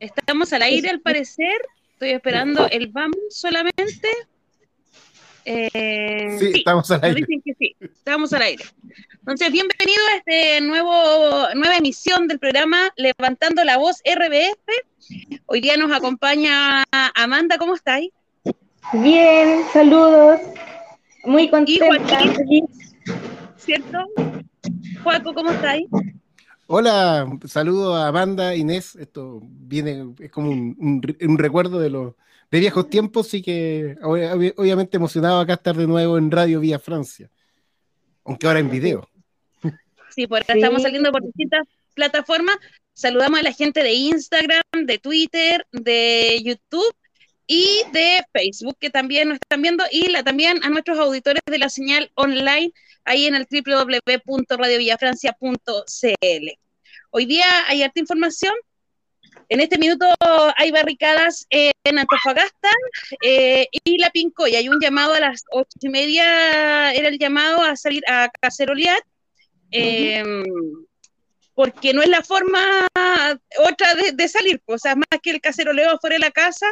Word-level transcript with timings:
Estamos 0.00 0.52
al 0.52 0.62
aire 0.62 0.90
al 0.90 1.00
parecer. 1.00 1.60
Estoy 1.92 2.10
esperando 2.10 2.68
el 2.70 2.88
BAM 2.88 3.10
solamente. 3.30 4.08
Eh, 5.44 6.36
sí, 6.38 6.52
estamos 6.54 6.90
al 6.90 7.02
aire. 7.02 7.20
dicen 7.20 7.42
que 7.42 7.54
sí, 7.54 7.76
estamos 7.80 8.32
al 8.32 8.42
aire. 8.42 8.64
Entonces, 9.18 9.50
bienvenido 9.50 10.00
a 10.12 10.16
este 10.16 10.60
nuevo, 10.60 11.48
nueva 11.54 11.76
emisión 11.76 12.28
del 12.28 12.38
programa 12.38 12.92
Levantando 12.96 13.64
la 13.64 13.76
Voz 13.78 14.00
RBF. 14.04 15.40
Hoy 15.46 15.60
día 15.60 15.76
nos 15.76 15.90
acompaña 15.90 16.84
Amanda, 17.14 17.58
¿cómo 17.58 17.74
estáis? 17.74 18.10
Bien, 18.92 19.64
saludos. 19.72 20.40
Muy 21.24 21.44
Y 21.44 21.50
contenta. 21.50 22.18
Joaquín, 22.20 22.66
¿cierto? 23.56 24.06
Juaco, 25.02 25.34
¿cómo 25.34 25.50
estáis? 25.50 25.88
Hola, 26.70 27.26
saludo 27.46 27.94
a 27.96 28.08
Amanda, 28.08 28.54
Inés. 28.54 28.94
Esto 28.96 29.40
viene, 29.42 30.14
es 30.18 30.30
como 30.30 30.50
un, 30.50 30.76
un 30.78 31.02
re- 31.02 31.16
un 31.26 31.38
recuerdo 31.38 31.80
de 31.80 31.88
los 31.88 32.14
de 32.50 32.60
viejos 32.60 32.90
tiempos, 32.90 33.32
y 33.32 33.40
que 33.40 33.96
ob- 34.02 34.34
ob- 34.34 34.54
obviamente 34.58 34.98
emocionado 34.98 35.40
acá 35.40 35.54
estar 35.54 35.74
de 35.74 35.86
nuevo 35.86 36.18
en 36.18 36.30
Radio 36.30 36.60
Vía 36.60 36.78
Francia. 36.78 37.30
Aunque 38.24 38.46
ahora 38.46 38.60
en 38.60 38.70
video. 38.70 39.08
Sí, 40.14 40.26
por 40.26 40.44
Sí. 40.44 40.52
estamos 40.52 40.82
saliendo 40.82 41.10
por 41.10 41.22
distintas 41.22 41.66
plataformas. 41.94 42.56
Saludamos 42.92 43.40
a 43.40 43.42
la 43.44 43.52
gente 43.52 43.82
de 43.82 43.92
Instagram, 43.94 44.62
de 44.84 44.98
Twitter, 44.98 45.64
de 45.72 46.42
YouTube 46.44 46.92
y 47.46 47.82
de 47.92 48.24
Facebook, 48.32 48.76
que 48.78 48.90
también 48.90 49.28
nos 49.28 49.38
están 49.40 49.62
viendo, 49.62 49.84
y 49.90 50.10
la, 50.10 50.22
también 50.22 50.62
a 50.64 50.68
nuestros 50.70 50.98
auditores 50.98 51.40
de 51.46 51.58
la 51.58 51.70
señal 51.70 52.10
online 52.14 52.72
ahí 53.08 53.26
en 53.26 53.34
el 53.34 53.48
www.radiovillafrancia.cl. 53.50 56.48
Hoy 57.10 57.26
día 57.26 57.46
hay 57.66 57.82
harta 57.82 57.98
información. 58.00 58.54
En 59.48 59.60
este 59.60 59.78
minuto 59.78 60.06
hay 60.56 60.70
barricadas 60.70 61.46
en 61.48 61.98
Antofagasta 61.98 62.70
eh, 63.22 63.66
y 63.72 63.98
La 63.98 64.10
Pincoya. 64.10 64.58
Hay 64.58 64.68
un 64.68 64.78
llamado 64.78 65.14
a 65.14 65.20
las 65.20 65.42
ocho 65.50 65.78
y 65.80 65.88
media, 65.88 66.92
era 66.92 67.08
el 67.08 67.18
llamado 67.18 67.62
a 67.62 67.74
salir 67.76 68.02
a 68.06 68.30
cacerolear 68.40 69.02
eh, 69.70 70.22
porque 71.54 71.94
no 71.94 72.02
es 72.02 72.10
la 72.10 72.22
forma 72.22 72.86
otra 73.58 73.94
de, 73.94 74.12
de 74.12 74.28
salir, 74.28 74.60
pues, 74.64 74.82
o 74.82 74.82
sea, 74.82 74.96
más 74.96 75.06
que 75.22 75.30
el 75.30 75.40
caceroleo 75.40 75.98
fuera 75.98 76.14
de 76.14 76.20
la 76.20 76.30
casa 76.30 76.66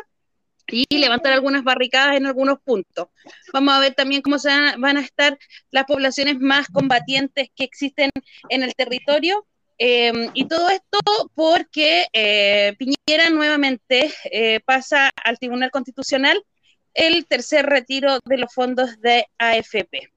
y 0.68 0.98
levantar 0.98 1.32
algunas 1.32 1.64
barricadas 1.64 2.16
en 2.16 2.26
algunos 2.26 2.58
puntos. 2.60 3.08
Vamos 3.52 3.74
a 3.74 3.80
ver 3.80 3.94
también 3.94 4.22
cómo 4.22 4.36
van, 4.78 4.96
a 4.96 5.00
estar 5.00 5.38
las 5.70 5.84
poblaciones 5.84 6.38
más 6.40 6.68
combatientes 6.68 7.50
que 7.54 7.64
existen 7.64 8.10
en 8.48 8.62
el 8.62 8.74
territorio. 8.74 9.46
eh, 9.78 10.30
y 10.34 10.46
todo 10.46 10.70
esto 10.70 10.98
porque 11.34 12.06
eh, 12.12 12.74
Piñera 12.78 13.30
nuevamente 13.30 14.10
eh, 14.24 14.60
pasa 14.60 15.10
al 15.22 15.38
Tribunal 15.38 15.70
Constitucional 15.70 16.42
el 16.94 17.26
tercer 17.26 17.66
retiro 17.66 18.20
de 18.24 18.38
los 18.38 18.52
fondos 18.54 18.98
de 19.00 19.26
AFP. 19.38 20.10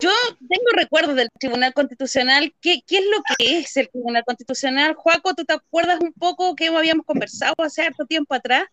Yo 0.00 0.10
tengo 0.38 0.66
recuerdos 0.74 1.14
del 1.14 1.28
Tribunal 1.38 1.72
Constitucional. 1.72 2.54
¿Qué, 2.60 2.82
¿Qué, 2.86 2.98
es 2.98 3.04
lo 3.04 3.22
que 3.36 3.58
es 3.58 3.76
el 3.76 3.88
Tribunal 3.88 4.24
Constitucional? 4.24 4.94
Juaco, 4.94 5.34
¿tú 5.34 5.44
te 5.44 5.54
acuerdas 5.54 5.98
un 6.00 6.12
poco 6.12 6.54
que 6.54 6.68
habíamos 6.68 7.06
conversado 7.06 7.54
hace 7.58 7.82
harto 7.82 8.04
tiempo 8.04 8.34
atrás? 8.34 8.64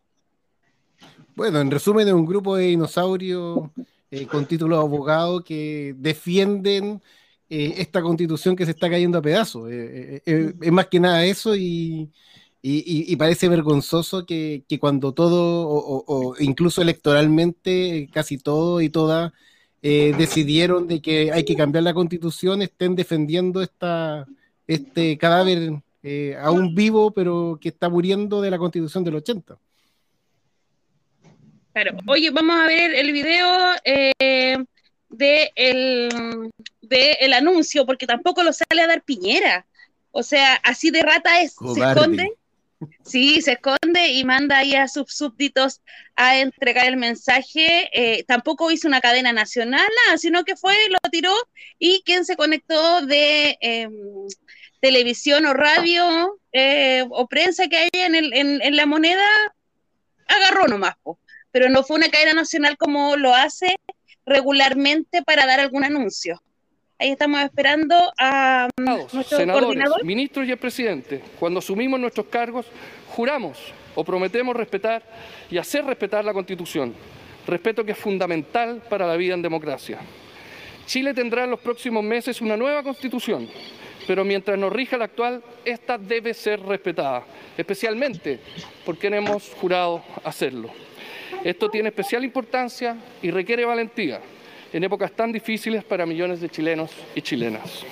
Bueno, 1.36 1.62
en 1.62 1.72
resumen, 1.72 2.08
es 2.08 2.14
un 2.14 2.26
grupo 2.26 2.56
de 2.56 2.66
dinosaurios 2.68 3.70
eh, 4.09 4.26
con 4.26 4.46
título 4.46 4.78
de 4.78 4.82
abogado 4.82 5.44
que 5.44 5.96
defienden 5.98 7.02
eh, 7.50 7.76
esta 7.78 8.02
constitución 8.02 8.56
que 8.56 8.66
se 8.66 8.72
está 8.72 8.90
cayendo 8.90 9.18
a 9.18 9.22
pedazos. 9.22 9.70
Eh, 9.72 10.22
es 10.26 10.72
más 10.72 10.88
que 10.88 11.00
nada 11.00 11.24
eso 11.24 11.56
y, 11.56 12.09
parece 13.18 13.48
vergonzoso 13.48 14.26
que, 14.26 14.64
cuando 14.80 15.14
todo, 15.14 15.68
o, 15.68 16.03
o- 16.08 16.36
incluso 16.40 16.82
electoralmente, 16.82 18.09
casi 18.12 18.38
todo 18.38 18.82
y 18.82 18.90
todas 18.90 19.32
eh, 19.84 20.14
decidieron 20.18 20.88
de 20.88 21.02
que 21.02 21.31
hay 21.31 21.44
que 21.44 21.56
cambiar 21.56 21.84
la 21.84 21.94
constitución, 21.94 22.62
estén 22.62 22.96
defendiendo 22.96 23.62
esta, 23.62 24.28
este 24.68 25.18
cadáver 25.18 25.81
eh, 26.03 26.38
aún 26.40 26.75
vivo, 26.75 27.12
pero 27.12 27.58
que 27.59 27.69
está 27.69 27.90
muriendo 27.90 28.41
de 28.41 28.52
la 28.52 28.58
constitución 28.58 29.03
del 29.03 29.16
80. 29.16 29.58
Claro. 31.74 31.97
Oye, 32.08 32.30
vamos 32.31 32.59
a 32.59 32.68
ver 32.68 32.94
el 32.94 33.12
video 33.12 33.47
eh, 33.84 34.58
de 35.09 35.52
el, 35.56 36.52
de 36.81 37.12
el 37.22 37.34
anuncio, 37.34 37.86
porque 37.86 38.06
tampoco 38.06 38.44
lo 38.44 38.52
sale 38.53 38.81
a 38.81 38.88
dar 38.88 39.03
Piñera. 39.03 39.66
O 40.12 40.22
sea, 40.22 40.56
así 40.56 40.91
de 40.91 41.02
rata 41.02 41.41
es, 41.41 41.53
se 41.53 41.58
Cobarde. 41.58 42.34
Sí, 43.03 43.42
se 43.42 43.53
esconde 43.53 44.09
y 44.09 44.24
manda 44.24 44.58
ahí 44.58 44.75
a 44.75 44.88
sus 44.88 45.14
súbditos 45.14 45.81
a 46.16 46.40
entregar 46.40 46.88
el 46.88 46.97
mensaje. 46.97 47.90
Eh, 47.94 48.24
tampoco 48.24 48.72
hizo 48.72 48.88
una 48.88 49.02
cadena 49.02 49.34
nacional, 49.34 49.88
nada, 50.06 50.18
sino 50.18 50.44
que 50.44 50.56
fue, 50.56 50.75
lo 50.90 50.97
tiró 51.12 51.34
y 51.78 52.02
quien 52.06 52.25
se 52.25 52.36
conectó 52.36 53.02
de 53.06 53.58
eh, 53.62 53.90
televisión 54.80 55.46
o 55.46 55.53
radio 55.53 56.40
eh, 56.52 57.06
o 57.09 57.28
prensa 57.28 57.68
que 57.68 57.78
haya 57.78 58.06
en, 58.06 58.16
el, 58.16 58.34
en, 58.34 58.62
en 58.62 58.75
la 58.75 58.86
moneda, 58.86 59.28
agarró 60.28 60.68
nomás. 60.68 60.96
Po. 61.03 61.20
Pero 61.52 61.70
no 61.70 61.84
fue 61.84 61.97
una 61.97 62.09
cadena 62.09 62.34
nacional 62.34 62.78
como 62.78 63.16
lo 63.18 63.36
hace 63.36 63.75
regularmente 64.25 65.22
para 65.24 65.46
dar 65.46 65.59
algún 65.59 65.84
anuncio. 65.84 66.41
Ahí 67.01 67.13
estamos 67.13 67.41
esperando 67.41 67.95
a 68.16 68.69
nuestro 68.78 69.23
senadores, 69.23 69.66
coordinador. 69.66 70.06
ministros 70.06 70.47
y 70.47 70.51
el 70.51 70.59
presidente, 70.59 71.19
cuando 71.39 71.57
asumimos 71.57 72.00
nuestros 72.00 72.28
cargos, 72.28 72.67
juramos 73.07 73.57
o 73.95 74.03
prometemos 74.03 74.56
respetar 74.56 75.01
y 75.50 75.57
hacer 75.57 75.84
respetar 75.84 76.23
la 76.23 76.31
Constitución, 76.31 76.94
respeto 77.47 77.84
que 77.84 77.94
es 77.94 77.97
fundamental 77.97 78.84
para 78.88 79.07
la 79.07 79.16
vida 79.16 79.34
en 79.34 79.41
democracia. 79.41 79.97
Chile 80.85 81.16
tendrá 81.16 81.45
en 81.45 81.50
los 81.50 81.59
próximos 81.59 82.03
meses 82.03 82.40
una 82.40 82.56
nueva 82.56 82.84
Constitución, 82.84 83.50
pero 84.06 84.23
mientras 84.23 84.59
nos 84.59 84.72
rija 84.72 84.95
la 84.95 85.06
actual, 85.06 85.41
esta 85.66 85.97
debe 85.97 86.35
ser 86.35 86.61
respetada, 86.61 87.23
especialmente 87.57 88.40
porque 88.85 89.07
hemos 89.07 89.50
jurado 89.59 90.03
hacerlo. 90.23 90.69
Esto 91.44 91.67
tiene 91.67 91.90
especial 91.90 92.23
importancia 92.23 92.95
y 93.23 93.31
requiere 93.31 93.66
valentía 93.66 94.22
en 94.74 94.84
épocas 94.84 95.12
tan 95.12 95.32
difíciles 95.32 95.84
para 95.84 96.06
millones 96.06 96.42
de 96.42 96.50
chilenos 96.50 96.92
y 97.16 97.22
chilenas. 97.22 97.84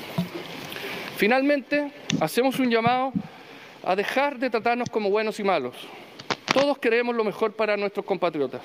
Finalmente, 1.18 1.92
hacemos 2.22 2.60
un 2.60 2.70
llamado 2.70 3.12
a 3.84 3.96
dejar 3.96 4.40
de 4.40 4.50
tratarnos 4.50 4.90
como 4.90 5.10
buenos 5.10 5.40
y 5.40 5.44
malos. 5.44 5.76
Todos 6.54 6.78
queremos 6.78 7.16
lo 7.16 7.24
mejor 7.24 7.54
para 7.54 7.78
nuestros 7.78 8.06
compatriotas. 8.06 8.62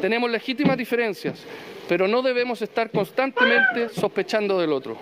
Tenemos 0.00 0.30
legítimas 0.30 0.76
diferencias, 0.76 1.44
pero 1.88 2.08
no 2.08 2.22
debemos 2.22 2.62
estar 2.62 2.90
constantemente 2.90 3.88
sospechando 3.88 4.58
del 4.58 4.72
otro. 4.72 4.96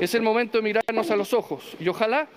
Es 0.00 0.14
el 0.14 0.22
momento 0.22 0.58
de 0.58 0.62
mirarnos 0.62 1.10
a 1.10 1.16
los 1.16 1.32
ojos 1.32 1.76
y 1.80 1.88
ojalá 1.88 2.28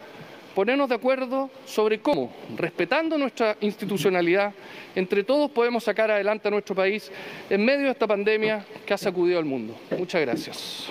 ponernos 0.57 0.89
de 0.89 0.95
acuerdo 0.95 1.51
sobre 1.67 1.99
cómo, 1.99 2.33
respetando 2.55 3.15
nuestra 3.15 3.55
institucionalidad, 3.61 4.55
entre 4.95 5.23
todos 5.23 5.51
podemos 5.51 5.83
sacar 5.83 6.09
adelante 6.09 6.47
a 6.47 6.51
nuestro 6.51 6.73
país 6.73 7.11
en 7.47 7.63
medio 7.63 7.85
de 7.85 7.91
esta 7.91 8.07
pandemia 8.07 8.65
que 8.83 8.91
ha 8.91 8.97
sacudido 8.97 9.37
al 9.37 9.45
mundo. 9.45 9.79
Muchas 9.95 10.19
gracias. 10.19 10.89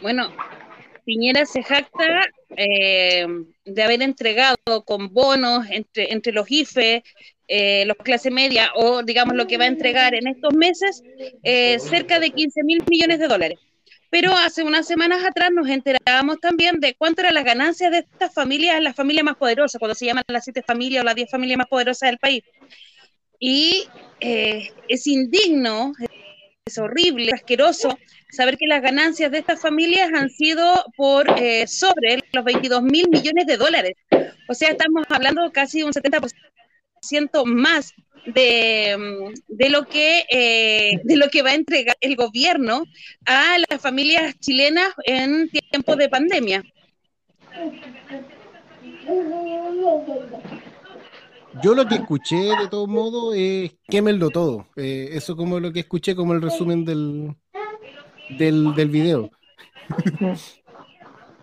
Bueno, 0.00 0.32
Piñera 1.04 1.44
se 1.46 1.64
jacta 1.64 2.28
eh, 2.56 3.26
de 3.64 3.82
haber 3.82 4.02
entregado 4.02 4.84
con 4.84 5.12
bonos 5.12 5.66
entre, 5.68 6.12
entre 6.12 6.32
los 6.32 6.48
IFE, 6.48 7.02
eh, 7.48 7.84
los 7.86 7.96
clase 7.96 8.30
media 8.30 8.70
o 8.76 9.02
digamos 9.02 9.34
lo 9.34 9.48
que 9.48 9.58
va 9.58 9.64
a 9.64 9.66
entregar 9.66 10.14
en 10.14 10.28
estos 10.28 10.54
meses, 10.54 11.02
eh, 11.42 11.80
cerca 11.80 12.20
de 12.20 12.30
15 12.30 12.62
mil 12.62 12.84
millones 12.88 13.18
de 13.18 13.26
dólares. 13.26 13.58
Pero 14.10 14.32
hace 14.32 14.62
unas 14.62 14.86
semanas 14.86 15.24
atrás 15.24 15.50
nos 15.52 15.68
enterábamos 15.68 16.40
también 16.40 16.80
de 16.80 16.94
cuánto 16.94 17.20
eran 17.20 17.34
las 17.34 17.44
ganancias 17.44 17.90
de 17.90 17.98
estas 17.98 18.32
familias, 18.32 18.82
las 18.82 18.96
familias 18.96 19.24
más 19.24 19.36
poderosas, 19.36 19.78
cuando 19.78 19.94
se 19.94 20.06
llaman 20.06 20.24
las 20.28 20.44
siete 20.44 20.62
familias 20.62 21.02
o 21.02 21.04
las 21.04 21.14
diez 21.14 21.30
familias 21.30 21.58
más 21.58 21.68
poderosas 21.68 22.08
del 22.08 22.18
país. 22.18 22.42
Y 23.38 23.86
eh, 24.20 24.70
es 24.88 25.06
indigno, 25.06 25.92
es 26.64 26.78
horrible, 26.78 27.32
asqueroso 27.32 27.98
saber 28.30 28.56
que 28.56 28.66
las 28.66 28.82
ganancias 28.82 29.30
de 29.30 29.38
estas 29.38 29.60
familias 29.60 30.10
han 30.14 30.30
sido 30.30 30.84
por 30.96 31.28
eh, 31.38 31.66
sobre 31.66 32.22
los 32.32 32.44
22 32.44 32.82
mil 32.82 33.08
millones 33.08 33.46
de 33.46 33.56
dólares. 33.56 33.94
O 34.48 34.54
sea, 34.54 34.70
estamos 34.70 35.04
hablando 35.08 35.50
casi 35.52 35.82
un 35.82 35.92
70% 35.92 36.32
más 37.44 37.94
de, 38.26 39.32
de, 39.48 39.70
lo 39.70 39.84
que, 39.84 40.24
eh, 40.30 41.00
de 41.04 41.16
lo 41.16 41.28
que 41.28 41.42
va 41.42 41.50
a 41.50 41.54
entregar 41.54 41.96
el 42.00 42.16
gobierno 42.16 42.84
a 43.24 43.56
las 43.68 43.80
familias 43.80 44.38
chilenas 44.40 44.92
en 45.04 45.50
tiempos 45.70 45.96
de 45.96 46.08
pandemia. 46.08 46.62
Yo 51.62 51.74
lo 51.74 51.86
que 51.86 51.96
escuché 51.96 52.36
de 52.36 52.68
todos 52.70 52.88
modos 52.88 53.34
es 53.36 53.72
quémenlo 53.88 54.30
todo. 54.30 54.66
Eh, 54.76 55.10
eso 55.12 55.36
como 55.36 55.58
lo 55.58 55.72
que 55.72 55.80
escuché 55.80 56.14
como 56.14 56.34
el 56.34 56.42
resumen 56.42 56.84
del, 56.84 57.34
del, 58.38 58.74
del 58.74 58.88
video. 58.90 59.30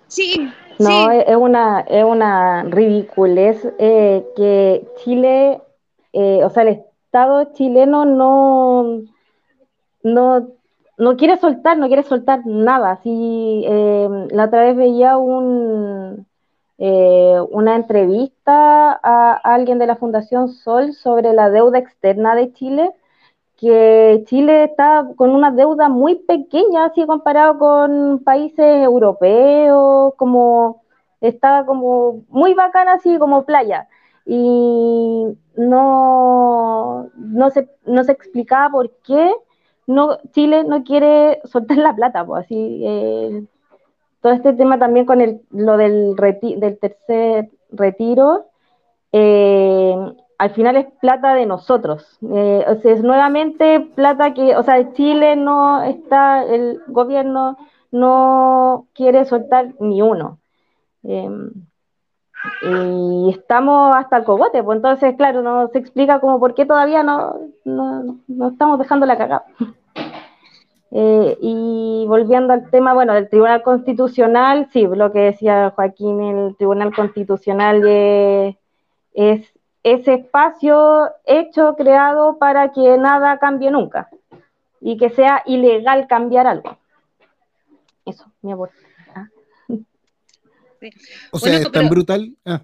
Sí. 0.08 0.50
No, 0.80 1.12
es 1.12 1.36
una, 1.36 1.82
es 1.82 2.04
una 2.04 2.64
ridiculez 2.64 3.66
eh, 3.80 4.26
que 4.36 4.88
Chile 4.98 5.62
eh, 6.18 6.46
o 6.46 6.50
sea, 6.50 6.64
el 6.64 6.70
Estado 6.70 7.52
chileno 7.52 8.06
no, 8.06 9.02
no, 10.02 10.48
no 10.98 11.18
quiere 11.18 11.36
soltar, 11.36 11.78
no 11.78 11.88
quiere 11.88 12.04
soltar 12.04 12.46
nada. 12.46 13.02
Si 13.04 13.66
eh, 13.68 14.08
la 14.32 14.46
otra 14.46 14.64
vez 14.64 14.78
veía 14.78 15.18
un, 15.18 16.26
eh, 16.78 17.38
una 17.52 17.76
entrevista 17.76 18.98
a 19.04 19.34
alguien 19.44 19.78
de 19.78 19.88
la 19.88 19.98
Fundación 19.98 20.48
Sol 20.48 20.94
sobre 20.94 21.34
la 21.34 21.50
deuda 21.50 21.80
externa 21.80 22.34
de 22.34 22.54
Chile, 22.54 22.94
que 23.58 24.24
Chile 24.28 24.66
está 24.66 25.08
con 25.16 25.32
una 25.32 25.52
deuda 25.52 25.90
muy 25.90 26.16
pequeña, 26.16 26.86
así 26.86 27.06
comparado 27.06 27.58
con 27.60 28.20
países 28.24 28.84
europeos, 28.84 30.14
como 30.18 30.84
está 31.22 31.66
como 31.66 32.24
muy 32.30 32.54
bacana, 32.54 32.94
así 32.94 33.18
como 33.18 33.46
playa 33.46 33.88
y 34.26 35.38
no, 35.56 37.10
no, 37.16 37.50
se, 37.52 37.70
no 37.86 38.04
se 38.04 38.12
explicaba 38.12 38.72
por 38.72 38.92
qué 39.04 39.32
no, 39.88 40.18
Chile 40.32 40.64
no 40.64 40.84
quiere 40.84 41.42
soltar 41.46 41.78
la 41.78 41.96
plata, 41.96 42.26
pues 42.26 42.46
así. 42.46 42.82
Eh, 42.84 43.46
todo 44.22 44.34
este 44.34 44.54
tema 44.54 44.80
también 44.80 45.06
con 45.06 45.22
el, 45.22 45.42
lo 45.52 45.78
del, 45.78 46.16
del 46.16 46.80
tercer 46.80 47.52
retiro, 47.70 48.48
eh, 49.12 49.96
al 50.38 50.50
final 50.52 50.76
es 50.76 50.88
plata 51.02 51.34
de 51.34 51.46
nosotros. 51.46 52.18
Eh, 52.22 52.66
o 52.68 52.76
sea, 52.82 52.94
es 52.94 53.04
nuevamente 53.04 53.80
plata 53.96 54.34
que, 54.34 54.56
o 54.56 54.64
sea, 54.64 54.94
Chile 54.94 55.36
no 55.36 55.84
está, 55.84 56.44
el 56.44 56.82
gobierno 56.88 57.58
no 57.92 58.88
quiere 58.94 59.26
soltar 59.26 59.74
ni 59.80 60.02
uno 60.02 60.40
y 62.62 63.30
estamos 63.30 63.96
hasta 63.96 64.18
el 64.18 64.24
cogote, 64.24 64.64
pues 64.64 64.78
entonces, 64.78 65.16
claro, 65.16 65.42
no 65.42 65.68
se 65.70 65.80
explica 65.80 66.20
como 66.20 66.40
por 66.40 66.54
qué 66.54 66.66
todavía 66.66 67.04
no, 67.04 67.36
no, 67.64 68.18
no 68.28 68.48
estamos 68.50 68.80
dejando 68.80 69.06
la 69.06 69.18
cagada. 69.18 69.46
Eh, 70.98 71.38
y 71.42 72.06
volviendo 72.08 72.54
al 72.54 72.70
tema, 72.70 72.94
bueno, 72.94 73.14
del 73.14 73.28
Tribunal 73.28 73.62
Constitucional, 73.64 74.70
sí, 74.72 74.88
lo 74.88 75.12
que 75.12 75.20
decía 75.20 75.74
Joaquín, 75.76 76.22
el 76.22 76.56
Tribunal 76.56 76.96
Constitucional 76.96 77.84
es 79.12 79.55
ese 79.86 80.16
espacio 80.16 81.12
hecho, 81.26 81.76
creado 81.78 82.40
para 82.40 82.72
que 82.72 82.98
nada 82.98 83.38
cambie 83.38 83.70
nunca 83.70 84.10
y 84.82 84.98
que 84.98 85.12
sea 85.12 85.44
ilegal 85.46 86.08
cambiar 86.08 86.48
algo. 86.48 86.80
Eso, 88.04 88.26
mi 88.42 88.52
abuelo. 88.52 88.74
O 91.32 91.38
sea, 91.38 91.60
es 91.60 91.72
tan 91.72 91.88
brutal. 91.88 92.36
Ah. 92.46 92.64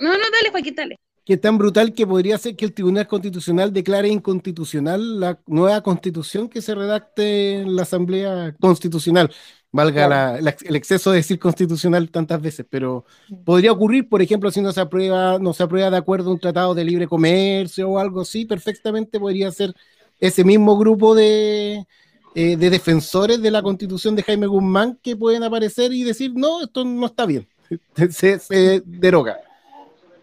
No, 0.00 0.10
no, 0.10 0.24
dale, 0.32 0.50
Joaquín, 0.50 0.74
dale. 0.74 0.96
Que 1.24 1.34
es 1.34 1.40
tan 1.40 1.56
brutal 1.56 1.94
que 1.94 2.04
podría 2.04 2.36
ser 2.36 2.56
que 2.56 2.64
el 2.64 2.74
Tribunal 2.74 3.06
Constitucional 3.06 3.72
declare 3.72 4.08
inconstitucional 4.08 5.20
la 5.20 5.40
nueva 5.46 5.80
constitución 5.82 6.48
que 6.48 6.62
se 6.62 6.74
redacte 6.74 7.60
en 7.60 7.76
la 7.76 7.82
Asamblea 7.82 8.56
Constitucional. 8.60 9.30
Valga 9.72 10.36
el 10.38 10.76
exceso 10.76 11.12
de 11.12 11.18
decir 11.18 11.38
constitucional 11.38 12.10
tantas 12.10 12.42
veces, 12.42 12.66
pero 12.68 13.04
podría 13.44 13.70
ocurrir, 13.70 14.08
por 14.08 14.20
ejemplo, 14.20 14.50
si 14.50 14.60
no 14.60 14.72
se 14.72 14.80
aprueba, 14.80 15.38
no 15.38 15.52
se 15.52 15.62
aprueba 15.62 15.90
de 15.90 15.96
acuerdo 15.96 16.32
un 16.32 16.40
tratado 16.40 16.74
de 16.74 16.84
libre 16.84 17.06
comercio 17.06 17.88
o 17.88 17.98
algo 17.98 18.22
así, 18.22 18.44
perfectamente 18.44 19.20
podría 19.20 19.52
ser 19.52 19.72
ese 20.18 20.42
mismo 20.42 20.76
grupo 20.76 21.14
de, 21.14 21.86
eh, 22.34 22.56
de 22.56 22.70
defensores 22.70 23.40
de 23.40 23.50
la 23.52 23.62
constitución 23.62 24.16
de 24.16 24.24
Jaime 24.24 24.48
Guzmán 24.48 24.98
que 25.00 25.14
pueden 25.14 25.44
aparecer 25.44 25.92
y 25.92 26.02
decir, 26.02 26.32
no, 26.34 26.62
esto 26.62 26.84
no 26.84 27.06
está 27.06 27.24
bien, 27.24 27.46
se, 28.10 28.82
deroga 28.84 29.38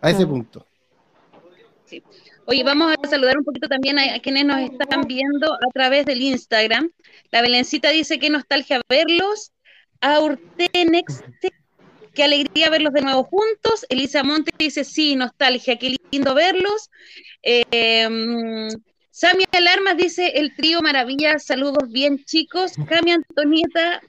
a 0.01 0.09
ese 0.11 0.27
punto. 0.27 0.65
Oye, 2.49 2.63
vamos 2.63 2.95
a 3.03 3.07
saludar 3.09 3.37
un 3.37 3.43
poquito 3.43 3.67
también 3.67 3.99
a, 3.99 4.19
quienes 4.19 4.45
nos 4.45 4.57
están 4.59 5.01
viendo 5.01 5.53
a 5.53 5.69
través 5.73 6.05
del 6.05 6.21
Instagram. 6.21 6.89
La 7.29 7.41
Belencita 7.41 7.89
dice 7.89 8.19
que 8.19 8.29
nostalgia 8.29 8.79
verlos. 8.87 9.51
A 9.99 10.21
Urtenex, 10.21 11.23
qué 12.13 12.23
alegría 12.23 12.69
verlos 12.69 12.93
de 12.93 13.01
nuevo 13.01 13.25
juntos. 13.25 13.85
Elisa 13.89 14.23
Monte 14.23 14.51
dice, 14.57 14.85
sí, 14.85 15.17
nostalgia, 15.17 15.77
qué 15.77 15.97
lindo 16.09 16.33
verlos. 16.35 16.89
Eh, 17.43 18.07
Sami 19.11 19.43
Alarmas 19.51 19.97
dice 19.97 20.27
el 20.35 20.55
trío 20.55 20.81
Maravilla, 20.81 21.39
saludos 21.39 21.91
bien 21.91 22.23
chicos. 22.23 22.73
Cami 22.87 23.11
Antonieta, 23.11 23.99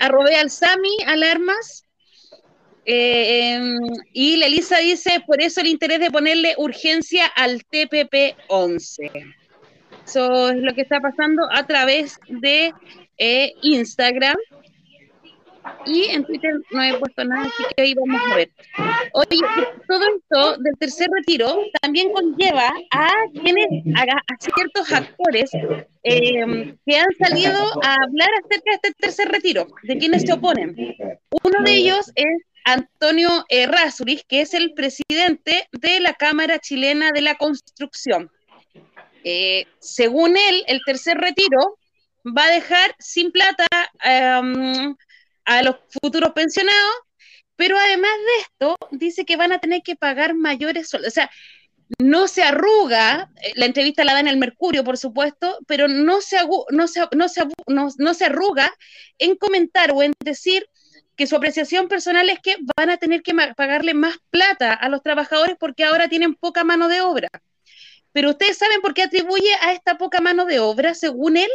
arrobé 0.00 0.36
al 0.36 0.50
Sami 0.50 0.96
Alarmas. 1.06 1.86
Eh, 2.84 3.54
em, 3.54 3.78
y 4.12 4.36
la 4.36 4.46
Elisa 4.46 4.78
dice, 4.78 5.22
por 5.26 5.40
eso 5.40 5.60
el 5.60 5.68
interés 5.68 6.00
de 6.00 6.10
ponerle 6.10 6.54
urgencia 6.56 7.26
al 7.26 7.64
TPP 7.64 8.36
11. 8.48 9.10
Eso 10.06 10.48
es 10.48 10.56
lo 10.56 10.74
que 10.74 10.82
está 10.82 11.00
pasando 11.00 11.46
a 11.52 11.66
través 11.66 12.18
de 12.28 12.72
eh, 13.18 13.54
Instagram. 13.62 14.36
Y 15.84 16.04
en 16.06 16.24
Twitter 16.24 16.54
no 16.70 16.82
he 16.82 16.98
puesto 16.98 17.22
nada, 17.22 17.42
así 17.42 17.62
que 17.76 17.82
ahí 17.82 17.94
vamos 17.94 18.20
a 18.32 18.34
ver. 18.34 18.50
Oye, 19.12 19.38
todo 19.86 20.04
esto 20.16 20.56
del 20.62 20.76
tercer 20.78 21.08
retiro 21.14 21.64
también 21.82 22.12
conlleva 22.12 22.72
a 22.90 23.10
quienes, 23.40 23.66
a, 23.94 24.04
ciertos 24.38 24.90
actores 24.90 25.50
eh, 26.02 26.74
que 26.86 26.96
han 26.98 27.08
salido 27.18 27.60
a 27.84 27.94
hablar 28.02 28.30
acerca 28.42 28.70
de 28.70 28.76
este 28.82 28.92
tercer 28.98 29.28
retiro, 29.28 29.66
de 29.82 29.98
quienes 29.98 30.22
se 30.22 30.32
oponen. 30.32 30.74
Uno 31.44 31.62
de 31.62 31.72
ellos 31.72 32.10
es 32.14 32.42
Antonio 32.64 33.44
Errázuriz, 33.48 34.24
que 34.28 34.40
es 34.40 34.54
el 34.54 34.74
presidente 34.74 35.68
de 35.72 36.00
la 36.00 36.14
Cámara 36.14 36.58
Chilena 36.58 37.10
de 37.12 37.22
la 37.22 37.36
Construcción. 37.36 38.30
Eh, 39.24 39.66
según 39.80 40.36
él, 40.36 40.64
el 40.66 40.80
tercer 40.84 41.18
retiro 41.18 41.78
va 42.24 42.44
a 42.44 42.50
dejar 42.50 42.94
sin 42.98 43.32
plata 43.32 43.66
um, 44.40 44.96
a 45.44 45.62
los 45.62 45.76
futuros 46.02 46.32
pensionados, 46.32 46.94
pero 47.56 47.76
además 47.78 48.10
de 48.10 48.42
esto, 48.42 48.76
dice 48.92 49.24
que 49.24 49.36
van 49.36 49.52
a 49.52 49.58
tener 49.58 49.82
que 49.82 49.96
pagar 49.96 50.34
mayores 50.34 50.88
sueldos. 50.88 51.12
O 51.12 51.14
sea, 51.14 51.30
no 51.98 52.28
se 52.28 52.42
arruga, 52.42 53.30
eh, 53.42 53.52
la 53.56 53.66
entrevista 53.66 54.04
la 54.04 54.14
da 54.14 54.20
en 54.20 54.28
el 54.28 54.38
Mercurio, 54.38 54.84
por 54.84 54.96
supuesto, 54.96 55.58
pero 55.66 55.88
no 55.88 56.20
se, 56.20 56.38
no 56.70 56.86
se, 56.86 57.00
no 57.16 57.28
se, 57.28 57.42
no, 57.66 58.14
se 58.14 58.24
arruga 58.24 58.72
en 59.18 59.36
comentar 59.36 59.92
o 59.92 60.02
en 60.02 60.12
decir 60.24 60.66
que 61.20 61.26
su 61.26 61.36
apreciación 61.36 61.86
personal 61.86 62.30
es 62.30 62.38
que 62.38 62.56
van 62.78 62.88
a 62.88 62.96
tener 62.96 63.22
que 63.22 63.34
pagarle 63.54 63.92
más 63.92 64.16
plata 64.30 64.72
a 64.72 64.88
los 64.88 65.02
trabajadores 65.02 65.54
porque 65.60 65.84
ahora 65.84 66.08
tienen 66.08 66.34
poca 66.34 66.64
mano 66.64 66.88
de 66.88 67.02
obra. 67.02 67.28
Pero 68.12 68.30
ustedes 68.30 68.56
saben 68.56 68.80
por 68.80 68.94
qué 68.94 69.02
atribuye 69.02 69.52
a 69.60 69.74
esta 69.74 69.98
poca 69.98 70.22
mano 70.22 70.46
de 70.46 70.60
obra, 70.60 70.94
según 70.94 71.36
él. 71.36 71.50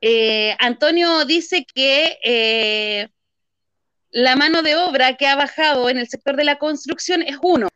Eh, 0.00 0.54
Antonio 0.60 1.24
dice 1.24 1.66
que 1.74 2.20
eh, 2.22 3.08
la 4.12 4.36
mano 4.36 4.62
de 4.62 4.76
obra 4.76 5.16
que 5.16 5.26
ha 5.26 5.34
bajado 5.34 5.90
en 5.90 5.98
el 5.98 6.08
sector 6.08 6.36
de 6.36 6.44
la 6.44 6.58
construcción 6.58 7.22
es 7.22 7.36
uno, 7.42 7.66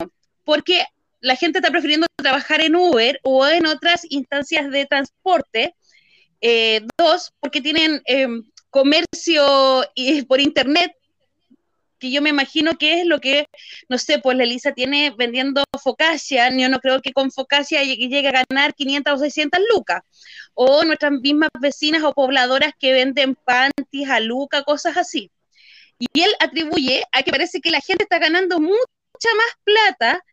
porque 0.45 0.85
la 1.19 1.35
gente 1.35 1.59
está 1.59 1.73
prefiriendo 1.73 2.07
trabajar 2.15 2.61
en 2.61 2.77
Uber 2.77 3.19
o 3.25 3.45
en 3.49 3.67
otras 3.67 4.07
instancias 4.09 4.71
de 4.71 4.87
transporte. 4.87 5.75
Eh, 6.41 6.87
dos, 6.97 7.33
porque 7.41 7.61
tienen 7.61 8.01
comercio 8.71 9.85
por 10.29 10.41
internet 10.41 10.93
que 12.01 12.11
yo 12.11 12.23
me 12.23 12.31
imagino 12.31 12.77
que 12.79 13.01
es 13.01 13.07
lo 13.07 13.21
que, 13.21 13.47
no 13.89 13.99
sé, 13.99 14.19
pues 14.19 14.37
la 14.37 14.45
Elisa 14.45 14.73
tiene 14.73 15.15
vendiendo 15.17 15.63
focacia, 15.81 16.51
yo 16.57 16.69
no 16.69 16.81
creo 16.81 17.01
que 17.03 17.13
con 17.13 17.31
focacia 17.31 17.85
llegue 17.85 18.27
a 18.27 18.45
ganar 18.49 18.75
500 18.75 19.15
o 19.15 19.19
600 19.19 19.61
lucas, 19.73 20.01
o 20.55 20.83
nuestras 20.85 21.13
mismas 21.13 21.51
vecinas 21.61 22.03
o 22.03 22.15
pobladoras 22.15 22.73
que 22.79 22.93
venden 22.93 23.37
panties 23.37 24.09
a 24.09 24.19
luca, 24.19 24.65
cosas 24.65 24.97
así. 24.97 25.31
Y 25.99 26.23
él 26.23 26.31
atribuye 26.41 27.05
a 27.13 27.23
que 27.23 27.31
parece 27.31 27.61
que 27.61 27.71
la 27.71 27.81
gente 27.81 28.05
está 28.05 28.19
ganando 28.19 28.59
mucha 28.59 29.35
más 29.37 29.55
plata 29.63 30.25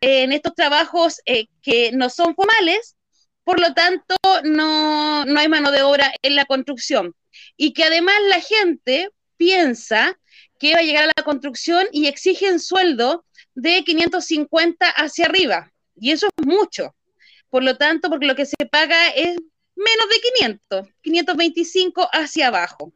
en 0.00 0.32
estos 0.32 0.54
trabajos 0.54 1.20
eh, 1.26 1.46
que 1.62 1.92
no 1.92 2.08
son 2.08 2.34
formales, 2.34 2.96
por 3.44 3.60
lo 3.60 3.74
tanto 3.74 4.16
no, 4.44 5.26
no 5.26 5.40
hay 5.40 5.48
mano 5.48 5.70
de 5.70 5.82
obra 5.82 6.12
en 6.22 6.36
la 6.36 6.46
construcción. 6.46 7.14
Y 7.56 7.72
que 7.72 7.84
además 7.84 8.14
la 8.28 8.40
gente 8.40 9.10
piensa 9.36 10.18
que 10.58 10.74
va 10.74 10.80
a 10.80 10.82
llegar 10.82 11.04
a 11.04 11.12
la 11.16 11.24
construcción 11.24 11.86
y 11.92 12.06
exigen 12.06 12.60
sueldo 12.60 13.24
de 13.54 13.82
550 13.84 14.86
hacia 14.86 15.26
arriba. 15.26 15.72
Y 15.96 16.12
eso 16.12 16.26
es 16.26 16.46
mucho. 16.46 16.94
Por 17.48 17.64
lo 17.64 17.76
tanto, 17.76 18.08
porque 18.08 18.26
lo 18.26 18.36
que 18.36 18.46
se 18.46 18.66
paga 18.70 19.08
es 19.08 19.36
menos 19.74 20.08
de 20.10 20.20
500, 20.38 20.88
525 21.02 22.08
hacia 22.12 22.48
abajo. 22.48 22.92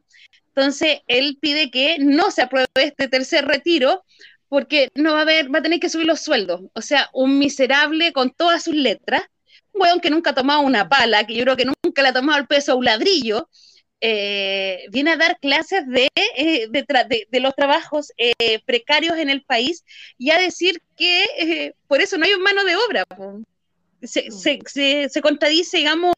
Entonces, 0.48 1.00
él 1.08 1.38
pide 1.40 1.70
que 1.70 1.98
no 1.98 2.30
se 2.30 2.42
apruebe 2.42 2.68
este 2.74 3.08
tercer 3.08 3.44
retiro 3.46 4.04
porque 4.48 4.88
no 4.94 5.14
va 5.14 5.20
a 5.20 5.22
haber, 5.22 5.52
va 5.52 5.58
a 5.58 5.62
tener 5.62 5.80
que 5.80 5.88
subir 5.88 6.06
los 6.06 6.20
sueldos. 6.20 6.60
O 6.74 6.80
sea, 6.80 7.10
un 7.12 7.38
miserable 7.38 8.12
con 8.12 8.30
todas 8.30 8.62
sus 8.62 8.74
letras, 8.74 9.22
un 9.72 9.82
weón 9.82 10.00
que 10.00 10.10
nunca 10.10 10.30
ha 10.30 10.34
tomado 10.34 10.60
una 10.60 10.88
pala, 10.88 11.26
que 11.26 11.34
yo 11.34 11.42
creo 11.42 11.56
que 11.56 11.64
nunca 11.64 12.02
le 12.02 12.08
ha 12.08 12.12
tomado 12.12 12.38
el 12.38 12.46
peso 12.46 12.72
a 12.72 12.74
un 12.76 12.84
ladrillo, 12.84 13.48
eh, 14.06 14.84
viene 14.90 15.12
a 15.12 15.16
dar 15.16 15.38
clases 15.40 15.88
de, 15.88 16.08
eh, 16.14 16.68
de, 16.68 17.40
los 17.40 17.54
trabajos 17.54 18.12
eh, 18.18 18.58
precarios 18.66 19.16
en 19.16 19.30
el 19.30 19.42
país 19.42 19.82
y 20.18 20.30
a 20.30 20.38
decir 20.38 20.82
que 20.94 21.72
por 21.88 22.02
eso 22.02 22.18
no 22.18 22.26
hay 22.26 22.38
mano 22.38 22.64
de 22.64 22.76
obra. 22.76 23.04
Se, 24.02 24.30
se, 24.30 25.08
se, 25.08 25.22
contradice, 25.22 25.78
digamos, 25.78 26.12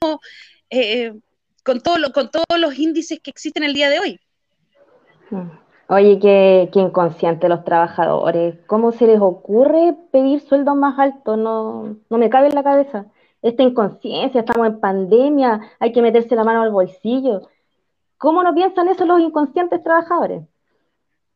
con, 1.62 1.80
todo 1.80 2.12
con 2.12 2.28
todos 2.32 2.58
los 2.58 2.76
índices 2.76 3.20
que 3.20 3.30
existen 3.30 3.62
el 3.62 3.74
día 3.74 3.88
de 3.88 4.00
hoy. 4.00 4.20
Oye, 5.86 6.18
qué, 6.18 6.68
qué 6.72 6.80
inconsciente 6.80 7.48
los 7.48 7.62
trabajadores. 7.62 8.56
¿Cómo 8.66 8.90
se 8.90 9.06
les 9.06 9.20
ocurre 9.20 9.94
pedir 10.10 10.40
sueldos 10.40 10.74
más 10.74 10.98
altos? 10.98 11.38
No, 11.38 11.98
no 12.10 12.18
me 12.18 12.30
cabe 12.30 12.48
en 12.48 12.56
la 12.56 12.64
cabeza. 12.64 13.06
Esta 13.42 13.62
inconsciencia, 13.62 14.40
estamos 14.40 14.66
en 14.66 14.80
pandemia, 14.80 15.60
hay 15.78 15.92
que 15.92 16.02
meterse 16.02 16.34
la 16.34 16.42
mano 16.42 16.62
al 16.62 16.72
bolsillo. 16.72 17.42
¿Cómo 18.18 18.42
no 18.42 18.54
piensan 18.54 18.88
eso 18.88 19.04
los 19.04 19.20
inconscientes 19.20 19.82
trabajadores? 19.82 20.42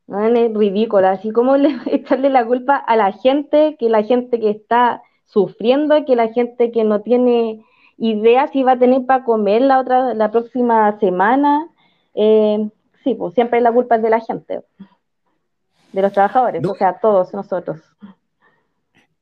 Es 0.07 0.53
ridículo, 0.53 1.07
así 1.07 1.31
como 1.31 1.55
echarle 1.85 2.29
la 2.29 2.45
culpa 2.45 2.75
a 2.75 2.95
la 2.95 3.11
gente, 3.11 3.77
que 3.79 3.89
la 3.89 4.03
gente 4.03 4.39
que 4.39 4.49
está 4.49 5.01
sufriendo, 5.25 6.05
que 6.05 6.15
la 6.15 6.29
gente 6.29 6.71
que 6.71 6.83
no 6.83 7.01
tiene 7.01 7.63
idea 7.97 8.47
si 8.47 8.63
va 8.63 8.73
a 8.73 8.79
tener 8.79 9.05
para 9.05 9.23
comer 9.23 9.61
la 9.61 9.79
otra, 9.79 10.13
la 10.13 10.31
próxima 10.31 10.99
semana. 10.99 11.67
Eh, 12.13 12.69
sí, 13.03 13.15
pues 13.15 13.33
siempre 13.33 13.61
la 13.61 13.71
culpa 13.71 13.95
es 13.95 14.01
de 14.01 14.09
la 14.09 14.19
gente, 14.19 14.61
de 15.93 16.01
los 16.01 16.11
trabajadores, 16.11 16.65
o 16.67 16.75
sea, 16.75 16.99
todos 16.99 17.33
nosotros. 17.33 17.79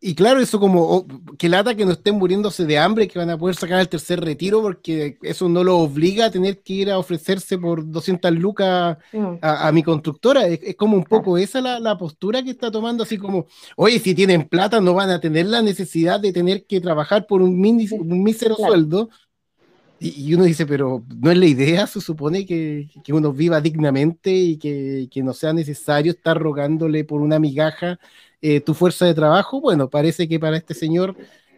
Y 0.01 0.15
claro, 0.15 0.39
eso 0.39 0.61
como 0.61 0.81
oh, 0.83 1.07
que 1.37 1.49
lata 1.49 1.75
que 1.75 1.83
no 1.83 1.91
estén 1.91 2.15
muriéndose 2.15 2.65
de 2.65 2.77
hambre, 2.77 3.07
que 3.07 3.19
van 3.19 3.29
a 3.29 3.37
poder 3.37 3.57
sacar 3.57 3.81
el 3.81 3.89
tercer 3.89 4.21
retiro, 4.21 4.61
porque 4.61 5.17
eso 5.21 5.49
no 5.49 5.61
lo 5.61 5.77
obliga 5.79 6.25
a 6.25 6.31
tener 6.31 6.61
que 6.61 6.73
ir 6.73 6.89
a 6.89 6.97
ofrecerse 6.97 7.57
por 7.57 7.89
200 7.89 8.31
lucas 8.31 8.97
mm. 9.11 9.35
a, 9.41 9.69
mi 9.73 9.83
constructora. 9.83 10.47
Es, 10.47 10.75
como 10.77 10.95
un 10.95 11.03
poco 11.03 11.37
esa 11.37 11.59
la, 11.59 11.97
postura 11.97 12.41
que 12.41 12.51
está 12.51 12.71
tomando, 12.71 13.03
así 13.03 13.17
como, 13.17 13.47
oye, 13.75 13.99
si 13.99 14.15
tienen 14.15 14.47
plata 14.47 14.79
no 14.79 14.93
van 14.93 15.09
a 15.09 15.19
tener 15.19 15.47
la 15.47 15.61
necesidad 15.61 16.21
de 16.21 16.31
tener 16.31 16.65
que 16.65 16.79
trabajar 16.79 17.27
por 17.27 17.41
un, 17.41 17.51
un 17.51 18.23
mísero 18.23 18.55
sueldo. 18.55 19.09
Y, 20.01 20.33
uno 20.33 20.45
dice, 20.45 20.65
pero 20.65 21.03
no 21.13 21.29
es 21.29 21.37
la 21.37 21.45
idea, 21.45 21.85
se 21.85 21.99
supone 21.99 22.45
que, 22.45 22.87
que 23.03 23.11
uno 23.11 23.33
viva 23.33 23.59
dignamente 23.59 24.31
y 24.31 24.57
que, 24.57 25.09
que 25.11 25.21
no 25.21 25.33
sea 25.33 25.51
necesario 25.51 26.13
estar 26.13 26.37
rogándole 26.39 27.03
por 27.03 27.19
una 27.19 27.37
migaja 27.37 27.99
eh, 28.41 28.61
tu 28.61 28.73
fuerza 28.73 29.05
de 29.05 29.13
trabajo, 29.13 29.61
bueno, 29.61 29.89
parece 29.89 30.27
que 30.27 30.39
para 30.39 30.57
este 30.57 30.73
señor 30.73 31.15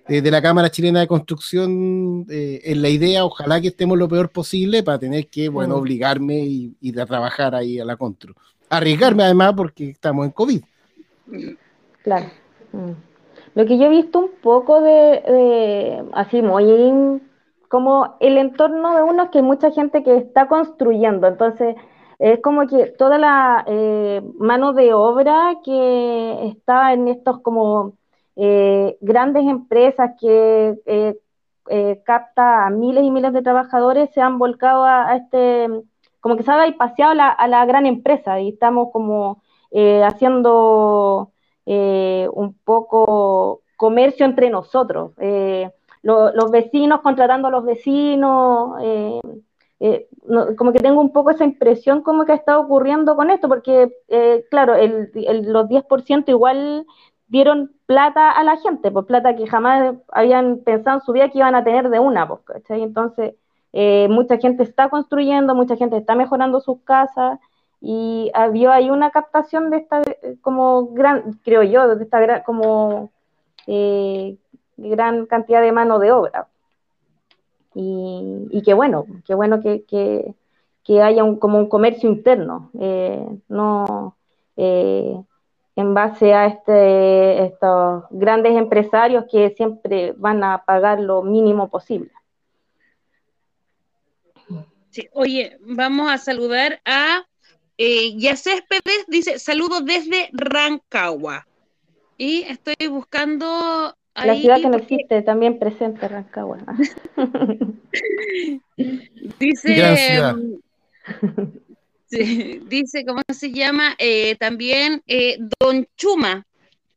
eh, 0.08 0.22
de 0.22 0.32
la 0.32 0.42
Cámara 0.42 0.72
Chilena 0.72 1.00
de 1.00 1.08
Construcción 1.08 2.26
eh, 2.30 2.62
es 2.64 2.78
la 2.78 2.90
idea, 2.90 3.24
ojalá 3.24 3.62
que 3.62 3.68
estemos 3.68 3.98
lo 3.98 4.08
peor 4.08 4.30
posible 4.30 4.84
para 4.84 5.00
tener 5.00 5.28
que, 5.28 5.50
bueno, 5.50 5.76
obligarme 5.76 6.40
y, 6.40 6.76
y 6.82 7.00
a 7.00 7.06
trabajar 7.06 7.54
ahí 7.56 7.80
a 7.80 7.86
la 7.86 7.98
Contru. 7.98 8.34
Arriesgarme 8.70 9.24
además 9.24 9.54
porque 9.56 9.90
estamos 9.90 10.26
en 10.26 10.32
COVID. 10.32 10.62
Claro. 12.04 12.26
Mm. 12.72 12.92
Lo 13.54 13.66
que 13.66 13.78
yo 13.78 13.86
he 13.86 13.90
visto 13.90 14.20
un 14.20 14.32
poco 14.42 14.82
de, 14.82 14.92
de 14.92 16.04
así 16.14 16.42
muy 16.42 17.22
como 17.68 18.18
el 18.20 18.38
entorno 18.38 18.96
de 18.96 19.04
uno 19.04 19.24
es 19.24 19.30
que 19.30 19.38
hay 19.38 19.44
mucha 19.46 19.72
gente 19.72 20.04
que 20.04 20.18
está 20.18 20.48
construyendo, 20.48 21.28
entonces 21.28 21.76
es 22.22 22.40
como 22.42 22.68
que 22.68 22.86
toda 22.86 23.18
la 23.18 23.64
eh, 23.68 24.22
mano 24.38 24.74
de 24.74 24.94
obra 24.94 25.56
que 25.66 26.50
está 26.50 26.94
en 26.94 27.08
estos 27.08 27.40
como 27.40 27.98
eh, 28.36 28.96
grandes 29.02 29.44
empresas 29.46 30.12
que 30.20 30.80
eh, 30.86 32.02
capta 32.06 32.68
a 32.68 32.70
miles 32.70 33.04
y 33.04 33.10
miles 33.10 33.34
de 33.34 33.42
trabajadores 33.42 34.12
se 34.14 34.22
han 34.22 34.38
volcado 34.38 34.84
a, 34.86 35.16
este, 35.16 35.68
como 36.20 36.38
que 36.38 36.44
se 36.44 36.52
ha 36.52 36.78
paseado 36.78 37.20
a 37.20 37.48
la 37.48 37.66
gran 37.66 37.88
empresa 37.88 38.40
y 38.40 38.50
estamos 38.50 38.90
como 38.92 39.42
haciendo 40.06 41.32
un 41.66 42.54
poco 42.64 43.62
comercio 43.78 44.28
entre 44.28 44.52
nosotros. 44.52 45.14
los 46.04 46.52
vecinos 46.52 47.02
contratando 47.02 47.48
a 47.48 47.52
los 47.52 47.66
vecinos, 47.66 48.80
eh, 49.84 50.08
como 50.58 50.72
que 50.74 50.80
tengo 50.80 51.02
un 51.02 51.12
poco 51.12 51.32
esa 51.32 51.44
impresión 51.44 52.04
como 52.04 52.24
que 52.24 52.34
ha 52.34 52.36
estado 52.36 52.62
ocurriendo 52.62 53.16
con 53.16 53.32
esto, 53.32 53.48
porque, 53.48 53.92
eh, 54.10 54.46
claro, 54.52 54.76
el, 54.76 55.10
los 55.52 55.68
10% 55.68 56.30
igual 56.30 56.86
dieron 57.28 57.72
plata 57.88 58.30
a 58.30 58.44
la 58.44 58.58
gente, 58.58 58.92
pues 58.92 59.08
plata 59.08 59.36
que 59.36 59.48
jamás 59.48 59.96
habían 60.12 60.60
pensado 60.60 61.00
en 61.00 61.04
su 61.04 61.14
vida 61.14 61.30
que 61.30 61.40
iban 61.40 61.56
a 61.56 61.64
tener 61.64 61.90
de 61.90 61.98
una, 61.98 62.28
pues, 62.28 62.42
Entonces, 62.70 63.34
eh, 63.74 64.08
mucha 64.08 64.38
gente 64.38 64.62
está 64.62 64.90
construyendo, 64.90 65.56
mucha 65.56 65.76
gente 65.76 65.98
está 65.98 66.14
mejorando 66.14 66.62
sus 66.62 66.82
casas 66.84 67.40
y 67.82 68.30
había 68.36 68.74
ahí 68.74 68.92
una 68.92 69.10
captación 69.10 69.72
de 69.72 69.78
esta, 69.78 70.04
como 70.42 70.90
gran, 70.94 71.40
creo 71.44 71.64
yo, 71.64 71.96
de 71.96 72.04
esta 72.04 72.20
gran, 72.20 72.44
como 72.44 73.10
gran 74.78 75.26
cantidad 75.26 75.62
de 75.62 75.72
mano 75.72 75.98
de 75.98 76.12
obra. 76.12 76.48
Y, 77.74 78.48
y 78.52 78.62
qué 78.64 78.74
bueno, 78.74 79.06
qué 79.26 79.34
bueno 79.34 79.62
que, 79.62 79.84
que, 79.86 81.02
haya 81.02 81.24
un, 81.24 81.38
como 81.38 81.58
un 81.58 81.70
comercio 81.70 82.10
interno, 82.10 82.70
eh, 82.80 83.26
no 83.48 84.18
eh, 84.58 85.22
en 85.76 85.94
base 85.94 86.34
a 86.34 86.48
este, 86.48 87.46
estos 87.46 88.04
grandes 88.10 88.58
empresarios 88.58 89.26
que 89.32 89.52
siempre 89.56 90.14
van 90.18 90.44
a 90.44 90.64
pagar 90.66 91.00
lo 91.00 91.24
mínimo 91.24 91.70
posible. 91.70 92.12
Sí, 94.90 95.08
oye, 95.14 95.58
vamos 95.62 96.12
a 96.12 96.18
saludar 96.18 96.82
a 96.84 97.26
eh, 97.78 98.18
Pérez, 98.68 99.06
dice 99.08 99.40
saludos 99.40 99.86
desde 99.86 100.30
Rancagua. 100.34 101.48
Y 102.18 102.44
estoy 102.44 102.88
buscando 102.90 103.96
la 104.16 104.36
ciudad 104.36 104.62
que 104.62 104.70
no 104.70 104.78
existe, 104.78 105.22
también 105.22 105.60
presente 105.60 106.08
Rancagua. 106.08 106.58
dice, 109.40 110.34
dice, 112.68 113.06
¿cómo 113.06 113.22
se 113.30 113.52
llama? 113.52 113.96
Eh, 113.98 114.36
también 114.36 115.02
eh, 115.08 115.38
Don 115.60 115.88
Chuma. 115.96 116.46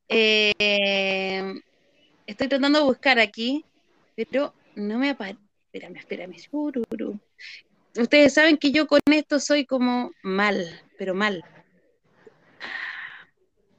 Eh, 0.09 1.55
estoy 2.27 2.49
tratando 2.49 2.81
de 2.81 2.85
buscar 2.85 3.19
aquí, 3.19 3.65
pero 4.17 4.53
no 4.75 4.99
me 4.99 5.11
aparece. 5.11 5.39
Espérame, 5.73 5.97
espérame. 5.97 6.37
Ustedes 7.97 8.35
saben 8.35 8.59
que 8.59 8.73
yo 8.73 8.87
con 8.87 9.01
esto 9.07 9.41
soy 9.41 9.67
como 9.67 10.13
mal, 10.23 10.65
pero 10.99 11.15
mal 11.15 11.45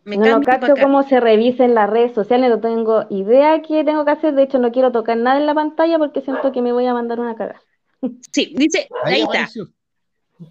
no, 0.05 0.41
cacho 0.41 0.73
cómo 0.79 1.03
se 1.03 1.19
revisa 1.19 1.65
en 1.65 1.73
las 1.73 1.89
redes 1.89 2.13
sociales, 2.13 2.49
no 2.49 2.59
tengo 2.59 3.05
idea 3.09 3.61
qué 3.61 3.83
tengo 3.83 4.05
que 4.05 4.11
hacer, 4.11 4.35
de 4.35 4.43
hecho 4.43 4.59
no 4.59 4.71
quiero 4.71 4.91
tocar 4.91 5.17
nada 5.17 5.39
en 5.39 5.47
la 5.47 5.55
pantalla 5.55 5.97
porque 5.97 6.21
siento 6.21 6.51
que 6.51 6.61
me 6.61 6.71
voy 6.71 6.85
a 6.85 6.93
mandar 6.93 7.19
una 7.19 7.35
cagada. 7.35 7.61
Sí, 8.31 8.53
dice, 8.55 8.87
ahí, 9.03 9.21
está. 9.21 9.47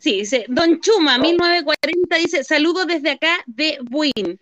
Sí, 0.00 0.18
dice, 0.20 0.46
Don 0.48 0.80
Chuma, 0.80 1.18
1940, 1.18 2.16
dice, 2.16 2.42
saludos 2.42 2.86
desde 2.86 3.10
acá 3.10 3.36
de 3.46 3.78
Buin. 3.82 4.40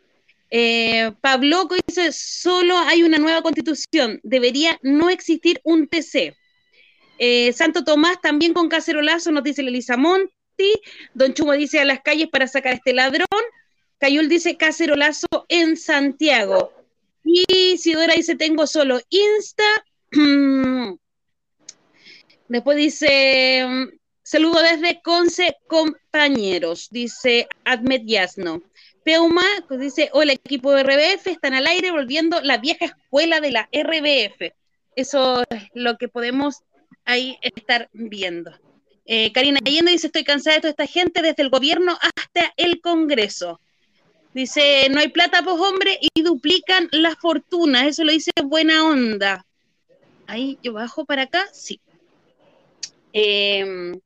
Eh, 0.51 1.13
Pabloco 1.21 1.75
dice, 1.87 2.13
solo 2.13 2.77
hay 2.77 3.03
una 3.03 3.19
nueva 3.19 3.43
constitución, 3.43 4.21
debería 4.23 4.79
no 4.83 5.11
existir 5.11 5.61
un 5.65 5.89
TC. 5.89 6.37
Eh, 7.19 7.53
Santo 7.53 7.85
Tomás 7.85 8.21
también 8.21 8.53
con 8.53 8.69
cacerolazo, 8.69 9.31
nos 9.31 9.45
dice 9.45 9.63
Elisa 9.63 9.97
Monti. 9.97 10.33
Don 11.15 11.35
Chuma 11.35 11.55
dice, 11.55 11.81
a 11.81 11.85
las 11.85 12.01
calles 12.01 12.29
para 12.29 12.47
sacar 12.47 12.73
a 12.73 12.77
este 12.77 12.93
ladrón. 12.93 13.27
Cayul 14.03 14.29
dice 14.29 14.57
cacerolazo 14.57 15.29
en 15.49 15.77
Santiago. 15.77 16.73
Y 17.23 17.79
Sidora 17.79 18.15
dice 18.15 18.35
tengo 18.35 18.67
solo 18.67 19.01
Insta. 19.11 19.63
Después 22.49 22.77
dice 22.77 23.65
saludo 24.25 24.61
desde 24.61 25.01
Conce, 25.03 25.57
compañeros, 25.69 26.89
dice 26.91 27.47
Admet 27.65 28.03
Yasno. 28.05 28.65
Peuma 29.05 29.45
dice, 29.71 30.11
hola 30.13 30.33
equipo 30.33 30.73
de 30.73 30.83
RBF, 30.83 31.29
están 31.29 31.55
al 31.55 31.69
aire 31.69 31.93
volviendo 31.93 32.41
la 32.41 32.59
vieja 32.59 32.87
escuela 32.87 33.41
de 33.41 33.53
la 33.53 33.69
RBF. 33.73 34.53
Eso 34.97 35.45
es 35.49 35.63
lo 35.75 35.97
que 35.97 36.09
podemos 36.09 36.65
ahí 37.05 37.39
estar 37.41 37.89
viendo. 37.93 38.51
Eh, 39.05 39.31
Karina 39.31 39.61
Allende 39.65 39.93
dice, 39.93 40.09
estoy 40.09 40.25
cansada 40.25 40.57
de 40.57 40.63
toda 40.63 40.71
esta 40.71 40.87
gente, 40.89 41.23
desde 41.23 41.45
el 41.45 41.51
gobierno 41.51 41.97
hasta 42.01 42.53
el 42.57 42.81
Congreso. 42.81 43.61
Dice, 44.35 44.89
no 44.91 45.01
hay 45.01 45.09
plata, 45.09 45.43
pues 45.43 45.57
hombre, 45.59 45.99
y 46.01 46.23
duplican 46.23 46.89
la 46.91 47.15
fortuna. 47.17 47.87
Eso 47.87 48.05
lo 48.05 48.13
dice 48.13 48.31
buena 48.45 48.85
onda. 48.85 49.45
Ahí 50.27 50.59
yo 50.63 50.73
bajo 50.73 51.05
para 51.05 51.23
acá, 51.23 51.47
sí. 51.53 51.81
Em, 53.13 54.01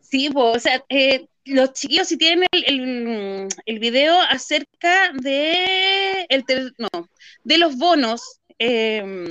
sí, 0.00 0.30
pues, 0.30 0.56
o 0.56 0.60
sea, 0.60 0.84
eh, 0.88 1.26
los 1.44 1.72
chiquillos 1.72 2.06
si 2.06 2.16
tienen 2.16 2.46
el, 2.52 3.48
el, 3.66 3.78
video 3.80 4.20
acerca 4.20 5.12
de, 5.12 6.24
el, 6.28 6.44
no, 6.78 7.08
de 7.42 7.58
los 7.58 7.76
bonos. 7.76 8.40
Em, 8.58 9.26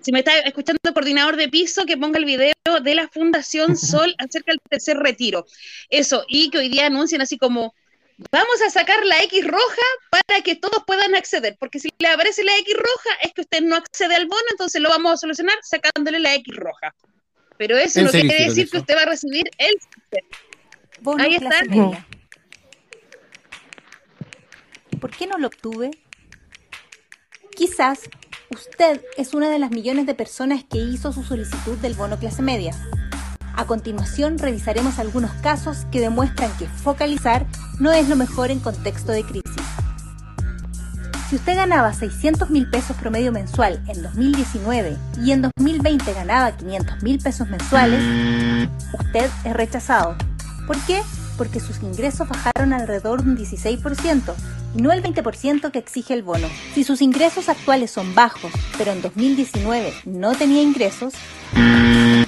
si 0.00 0.12
me 0.12 0.20
está 0.20 0.38
escuchando 0.38 0.78
el 0.84 0.94
coordinador 0.94 1.36
de 1.36 1.48
piso, 1.48 1.84
que 1.84 1.98
ponga 1.98 2.18
el 2.18 2.24
video 2.24 2.54
de 2.82 2.94
la 2.94 3.08
Fundación 3.08 3.76
Sol 3.76 4.14
acerca 4.18 4.52
del 4.52 4.60
tercer 4.70 4.96
retiro. 4.96 5.44
Eso, 5.90 6.24
y 6.28 6.48
que 6.48 6.58
hoy 6.58 6.68
día 6.68 6.86
anuncien 6.86 7.20
así 7.20 7.36
como, 7.36 7.74
vamos 8.30 8.62
a 8.62 8.70
sacar 8.70 9.04
la 9.04 9.22
X 9.24 9.46
roja 9.46 9.82
para 10.10 10.42
que 10.42 10.54
todos 10.56 10.82
puedan 10.86 11.14
acceder, 11.14 11.56
porque 11.58 11.78
si 11.78 11.88
le 11.98 12.08
aparece 12.08 12.44
la 12.44 12.56
X 12.58 12.74
roja 12.74 13.10
es 13.22 13.32
que 13.32 13.42
usted 13.42 13.62
no 13.62 13.76
accede 13.76 14.14
al 14.14 14.26
bono, 14.26 14.42
entonces 14.50 14.80
lo 14.80 14.88
vamos 14.88 15.12
a 15.12 15.16
solucionar 15.16 15.56
sacándole 15.62 16.18
la 16.20 16.34
X 16.34 16.54
roja. 16.56 16.94
Pero 17.58 17.76
eso 17.76 18.02
no 18.02 18.10
quiere 18.10 18.44
decir 18.44 18.68
que 18.68 18.78
usted 18.78 18.96
va 18.96 19.02
a 19.02 19.06
recibir 19.06 19.50
el 19.58 19.74
Ahí 21.18 21.34
está. 21.36 21.62
¿Por 25.00 25.10
qué 25.10 25.26
no 25.26 25.38
lo 25.38 25.48
obtuve? 25.48 25.90
Quizás 27.54 28.00
usted 28.50 29.02
es 29.16 29.34
una 29.34 29.50
de 29.50 29.58
las 29.58 29.70
millones 29.70 30.06
de 30.06 30.14
personas 30.14 30.64
que 30.64 30.78
hizo 30.78 31.12
su 31.12 31.22
solicitud 31.22 31.76
del 31.78 31.94
bono 31.94 32.18
clase 32.18 32.42
media. 32.42 32.72
A 33.56 33.64
continuación 33.64 34.38
revisaremos 34.38 34.98
algunos 34.98 35.30
casos 35.40 35.86
que 35.90 35.98
demuestran 35.98 36.54
que 36.58 36.66
focalizar 36.66 37.46
no 37.80 37.90
es 37.90 38.06
lo 38.06 38.14
mejor 38.14 38.50
en 38.50 38.60
contexto 38.60 39.12
de 39.12 39.22
crisis. 39.22 39.42
Si 41.30 41.36
usted 41.36 41.56
ganaba 41.56 41.94
600 41.94 42.50
mil 42.50 42.68
pesos 42.68 42.96
promedio 42.98 43.32
mensual 43.32 43.82
en 43.88 44.02
2019 44.02 44.96
y 45.24 45.32
en 45.32 45.42
2020 45.42 46.12
ganaba 46.12 46.52
500 46.52 47.02
mil 47.02 47.18
pesos 47.18 47.48
mensuales, 47.48 48.68
usted 48.92 49.30
es 49.44 49.52
rechazado. 49.54 50.16
¿Por 50.66 50.78
qué? 50.80 51.02
Porque 51.38 51.58
sus 51.58 51.82
ingresos 51.82 52.28
bajaron 52.28 52.74
alrededor 52.74 53.24
de 53.24 53.30
un 53.30 53.38
16% 53.38 54.34
y 54.76 54.82
no 54.82 54.92
el 54.92 55.02
20% 55.02 55.70
que 55.70 55.78
exige 55.78 56.12
el 56.12 56.22
bono. 56.22 56.46
Si 56.74 56.84
sus 56.84 57.00
ingresos 57.00 57.48
actuales 57.48 57.90
son 57.90 58.14
bajos, 58.14 58.52
pero 58.76 58.92
en 58.92 59.00
2019 59.00 59.94
no 60.04 60.34
tenía 60.34 60.62
ingresos, 60.62 61.14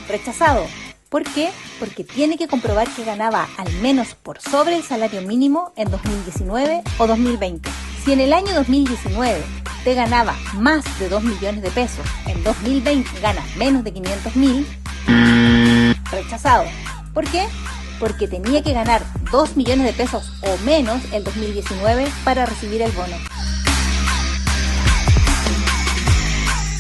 rechazado. 0.09 0.65
¿Por 1.09 1.25
qué? 1.25 1.49
Porque 1.79 2.05
tiene 2.05 2.37
que 2.37 2.49
comprobar 2.49 2.87
que 2.95 3.03
ganaba 3.03 3.49
al 3.57 3.73
menos 3.81 4.15
por 4.15 4.43
sobre 4.43 4.77
el 4.77 4.83
salario 4.83 5.23
mínimo 5.23 5.73
en 5.77 5.91
2019 5.91 6.83
o 6.99 7.07
2020. 7.07 7.71
Si 8.05 8.13
en 8.13 8.21
el 8.21 8.35
año 8.35 8.53
2019 8.53 9.43
te 9.85 9.95
ganaba 9.95 10.37
más 10.55 10.85
de 10.99 11.09
2 11.09 11.23
millones 11.25 11.63
de 11.63 11.71
pesos, 11.71 12.05
en 12.27 12.45
2020 12.45 13.21
ganas 13.21 13.57
menos 13.57 13.85
de 13.85 13.93
500 13.95 14.37
mil, 14.37 14.67
rechazado. 16.11 16.65
¿Por 17.15 17.25
qué? 17.31 17.49
Porque 17.99 18.29
tenía 18.29 18.63
que 18.63 18.75
ganar 18.75 19.03
2 19.33 19.57
millones 19.57 19.87
de 19.87 19.93
pesos 19.95 20.35
o 20.43 20.59
menos 20.67 21.01
en 21.13 21.25
2019 21.25 22.07
para 22.23 22.45
recibir 22.45 22.83
el 22.83 22.93
bono. 22.93 23.17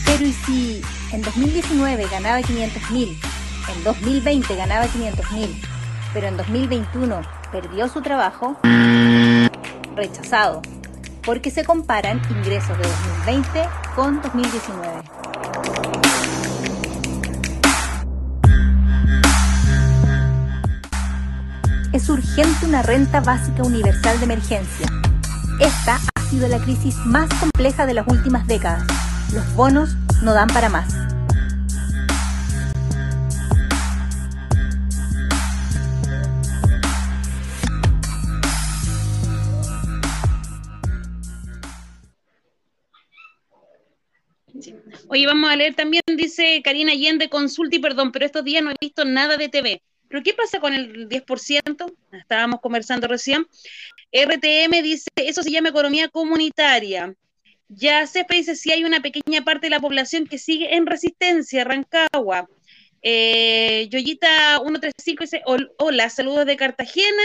Pero 0.05 0.27
¿y 0.27 0.33
si 0.35 0.83
en 1.12 1.23
2019 1.23 2.09
ganaba 2.11 2.43
500 2.43 2.91
mil, 2.91 3.19
en 3.77 3.85
2020 3.85 4.57
ganaba 4.57 4.87
500 4.87 5.33
mil, 5.33 5.63
pero 6.13 6.29
en 6.29 6.37
2021 6.37 7.21
perdió 7.53 7.89
su 7.89 8.03
trabajo? 8.03 8.57
Rechazado 9.97 10.63
porque 11.29 11.51
se 11.51 11.63
comparan 11.63 12.23
ingresos 12.31 12.79
de 12.79 12.85
2020 13.27 13.69
con 13.95 14.23
2019. 14.23 15.03
Es 21.93 22.09
urgente 22.09 22.65
una 22.65 22.81
renta 22.81 23.21
básica 23.21 23.63
universal 23.63 24.19
de 24.19 24.25
emergencia. 24.25 24.87
Esta 25.61 26.01
ha 26.15 26.23
sido 26.31 26.49
la 26.49 26.61
crisis 26.61 26.97
más 27.05 27.29
compleja 27.35 27.85
de 27.85 27.93
las 27.93 28.09
últimas 28.09 28.47
décadas. 28.47 28.85
Los 29.35 29.55
bonos 29.55 29.97
no 30.23 30.33
dan 30.33 30.49
para 30.49 30.71
más. 30.71 30.95
Oye, 45.11 45.27
vamos 45.27 45.51
a 45.51 45.57
leer 45.57 45.75
también, 45.75 46.03
dice 46.07 46.61
Karina 46.62 46.92
Allende, 46.92 47.31
consulta 47.31 47.77
y 47.77 47.79
perdón, 47.79 48.12
pero 48.12 48.27
estos 48.27 48.44
días 48.44 48.62
no 48.62 48.71
he 48.71 48.77
visto 48.79 49.07
nada 49.07 49.38
de 49.38 49.49
TV. 49.49 49.83
¿Pero 50.09 50.23
qué 50.23 50.35
pasa 50.35 50.61
con 50.61 50.75
el 50.75 51.09
10%? 51.09 51.94
Estábamos 52.12 52.61
conversando 52.61 53.07
recién. 53.09 53.47
RTM 54.12 54.83
dice, 54.83 55.09
eso 55.16 55.42
se 55.42 55.51
llama 55.51 55.71
economía 55.71 56.09
comunitaria. 56.09 57.14
Ya 57.68 58.07
CEPE 58.07 58.35
dice, 58.35 58.57
si 58.57 58.71
hay 58.71 58.85
una 58.85 59.01
pequeña 59.01 59.44
parte 59.44 59.66
de 59.66 59.71
la 59.71 59.81
población 59.81 60.27
que 60.27 60.38
sigue 60.38 60.75
en 60.77 60.87
resistencia, 60.87 61.64
Rancagua. 61.64 62.49
Eh, 63.03 63.88
Yoyita 63.90 64.59
135 64.59 65.25
dice, 65.25 65.42
hola, 65.79 66.11
saludos 66.11 66.47
de 66.47 66.57
Cartagena. 66.57 67.23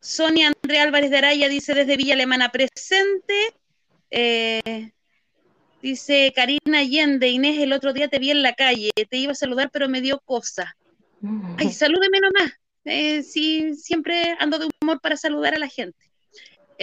Sonia 0.00 0.52
Andrea 0.62 0.84
Álvarez 0.84 1.10
de 1.10 1.18
Araya 1.18 1.48
dice, 1.48 1.74
desde 1.74 1.96
Villa 1.96 2.14
Alemana 2.14 2.50
presente. 2.50 3.34
Eh, 4.10 4.92
Dice 5.82 6.32
Karina 6.34 6.78
Allende, 6.78 7.28
Inés, 7.28 7.58
el 7.60 7.72
otro 7.72 7.92
día 7.92 8.08
te 8.08 8.18
vi 8.18 8.30
en 8.30 8.42
la 8.42 8.52
calle, 8.52 8.90
te 9.08 9.16
iba 9.16 9.32
a 9.32 9.36
saludar, 9.36 9.70
pero 9.70 9.88
me 9.88 10.00
dio 10.00 10.20
cosa. 10.20 10.76
Ay, 11.56 11.72
salúdeme 11.72 12.20
nomás. 12.20 12.52
Eh, 12.84 13.22
sí, 13.22 13.74
siempre 13.74 14.36
ando 14.38 14.58
de 14.58 14.68
humor 14.80 15.00
para 15.00 15.16
saludar 15.16 15.54
a 15.54 15.58
la 15.58 15.68
gente. 15.68 16.10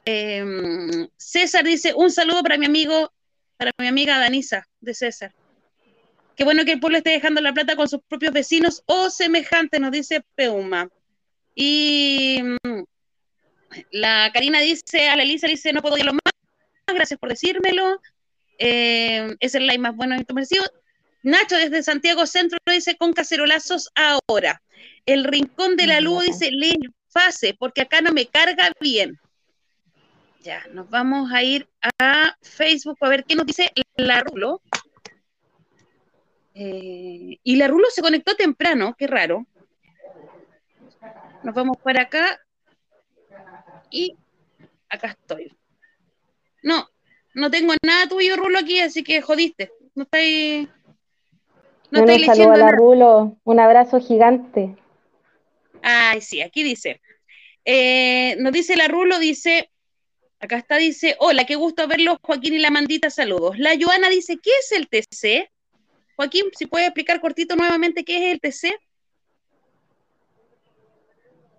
Em, 0.05 1.07
César 1.17 1.63
dice, 1.63 1.93
un 1.93 2.11
saludo 2.11 2.43
para 2.43 2.57
mi 2.57 2.65
amigo, 2.65 3.11
para 3.57 3.71
mi 3.77 3.87
amiga 3.87 4.19
Danisa, 4.19 4.67
de 4.79 4.93
César. 4.93 5.33
Qué 6.35 6.43
bueno 6.43 6.65
que 6.65 6.73
el 6.73 6.79
pueblo 6.79 6.97
esté 6.97 7.11
dejando 7.11 7.41
la 7.41 7.53
plata 7.53 7.75
con 7.75 7.87
sus 7.87 8.01
propios 8.07 8.33
vecinos 8.33 8.83
o 8.85 9.09
semejantes, 9.09 9.79
nos 9.79 9.91
dice 9.91 10.23
Peuma. 10.35 10.89
Y 11.53 12.41
mm, 12.43 12.83
la 13.91 14.29
Karina 14.33 14.59
dice, 14.59 15.07
a 15.07 15.15
la 15.15 15.23
Elisa 15.23 15.47
dice, 15.47 15.71
no 15.71 15.81
puedo 15.81 15.97
lo 15.97 16.13
más, 16.13 16.21
gracias 16.87 17.19
por 17.19 17.29
decírmelo. 17.29 18.01
Eh, 18.57 19.35
es 19.39 19.55
el 19.55 19.67
like 19.67 19.81
más 19.81 19.95
bueno 19.95 20.15
en 20.15 20.23
comercio. 20.23 20.61
Nacho 21.23 21.55
desde 21.55 21.83
Santiago 21.83 22.25
Centro 22.25 22.59
dice 22.67 22.95
con 22.97 23.13
cacerolazos 23.13 23.89
ahora. 23.95 24.61
El 25.05 25.23
Rincón 25.23 25.75
de 25.75 25.87
la 25.87 25.99
Luz 25.99 26.25
dice 26.25 26.51
lee 26.51 26.77
fase 27.09 27.55
porque 27.57 27.81
acá 27.81 28.01
no 28.01 28.11
me 28.11 28.27
carga 28.27 28.71
bien. 28.79 29.19
Ya, 30.41 30.63
nos 30.71 30.89
vamos 30.89 31.31
a 31.31 31.41
ir 31.41 31.67
a 31.99 32.37
Facebook 32.41 32.97
a 33.01 33.09
ver 33.09 33.23
qué 33.23 33.35
nos 33.35 33.47
dice 33.47 33.71
la 33.95 34.21
Rulo. 34.21 34.61
Eh, 36.53 37.39
y 37.43 37.55
la 37.55 37.67
Rulo 37.67 37.89
se 37.89 38.01
conectó 38.01 38.35
temprano, 38.35 38.95
qué 38.97 39.07
raro. 39.07 39.47
Nos 41.43 41.55
vamos 41.55 41.77
para 41.77 42.03
acá. 42.03 42.39
Y 43.89 44.15
acá 44.89 45.07
estoy. 45.19 45.55
No, 46.61 46.89
no 47.35 47.51
tengo 47.51 47.73
nada 47.83 48.07
tuyo, 48.07 48.37
Rulo, 48.37 48.57
aquí, 48.57 48.79
así 48.79 49.03
que 49.03 49.21
jodiste. 49.21 49.71
No 49.93 50.03
estáis. 50.03 50.67
No 51.91 52.01
un 52.01 52.25
saludo 52.25 52.51
a 52.51 52.57
la 52.57 52.71
Rulo, 52.71 53.37
un 53.43 53.59
abrazo 53.59 53.99
gigante. 53.99 54.75
Ay, 55.81 56.21
sí, 56.21 56.41
aquí 56.41 56.63
dice. 56.63 57.01
Eh, 57.63 58.37
nos 58.39 58.53
dice 58.53 58.75
la 58.75 58.87
Rulo, 58.87 59.19
dice, 59.19 59.69
acá 60.39 60.57
está, 60.57 60.77
dice, 60.77 61.15
hola, 61.19 61.45
qué 61.45 61.55
gusto 61.55 61.87
verlos, 61.87 62.17
Joaquín 62.21 62.53
y 62.53 62.59
la 62.59 62.71
Mandita, 62.71 63.09
saludos. 63.09 63.57
La 63.59 63.71
Joana 63.79 64.09
dice, 64.09 64.37
¿qué 64.41 64.51
es 64.61 64.71
el 64.71 64.87
TC? 64.87 65.49
Joaquín, 66.15 66.45
si 66.57 66.65
puede 66.65 66.85
explicar 66.85 67.19
cortito 67.19 67.55
nuevamente 67.55 68.05
qué 68.05 68.31
es 68.31 68.33
el 68.33 68.39
TC. 68.39 68.73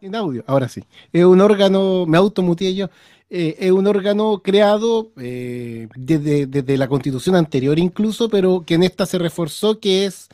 En 0.01 0.15
audio, 0.15 0.43
ahora 0.47 0.69
sí. 0.69 0.83
Es 1.13 1.25
un 1.25 1.41
órgano, 1.41 2.07
me 2.07 2.19
automuteé 2.19 2.75
yo, 2.75 2.89
eh, 3.29 3.57
es 3.59 3.73
un 3.73 3.87
órgano 3.87 4.41
creado 4.43 5.13
eh, 5.21 5.89
desde, 5.97 6.77
la 6.77 6.89
constitución 6.89 7.37
anterior 7.37 7.79
incluso, 7.79 8.29
pero 8.29 8.65
que 8.65 8.75
en 8.75 8.85
esta 8.85 9.07
se 9.07 9.19
reforzó 9.19 9.81
que 9.81 10.07
es, 10.07 10.29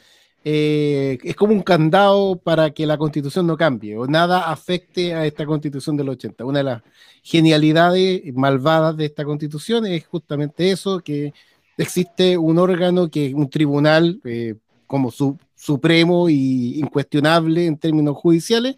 eh, 0.45 1.19
es 1.23 1.35
como 1.37 1.53
un 1.55 1.63
candado 1.63 2.37
para 2.37 2.71
que 2.73 2.87
la 2.87 2.99
constitución 2.99 3.47
no 3.47 3.57
cambie 3.57 3.97
o 3.97 4.07
nada 4.07 4.51
afecte 4.51 5.15
a 5.15 5.27
esta 5.27 5.47
constitución 5.47 5.97
del 5.97 6.11
80. 6.11 6.45
Una 6.45 6.59
de 6.59 6.65
las 6.65 6.83
genialidades 7.23 8.23
malvadas 8.35 8.97
de 8.97 9.07
esta 9.07 9.25
constitución 9.25 9.87
es 9.87 10.07
justamente 10.07 10.71
eso, 10.71 11.01
que 11.01 11.33
existe 11.79 12.37
un 12.37 12.59
órgano 12.59 13.11
que 13.11 13.35
un 13.35 13.49
tribunal 13.49 14.21
como 14.87 15.11
su, 15.11 15.39
supremo 15.63 16.29
y 16.29 16.81
incuestionable 16.81 17.67
en 17.67 17.79
términos 17.79 18.17
judiciales, 18.17 18.77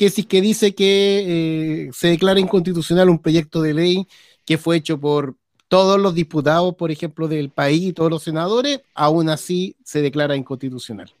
que 0.00 0.08
sí 0.08 0.24
que 0.24 0.40
dice 0.40 0.74
que 0.74 1.24
eh, 1.28 1.90
se 1.92 2.08
declara 2.08 2.40
inconstitucional 2.40 3.10
un 3.10 3.18
proyecto 3.18 3.60
de 3.60 3.74
ley 3.74 4.08
que 4.46 4.56
fue 4.56 4.78
hecho 4.78 4.98
por 4.98 5.36
todos 5.68 6.00
los 6.00 6.14
diputados, 6.14 6.74
por 6.74 6.90
ejemplo, 6.90 7.28
del 7.28 7.50
país 7.50 7.82
y 7.82 7.92
todos 7.92 8.10
los 8.10 8.22
senadores, 8.22 8.80
aún 8.94 9.28
así 9.28 9.76
se 9.84 10.00
declara 10.00 10.36
inconstitucional. 10.36 11.12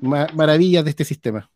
maravillas 0.00 0.82
de 0.82 0.88
este 0.88 1.04
sistema. 1.04 1.50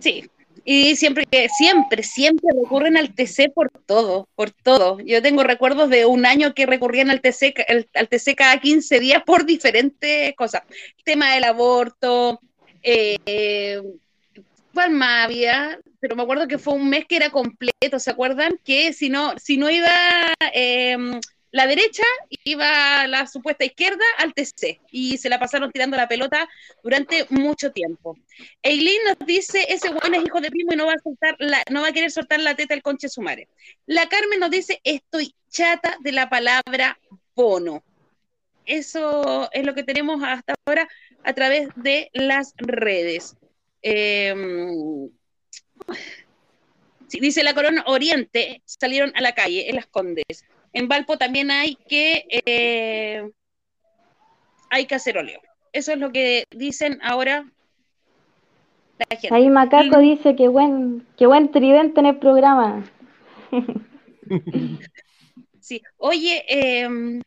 Sí, 0.00 0.28
y 0.64 0.96
siempre, 0.96 1.24
siempre, 1.56 2.02
siempre 2.02 2.48
recurren 2.60 2.96
al 2.96 3.14
TC 3.14 3.52
por 3.54 3.70
todo, 3.86 4.26
por 4.34 4.50
todo. 4.50 4.98
Yo 5.06 5.22
tengo 5.22 5.44
recuerdos 5.44 5.88
de 5.88 6.04
un 6.04 6.26
año 6.26 6.52
que 6.52 6.66
recurrían 6.66 7.10
al 7.10 7.20
TC, 7.20 7.54
al 7.94 8.08
TC 8.08 8.34
cada 8.34 8.58
15 8.58 8.98
días 8.98 9.22
por 9.24 9.46
diferentes 9.46 10.34
cosas. 10.34 10.62
El 10.98 11.04
tema 11.04 11.32
del 11.32 11.44
aborto, 11.44 12.40
eh, 12.82 13.80
¿Cuál 14.72 14.90
más 14.90 15.26
había? 15.26 15.78
Pero 16.00 16.16
me 16.16 16.22
acuerdo 16.22 16.48
que 16.48 16.58
fue 16.58 16.74
un 16.74 16.88
mes 16.88 17.04
que 17.06 17.16
era 17.16 17.30
completo, 17.30 17.98
¿se 17.98 18.10
acuerdan? 18.10 18.58
Que 18.64 18.92
si 18.92 19.08
no, 19.08 19.38
si 19.38 19.56
no 19.56 19.70
iba 19.70 19.88
em, 20.52 21.20
la 21.50 21.66
derecha, 21.66 22.02
iba 22.44 23.06
la 23.06 23.26
supuesta 23.26 23.64
izquierda 23.64 24.04
al 24.18 24.32
TC 24.32 24.80
y 24.90 25.18
se 25.18 25.28
la 25.28 25.38
pasaron 25.38 25.70
tirando 25.70 25.96
la 25.96 26.08
pelota 26.08 26.48
durante 26.82 27.26
mucho 27.28 27.70
tiempo. 27.72 28.16
Eileen 28.62 29.04
nos 29.06 29.26
dice, 29.26 29.66
ese 29.68 29.90
weón 29.90 30.14
es 30.14 30.24
hijo 30.24 30.40
de 30.40 30.50
primo 30.50 30.72
y 30.72 30.76
no 30.76 30.86
va 30.86 30.94
a 30.94 31.02
soltar 31.02 31.36
la, 31.38 31.62
no 31.70 31.82
va 31.82 31.88
a 31.88 31.92
querer 31.92 32.10
soltar 32.10 32.40
la 32.40 32.56
teta 32.56 32.72
al 32.74 32.82
conche 32.82 33.08
sumare. 33.08 33.48
La 33.86 34.08
Carmen 34.08 34.40
nos 34.40 34.50
dice, 34.50 34.80
estoy 34.82 35.34
chata 35.50 35.98
de 36.00 36.12
la 36.12 36.30
palabra 36.30 36.98
bono. 37.34 37.84
Eso 38.64 39.50
es 39.52 39.66
lo 39.66 39.74
que 39.74 39.82
tenemos 39.82 40.22
hasta 40.24 40.54
ahora 40.64 40.88
a 41.24 41.32
través 41.34 41.68
de 41.76 42.10
las 42.14 42.54
redes. 42.56 43.36
Eh, 43.82 44.34
dice 47.20 47.42
la 47.42 47.54
Corona 47.54 47.84
Oriente, 47.86 48.62
salieron 48.64 49.12
a 49.16 49.20
la 49.20 49.32
calle, 49.34 49.68
en 49.68 49.76
las 49.76 49.86
Condes. 49.86 50.44
En 50.72 50.88
Valpo 50.88 51.18
también 51.18 51.50
hay 51.50 51.76
que 51.76 52.24
eh, 52.30 53.30
hay 54.70 54.86
caceroleo. 54.86 55.40
Eso 55.72 55.92
es 55.92 55.98
lo 55.98 56.12
que 56.12 56.44
dicen 56.50 56.98
ahora 57.02 57.50
la 58.98 59.16
gente. 59.16 59.34
Ahí 59.34 59.48
Macaco 59.48 59.98
dice 59.98 60.34
que 60.34 60.48
buen, 60.48 61.06
que 61.16 61.26
buen 61.26 61.50
tridente 61.50 62.00
en 62.00 62.06
el 62.06 62.18
programa. 62.18 62.90
sí, 65.60 65.82
oye, 65.98 66.44
em, 66.48 67.20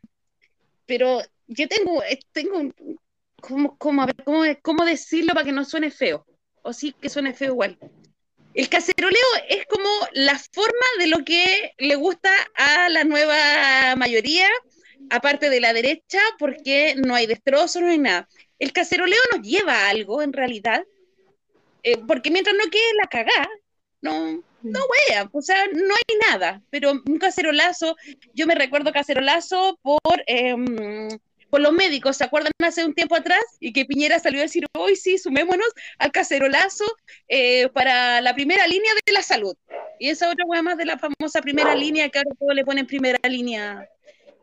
pero 0.86 1.20
yo 1.48 1.68
tengo, 1.68 2.02
eh, 2.04 2.20
tengo 2.32 2.72
¿cómo, 3.42 3.78
cómo, 3.78 4.08
cómo, 4.24 4.44
cómo 4.64 4.86
decirlo 4.86 5.34
para 5.34 5.46
que 5.46 5.52
no 5.52 5.66
suene 5.66 5.92
feo? 5.92 6.26
O 6.66 6.74
sí 6.74 6.94
que 7.00 7.10
suene 7.10 7.34
feo 7.34 7.54
igual. 7.54 7.78
El 8.54 8.70
caceroleo 8.70 9.26
es 9.50 9.66
como 9.68 9.90
la 10.14 10.38
forma 10.52 10.86
de 11.00 11.08
lo 11.08 11.24
que 11.24 11.74
le 11.78 11.96
gusta 11.96 12.32
a 12.56 12.90
la 12.90 13.04
nueva 13.04 13.96
mayoría, 13.96 14.48
aparte 15.10 15.50
de 15.50 15.60
la 15.60 15.74
derecha, 15.74 16.20
porque 16.40 16.96
no 16.96 17.16
hay 17.16 17.28
destrozo, 17.28 17.82
no 17.82 17.88
hay 17.88 18.00
nada. 18.00 18.28
El 18.58 18.72
caceroleo 18.72 19.20
nos 19.32 19.46
lleva 19.46 19.74
a 19.74 19.90
algo, 19.90 20.22
en 20.22 20.34
realidad, 20.34 20.84
eh, 21.84 21.98
porque 22.08 22.32
mientras 22.32 22.56
no 22.56 22.70
quede 22.72 22.94
la 22.98 23.08
cagá, 23.08 23.50
no, 24.02 24.44
no 24.64 24.80
wea, 25.10 25.30
o 25.32 25.42
sea, 25.42 25.68
no 25.68 25.94
hay 25.94 26.18
nada, 26.32 26.62
pero 26.70 26.92
un 26.92 27.20
cacerolazo, 27.20 27.96
yo 28.34 28.48
me 28.48 28.56
recuerdo 28.56 28.92
cacerolazo 28.92 29.78
por... 29.82 30.24
Em, 31.52 31.62
los 31.62 31.74
médicos, 31.74 32.18
¿se 32.18 32.24
acuerdan 32.24 32.52
hace 32.64 32.86
un 32.86 32.94
tiempo 32.94 33.16
atrás? 33.16 33.44
Y 33.60 33.74
que 33.74 33.86
Piñera 33.86 34.20
salió 34.20 34.40
a 34.40 34.44
decir, 34.44 34.66
hoy 34.78 34.96
sí, 34.96 35.18
sumémonos 35.18 35.68
al 36.00 36.12
cacerolazo 36.12 36.86
eh, 37.28 37.70
para 37.70 38.22
la 38.22 38.34
primera 38.34 38.68
línea 38.68 38.92
de 39.06 39.14
la 39.14 39.22
salud. 39.22 39.56
Y 40.00 40.10
esa 40.10 40.30
otra 40.30 40.46
hueá 40.46 40.62
más 40.62 40.78
de 40.78 40.86
la 40.86 40.98
famosa 40.98 41.42
primera 41.42 41.76
línea 41.76 42.10
que 42.10 42.20
ahora 42.20 42.32
todo 42.40 42.54
le 42.54 42.66
ponen 42.66 42.86
primera 42.86 43.20
línea 43.30 43.88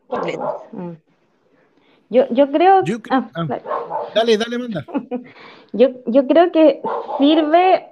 completa. 0.07 0.57
Mm. 0.71 0.91
Yo, 2.09 2.27
yo 2.29 2.51
creo... 2.51 2.83
que 2.83 2.99
ah, 3.09 3.29
ah. 3.33 3.47
dale, 4.13 4.37
dale, 4.37 4.57
manda. 4.57 4.85
yo, 5.73 5.89
yo 6.05 6.27
creo 6.27 6.51
que 6.51 6.81
sirve 7.17 7.87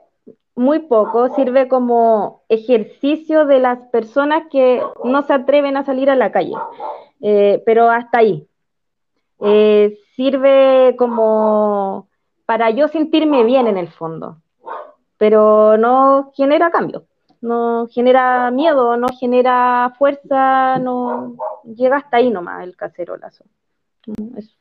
muy 0.56 0.80
poco, 0.80 1.34
sirve 1.36 1.68
como 1.68 2.44
ejercicio 2.50 3.46
de 3.46 3.60
las 3.60 3.80
personas 3.92 4.44
que 4.52 4.82
no 5.04 5.24
se 5.24 5.34
atreven 5.34 5.78
a 5.78 5.86
salir 5.86 6.10
a 6.10 6.16
la 6.16 6.32
calle. 6.32 6.54
Eh, 7.22 7.64
pero 7.66 7.90
hasta 7.90 8.20
ahí, 8.20 8.48
eh, 9.42 9.98
sirve 10.16 10.96
como 10.98 12.10
para 12.46 12.70
yo 12.70 12.88
sentirme 12.88 13.44
bien 13.44 13.68
en 13.68 13.78
el 13.78 13.90
fondo, 13.92 14.42
pero 15.18 15.78
no 15.78 16.32
genera 16.36 16.72
cambio, 16.72 17.06
no 17.42 17.88
genera 17.90 18.52
miedo, 18.52 18.98
no 18.98 19.08
genera 19.20 19.94
fuerza, 19.98 20.78
no 20.80 21.36
llega 21.64 21.98
hasta 21.98 22.18
ahí 22.18 22.30
nomás 22.30 22.64
el 22.64 22.76
cacerolazo. 22.76 23.46
Eso. 24.38 24.61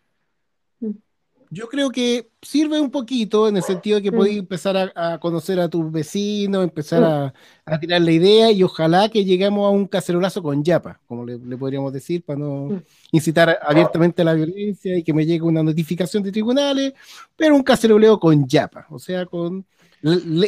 Yo 1.53 1.69
creo 1.69 1.91
que 1.91 2.31
sirve 2.41 2.81
un 2.81 2.93
poquito 2.93 3.49
en 3.49 3.57
el 3.57 3.65
sentido 3.65 3.97
de 3.97 4.03
que 4.05 4.13
mm. 4.13 4.27
empezar 4.39 4.93
a, 4.95 5.19
conocer 5.19 5.59
a 5.59 5.69
tus 5.69 5.91
vecinos, 5.91 6.63
empezar 6.63 7.03
mm. 7.03 7.73
a, 7.73 7.81
tirar 7.81 8.01
la 8.03 8.13
idea 8.13 8.53
y 8.53 8.63
ojalá 8.63 9.09
que 9.09 9.25
lleguemos 9.25 9.67
a 9.67 9.71
un 9.71 9.89
cacerolazo 9.89 10.45
con 10.45 10.63
yapa, 10.63 11.01
como 11.09 11.27
le, 11.27 11.39
podríamos 11.57 11.93
decir, 11.93 12.23
para 12.23 12.39
no 12.39 12.67
mm. 12.67 12.83
incitar 13.11 13.59
abiertamente 13.63 14.23
a 14.23 14.27
la 14.27 14.35
violencia 14.35 14.97
y 14.97 15.03
que 15.03 15.13
me 15.13 15.27
llegue 15.27 15.43
una 15.43 15.65
notificación 15.65 16.23
de 16.23 16.31
tribunales, 16.31 16.93
pero 17.37 17.57
un 17.57 17.65
caceroleo 17.65 18.21
con 18.21 18.47
yapa, 18.47 18.87
o 18.89 19.01
sea, 19.01 19.27
con, 19.27 19.67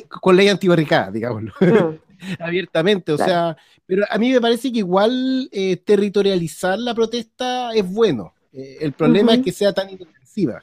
con 0.08 0.36
ley 0.36 0.48
antibarricada, 0.48 1.10
digámoslo. 1.10 1.52
abiertamente, 2.38 3.10
o 3.10 3.18
sea, 3.18 3.56
pero 3.86 4.04
a 4.08 4.18
mí 4.18 4.30
me 4.30 4.40
parece 4.40 4.70
que 4.70 4.78
igual 4.78 5.48
eh, 5.50 5.78
territorializar 5.78 6.78
la 6.78 6.94
protesta 6.94 7.72
es 7.74 7.90
bueno. 7.90 8.34
Eh, 8.52 8.78
el 8.80 8.92
problema 8.92 9.34
es 9.34 9.42
que 9.42 9.50
sea 9.50 9.72
tan 9.72 9.90
intensiva. 9.90 10.62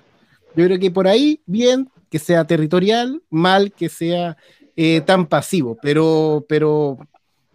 Yo 0.55 0.65
creo 0.65 0.79
que 0.79 0.91
por 0.91 1.07
ahí, 1.07 1.41
bien, 1.45 1.89
que 2.09 2.19
sea 2.19 2.45
territorial, 2.45 3.21
mal 3.29 3.71
que 3.71 3.89
sea 3.89 4.37
eh, 4.75 5.01
tan 5.01 5.27
pasivo, 5.27 5.77
pero, 5.81 6.45
pero 6.47 6.97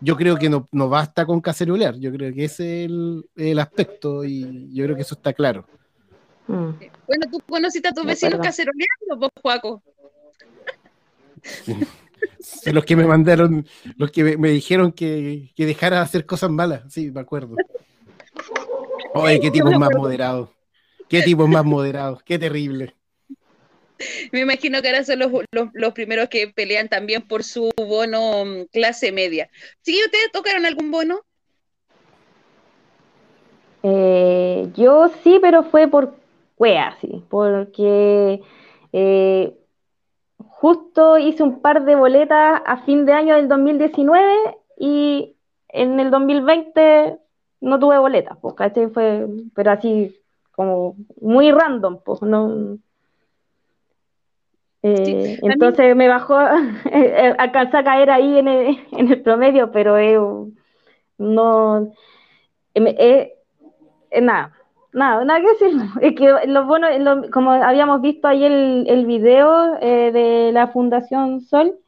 yo 0.00 0.16
creo 0.16 0.36
que 0.36 0.48
no, 0.48 0.68
no 0.72 0.88
basta 0.88 1.26
con 1.26 1.40
cacerolear, 1.40 1.96
yo 1.98 2.12
creo 2.12 2.32
que 2.32 2.44
ese 2.44 2.84
es 2.84 2.90
el, 3.36 3.58
aspecto 3.58 4.24
y 4.24 4.72
yo 4.72 4.84
creo 4.84 4.96
que 4.96 5.02
eso 5.02 5.14
está 5.14 5.32
claro. 5.32 5.66
Mm. 6.46 6.70
Bueno, 7.06 7.26
tú 7.30 7.40
conociste 7.48 7.88
a 7.88 7.92
tus 7.92 8.04
vecinos 8.04 8.40
caceroleando, 8.40 9.16
vos, 9.18 9.30
Juaco. 9.40 9.82
los 12.72 12.84
que 12.84 12.96
me 12.96 13.06
mandaron, 13.06 13.66
los 13.96 14.10
que 14.10 14.36
me, 14.36 14.50
dijeron 14.50 14.92
que, 14.92 15.50
que, 15.56 15.66
dejara 15.66 15.96
de 15.96 16.02
hacer 16.02 16.26
cosas 16.26 16.50
malas, 16.50 16.82
sí, 16.92 17.10
me 17.10 17.20
acuerdo. 17.20 17.56
Oye, 19.14 19.40
qué 19.40 19.50
tipo 19.50 19.70
más 19.78 19.90
moderado. 19.96 20.53
Qué 21.14 21.22
tipos 21.22 21.48
más 21.48 21.64
moderados, 21.64 22.22
qué 22.24 22.40
terrible. 22.40 22.92
Me 24.32 24.40
imagino 24.40 24.82
que 24.82 24.88
ahora 24.88 25.04
son 25.04 25.20
los, 25.20 25.92
primeros 25.92 26.28
que 26.28 26.48
pelean 26.48 26.88
también 26.88 27.22
por 27.22 27.44
su 27.44 27.70
bono 27.76 28.44
mm, 28.44 28.64
clase 28.72 29.12
media. 29.12 29.48
¿Sí 29.82 29.96
ustedes 30.04 30.32
tocaron 30.32 30.66
algún 30.66 30.90
bono? 30.90 31.20
Eh, 33.84 34.68
yo 34.74 35.08
sí, 35.22 35.38
pero 35.40 35.62
fue 35.62 35.86
por 35.86 36.16
wea, 36.58 36.96
sí, 37.00 37.22
porque 37.28 38.42
eh, 38.92 39.52
justo 40.38 41.18
hice 41.18 41.44
un 41.44 41.60
par 41.60 41.84
de 41.84 41.94
boletas 41.94 42.60
a 42.66 42.78
fin 42.78 43.06
de 43.06 43.12
año 43.12 43.36
del 43.36 43.46
2019 43.46 44.56
y 44.78 45.36
en 45.68 46.00
el 46.00 46.10
2020 46.10 47.18
no 47.60 47.78
tuve 47.78 47.98
boletas, 47.98 48.36
pues, 48.40 48.54
Fue, 48.92 49.28
pero 49.54 49.70
así 49.70 50.23
como 50.54 50.96
muy 51.20 51.50
random, 51.50 52.00
pues, 52.04 52.22
no. 52.22 52.78
Eh, 54.82 55.38
entonces 55.42 55.96
me 55.96 56.08
bajó, 56.08 56.38
eh, 56.90 57.34
alcanzó 57.38 57.78
a 57.78 57.84
caer 57.84 58.10
ahí 58.10 58.38
en 58.38 58.48
el, 58.48 58.78
en 58.92 59.10
el 59.10 59.22
promedio, 59.22 59.72
pero 59.72 59.96
eh, 59.96 60.18
no, 61.18 61.92
nada, 64.20 64.52
nada, 64.92 65.24
nada 65.24 65.40
que 65.40 65.48
decir. 65.48 65.80
Es 66.02 66.14
que 66.14 66.46
lo 66.46 66.66
bueno, 66.66 66.88
como 67.32 67.52
habíamos 67.52 68.00
visto 68.02 68.28
ahí 68.28 68.44
el, 68.44 68.84
el 68.88 69.06
video 69.06 69.78
de 69.80 70.50
la 70.52 70.68
Fundación 70.68 71.40
Sol, 71.40 71.78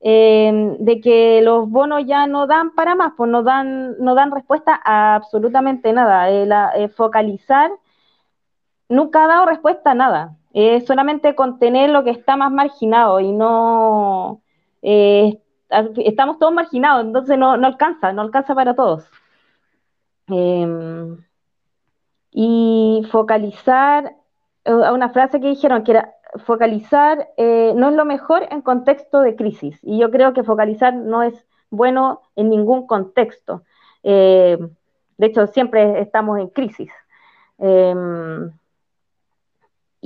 eh, 0.00 0.76
de 0.78 1.00
que 1.00 1.40
los 1.42 1.68
bonos 1.68 2.04
ya 2.06 2.26
no 2.26 2.46
dan 2.46 2.74
para 2.74 2.94
más, 2.94 3.14
pues 3.16 3.30
no 3.30 3.42
dan, 3.42 3.96
no 3.98 4.14
dan 4.14 4.30
respuesta 4.30 4.80
a 4.84 5.16
absolutamente 5.16 5.92
nada. 5.92 6.30
Eh, 6.30 6.88
focalizar 6.90 7.70
nunca 8.88 9.24
ha 9.24 9.28
dado 9.28 9.46
respuesta 9.46 9.92
a 9.92 9.94
nada. 9.94 10.36
Es 10.52 10.86
solamente 10.86 11.34
contener 11.34 11.90
lo 11.90 12.04
que 12.04 12.10
está 12.10 12.36
más 12.36 12.50
marginado 12.52 13.20
y 13.20 13.32
no 13.32 14.40
estamos 15.68 16.38
todos 16.38 16.52
marginados, 16.52 17.04
entonces 17.04 17.36
no, 17.38 17.56
no 17.56 17.66
alcanza, 17.66 18.12
no 18.12 18.22
alcanza 18.22 18.54
para 18.54 18.74
todos. 18.74 19.10
Em, 20.28 21.24
y 22.30 23.06
focalizar, 23.10 24.14
a 24.64 24.92
una 24.92 25.10
frase 25.10 25.40
que 25.40 25.48
dijeron 25.48 25.84
que 25.84 25.92
era 25.92 26.12
focalizar 26.44 27.28
eh, 27.36 27.72
no 27.76 27.88
es 27.88 27.94
lo 27.94 28.04
mejor 28.04 28.46
en 28.50 28.62
contexto 28.62 29.20
de 29.20 29.36
crisis. 29.36 29.78
Y 29.82 29.98
yo 29.98 30.10
creo 30.10 30.32
que 30.32 30.44
focalizar 30.44 30.94
no 30.94 31.22
es 31.22 31.46
bueno 31.70 32.22
en 32.36 32.50
ningún 32.50 32.86
contexto. 32.86 33.62
Eh, 34.02 34.58
de 35.18 35.26
hecho, 35.26 35.46
siempre 35.46 36.00
estamos 36.00 36.38
en 36.38 36.48
crisis. 36.48 36.92
Em, 37.58 38.52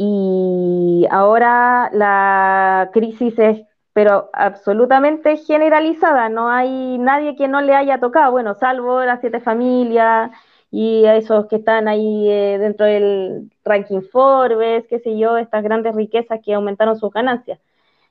y 0.02 1.06
ahora 1.10 1.90
la 1.92 2.88
crisis 2.94 3.38
es, 3.38 3.60
pero 3.92 4.30
absolutamente 4.32 5.36
generalizada. 5.36 6.30
No 6.30 6.48
hay 6.48 6.96
nadie 6.96 7.36
que 7.36 7.48
no 7.48 7.60
le 7.60 7.74
haya 7.74 8.00
tocado, 8.00 8.32
bueno, 8.32 8.54
salvo 8.54 9.04
las 9.04 9.20
siete 9.20 9.40
familias 9.40 10.30
y 10.70 11.04
a 11.04 11.16
esos 11.16 11.48
que 11.48 11.56
están 11.56 11.86
ahí 11.86 12.30
eh, 12.30 12.56
dentro 12.58 12.86
del 12.86 13.50
ranking 13.62 14.00
Forbes, 14.00 14.86
qué 14.88 15.00
sé 15.00 15.18
yo, 15.18 15.36
estas 15.36 15.62
grandes 15.62 15.94
riquezas 15.94 16.40
que 16.42 16.54
aumentaron 16.54 16.98
sus 16.98 17.12
ganancias. 17.12 17.60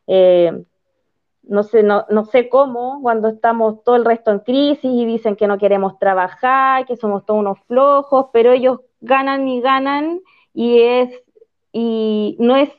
Eh, 0.06 0.64
no 1.44 1.64
sé, 1.64 1.82
no, 1.82 2.06
no, 2.12 2.26
sé 2.26 2.50
cómo, 2.50 3.00
cuando 3.02 3.30
estamos 3.30 3.84
todo 3.84 3.96
el 3.96 4.06
resto 4.06 4.30
en 4.32 4.40
crisis 4.40 4.92
y 4.94 5.06
dicen 5.06 5.36
que 5.36 5.48
no 5.48 5.58
queremos 5.58 5.98
trabajar, 5.98 6.86
que 6.86 6.98
somos 6.98 7.26
todos 7.26 7.40
unos 7.40 7.60
flojos, 7.62 8.28
pero 8.32 8.52
ellos 8.52 8.82
ganan 9.02 9.48
y 9.48 9.62
ganan 9.62 10.22
y 10.54 10.82
es 10.82 11.24
y 11.72 12.36
no 12.40 12.56
es 12.56 12.70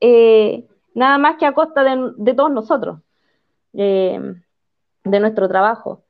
eh, 0.00 0.66
nada 0.94 1.18
más 1.18 1.36
que 1.36 1.46
a 1.46 1.52
costa 1.52 1.82
de, 1.82 2.34
todos 2.34 2.50
nosotros, 2.50 2.98
de 3.72 4.34
nuestro 5.04 5.48
trabajo. 5.48 6.02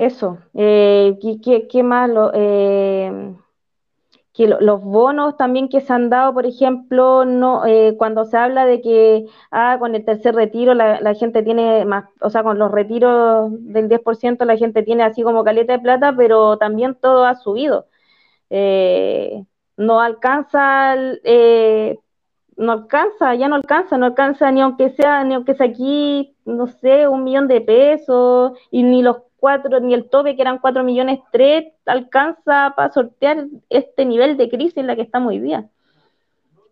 Eso. 0.00 0.38
Eh, 0.54 1.18
¿qué, 1.20 1.68
qué, 1.68 1.82
más? 1.82 2.10
Eh, 2.32 3.34
que 4.32 4.48
los 4.48 4.82
bonos 4.82 5.36
también 5.36 5.68
que 5.68 5.82
se 5.82 5.92
han 5.92 6.08
dado, 6.08 6.32
por 6.32 6.46
ejemplo, 6.46 7.26
no 7.26 7.66
eh, 7.66 7.96
cuando 7.98 8.24
se 8.24 8.38
habla 8.38 8.64
de 8.64 8.80
que 8.80 9.26
ah, 9.50 9.76
con 9.78 9.94
el 9.94 10.02
tercer 10.06 10.34
retiro 10.34 10.72
la, 10.72 11.14
gente 11.14 11.42
tiene 11.42 11.84
más, 11.84 12.06
o 12.22 12.30
sea, 12.30 12.42
con 12.42 12.58
los 12.58 12.70
retiros 12.70 13.50
del 13.58 13.90
10% 13.90 14.46
la 14.46 14.56
gente 14.56 14.82
tiene 14.82 15.02
así 15.02 15.22
como 15.22 15.44
caleta 15.44 15.74
de 15.74 15.80
plata, 15.80 16.14
pero 16.16 16.56
también 16.56 16.94
todo 16.94 17.26
ha 17.26 17.34
subido. 17.34 17.84
No 18.50 20.00
alcanza, 20.00 20.96
no 22.56 22.72
alcanza, 22.72 23.34
ya 23.34 23.48
no 23.48 23.54
alcanza, 23.54 23.96
no 23.96 24.06
alcanza 24.06 24.50
ni 24.50 24.60
aunque 24.60 24.90
sea, 24.90 25.24
ni 25.24 25.34
aunque 25.34 25.54
sea 25.54 25.66
aquí, 25.66 26.36
no 26.44 26.66
sé, 26.66 27.08
un 27.08 27.24
millón 27.24 27.48
de 27.48 27.60
pesos, 27.60 28.52
y 28.70 28.82
ni 28.82 29.02
los 29.02 29.18
cuatro, 29.40 29.80
ni 29.80 29.94
el 29.94 30.08
tope 30.10 30.36
que 30.36 30.42
eran 30.42 30.58
cuatro 30.58 30.84
millones 30.84 31.20
tres, 31.32 31.72
alcanza 31.86 32.74
para 32.76 32.92
sortear 32.92 33.46
este 33.70 34.04
nivel 34.04 34.36
de 34.36 34.50
crisis 34.50 34.76
en 34.76 34.86
la 34.86 34.94
que 34.94 35.02
estamos 35.02 35.30
hoy 35.30 35.40
día. 35.40 35.68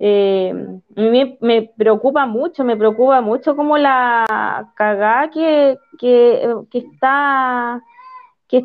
Eh, 0.00 0.54
me, 0.94 1.72
preocupa 1.76 2.26
mucho, 2.26 2.62
me 2.62 2.76
preocupa 2.76 3.20
mucho 3.20 3.56
como 3.56 3.76
la 3.78 4.70
cagada 4.76 5.28
que, 5.30 5.76
está, 6.72 7.82
que, 8.46 8.64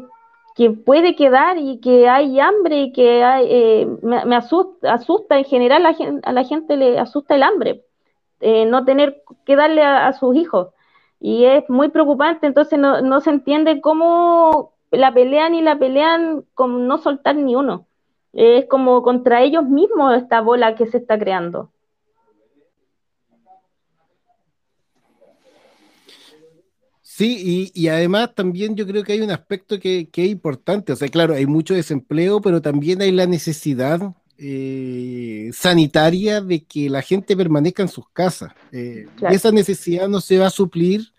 que, 0.55 0.71
puede 0.71 1.15
quedar 1.15 1.57
y 1.57 1.79
que 1.79 2.09
hay 2.09 2.39
hambre 2.39 2.83
y 2.83 2.93
que 2.93 3.23
hay, 3.23 3.47
eh, 3.49 3.87
me, 4.01 4.35
asusta, 4.35 4.93
asusta, 4.93 5.37
en 5.37 5.45
general 5.45 5.85
a, 5.85 5.95
a, 6.23 6.31
la 6.31 6.43
gente 6.43 6.77
le 6.77 6.99
asusta 6.99 7.35
el 7.35 7.43
hambre, 7.43 7.85
eh, 8.39 8.65
no 8.65 8.85
tener 8.85 9.23
que 9.45 9.55
darle 9.55 9.81
a 9.83 10.11
sus 10.13 10.35
hijos 10.35 10.69
y 11.23 11.45
es 11.45 11.69
muy 11.69 11.87
preocupante, 11.87 12.47
entonces 12.47 12.77
no, 12.77 13.21
se 13.21 13.29
entiende 13.29 13.79
cómo 13.79 14.73
la 14.91 15.13
pelean 15.13 15.55
y 15.55 15.61
la 15.61 15.79
pelean 15.79 16.43
con 16.53 16.85
no 16.85 16.97
soltar 16.97 17.37
ni 17.37 17.55
uno. 17.55 17.87
Es 18.33 18.65
como 18.65 19.01
contra 19.03 19.41
ellos 19.41 19.63
mismos 19.63 20.17
esta 20.17 20.41
bola 20.41 20.75
que 20.75 20.85
se 20.85 20.97
está 20.97 21.17
creando. 21.17 21.71
Sí, 27.15 27.71
y, 27.75 27.87
además 27.89 28.33
también 28.33 28.75
yo 28.75 28.87
creo 28.87 29.03
que 29.03 29.13
hay 29.13 29.21
un 29.21 29.29
aspecto 29.29 29.79
que, 29.79 30.09
es 30.11 30.27
importante. 30.29 30.93
O 30.93 30.95
sea, 30.95 31.07
claro, 31.09 31.35
hay 31.35 31.45
mucho 31.45 31.75
desempleo, 31.75 32.41
pero 32.41 32.59
también 32.59 33.03
hay 33.03 33.11
la 33.11 33.27
necesidad 33.27 34.15
eh, 34.39 35.51
sanitaria 35.53 36.41
de 36.41 36.63
que 36.63 36.89
la 36.89 37.03
gente 37.03 37.37
permanezca 37.37 37.83
en 37.83 37.89
sus 37.89 38.09
casas. 38.09 38.51
Eh, 38.71 39.05
y 39.29 39.35
esa 39.35 39.51
necesidad 39.51 40.07
no 40.09 40.21
se 40.21 40.39
va 40.39 40.47
a 40.47 40.49
suplir 40.49 41.13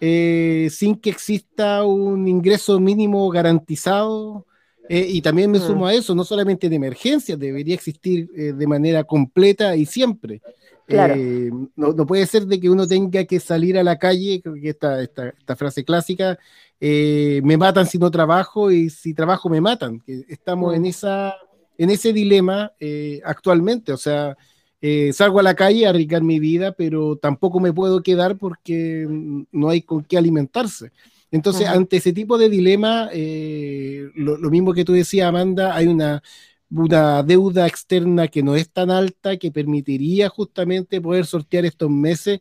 eh, 0.00 0.68
sin 0.70 0.96
que 0.96 1.10
exista 1.10 1.84
un 1.84 2.26
ingreso 2.26 2.80
mínimo 2.80 3.28
garantizado. 3.28 4.46
Eh, 4.88 5.06
y 5.10 5.22
también 5.22 5.50
me 5.50 5.58
mm. 5.58 5.66
sumo 5.66 5.86
a 5.86 5.94
eso, 5.94 6.14
no 6.14 6.24
solamente 6.24 6.70
de 6.70 6.76
emergencia, 6.76 7.36
debería 7.36 7.74
existir 7.74 8.30
eh, 8.34 8.52
de 8.52 8.66
manera 8.66 9.04
completa 9.04 9.76
y 9.76 9.84
siempre. 9.84 10.40
No, 11.76 12.06
puede 12.06 12.26
ser 12.26 12.46
de 12.46 12.60
que 12.60 12.70
uno 12.70 12.86
tenga 12.86 13.24
que 13.24 13.40
salir 13.40 13.78
a 13.78 13.82
la 13.82 13.98
calle, 13.98 14.40
creo 14.42 14.54
que 14.54 14.70
esta, 14.70 15.02
esta, 15.02 15.28
esta 15.28 15.56
frase 15.56 15.84
clásica, 15.84 16.38
me 16.80 17.56
matan 17.56 17.86
si 17.86 17.98
no 17.98 18.10
trabajo 18.10 18.70
y 18.70 18.90
si 18.90 19.14
trabajo 19.14 19.48
me 19.48 19.60
matan. 19.60 20.02
Estamos 20.06 20.74
en, 20.74 20.82
mm. 20.82 20.86
esa, 20.86 21.34
en 21.78 21.90
ese 21.90 22.12
dilema 22.12 22.72
actualmente, 23.24 23.92
o 23.92 23.96
sea, 23.96 24.36
eh, 24.86 25.14
salgo 25.14 25.40
a 25.40 25.42
la 25.42 25.54
calle 25.54 25.86
a 25.86 25.88
arriesgar 25.88 26.22
mi 26.22 26.38
vida, 26.38 26.72
pero 26.72 27.16
tampoco 27.16 27.58
me 27.58 27.72
puedo 27.72 28.02
quedar 28.02 28.36
porque 28.36 29.06
no 29.50 29.70
hay 29.70 29.80
con 29.80 30.04
qué 30.04 30.18
alimentarse. 30.18 30.92
Entonces, 31.30 31.66
ante 31.66 31.96
ese 31.96 32.12
tipo 32.12 32.36
de 32.36 32.50
dilema, 32.50 33.08
eh, 33.10 34.10
lo, 34.14 34.36
mismo 34.50 34.74
que 34.74 34.84
tú 34.84 34.92
decías, 34.92 35.26
Amanda, 35.26 35.74
hay 35.74 35.86
una, 35.86 36.22
una 36.74 37.22
deuda 37.22 37.66
externa 37.66 38.28
que 38.28 38.42
no 38.42 38.56
es 38.56 38.70
tan 38.70 38.90
alta 38.90 39.36
que 39.36 39.50
permitiría 39.52 40.28
justamente 40.28 41.00
poder 41.00 41.26
sortear 41.26 41.64
estos 41.64 41.90
meses 41.90 42.40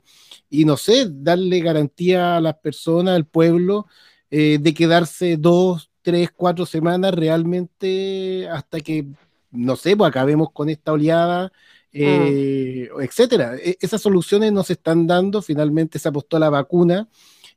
y, 0.49 0.65
no 0.65 0.77
sé, 0.77 1.07
darle 1.09 1.59
garantía 1.61 2.37
a 2.37 2.41
las 2.41 2.55
personas, 2.55 3.15
al 3.15 3.25
pueblo, 3.25 3.87
eh, 4.31 4.57
de 4.59 4.73
quedarse 4.73 5.37
dos, 5.37 5.91
tres, 6.01 6.29
cuatro 6.35 6.65
semanas 6.65 7.13
realmente 7.13 8.47
hasta 8.49 8.79
que, 8.81 9.05
no 9.51 9.75
sé, 9.75 9.95
pues 9.95 10.09
acabemos 10.09 10.51
con 10.51 10.69
esta 10.69 10.93
oleada 10.93 11.51
Ah. 11.95 11.99
eh, 11.99 12.89
etcétera. 13.01 13.55
E, 13.57 13.77
esas 13.79 14.01
soluciones 14.01 14.51
no 14.51 14.63
se 14.63 14.73
están 14.73 15.05
dando. 15.07 15.41
Finalmente 15.43 15.99
se 15.99 16.09
apostó 16.09 16.37
a 16.37 16.39
la 16.39 16.49
vacuna, 16.49 17.07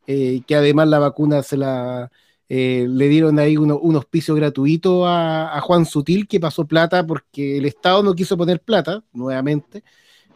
eh, 0.07 0.43
que 0.47 0.55
además 0.57 0.89
la 0.89 0.99
vacuna 0.99 1.43
se 1.43 1.57
la 1.57 2.11
eh, 2.49 2.87
le 2.89 3.09
dieron 3.09 3.39
ahí 3.39 3.57
un 3.57 3.97
hospicio 3.97 4.35
gratuito 4.35 5.07
a, 5.07 5.61
Juan 5.63 5.87
Sutil, 5.87 6.29
que 6.29 6.41
pasó 6.41 6.67
plata 6.67 7.07
porque 7.07 7.59
el 7.59 7.67
Estado 7.67 8.03
no 8.03 8.15
quiso 8.15 8.37
poner 8.37 8.61
plata, 8.61 9.03
nuevamente. 9.13 9.83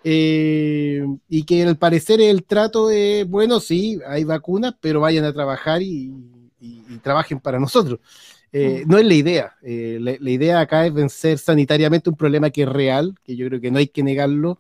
Eh, 0.03 1.05
y 1.29 1.42
que 1.44 1.62
al 1.62 1.77
parecer 1.77 2.20
el 2.20 2.44
trato 2.44 2.90
es, 2.90 3.29
bueno, 3.29 3.61
sí, 3.61 4.01
hay 4.07 4.25
vacunas, 4.25 4.75
pero 4.81 5.01
vayan 5.01 5.25
a 5.25 5.33
trabajar 5.33 5.83
y 5.83 6.12
trabajen 7.03 7.40
para 7.40 7.59
nosotros. 7.59 8.01
Eh, 8.53 8.85
no 8.87 8.99
es 8.99 9.07
la 9.07 9.14
idea. 9.14 9.57
Eh, 9.62 9.99
la, 10.01 10.31
idea 10.31 10.61
acá 10.61 10.87
es 10.87 10.92
vencer 10.92 11.38
sanitariamente 11.38 12.11
un 12.11 12.16
problema 12.16 12.51
que 12.51 12.62
es 12.62 12.68
real, 12.68 13.14
que 13.25 13.37
yo 13.37 13.46
creo 13.46 13.61
que 13.61 13.70
no 13.70 13.79
hay 13.79 13.88
que 13.88 14.03
negarlo, 14.03 14.59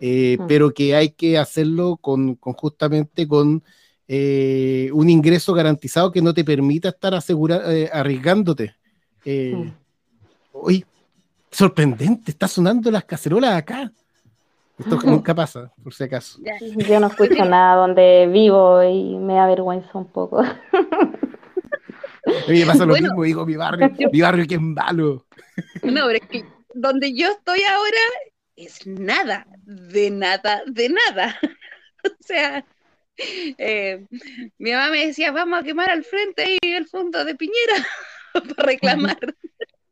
eh, 0.00 0.38
pero 0.48 0.72
que 0.72 0.96
hay 0.96 1.10
que 1.10 1.38
hacerlo 1.38 1.98
con, 2.00 2.36
justamente 2.36 3.28
con 3.28 3.62
un 4.08 5.10
ingreso 5.10 5.52
garantizado 5.54 6.10
que 6.10 6.22
no 6.22 6.32
te 6.32 6.44
permita 6.44 6.88
estar 6.88 7.14
asegura, 7.14 7.62
arriesgándote. 7.92 8.74
Uy, 10.52 10.84
sorprendente, 11.50 12.30
está 12.30 12.48
sonando 12.48 12.90
las 12.90 13.04
cacerolas 13.04 13.54
acá. 13.54 13.92
Esto 14.78 14.98
nunca 15.04 15.34
pasa, 15.34 15.72
por 15.82 15.92
si 15.92 16.04
acaso. 16.04 16.38
Yo 16.88 17.00
no 17.00 17.08
escucho 17.08 17.44
nada 17.44 17.74
donde 17.74 18.28
vivo 18.28 18.82
y 18.82 19.16
me 19.16 19.34
da 19.34 19.46
vergüenza 19.46 19.90
un 19.98 20.06
poco. 20.06 20.40
A 20.40 20.54
mí 22.48 22.60
me 22.60 22.66
pasa 22.66 22.86
lo 22.86 22.94
mismo, 22.94 23.22
digo, 23.24 23.44
mi 23.44 23.56
barrio, 23.56 23.90
mi 24.12 24.20
barrio 24.20 24.46
que 24.46 24.54
es 24.54 24.60
malo. 24.60 25.26
No, 25.82 26.06
pero 26.06 26.18
es 26.22 26.28
que 26.28 26.44
donde 26.74 27.12
yo 27.12 27.28
estoy 27.28 27.60
ahora 27.62 27.98
es 28.54 28.86
nada, 28.86 29.48
de 29.64 30.10
nada, 30.10 30.62
de 30.66 30.88
nada. 30.88 31.36
O 32.04 32.10
sea, 32.20 32.64
eh, 33.18 34.06
mi 34.58 34.72
mamá 34.72 34.90
me 34.90 35.06
decía, 35.06 35.32
vamos 35.32 35.60
a 35.60 35.62
quemar 35.62 35.90
al 35.90 36.04
frente 36.04 36.58
y 36.60 36.72
el 36.72 36.86
fondo 36.86 37.24
de 37.24 37.34
Piñera 37.34 37.86
para 38.32 38.66
reclamar. 38.66 39.18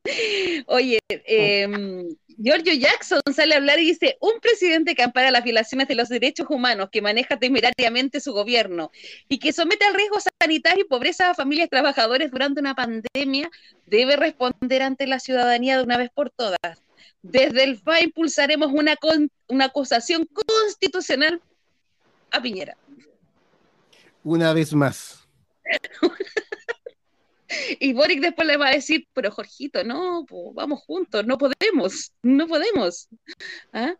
Oye, 0.66 0.98
em, 1.08 2.08
Giorgio 2.38 2.74
Jackson 2.74 3.20
sale 3.34 3.54
a 3.54 3.58
hablar 3.58 3.78
y 3.78 3.86
dice, 3.86 4.16
un 4.20 4.40
presidente 4.40 4.94
que 4.94 5.02
ampara 5.02 5.30
las 5.30 5.44
violaciones 5.44 5.88
de 5.88 5.94
los 5.94 6.08
derechos 6.08 6.46
humanos, 6.50 6.90
que 6.90 7.02
maneja 7.02 7.38
temerariamente 7.38 8.20
su 8.20 8.32
gobierno 8.32 8.90
y 9.28 9.38
que 9.38 9.52
somete 9.52 9.84
al 9.84 9.94
riesgo 9.94 10.18
sanitario 10.40 10.84
y 10.84 10.88
pobreza 10.88 11.30
a 11.30 11.34
familias 11.34 11.70
trabajadores 11.70 12.30
durante 12.30 12.60
una 12.60 12.74
pandemia, 12.74 13.50
debe 13.86 14.16
responder 14.16 14.82
ante 14.82 15.06
la 15.06 15.18
ciudadanía 15.18 15.78
de 15.78 15.84
una 15.84 15.98
vez 15.98 16.10
por 16.10 16.30
todas. 16.30 16.82
Desde 17.22 17.64
el 17.64 17.78
FA 17.78 18.00
impulsaremos 18.00 18.70
una, 18.72 18.96
una 19.48 19.64
acusación 19.64 20.26
constitucional 20.26 21.40
a 22.30 22.40
Piñera. 22.40 22.76
Una 24.26 24.52
vez 24.52 24.74
más. 24.74 25.28
Y 27.78 27.92
Boric 27.92 28.20
después 28.20 28.46
le 28.46 28.56
va 28.56 28.68
a 28.68 28.74
decir, 28.74 29.06
pero 29.12 29.30
Jorgito, 29.30 29.84
no, 29.84 30.26
vamos 30.52 30.80
juntos, 30.80 31.24
no 31.24 31.38
podemos, 31.38 32.12
no 32.22 32.46
podemos. 32.48 33.08
¿Ah? 33.72 33.94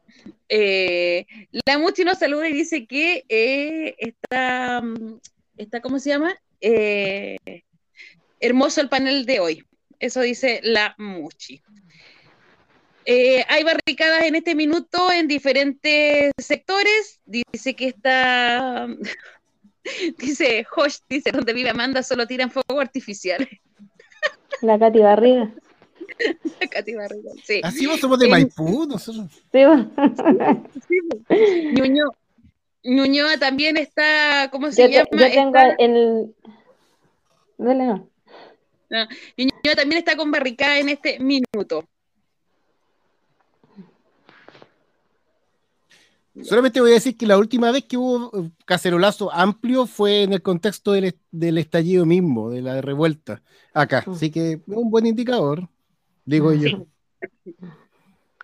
Eh, 0.48 1.24
la 1.64 1.78
Muchi 1.78 2.04
nos 2.04 2.18
saluda 2.18 2.48
y 2.48 2.52
dice 2.52 2.86
que 2.86 3.24
eh, 3.28 3.94
está, 3.98 4.82
está, 5.56 5.80
¿cómo 5.80 5.98
se 6.00 6.10
llama? 6.10 6.36
Eh, 6.60 7.38
hermoso 8.40 8.80
el 8.80 8.88
panel 8.88 9.26
de 9.26 9.40
hoy. 9.40 9.64
Eso 10.00 10.20
dice 10.20 10.60
la 10.62 10.94
Muchi. 10.98 11.62
hay 13.06 13.64
barricadas 13.64 14.24
en 14.24 14.34
este 14.34 14.54
minuto 14.54 15.10
en 15.12 15.28
diferentes 15.28 16.32
sectores. 16.36 17.20
Dice 17.24 17.74
que 17.74 17.88
está 17.88 18.88
Dice, 20.18 20.64
Josh, 20.64 20.98
dice, 21.08 21.30
donde 21.32 21.52
vive 21.52 21.70
Amanda 21.70 22.02
solo 22.02 22.26
tiran 22.26 22.50
fuego 22.50 22.80
artificial. 22.80 23.48
La 24.62 24.78
Katy 24.78 24.98
Barriga. 25.00 25.52
La 26.60 26.68
Katy 26.68 26.94
Barriga, 26.94 27.30
sí. 27.44 27.60
Así 27.62 27.86
vos 27.86 28.00
somos 28.00 28.18
de 28.18 28.28
Maipú, 28.28 28.86
nosotros. 28.86 29.30
Sí, 29.52 29.60
sí 30.88 30.98
Ñuño, 31.74 32.04
Ñuñoa 32.84 33.38
también 33.38 33.76
está, 33.76 34.48
¿cómo 34.50 34.70
se 34.70 34.88
llama? 34.88 35.08
Yo 35.10 35.30
tengo 35.30 35.58
el... 35.78 36.34
Dale, 37.58 37.86
no. 37.86 38.08
no. 38.90 39.08
Ñuñoa 39.36 39.76
también 39.76 39.98
está 39.98 40.16
con 40.16 40.30
barricada 40.30 40.78
en 40.78 40.88
este 40.88 41.18
minuto. 41.18 41.84
Solamente 46.42 46.80
voy 46.80 46.90
a 46.90 46.94
decir 46.94 47.16
que 47.16 47.26
la 47.26 47.38
última 47.38 47.70
vez 47.70 47.84
que 47.84 47.96
hubo 47.96 48.30
eh, 48.38 48.50
cacerolazo 48.64 49.32
amplio 49.32 49.86
fue 49.86 50.22
en 50.22 50.32
el 50.32 50.42
contexto 50.42 50.92
del, 50.92 51.58
estallido 51.58 52.04
mismo, 52.04 52.50
de 52.50 52.62
la 52.62 52.80
revuelta 52.80 53.42
acá. 53.72 54.04
Mm. 54.06 54.10
Así 54.10 54.30
que 54.30 54.52
es 54.52 54.60
un 54.66 54.90
buen 54.90 55.06
indicador, 55.06 55.68
digo 56.24 56.52
yo. 56.52 56.86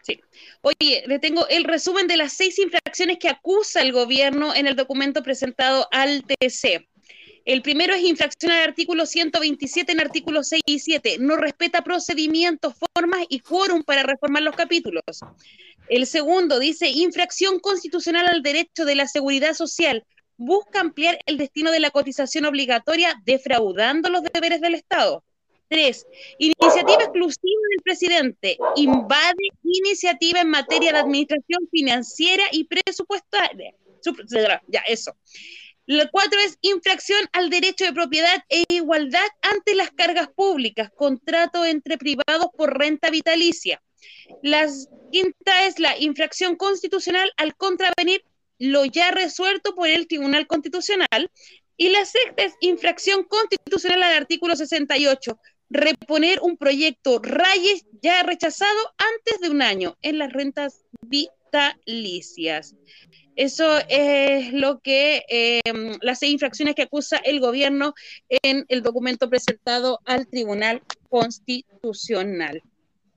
Sí. 0.02 0.20
Oye, 0.62 1.04
le 1.06 1.18
tengo 1.18 1.46
el 1.48 1.64
resumen 1.64 2.08
de 2.08 2.16
las 2.16 2.32
seis 2.32 2.58
infracciones 2.58 3.18
que 3.18 3.28
acusa 3.28 3.82
el 3.82 3.92
gobierno 3.92 4.54
en 4.54 4.66
el 4.66 4.74
documento 4.74 5.22
presentado 5.22 5.86
al 5.92 6.24
TC. 6.24 6.88
El 7.44 7.62
primero 7.62 7.94
es 7.94 8.02
infracción 8.02 8.52
al 8.52 8.68
artículo 8.68 9.04
127 9.04 9.92
en 9.92 10.00
artículos 10.00 10.48
6 10.48 10.62
y 10.64 10.78
7. 10.78 11.16
No 11.18 11.36
respeta 11.36 11.82
procedimientos, 11.82 12.74
formas 12.94 13.24
y 13.28 13.40
quórum 13.40 13.82
para 13.82 14.04
reformar 14.04 14.42
los 14.42 14.54
capítulos. 14.54 15.02
El 15.88 16.06
segundo 16.06 16.58
dice 16.58 16.88
infracción 16.88 17.58
constitucional 17.58 18.28
al 18.28 18.42
derecho 18.42 18.84
de 18.84 18.94
la 18.94 19.08
seguridad 19.08 19.54
social. 19.54 20.04
Busca 20.36 20.80
ampliar 20.80 21.18
el 21.26 21.36
destino 21.36 21.72
de 21.72 21.80
la 21.80 21.90
cotización 21.90 22.44
obligatoria 22.44 23.20
defraudando 23.24 24.08
los 24.08 24.22
deberes 24.22 24.60
del 24.60 24.74
Estado. 24.74 25.24
Tres, 25.68 26.06
iniciativa 26.38 27.02
exclusiva 27.02 27.60
del 27.70 27.82
presidente. 27.82 28.58
Invade 28.76 29.48
iniciativa 29.64 30.40
en 30.40 30.50
materia 30.50 30.92
de 30.92 30.98
administración 30.98 31.68
financiera 31.70 32.44
y 32.52 32.64
presupuestaria. 32.64 33.74
Ya, 34.68 34.80
eso. 34.86 35.16
El 35.86 36.08
cuatro 36.10 36.38
es 36.40 36.58
infracción 36.60 37.20
al 37.32 37.50
derecho 37.50 37.84
de 37.84 37.92
propiedad 37.92 38.42
e 38.48 38.64
igualdad 38.68 39.26
ante 39.42 39.74
las 39.74 39.90
cargas 39.90 40.28
públicas, 40.28 40.90
contrato 40.94 41.64
entre 41.64 41.98
privados 41.98 42.46
por 42.56 42.78
renta 42.78 43.10
vitalicia. 43.10 43.82
La 44.42 44.68
quinta 45.10 45.66
es 45.66 45.78
la 45.78 45.98
infracción 45.98 46.56
constitucional 46.56 47.32
al 47.36 47.56
contravenir 47.56 48.24
lo 48.58 48.84
ya 48.84 49.10
resuelto 49.10 49.74
por 49.74 49.88
el 49.88 50.06
Tribunal 50.06 50.46
Constitucional. 50.46 51.30
Y 51.76 51.88
la 51.88 52.04
sexta 52.04 52.44
es 52.44 52.54
infracción 52.60 53.24
constitucional 53.24 54.04
al 54.04 54.14
artículo 54.14 54.54
68, 54.54 55.38
reponer 55.68 56.38
un 56.42 56.56
proyecto 56.56 57.18
Rayes 57.20 57.84
ya 58.02 58.22
rechazado 58.22 58.78
antes 58.98 59.40
de 59.40 59.50
un 59.50 59.62
año 59.62 59.96
en 60.02 60.18
las 60.18 60.32
rentas 60.32 60.84
vitalicias. 61.00 62.76
Eso 63.34 63.78
es 63.88 64.52
lo 64.52 64.80
que 64.80 65.24
em, 65.28 65.96
las 66.02 66.18
seis 66.18 66.32
infracciones 66.32 66.74
que 66.74 66.82
acusa 66.82 67.16
el 67.16 67.40
gobierno 67.40 67.94
en 68.28 68.66
el 68.68 68.82
documento 68.82 69.30
presentado 69.30 70.00
al 70.04 70.26
Tribunal 70.26 70.82
Constitucional. 71.08 72.62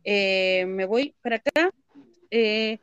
Eh, 0.05 0.65
me 0.67 0.85
voy 0.85 1.13
para 1.21 1.37
acá. 1.37 1.71
Eh, 2.31 2.79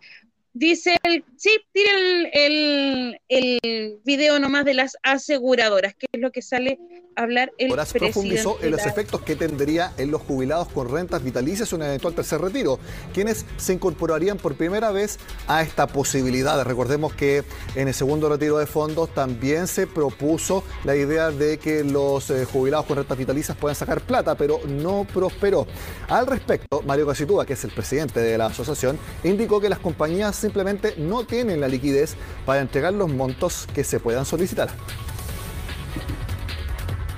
Dice 0.55 0.99
el, 1.03 1.25
sí, 1.37 1.51
tiren 1.73 2.29
el, 2.31 3.21
el, 3.29 4.01
video 4.05 4.39
nomás 4.39 4.67
de 4.67 4.75
las 4.75 4.99
aseguradoras, 5.03 5.95
que 5.95 6.07
es 6.13 6.21
lo 6.21 6.31
que 6.31 6.43
sale 6.43 6.79
a 7.17 7.23
hablar 7.23 7.53
el 7.57 7.73
Horas 7.73 7.93
profundizó 7.93 8.59
en 8.63 8.71
los 8.71 8.85
efectos 8.85 9.23
que 9.23 9.35
tendría 9.35 9.93
en 9.97 10.11
los 10.11 10.23
jubilados 10.23 10.69
con 10.69 10.91
rentas 10.91 11.23
vitalicias 11.23 11.73
un 11.73 11.83
eventual 11.83 12.15
tercer 12.15 12.41
retiro, 12.41 12.79
quienes 13.15 13.47
se 13.57 13.73
incorporarían 13.73 14.37
por 14.37 14.55
primera 14.55 14.91
vez 14.91 15.19
a 15.47 15.63
esta 15.63 15.87
posibilidad. 15.87 16.63
Recordemos 16.65 17.15
que 17.15 17.45
en 17.75 17.89
el 17.89 17.95
segundo 17.95 18.29
retiro 18.29 18.59
de 18.59 18.67
fondos 18.67 19.13
también 19.15 19.67
se 19.67 19.87
propuso 19.87 20.65
la 20.85 20.97
idea 20.97 21.31
de 21.31 21.59
que 21.59 21.83
los 21.83 22.29
eh, 22.31 22.45
jubilados 22.45 22.85
con 22.87 22.99
rentas 22.99 23.17
vitalicias 23.17 23.57
puedan 23.57 23.77
sacar 23.77 24.03
plata, 24.03 24.35
pero 24.35 24.61
no 24.67 25.07
prosperó. 25.13 25.67
Al 26.09 26.27
respecto, 26.27 26.83
Mario 26.83 27.07
Casitúa, 27.07 27.47
que 27.47 27.55
es 27.55 27.65
el 27.65 27.71
presidente 27.71 28.21
de 28.21 28.37
la 28.37 28.47
asociación, 28.47 28.99
indicó 29.25 29.61
que 29.61 29.71
las 29.71 29.79
compañías 29.79 30.42
simplemente 30.43 30.95
no 30.99 31.25
tienen 31.25 31.61
la 31.61 31.69
liquidez 31.69 32.17
para 32.45 32.61
entregar 32.61 32.93
los 32.93 33.09
montos 33.11 33.67
que 33.75 33.85
se 33.85 33.99
puedan 33.99 34.27
solicitar. 34.27 34.69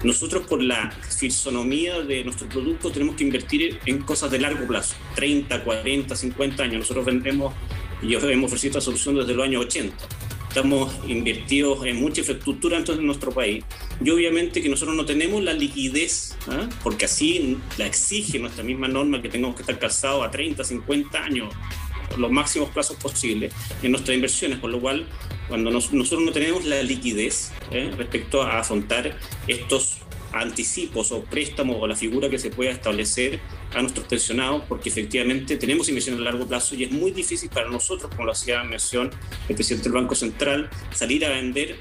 Nosotros 0.04 0.46
por 0.46 0.62
la 0.62 0.90
fisonomía 0.90 2.00
de 2.02 2.22
nuestro 2.24 2.46
producto 2.46 2.92
tenemos 2.92 3.16
que 3.16 3.24
invertir 3.24 3.80
en 3.86 4.02
cosas 4.02 4.30
de 4.30 4.38
largo 4.38 4.66
plazo, 4.66 4.94
30, 5.14 5.64
40, 5.64 6.14
50 6.14 6.62
años. 6.62 6.80
Nosotros 6.80 7.06
vendemos 7.06 7.54
y 8.02 8.14
hemos 8.14 8.48
ofrecido 8.48 8.72
esta 8.72 8.80
solución 8.82 9.16
desde 9.16 9.32
los 9.32 9.46
años 9.46 9.64
80. 9.64 9.96
Estamos 10.48 10.94
invertidos 11.08 11.84
en 11.86 12.00
mucha 12.00 12.20
infraestructura 12.20 12.78
en 12.86 13.06
nuestro 13.06 13.32
país 13.32 13.64
y 14.00 14.10
obviamente 14.10 14.62
que 14.62 14.68
nosotros 14.68 14.94
no 14.94 15.04
tenemos 15.04 15.42
la 15.42 15.52
liquidez, 15.52 16.36
¿ah? 16.48 16.68
porque 16.82 17.06
así 17.06 17.56
la 17.76 17.86
exige 17.86 18.38
nuestra 18.38 18.62
misma 18.62 18.86
norma 18.86 19.20
que 19.20 19.28
tengamos 19.28 19.56
que 19.56 19.62
estar 19.62 19.78
calzados 19.78 20.24
a 20.24 20.30
30, 20.30 20.62
50 20.62 21.18
años 21.18 21.52
los 22.18 22.30
máximos 22.30 22.70
plazos 22.70 22.96
posibles 22.96 23.52
en 23.82 23.92
nuestras 23.92 24.14
inversiones, 24.14 24.58
con 24.58 24.72
lo 24.72 24.80
cual 24.80 25.06
cuando 25.48 25.70
nosotros 25.70 26.20
no 26.20 26.32
tenemos 26.32 26.64
la 26.64 26.82
liquidez 26.82 27.52
¿eh? 27.70 27.92
respecto 27.96 28.42
a 28.42 28.60
afrontar 28.60 29.16
estos 29.46 29.98
anticipos 30.34 31.12
o 31.12 31.22
préstamos 31.22 31.76
o 31.78 31.86
la 31.86 31.94
figura 31.94 32.28
que 32.28 32.38
se 32.38 32.50
pueda 32.50 32.70
establecer 32.70 33.40
a 33.74 33.80
nuestros 33.80 34.06
pensionados, 34.06 34.62
porque 34.68 34.88
efectivamente 34.88 35.56
tenemos 35.56 35.88
inversiones 35.88 36.20
a 36.20 36.24
largo 36.24 36.46
plazo 36.46 36.74
y 36.74 36.84
es 36.84 36.90
muy 36.90 37.12
difícil 37.12 37.48
para 37.50 37.68
nosotros, 37.68 38.10
como 38.10 38.26
lo 38.26 38.32
hacía 38.32 38.62
mención 38.64 39.10
el 39.48 39.54
presidente 39.54 39.88
del 39.88 39.92
Banco 39.92 40.14
Central, 40.14 40.70
salir 40.92 41.24
a 41.24 41.30
vender. 41.30 41.76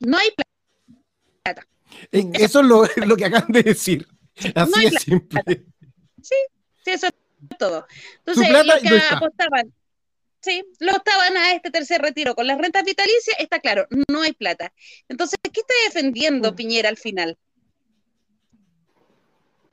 No 0.00 0.16
hay 0.16 0.30
plata. 0.30 0.47
Eh, 2.12 2.30
eso 2.34 2.60
es 2.60 2.96
lo, 3.06 3.16
que 3.16 3.24
acaban 3.24 3.52
de 3.52 3.62
decir. 3.62 4.06
Así 4.54 4.86
es 4.86 5.02
simple. 5.02 5.64
Sí, 6.22 6.34
sí, 6.84 6.90
eso 6.90 7.06
es 7.06 7.12
todo. 7.58 7.86
Entonces, 8.24 8.50
los 8.50 9.12
apostaban, 9.12 9.72
sí, 10.40 10.64
lo 10.80 10.92
estaban 10.92 11.36
a 11.36 11.52
este 11.52 11.70
tercer 11.70 12.00
retiro 12.00 12.34
con 12.34 12.46
las 12.46 12.58
rentas 12.58 12.84
vitalicias, 12.84 13.36
está 13.38 13.60
claro, 13.60 13.86
no 14.08 14.22
hay 14.22 14.32
plata. 14.32 14.72
Entonces, 15.08 15.38
¿qué 15.42 15.60
está 15.60 15.74
defendiendo 15.86 16.52
mm. 16.52 16.54
Piñera 16.56 16.88
al 16.88 16.96
final? 16.96 17.38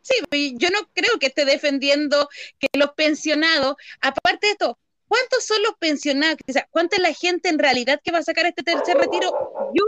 Sí, 0.02 0.56
yo 0.58 0.70
no 0.70 0.88
creo 0.94 1.18
que 1.20 1.28
esté 1.28 1.46
defendiendo 1.46 2.30
que 2.60 2.68
los 2.74 2.92
pensionados, 2.92 3.76
aparte 4.02 4.48
de 4.48 4.52
esto, 4.52 4.78
¿cuántos 5.08 5.44
son 5.44 5.64
los 5.64 5.74
pensionados? 5.80 6.38
O 6.48 6.52
sea, 6.52 6.68
¿cuánta 6.70 6.98
es 6.98 7.02
la 7.02 7.14
gente 7.14 7.50
en 7.50 7.58
realidad 7.58 8.00
que 8.04 8.12
va 8.12 8.20
a 8.20 8.24
sacar 8.24 8.46
este 8.46 8.62
tercer 8.62 8.98
retiro? 8.98 9.32
Yo, 9.74 9.84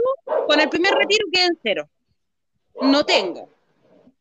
con 0.47 0.59
el 0.59 0.69
primer 0.69 0.93
retiro, 0.95 1.23
quedé 1.31 1.45
en 1.45 1.59
cero 1.61 1.89
no 2.81 3.05
tengo. 3.05 3.49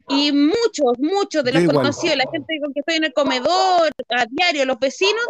Y 0.08 0.30
muchos, 0.30 0.98
muchos 0.98 1.42
de 1.42 1.52
los 1.52 1.72
conocidos, 1.72 2.16
la 2.16 2.30
gente 2.30 2.60
con 2.60 2.72
que 2.72 2.80
estoy 2.80 2.96
en 2.96 3.04
el 3.04 3.12
comedor, 3.12 3.90
a 4.08 4.26
diario, 4.30 4.64
los 4.64 4.78
vecinos, 4.78 5.24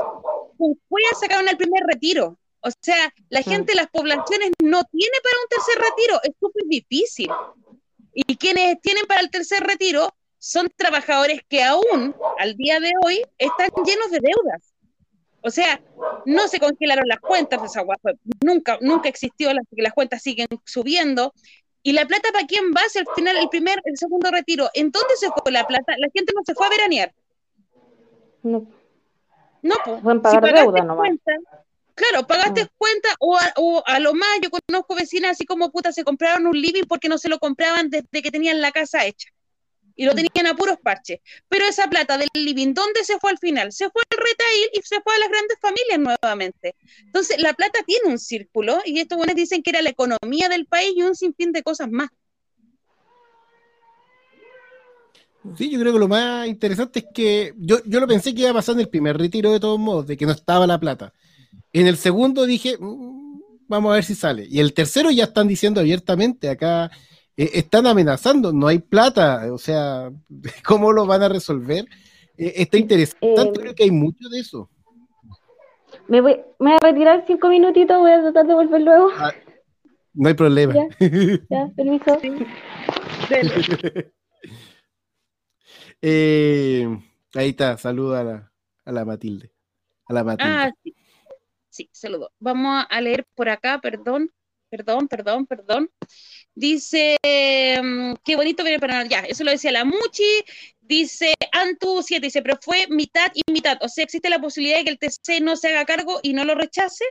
fue 0.59 1.01
a 1.11 1.15
sacar 1.15 1.41
en 1.41 1.49
el 1.49 1.57
primer 1.57 1.83
retiro. 1.87 2.37
O 2.61 2.69
sea, 2.81 3.13
la 3.31 3.43
gente, 3.43 3.75
las 3.75 3.89
poblaciones 3.89 4.51
no 4.63 4.83
tiene 4.85 5.17
para 5.23 5.37
un 5.43 5.49
tercer 5.49 5.83
retiro, 5.83 6.21
es 6.25 6.33
súper 6.39 6.65
difícil. 6.67 7.31
Y 8.13 8.37
quienes 8.37 8.81
tienen 8.81 9.07
para 9.07 9.21
el 9.21 9.31
tercer 9.31 9.63
retiro 9.63 10.15
son 10.39 10.69
trabajadores 10.77 11.41
que 11.49 11.63
aún 11.63 12.15
al 12.39 12.55
día 12.57 12.81
de 12.81 12.93
hoy 13.05 13.23
están 13.39 13.69
llenos 13.85 14.11
de 14.11 14.21
deudas. 14.21 14.73
O 15.43 15.51
sea, 15.51 15.81
no 16.25 16.49
se 16.49 16.59
congelaron 16.59 17.07
las 17.07 17.21
cuentas, 17.21 17.63
esa 17.63 17.85
nunca, 18.45 18.79
nunca 18.81 19.09
existió, 19.09 19.53
las, 19.53 19.65
las 19.71 19.93
cuentas 19.93 20.23
siguen 20.23 20.49
subiendo. 20.65 21.33
¿Y 21.87 21.93
la 21.93 22.05
plata 22.05 22.33
para 22.33 22.45
quién 22.49 22.73
va? 22.77 22.81
Si 22.89 22.99
al 22.99 23.07
final 23.15 23.37
el 23.37 23.49
primer, 23.49 23.81
el 23.85 23.97
segundo 23.97 24.29
retiro, 24.33 24.69
¿en 24.75 24.91
dónde 24.91 25.15
se 25.15 25.29
fue 25.31 25.53
la 25.53 25.65
plata? 25.69 25.95
La 25.99 26.09
gente 26.13 26.33
no 26.35 26.43
se 26.45 26.53
fue 26.53 26.67
a 26.67 26.71
veranear. 26.71 27.15
No. 28.43 28.67
No, 29.63 29.75
pues. 29.85 30.03
Pueden 30.03 30.21
pagar 30.21 30.49
si 30.49 30.53
deuda 30.53 30.83
nomás. 30.83 30.97
cuenta, 30.97 31.33
claro, 31.95 32.27
pagaste 32.27 32.65
Mm. 32.65 32.69
cuenta 32.77 33.09
o 33.21 33.37
a, 33.37 33.53
o 33.55 33.85
a 33.87 34.01
lo 34.01 34.15
más, 34.15 34.41
yo 34.43 34.51
conozco 34.51 34.97
vecinas 34.97 35.31
así 35.31 35.45
como 35.47 35.71
puta, 35.71 35.93
se 35.93 36.03
compraron 36.03 36.49
un 36.49 36.61
living 36.61 36.87
porque 36.89 37.09
no 37.09 37.19
se 37.19 37.29
lo 37.29 37.39
compraban 37.39 37.89
desde 37.89 38.21
que 38.21 38.33
tenían 38.33 38.61
la 38.61 38.73
casa 38.73 39.05
hecha. 39.07 39.29
Y 39.97 40.05
lo 40.05 40.15
tenían 40.15 40.47
a 40.47 40.55
puros 40.55 40.77
parches. 40.83 41.21
Pero 41.49 41.65
esa 41.65 41.89
plata 41.89 42.19
del 42.19 42.29
living, 42.35 42.75
¿dónde 42.75 43.03
se 43.03 43.19
fue 43.19 43.31
al 43.31 43.39
final? 43.39 43.73
Se 43.73 43.91
fue 43.91 44.03
al 44.11 44.19
retail 44.19 44.71
y 44.75 44.83
se 44.83 45.01
fue 45.01 45.15
a 45.15 45.19
las 45.19 45.29
grandes 45.31 45.59
familias 45.61 45.99
nuevamente. 45.99 46.77
Entonces, 47.07 47.41
la 47.41 47.55
plata 47.55 47.81
tiene 47.87 48.11
un 48.11 48.19
círculo 48.19 48.79
y 48.85 49.01
estos 49.01 49.17
buenos 49.17 49.35
dicen 49.35 49.63
que 49.63 49.71
era 49.71 49.83
la 49.83 49.91
economía 49.91 50.49
del 50.49 50.67
país 50.67 50.93
y 50.95 51.03
un 51.03 51.15
sinfín 51.15 51.53
de 51.53 51.63
cosas 51.63 51.91
más. 51.91 52.11
Sí, 55.57 55.71
yo 55.71 55.79
creo 55.79 55.93
que 55.93 55.99
lo 55.99 56.09
más 56.09 56.49
interesante 56.49 56.99
es 57.01 57.07
que 57.15 57.55
yo, 57.57 57.79
yo 57.85 58.01
lo 58.01 58.07
pensé 58.07 58.35
que 58.35 58.43
iba 58.43 58.51
a 58.51 58.55
pasar 58.55 58.75
en 58.75 58.81
el 58.81 58.89
primer 58.89 59.17
retiro 59.17 59.53
de 59.53 59.61
todos 59.61 59.79
modos, 59.79 60.07
de 60.07 60.17
que 60.17 60.27
no 60.27 60.33
estaba 60.33 60.67
la 60.67 60.81
plata. 60.81 61.13
En 61.73 61.87
el 61.87 61.97
segundo 61.97 62.47
dije, 62.47 62.77
"Mm, 62.79 63.41
vamos 63.69 63.93
a 63.93 63.95
ver 63.95 64.05
si 64.05 64.15
sale. 64.15 64.47
Y 64.49 64.61
el 64.61 64.73
tercero 64.73 65.11
ya 65.11 65.25
están 65.25 65.49
diciendo 65.49 65.81
abiertamente, 65.81 66.49
acá 66.49 66.91
eh, 67.37 67.51
están 67.55 67.87
amenazando, 67.87 68.53
no 68.53 68.67
hay 68.67 68.79
plata, 68.79 69.53
o 69.53 69.59
sea, 69.59 70.11
¿cómo 70.67 70.93
lo 70.93 71.07
van 71.07 71.23
a 71.23 71.29
resolver? 71.29 71.85
Eh, 72.37 72.53
está 72.57 72.79
interesante, 72.79 73.27
Eh, 73.27 73.53
creo 73.55 73.75
que 73.75 73.85
hay 73.85 73.91
mucho 73.91 74.29
de 74.29 74.41
eso. 74.41 74.71
Me 76.09 76.21
voy, 76.21 76.41
me 76.59 76.71
voy 76.71 76.79
a 76.83 76.87
retirar 76.87 77.25
cinco 77.27 77.49
minutitos, 77.49 77.99
voy 77.99 78.13
a 78.13 78.23
tratar 78.23 78.47
de 78.47 78.55
volver 78.55 78.81
luego. 78.83 79.11
No 80.15 80.29
hay 80.29 80.35
problema. 80.35 80.75
Ya, 80.75 81.69
permiso. 81.77 82.19
Eh, 86.03 86.87
ahí 87.35 87.49
está, 87.49 87.79
saluda 87.79 88.21
a 88.21 88.25
la, 88.25 88.53
a 88.85 88.93
la 88.93 89.05
Matilde. 89.07 89.51
A 90.05 90.13
la 90.13 90.23
Matilde. 90.23 90.53
Ah, 90.53 90.71
sí. 90.85 90.95
Sí, 91.77 91.91
saludo. 91.93 92.33
Vamos 92.39 92.87
a 92.89 93.01
leer 93.03 93.27
por 93.35 93.51
acá, 93.51 93.79
perdón, 93.83 94.31
perdón, 94.71 95.09
perdón, 95.09 95.47
perdón. 95.47 95.91
Dice, 96.57 97.19
mm, 97.83 98.15
qué 98.25 98.35
bonito 98.35 98.65
viene 98.65 98.81
para 98.81 99.07
ya, 99.07 99.21
eso 99.21 99.45
lo 99.45 99.51
decía 99.51 99.73
la 99.73 99.85
Muchi. 99.85 100.43
Dice 100.81 101.35
Antu 101.53 102.03
7, 102.03 102.27
dice, 102.27 102.41
pero 102.43 102.59
fue 102.63 102.87
mitad 102.89 103.31
y 103.35 103.43
mitad. 103.53 103.77
O 103.83 103.89
sea, 103.89 104.05
existe 104.05 104.31
la 104.31 104.41
posibilidad 104.41 104.79
de 104.79 104.85
que 104.85 104.91
el 104.91 104.99
TC 104.99 105.41
no 105.43 105.57
se 105.57 105.69
haga 105.69 105.85
cargo 105.85 106.19
y 106.23 106.33
no 106.33 106.45
lo 106.45 106.55
rechace. 106.55 107.05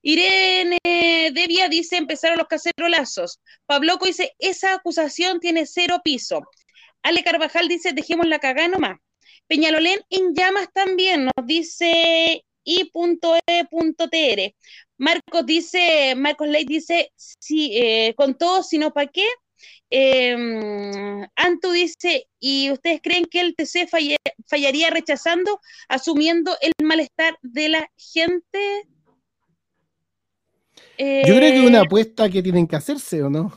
Irene 0.00 0.78
Devia 0.82 1.68
dice, 1.68 1.96
empezaron 1.96 2.38
los 2.38 2.48
cacerolazos. 2.48 3.40
Pabloco 3.66 4.06
dice, 4.06 4.34
esa 4.38 4.74
acusación 4.74 5.38
tiene 5.38 5.66
cero 5.66 6.00
piso. 6.02 6.40
Ale 7.02 7.22
Carvajal 7.24 7.68
dice, 7.68 7.92
dejemos 7.92 8.26
la 8.26 8.38
cagada 8.38 8.68
nomás. 8.68 8.98
Peñalolén 9.48 10.00
en 10.08 10.34
llamas 10.34 10.68
también, 10.72 11.26
nos 11.26 11.46
dice 11.46 12.42
i.e.tr. 12.64 14.54
Marcos 15.02 15.44
dice, 15.44 16.14
Marcos 16.16 16.46
Ley 16.46 16.64
dice, 16.64 17.10
sí, 17.16 17.72
eh, 17.74 18.14
con 18.16 18.34
todo, 18.38 18.62
si 18.62 18.78
no, 18.78 18.92
¿para 18.92 19.08
qué? 19.08 19.26
Eh, 19.90 21.26
Antu 21.34 21.72
dice, 21.72 22.28
¿y 22.38 22.70
ustedes 22.70 23.00
creen 23.02 23.24
que 23.28 23.40
el 23.40 23.56
TC 23.56 23.88
falle- 23.88 24.16
fallaría 24.46 24.90
rechazando, 24.90 25.58
asumiendo 25.88 26.56
el 26.60 26.70
malestar 26.86 27.36
de 27.42 27.68
la 27.68 27.90
gente? 27.96 28.84
Yo 30.96 31.34
creo 31.34 31.40
que 31.40 31.58
es 31.58 31.64
Eh, 31.64 31.66
una 31.66 31.80
apuesta 31.80 32.30
que 32.30 32.40
tienen 32.40 32.68
que 32.68 32.76
hacerse, 32.76 33.24
¿o 33.24 33.28
no? 33.28 33.52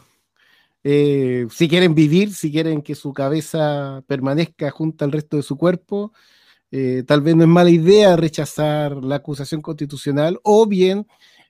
Eh, 0.84 1.46
si 1.52 1.68
quieren 1.70 1.94
vivir, 1.94 2.34
si 2.34 2.52
quieren 2.52 2.82
que 2.82 2.96
su 2.96 3.14
cabeza 3.14 4.04
permanezca 4.08 4.72
junto 4.72 5.06
al 5.06 5.12
resto 5.12 5.38
de 5.38 5.44
su 5.44 5.58
cuerpo, 5.58 6.12
eh, 6.72 7.04
tal 7.08 7.22
vez 7.22 7.36
no 7.36 7.44
es 7.44 7.50
mala 7.50 7.70
idea 7.70 8.16
rechazar 8.16 8.96
la 9.04 9.18
acusación 9.18 9.62
constitucional 9.62 10.40
o 10.44 10.66
bien 10.66 11.06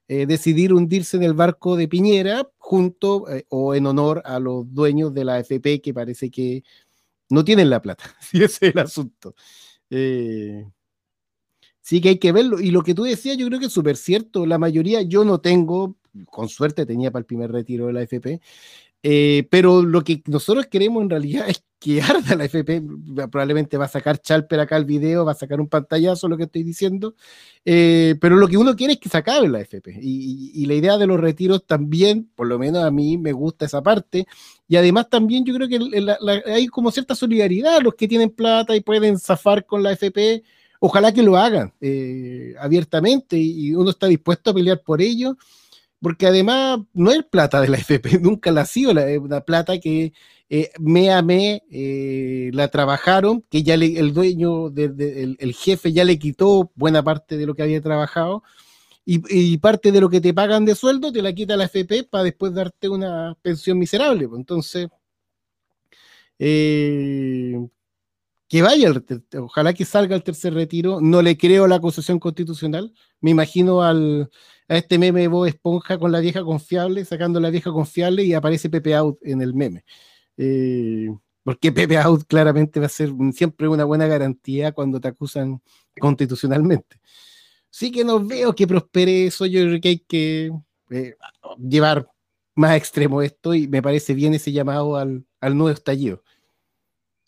eh, 0.07 0.25
decidir 0.27 0.71
hundirse 0.73 1.17
en 1.17 1.23
el 1.23 1.33
barco 1.33 1.75
de 1.75 1.87
Piñera 1.87 2.47
junto 2.57 3.29
eh, 3.29 3.45
o 3.49 3.73
en 3.73 3.87
honor 3.87 4.21
a 4.25 4.39
los 4.39 4.71
dueños 4.71 5.13
de 5.13 5.25
la 5.25 5.35
AFP 5.35 5.81
que 5.81 5.93
parece 5.93 6.29
que 6.29 6.63
no 7.29 7.43
tienen 7.43 7.69
la 7.69 7.81
plata. 7.81 8.03
Sí, 8.21 8.43
ese 8.43 8.67
es 8.67 8.73
el 8.73 8.79
asunto. 8.79 9.35
Eh, 9.89 10.65
sí 11.81 12.01
que 12.01 12.09
hay 12.09 12.19
que 12.19 12.31
verlo. 12.31 12.59
Y 12.59 12.71
lo 12.71 12.83
que 12.83 12.93
tú 12.93 13.03
decías, 13.03 13.37
yo 13.37 13.47
creo 13.47 13.59
que 13.59 13.67
es 13.67 13.73
súper 13.73 13.97
cierto. 13.97 14.45
La 14.45 14.57
mayoría, 14.57 15.01
yo 15.01 15.25
no 15.25 15.41
tengo, 15.41 15.97
con 16.27 16.49
suerte 16.49 16.85
tenía 16.85 17.11
para 17.11 17.21
el 17.21 17.25
primer 17.25 17.51
retiro 17.51 17.87
de 17.87 17.93
la 17.93 18.01
AFP, 18.01 18.41
eh, 19.03 19.47
pero 19.51 19.83
lo 19.83 20.03
que 20.03 20.23
nosotros 20.25 20.67
queremos 20.67 21.03
en 21.03 21.09
realidad 21.09 21.45
es 21.49 21.63
que 21.79 22.01
arda 22.01 22.35
la 22.35 22.45
FP. 22.45 22.81
Probablemente 23.31 23.77
va 23.77 23.85
a 23.85 23.89
sacar 23.89 24.19
Chalper 24.19 24.59
acá 24.59 24.77
el 24.77 24.85
video, 24.85 25.25
va 25.25 25.33
a 25.33 25.35
sacar 25.35 25.61
un 25.61 25.67
pantallazo, 25.67 26.27
lo 26.27 26.37
que 26.37 26.43
estoy 26.43 26.63
diciendo. 26.63 27.15
Eh, 27.63 28.15
pero 28.19 28.35
lo 28.37 28.47
que 28.47 28.57
uno 28.57 28.75
quiere 28.75 28.93
es 28.93 28.99
que 28.99 29.09
se 29.09 29.17
acabe 29.17 29.47
la 29.47 29.61
FP. 29.61 29.99
Y, 30.01 30.51
y, 30.55 30.63
y, 30.63 30.65
la 30.65 30.73
idea 30.73 30.97
de 30.97 31.05
los 31.05 31.19
retiros 31.19 31.65
también, 31.67 32.29
por 32.35 32.47
lo 32.47 32.57
menos 32.57 32.83
a 32.83 32.89
mí 32.89 33.17
me 33.17 33.33
gusta 33.33 33.65
esa 33.65 33.83
parte. 33.83 34.25
Y 34.67 34.75
además 34.77 35.09
también 35.09 35.45
yo 35.45 35.53
creo 35.53 35.67
que 35.67 35.79
la, 35.79 36.17
la, 36.19 36.41
hay 36.47 36.67
como 36.67 36.89
cierta 36.91 37.13
solidaridad. 37.13 37.81
Los 37.81 37.93
que 37.95 38.07
tienen 38.07 38.31
plata 38.31 38.75
y 38.75 38.81
pueden 38.81 39.19
zafar 39.19 39.65
con 39.65 39.83
la 39.83 39.91
FP, 39.91 40.41
ojalá 40.79 41.13
que 41.13 41.21
lo 41.21 41.37
hagan 41.37 41.73
eh, 41.81 42.55
abiertamente 42.59 43.37
y 43.37 43.73
uno 43.75 43.91
está 43.91 44.07
dispuesto 44.07 44.49
a 44.49 44.53
pelear 44.53 44.81
por 44.81 45.01
ello 45.01 45.37
porque 46.05 46.27
además 46.27 46.81
no 46.93 47.11
es 47.11 47.23
plata 47.23 47.59
de 47.61 47.67
la 47.67 47.77
FP, 47.79 48.19
nunca 48.19 48.51
la 48.51 48.61
ha 48.61 48.65
sido, 48.67 48.93
la, 48.93 49.07
una 49.19 49.41
plata 49.41 49.79
que 49.79 50.13
eh, 50.51 50.69
me 50.79 51.11
a 51.11 51.23
me 51.23 51.63
eh, 51.71 52.51
la 52.53 52.67
trabajaron, 52.67 53.41
que 53.49 53.63
ya 53.63 53.73
el 53.73 54.13
dueño, 54.13 54.67
el, 54.67 55.55
jefe 55.55 55.93
ya 55.93 56.03
le 56.03 56.19
quitó 56.19 56.71
buena 56.75 57.01
parte 57.03 57.37
de 57.37 57.47
lo 57.47 57.55
que 57.55 57.63
había 57.63 57.81
trabajado 57.81 58.43
y, 59.03 59.57
parte 59.57 59.91
de 59.91 59.99
lo 59.99 60.07
que 60.11 60.21
te 60.21 60.31
pagan 60.31 60.63
de 60.63 60.75
sueldo 60.75 61.11
te 61.11 61.23
la 61.23 61.33
quita 61.33 61.57
la 61.57 61.65
FP 61.65 62.03
para 62.03 62.25
después 62.25 62.53
darte 62.53 62.87
una 62.87 63.35
pensión 63.41 63.79
miserable. 63.79 64.29
Entonces, 64.35 64.87
eh, 66.37 67.67
que 68.47 68.61
vaya, 68.61 68.93
ojalá 69.39 69.73
que 69.73 69.85
salga 69.85 70.15
el 70.15 70.23
tercer 70.23 70.53
retiro, 70.53 71.01
no 71.01 71.23
le 71.23 71.35
creo 71.35 71.65
la 71.65 71.77
acusación 71.77 72.19
constitucional, 72.19 72.93
me 73.21 73.31
imagino 73.31 73.81
al 73.81 74.29
a 74.67 74.77
este 74.77 74.97
meme 74.97 75.21
de 75.21 75.27
Bob 75.27 75.45
Esponja 75.45 75.97
con 75.97 76.11
la 76.11 76.19
vieja 76.19 76.43
confiable, 76.43 77.05
sacando 77.05 77.39
la 77.39 77.49
vieja 77.49 77.71
confiable 77.71 78.23
y 78.23 78.33
aparece 78.33 78.69
Pepe 78.69 78.95
Out 78.95 79.19
en 79.21 79.41
el 79.41 79.53
meme. 79.53 79.83
Eh, 80.37 81.09
porque 81.43 81.71
Pepe 81.71 81.97
Out 81.97 82.23
claramente 82.27 82.79
va 82.79 82.87
a 82.87 82.89
ser 82.89 83.11
siempre 83.33 83.67
una 83.67 83.83
buena 83.83 84.07
garantía 84.07 84.71
cuando 84.71 84.99
te 84.99 85.07
acusan 85.07 85.61
constitucionalmente. 85.99 86.99
Sí 87.69 87.91
que 87.91 88.03
no 88.03 88.25
veo 88.25 88.55
que 88.55 88.67
prospere 88.67 89.27
eso, 89.27 89.45
yo 89.45 89.61
creo 89.61 89.81
que 89.81 89.89
hay 89.89 89.99
que 89.99 90.51
eh, 90.89 91.15
llevar 91.59 92.09
más 92.55 92.75
extremo 92.77 93.21
esto 93.21 93.53
y 93.53 93.67
me 93.67 93.81
parece 93.81 94.13
bien 94.13 94.33
ese 94.33 94.51
llamado 94.51 94.95
al, 94.95 95.25
al 95.41 95.57
nuevo 95.57 95.73
estallido. 95.73 96.23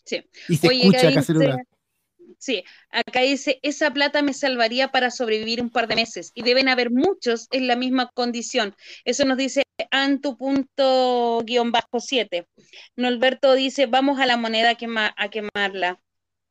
Sí. 0.04 0.24
Y 0.48 0.56
se 0.56 0.68
Oye, 0.68 0.80
escucha 0.80 1.08
acá 1.08 1.20
hacer 1.20 1.36
una... 1.36 1.58
Sí, 2.38 2.62
acá 2.90 3.20
dice, 3.22 3.58
esa 3.62 3.92
plata 3.92 4.22
me 4.22 4.32
salvaría 4.32 4.88
para 4.88 5.10
sobrevivir 5.10 5.60
un 5.60 5.70
par 5.70 5.88
de 5.88 5.96
meses 5.96 6.30
y 6.34 6.42
deben 6.42 6.68
haber 6.68 6.90
muchos 6.90 7.48
en 7.50 7.66
la 7.66 7.74
misma 7.74 8.10
condición. 8.14 8.76
Eso 9.04 9.24
nos 9.24 9.36
dice 9.36 9.64
Antu.7. 9.90 12.46
Norberto 12.96 13.54
dice, 13.54 13.86
vamos 13.86 14.20
a 14.20 14.26
la 14.26 14.36
moneda 14.36 14.70
a, 14.70 14.74
quema, 14.76 15.12
a 15.16 15.30
quemarla. 15.30 16.00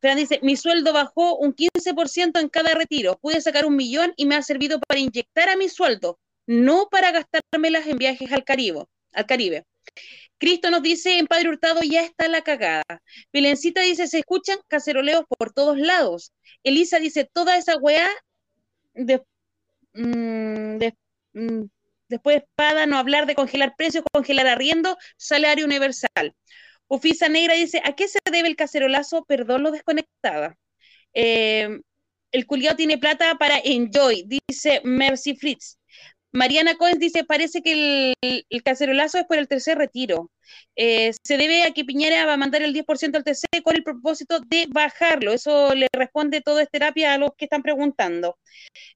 Fran 0.01 0.17
dice, 0.17 0.39
mi 0.43 0.57
sueldo 0.57 0.91
bajó 0.93 1.37
un 1.37 1.55
15% 1.55 2.39
en 2.39 2.49
cada 2.49 2.73
retiro. 2.75 3.17
Pude 3.19 3.41
sacar 3.41 3.65
un 3.65 3.77
millón 3.77 4.13
y 4.17 4.25
me 4.25 4.35
ha 4.35 4.41
servido 4.41 4.79
para 4.87 4.99
inyectar 4.99 5.49
a 5.49 5.55
mi 5.55 5.69
sueldo, 5.69 6.19
no 6.45 6.87
para 6.91 7.11
gastármelas 7.11 7.87
en 7.87 7.97
viajes 7.97 8.31
al 8.31 8.43
Caribe. 8.43 8.85
Al 9.13 9.25
Caribe. 9.25 9.65
Cristo 10.37 10.69
nos 10.71 10.81
dice, 10.83 11.17
en 11.17 11.27
Padre 11.27 11.49
Hurtado 11.49 11.81
ya 11.83 12.03
está 12.03 12.27
la 12.27 12.41
cagada. 12.41 13.01
Pilencita 13.31 13.81
dice, 13.81 14.07
se 14.07 14.19
escuchan 14.19 14.59
caceroleos 14.67 15.23
por 15.37 15.53
todos 15.53 15.77
lados. 15.77 16.33
Elisa 16.63 16.99
dice, 16.99 17.29
toda 17.31 17.57
esa 17.57 17.77
weá, 17.77 18.07
de, 18.93 19.23
mm, 19.93 20.77
de, 20.77 20.95
mm, 21.33 21.63
después 22.09 22.37
espada, 22.37 22.85
no 22.85 22.97
hablar 22.97 23.25
de 23.25 23.35
congelar 23.35 23.75
precios, 23.77 24.03
congelar 24.13 24.47
arriendo, 24.47 24.97
salario 25.17 25.65
universal. 25.65 26.35
Ufisa 26.87 27.29
Negra 27.29 27.55
dice, 27.55 27.81
¿a 27.83 27.95
qué 27.95 28.07
se 28.07 28.19
debe 28.31 28.47
el 28.47 28.55
cacerolazo? 28.55 29.25
Perdón 29.25 29.63
lo 29.63 29.71
desconectada. 29.71 30.57
Eh, 31.13 31.79
el 32.31 32.45
culiao 32.45 32.75
tiene 32.75 32.97
plata 32.97 33.35
para 33.37 33.57
enjoy, 33.63 34.25
dice 34.27 34.81
Mercy 34.83 35.35
Fritz. 35.35 35.76
Mariana 36.37 36.75
Cohen 36.77 36.99
dice, 36.99 37.23
parece 37.23 37.63
que 37.63 38.13
el, 38.21 38.63
cacerolazo 38.63 39.17
es 39.17 39.25
por 39.25 39.37
el 39.39 39.47
tercer 39.47 39.77
retiro. 39.77 40.31
Eh, 40.75 41.11
se 41.23 41.35
debe 41.35 41.63
a 41.63 41.71
que 41.71 41.83
Piñera 41.83 42.27
va 42.27 42.33
a 42.33 42.37
mandar 42.37 42.61
el 42.61 42.73
10% 42.73 43.17
al 43.17 43.23
TC 43.23 43.63
con 43.63 43.75
el 43.75 43.83
propósito 43.83 44.39
de 44.41 44.67
bajarlo. 44.69 45.33
Eso 45.33 45.73
le 45.73 45.87
responde 45.91 46.41
todo 46.41 46.59
es 46.59 46.69
terapia 46.69 47.15
a 47.15 47.17
los 47.17 47.31
que 47.35 47.45
están 47.45 47.63
preguntando. 47.63 48.37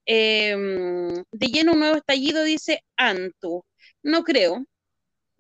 Em, 0.06 1.24
de 1.32 1.48
lleno 1.48 1.74
un 1.74 1.80
nuevo 1.80 1.98
estallido, 1.98 2.44
dice 2.44 2.84
Antu. 2.96 3.64
No 4.04 4.24
creo, 4.24 4.64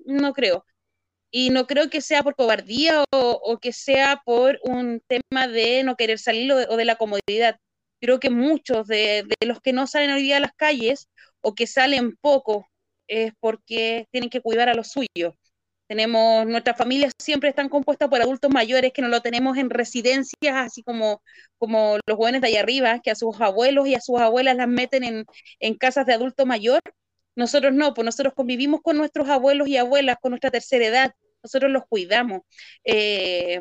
no 0.06 0.34
creo. 0.34 0.66
Y 1.32 1.52
no 1.52 1.68
creo 1.68 1.90
que 1.90 2.02
sea 2.02 2.24
por 2.24 2.36
cobardía 2.36 3.04
o, 3.12 3.60
que 3.62 3.74
sea 3.74 4.22
por 4.26 4.60
un 4.64 5.02
tema 5.08 5.48
de 5.48 5.84
no 5.84 5.96
querer 5.96 6.20
salir 6.20 6.52
o 6.52 6.78
de, 6.78 6.86
la 6.86 6.98
comodidad. 6.98 7.60
Creo 8.02 8.20
que 8.20 8.30
muchos 8.32 8.88
de, 8.88 9.26
los 9.46 9.62
que 9.62 9.74
no 9.74 9.88
salen 9.88 10.12
hoy 10.12 10.24
día 10.24 10.38
a 10.38 10.40
las 10.42 10.54
calles 10.54 11.08
o 11.42 11.56
que 11.56 11.68
salen 11.68 12.18
poco 12.20 12.68
es 13.08 13.34
porque 13.40 14.08
tienen 14.12 14.30
que 14.30 14.42
cuidar 14.42 14.70
a 14.70 14.74
los 14.74 14.90
suyos. 14.90 15.36
Tenemos, 15.88 16.48
nuestras 16.48 16.78
familias 16.78 17.12
siempre 17.22 17.50
están 17.50 17.70
compuestas 17.70 18.10
por 18.10 18.22
adultos 18.22 18.50
mayores 18.52 18.94
que 18.94 19.02
no 19.02 19.10
lo 19.10 19.22
tenemos 19.22 19.58
en 19.58 19.70
residencias, 19.70 20.56
así 20.56 20.84
como, 20.84 21.22
como 21.58 21.98
los 22.08 22.18
jóvenes 22.18 22.42
de 22.42 22.48
allá 22.48 22.62
arriba, 22.62 23.00
que 23.02 23.12
a 23.12 23.16
sus 23.16 23.40
abuelos 23.42 23.88
y 23.88 23.96
a 23.96 24.02
sus 24.02 24.20
abuelas 24.20 24.56
las 24.56 24.68
meten 24.68 25.04
en, 25.04 25.26
en 25.60 25.76
casas 25.76 26.06
de 26.06 26.14
adulto 26.14 26.46
mayor. 26.46 26.80
Nosotros 27.36 27.74
no, 27.74 27.94
pues 27.94 28.06
nosotros 28.06 28.34
convivimos 28.34 28.82
con 28.82 28.98
nuestros 28.98 29.30
abuelos 29.30 29.68
y 29.68 29.78
abuelas, 29.78 30.18
con 30.22 30.32
nuestra 30.32 30.52
tercera 30.52 30.86
edad, 30.86 31.14
nosotros 31.44 31.72
los 31.72 31.84
cuidamos. 31.88 32.42
Eh, 32.84 33.60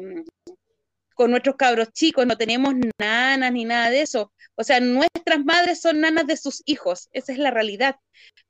con 1.21 1.33
nuestros 1.33 1.57
cabros 1.57 1.93
chicos, 1.93 2.27
no 2.27 2.39
tenemos 2.39 2.73
nanas 2.99 3.53
ni 3.53 3.66
nada 3.66 3.91
de 3.91 4.01
eso. 4.01 4.33
O 4.55 4.64
sea, 4.64 4.81
nuestras 4.81 5.45
madres 5.45 5.79
son 5.79 6.01
nanas 6.01 6.27
de 6.27 6.39
sus 6.39 6.62
hijos, 6.64 7.11
esa 7.12 7.33
es 7.33 7.39
la 7.39 7.51
realidad. 7.51 7.97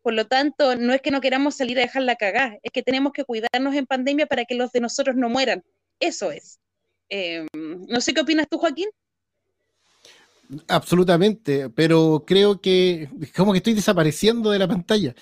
Por 0.03 0.12
lo 0.14 0.29
tanto, 0.29 0.77
no 0.77 0.93
es 0.93 1.03
que 1.03 1.11
no 1.11 1.21
queramos 1.21 1.57
salir 1.57 1.79
a 1.79 1.81
dejarla 1.81 2.14
cagar, 2.14 2.61
es 2.62 2.71
que 2.71 2.85
tenemos 2.85 3.12
que 3.12 3.25
cuidarnos 3.25 3.75
en 3.75 3.87
pandemia 3.87 4.27
para 4.27 4.45
que 4.45 4.55
los 4.55 4.71
de 4.71 4.83
nosotros 4.83 5.16
no 5.16 5.29
mueran. 5.29 5.64
Eso 5.99 6.31
es. 6.31 6.61
Em, 7.09 7.49
no 7.53 8.01
sé 8.01 8.14
qué 8.14 8.21
opinas 8.21 8.47
tú, 8.49 8.59
Joaquín. 8.59 8.89
Absolutamente, 10.68 11.71
pero 11.71 12.23
creo 12.25 12.61
que 12.61 13.09
como 13.37 13.51
que 13.51 13.59
estoy 13.59 13.75
desapareciendo 13.75 14.53
de 14.53 14.61
la 14.61 14.68
pantalla. 14.68 15.12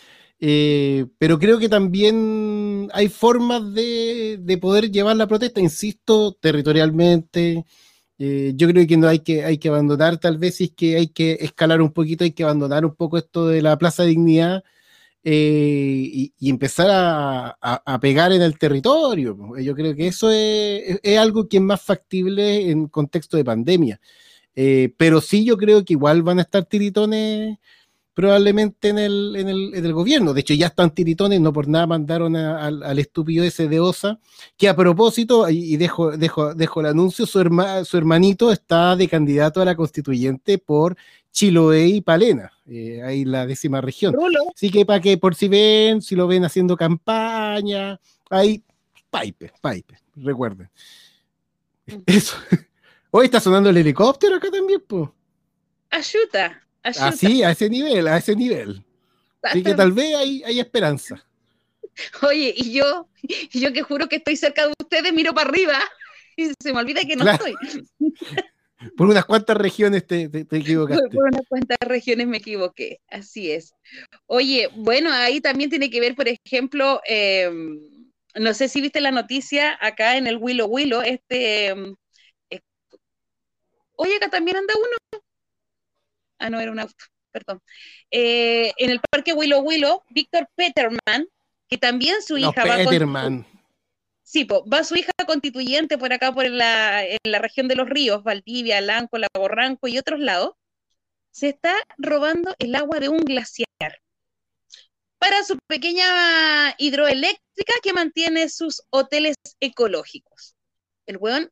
Eh, 0.41 1.07
pero 1.19 1.39
creo 1.39 1.59
que 1.59 1.69
también 1.69 2.89
hay 2.93 3.09
formas 3.09 3.73
de, 3.75 4.59
poder 4.61 4.91
llevar 4.91 5.17
la 5.17 5.27
protesta, 5.27 5.61
insisto, 5.61 6.33
territorialmente. 6.41 7.65
Eh, 8.19 8.53
yo 8.57 8.69
creo 8.69 8.87
que 8.87 8.97
no 8.97 9.09
hay 9.09 9.21
que, 9.21 9.45
hay 9.45 9.59
que 9.59 9.69
abandonar, 9.69 10.19
tal 10.19 10.39
vez 10.39 10.61
es 10.61 10.73
que 10.73 10.97
hay 10.97 11.09
que 11.09 11.39
escalar 11.41 11.81
un 11.83 11.93
poquito, 11.93 12.25
hay 12.25 12.33
que 12.33 12.45
abandonar 12.45 12.85
un 12.85 12.95
poco 12.95 13.19
esto 13.19 13.47
de 13.49 13.63
la 13.63 13.79
Plaza 13.79 14.03
de 14.03 14.11
Dignidad 14.11 14.65
eh, 15.25 16.31
y, 16.39 16.51
empezar 16.51 16.89
a, 16.91 17.99
pegar 18.01 18.33
en 18.33 18.43
el 18.43 18.59
territorio. 18.59 19.37
Yo 19.61 19.75
creo 19.75 19.95
que 19.95 20.09
eso 20.09 20.31
es, 20.31 21.01
es, 21.03 21.19
algo 21.19 21.49
que 21.49 21.59
es 21.59 21.63
más 21.63 21.83
factible 21.83 22.71
en 22.71 22.89
contexto 22.89 23.37
de 23.37 23.45
pandemia. 23.45 24.01
pero 24.97 25.21
sí 25.21 25.45
yo 25.45 25.57
creo 25.57 25.85
que 25.85 25.95
igual 25.95 26.23
van 26.23 26.39
a 26.39 26.43
estar 26.43 26.65
tiritones 26.65 27.59
probablemente 28.19 28.89
en 28.89 28.99
el, 28.99 29.37
en 29.37 29.49
el, 29.49 29.75
en 29.77 29.85
el 29.85 29.93
gobierno. 29.93 30.35
De 30.35 30.41
hecho, 30.41 30.53
ya 30.53 30.67
están 30.67 30.91
tiritones, 30.91 31.41
no 31.41 31.53
por 31.53 31.69
nada 31.69 31.87
mandaron 31.87 32.35
al 32.35 32.99
estúpido 32.99 33.45
ese 33.45 33.69
de 33.69 33.79
OSA, 33.79 34.19
que 34.57 34.69
a 34.69 34.75
propósito, 34.75 35.49
y, 35.49 35.77
dejo, 35.77 36.17
dejo, 36.17 36.53
dejo 36.53 36.81
el 36.81 36.87
anuncio, 36.87 37.27
su, 37.27 37.39
su 37.85 37.97
hermanito 37.97 38.51
está 38.51 38.97
de 38.97 39.07
candidato 39.07 39.63
a 39.63 39.65
la 39.65 39.77
constituyente 39.77 40.59
por 40.59 40.97
Chiloé 41.31 41.87
y 41.87 42.01
Palena, 42.01 42.51
eh, 42.67 43.03
ahí 43.05 43.25
la 43.25 43.47
décima 43.47 43.81
región. 43.81 44.17
Así 44.53 44.69
que 44.69 44.85
para 44.85 45.01
que 45.01 45.17
por 45.17 45.37
si 45.37 45.47
ven, 45.47 46.03
si 46.03 46.17
lo 46.17 46.27
ven 46.27 46.45
haciendo 46.45 46.77
campaña, 46.77 48.01
ahí, 48.31 48.65
pipe, 49.13 49.53
pipe, 49.63 49.97
recuerden. 50.17 50.69
Mm. 51.87 52.03
Eso. 52.07 52.35
Hoy 53.13 53.27
está 53.27 53.39
sonando 53.39 53.71
el 53.71 53.77
helicóptero 53.77 54.35
acá 54.35 54.51
también, 54.51 54.83
pues. 54.89 55.09
Ayuda. 55.91 56.68
Así, 56.83 57.43
a 57.43 57.51
ese 57.51 57.69
nivel, 57.69 58.09
a 58.09 58.17
ese 58.17 58.35
nivel. 58.35 58.85
Así 59.43 59.63
que 59.63 59.75
tal 59.75 59.93
vez 59.93 60.15
hay, 60.17 60.43
hay 60.45 60.61
esperanza. 60.61 61.25
Oye, 62.23 62.55
y 62.57 62.73
yo, 62.73 63.09
yo 63.53 63.73
que 63.73 63.83
juro 63.83 64.09
que 64.09 64.17
estoy 64.17 64.37
cerca 64.37 64.67
de 64.67 64.75
ustedes, 64.81 65.13
miro 65.13 65.35
para 65.35 65.49
arriba 65.49 65.79
y 66.37 66.53
se 66.61 66.73
me 66.73 66.81
olvida 66.81 67.03
que 67.03 67.17
no 67.17 67.29
estoy. 67.29 67.55
Por 68.97 69.09
unas 69.09 69.25
cuantas 69.25 69.57
regiones 69.57 70.07
te, 70.07 70.29
te, 70.29 70.57
equivocaste. 70.57 71.09
Por 71.09 71.25
unas 71.25 71.43
cuantas 71.49 71.79
regiones 71.81 72.29
me 72.29 72.37
equivoqué, 72.37 73.01
así 73.09 73.51
es. 73.51 73.75
Oye, 74.27 74.69
bueno, 74.77 75.11
ahí 75.11 75.41
también 75.41 75.69
tiene 75.69 75.91
que 75.91 75.99
ver, 75.99 76.15
por 76.15 76.29
ejemplo, 76.29 77.01
em, 77.05 77.81
no 78.37 78.55
sé 78.55 78.69
si 78.69 78.81
viste 78.81 79.01
la 79.01 79.11
noticia 79.11 79.77
acá 79.81 80.17
en 80.17 80.29
el 80.29 80.37
Willow 80.37 80.69
Willow, 80.69 81.03
este... 81.03 81.67
Em, 81.67 81.97
eh, 82.51 82.61
oye, 83.97 84.15
acá 84.15 84.31
también 84.31 84.59
anda 84.59 84.75
uno 84.77 85.23
ah, 86.39 86.51
no, 86.51 86.61
era 86.61 86.73
un 86.73 86.81
auto, 86.81 86.95
perdón. 87.31 87.61
Eh, 88.11 88.73
en 88.79 88.91
el 88.91 89.01
parque 89.11 89.33
Willow 89.33 89.61
Willow, 89.61 90.03
Víctor 90.11 90.49
Peterman, 90.55 91.27
que 91.69 91.79
también 91.79 92.23
su 92.23 92.39
hija 92.39 92.65
va 92.65 92.77
Peterman. 92.77 93.47
Sí, 94.23 94.45
va 94.45 94.85
su 94.85 94.95
hija 94.95 95.13
constituyente 95.27 95.97
por 95.97 96.13
acá, 96.13 96.33
por 96.33 96.49
la, 96.51 97.03
en 97.03 97.19
la 97.25 97.39
región 97.39 97.67
de 97.67 97.77
los 97.77 97.89
ríos, 97.89 98.23
Valdivia, 98.23 98.81
Lanco, 98.81 99.17
Lago 99.17 99.49
Ranco 99.49 99.89
y 99.89 99.97
otros 99.97 100.21
lados, 100.21 100.53
se 101.31 101.49
está 101.49 101.75
robando 101.97 102.55
el 102.59 102.75
agua 102.75 103.01
de 103.01 103.09
un 103.09 103.21
glaciar 103.21 103.67
para 105.19 105.43
su 105.45 105.59
pequeña 105.67 106.75
hidroeléctrica 106.79 107.73
que 107.83 107.93
mantiene 107.93 108.49
sus 108.49 108.83
hoteles 108.91 109.37
ecológicos. 109.61 110.55
El 111.07 111.17
weón 111.19 111.51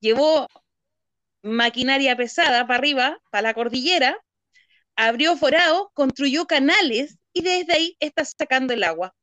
llevó 0.00 0.46
maquinaria 1.42 2.16
pesada 2.16 2.66
para 2.66 2.78
arriba, 2.78 3.18
para 3.30 3.42
la 3.48 3.54
cordillera, 3.54 4.18
abrió 4.96 5.36
forado, 5.36 5.90
construyó 5.94 6.46
canales 6.46 7.18
y 7.32 7.42
desde 7.42 7.72
ahí 7.74 7.96
está 8.00 8.24
sacando 8.24 8.74
el 8.74 8.84
agua. 8.84 9.14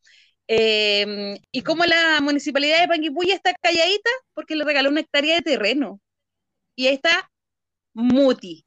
Em, 0.47 1.37
y 1.51 1.61
como 1.63 1.85
la 1.85 2.21
municipalidad 2.21 2.81
de 2.81 2.87
Panguipulli 2.87 3.31
está 3.31 3.53
calladita, 3.61 4.09
porque 4.33 4.55
le 4.55 4.63
regaló 4.63 4.89
una 4.89 5.01
hectárea 5.01 5.35
de 5.37 5.41
terreno. 5.41 5.99
Y 6.75 6.87
ahí 6.87 6.95
está 6.95 7.29
Muti. 7.93 8.65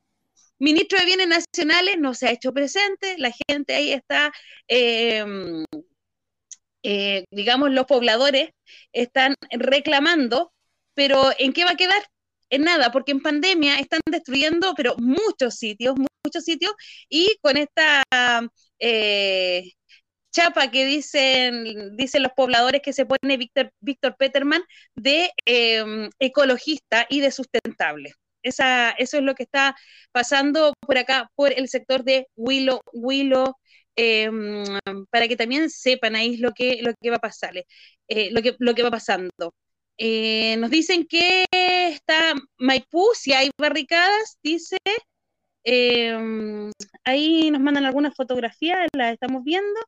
Ministro 0.59 0.99
de 0.99 1.07
Bienes 1.07 1.29
Nacionales 1.29 1.99
no 1.99 2.15
se 2.15 2.29
ha 2.29 2.33
hecho 2.33 2.53
presente, 2.53 3.17
la 3.19 3.33
gente 3.49 3.75
ahí 3.75 3.93
está, 3.93 4.33
em, 4.69 5.65
eh, 6.83 7.25
digamos, 7.31 7.71
los 7.71 7.87
pobladores 7.87 8.51
están 8.93 9.35
reclamando, 9.51 10.53
pero 10.95 11.31
¿en 11.39 11.53
qué 11.53 11.65
va 11.65 11.73
a 11.73 11.77
quedar? 11.77 12.03
En 12.51 12.63
nada, 12.65 12.93
porque 12.93 13.13
en 13.13 13.21
pandemia 13.23 13.77
están 13.79 14.01
destruyendo, 14.07 14.75
pero 14.77 14.97
muchos 14.99 15.55
sitios, 15.57 15.97
muchos 16.25 16.45
sitios, 16.45 16.73
y 17.09 17.37
con 17.43 17.57
esta 17.57 18.03
eh, 18.79 19.73
chapa 20.31 20.71
que 20.71 20.85
dicen, 20.87 21.97
dicen 21.97 22.23
los 22.23 22.33
pobladores 22.33 22.83
que 22.83 22.93
se 22.93 23.07
pone 23.07 23.37
Víctor, 23.37 23.73
Víctor 23.81 24.17
Peterman 24.19 24.63
de 24.95 25.31
em, 25.45 26.11
ecologista 26.19 27.07
y 27.09 27.21
de 27.21 27.31
sustentable. 27.33 28.13
Esa, 28.43 28.91
eso 28.93 29.19
es 29.19 29.23
lo 29.23 29.35
que 29.35 29.43
está 29.43 29.77
pasando 30.13 30.75
por 30.81 30.99
acá, 30.99 31.31
por 31.35 31.53
el 31.53 31.69
sector 31.69 32.05
de 32.05 32.27
Willow, 32.37 32.81
Willow, 32.93 33.55
em, 33.97 34.65
para 35.11 35.29
que 35.29 35.37
también 35.37 35.69
sepan 35.71 36.17
ahí 36.17 36.37
lo 36.39 36.53
que, 36.53 36.81
lo 36.83 36.93
que 37.01 37.11
va 37.11 37.17
a 37.17 37.19
pasar, 37.21 37.53
eh, 38.09 38.31
lo, 38.33 38.43
que, 38.43 38.57
lo 38.59 38.75
que 38.75 38.83
va 38.83 38.91
pasando. 38.91 39.53
Eh, 40.03 40.57
nos 40.57 40.71
dicen 40.71 41.07
que 41.07 41.45
está 41.53 42.33
Maipú, 42.57 43.11
si 43.15 43.35
hay 43.35 43.51
barricadas, 43.59 44.39
dice. 44.43 44.79
Em, 45.63 46.71
ahí 47.05 47.51
nos 47.51 47.61
mandan 47.61 47.85
algunas 47.85 48.15
fotografías, 48.17 48.89
las 48.97 49.13
estamos 49.13 49.45
viendo. 49.45 49.79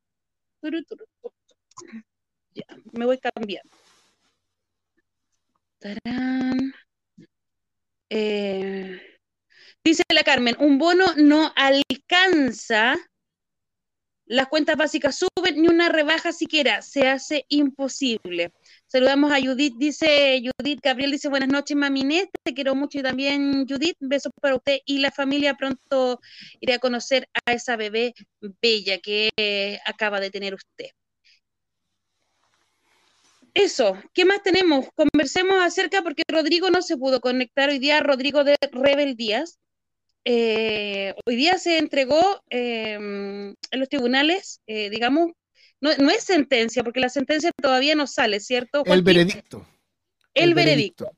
Ya, 2.55 2.65
me 2.93 3.07
voy 3.07 3.19
cambiando. 3.19 3.71
Eh, 8.11 9.01
dice 9.83 10.03
la 10.11 10.25
Carmen, 10.25 10.57
un 10.59 10.79
bono 10.79 11.07
no 11.17 11.55
alcanza, 11.57 12.97
las 14.27 14.49
cuentas 14.49 14.77
básicas 14.77 15.19
suben, 15.19 15.63
ni 15.63 15.69
una 15.69 15.89
rebaja 15.89 16.33
siquiera, 16.33 16.83
se 16.83 17.09
hace 17.09 17.47
imposible. 17.49 18.53
Saludamos 18.93 19.33
a 19.33 19.41
Judith, 19.41 19.77
dice 19.79 20.39
Judith, 20.43 20.81
Gabriel 20.83 21.13
dice 21.13 21.31
buenas 21.31 21.49
noches, 21.49 21.75
maminé, 21.75 22.29
te 22.45 22.53
quiero 22.53 22.75
mucho 22.75 22.99
y 22.99 23.03
también 23.03 23.67
Judith, 23.67 23.97
besos 24.01 24.31
para 24.39 24.55
usted 24.55 24.81
y 24.85 24.99
la 24.99 25.11
familia, 25.11 25.55
pronto 25.55 26.21
iré 26.61 26.75
a 26.75 26.79
conocer 26.79 27.27
a 27.47 27.53
esa 27.53 27.77
bebé 27.77 28.13
bella 28.61 28.99
que 28.99 29.81
acaba 29.87 30.21
de 30.21 30.31
tener 30.31 30.53
usted. 30.53 30.91
Eso, 33.55 33.97
¿qué 34.13 34.27
más 34.27 34.43
tenemos? 34.43 34.85
Conversemos 34.95 35.57
acerca 35.63 36.03
porque 36.03 36.25
Rodrigo 36.29 36.69
no 36.69 36.83
se 36.83 36.99
pudo 36.99 37.23
conectar 37.23 37.71
hoy 37.71 37.79
día, 37.79 38.01
Rodrigo 38.01 38.45
de 38.45 38.57
Rebel 38.73 39.17
Díaz. 39.17 39.59
eh, 40.27 41.15
hoy 41.25 41.37
día 41.37 41.57
se 41.57 41.79
entregó 41.79 42.43
em, 42.51 43.55
en 43.71 43.81
los 43.81 43.89
tribunales, 43.89 44.61
eh, 44.67 44.91
digamos, 44.91 45.33
no, 45.83 46.11
es 46.11 46.25
sentencia, 46.25 46.83
porque 46.83 47.01
la 47.01 47.09
sentencia 47.09 47.51
todavía 47.61 47.95
no 47.95 48.07
sale, 48.07 48.41
¿cierto? 48.41 48.83
El 48.87 49.03
veredicto. 49.03 49.67
El, 50.33 50.55
veredicto. 50.55 51.11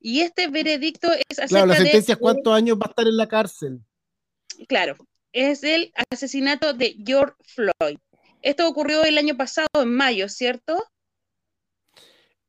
Y 0.00 0.20
este 0.20 0.48
veredicto 0.48 1.12
es 1.12 1.38
acerca 1.38 1.48
Claro, 1.48 1.66
la 1.66 1.76
sentencia 1.76 2.14
es 2.14 2.18
cuántos 2.18 2.54
años 2.54 2.78
va 2.78 2.86
a 2.86 2.90
estar 2.90 3.06
en 3.06 3.16
la 3.16 3.28
cárcel. 3.28 3.80
Claro, 4.66 4.96
es 5.32 5.62
el 5.62 5.92
asesinato 6.10 6.72
de 6.72 6.96
George 7.04 7.34
Floyd. 7.44 7.98
Esto 8.42 8.66
ocurrió 8.68 9.04
el 9.04 9.18
año 9.18 9.36
pasado, 9.36 9.68
en 9.74 9.94
mayo, 9.94 10.28
¿cierto? 10.28 10.82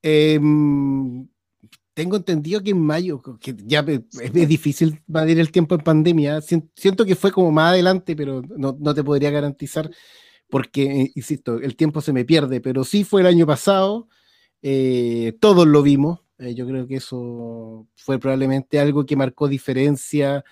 Em, 0.02 1.28
tengo 1.94 2.16
entendido 2.16 2.64
que 2.64 2.72
en 2.72 2.80
mayo, 2.80 3.22
que 3.39 3.56
ya 3.66 3.86
es, 3.88 4.34
difícil 4.48 5.02
medir 5.08 5.39
el 5.39 5.52
tiempo 5.52 5.76
en 5.76 5.82
pandemia. 5.82 6.39
Siento 6.42 7.06
que 7.06 7.16
fue 7.16 7.32
como 7.32 7.52
más 7.52 7.74
adelante, 7.74 8.16
pero 8.16 8.42
no, 8.42 8.94
te 8.94 9.04
podría 9.04 9.30
garantizar 9.30 9.89
porque, 10.52 10.84
eh, 10.84 11.12
insisto, 11.16 11.58
el 11.58 11.76
tiempo 11.76 12.02
se 12.02 12.14
me 12.14 12.26
pierde, 12.26 12.62
pero 12.62 12.84
sí 12.84 13.04
fue 13.04 13.22
el 13.22 13.28
año 13.28 13.47
pasado, 13.47 14.08
eh, 14.62 15.34
todos 15.39 15.66
lo 15.66 15.82
vimos. 15.82 16.20
Eh, 16.38 16.54
yo 16.54 16.68
creo 16.68 16.88
que 16.88 16.97
eso 16.97 17.88
fue 17.95 18.20
probablemente 18.20 18.80
algo 18.80 19.06
que 19.06 19.16
marcó 19.16 19.47
diferencia 19.47 20.43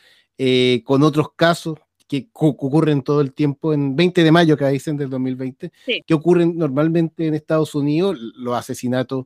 con 0.85 1.03
otros 1.03 1.33
casos 1.35 1.77
que 2.07 2.29
ocurren 2.33 3.03
todo 3.03 3.19
el 3.19 3.33
tiempo 3.33 3.73
en 3.73 3.95
20 3.97 4.23
de 4.23 4.31
mayo, 4.31 4.55
que 4.55 4.65
dicen 4.69 4.95
del 4.95 5.09
2020, 5.09 5.71
que 6.07 6.13
ocurren 6.13 6.57
normalmente 6.57 7.27
en 7.27 7.35
Estados 7.35 7.75
Unidos, 7.75 8.17
los 8.37 8.55
asesinatos 8.55 9.25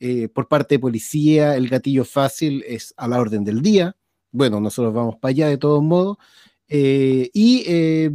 eh, 0.00 0.28
por 0.28 0.46
parte 0.46 0.76
de 0.76 0.78
policía, 0.78 1.56
el 1.56 1.68
gatillo 1.68 2.04
fácil 2.04 2.64
es 2.66 2.94
a 2.96 3.08
la 3.08 3.18
orden 3.18 3.44
del 3.44 3.62
día. 3.62 3.96
Bueno, 4.30 4.60
nosotros 4.60 4.94
vamos 4.94 5.16
para 5.16 5.30
allá 5.30 5.48
de 5.48 5.58
todos 5.58 5.82
modos. 5.82 6.18
Eh, 6.68 7.30
y 7.32 7.64
eh, 7.66 8.10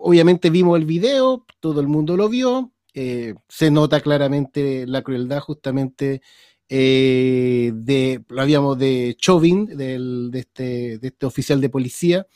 obviamente 0.00 0.50
vimos 0.50 0.78
el 0.78 0.86
video, 0.86 1.46
todo 1.60 1.80
el 1.80 1.88
mundo 1.88 2.16
lo 2.16 2.28
vio. 2.28 2.72
se 2.92 3.70
nota 3.70 4.00
claramente 4.00 4.86
la 4.86 5.02
crueldad 5.02 5.40
justamente 5.40 6.22
de, 6.68 8.24
lo 8.28 8.42
habíamos 8.42 8.78
de 8.78 9.16
Chauvin, 9.18 9.66
de, 9.66 10.30
este, 10.34 10.94
este 10.94 11.26
oficial 11.26 11.60
de 11.60 11.68
policía. 11.68 12.26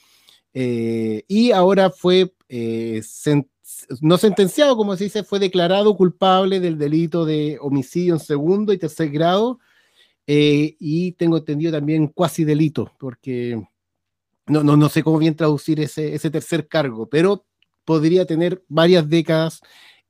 y 0.52 1.50
ahora 1.50 1.90
fue 1.90 2.32
no 4.00 4.18
sentenciado, 4.18 4.76
como 4.76 4.96
se 4.96 5.04
dice, 5.04 5.24
fue 5.24 5.38
declarado 5.38 5.96
culpable 5.96 6.60
del 6.60 6.78
delito 6.78 7.24
de 7.24 7.58
homicidio 7.60 8.14
en 8.14 8.20
segundo 8.20 8.72
y 8.72 8.78
tercer 8.78 9.10
grado. 9.10 9.58
Eh, 10.26 10.76
y 10.78 11.12
tengo 11.12 11.36
entendido 11.38 11.72
también 11.72 12.08
cuasi 12.08 12.44
delito, 12.44 12.90
porque 12.98 13.62
no, 14.46 14.62
no, 14.62 14.76
no 14.76 14.88
sé 14.88 15.02
cómo 15.02 15.18
bien 15.18 15.36
traducir 15.36 15.80
ese, 15.80 16.14
ese 16.14 16.30
tercer 16.30 16.66
cargo, 16.66 17.08
pero 17.08 17.44
podría 17.84 18.26
tener 18.26 18.64
varias 18.68 19.08
décadas 19.08 19.60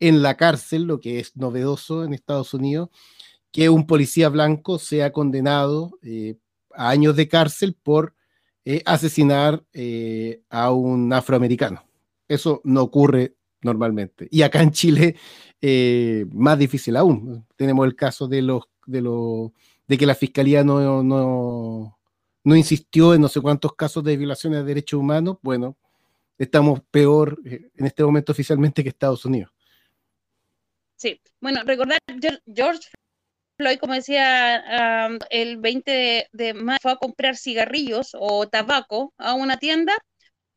en 0.01 0.22
la 0.22 0.37
cárcel, 0.37 0.85
lo 0.85 1.01
que 1.01 1.20
es 1.20 1.37
novedoso 1.37 2.05
en 2.05 2.14
Estados 2.14 2.55
Unidos, 2.55 2.91
que 3.53 3.68
un 3.68 3.87
policía 3.87 4.29
blanco 4.29 4.79
sea 4.79 5.12
condenado 5.12 5.99
eh, 6.03 6.37
a 6.72 6.91
años 6.91 7.16
de 7.16 7.29
cárcel 7.29 7.77
por 7.81 8.14
eh, 8.64 8.83
asesinar 8.87 9.64
a 10.51 10.72
un 10.72 11.12
afroamericano. 11.12 11.85
Eso 12.29 12.61
no 12.64 12.83
ocurre 12.83 13.37
normalmente. 13.64 14.29
Y 14.31 14.43
acá 14.43 14.62
en 14.62 14.70
Chile, 14.70 15.16
eh, 15.61 16.27
más 16.33 16.59
difícil 16.59 16.97
aún. 16.97 17.47
Tenemos 17.57 17.87
el 17.87 17.97
caso 17.97 18.29
de 18.29 18.43
los, 18.43 18.64
de 18.87 19.01
los, 19.01 19.51
de 19.89 19.99
que 19.99 20.07
la 20.07 20.14
fiscalía 20.14 20.62
no, 20.62 21.03
no, 21.03 21.99
no 22.45 22.57
insistió 22.57 23.14
en 23.14 23.22
no 23.22 23.29
sé 23.29 23.41
cuántos 23.41 23.75
casos 23.75 24.05
de 24.05 24.16
violaciones 24.16 24.61
de 24.61 24.66
derechos 24.66 25.01
humanos. 25.01 25.39
Bueno, 25.43 25.77
estamos 26.39 26.80
peor 26.91 27.39
eh, 27.45 27.70
en 27.76 27.87
este 27.87 28.03
momento 28.05 28.32
oficialmente 28.32 28.82
que 28.82 28.89
Estados 28.89 29.24
Unidos. 29.24 29.53
Sí, 30.97 31.20
bueno, 31.41 31.62
recordar, 31.64 31.99
George 32.47 32.89
Floyd, 33.57 33.78
como 33.78 33.95
decía, 33.95 35.09
el 35.30 35.59
20 35.59 35.91
de, 35.91 36.28
de 36.32 36.55
mayo 36.55 36.78
fue 36.80 36.93
a 36.93 36.97
comprar 36.97 37.37
cigarrillos 37.37 38.16
o 38.18 38.49
tabaco 38.49 39.12
a 39.18 39.35
una 39.35 39.59
tienda, 39.59 39.95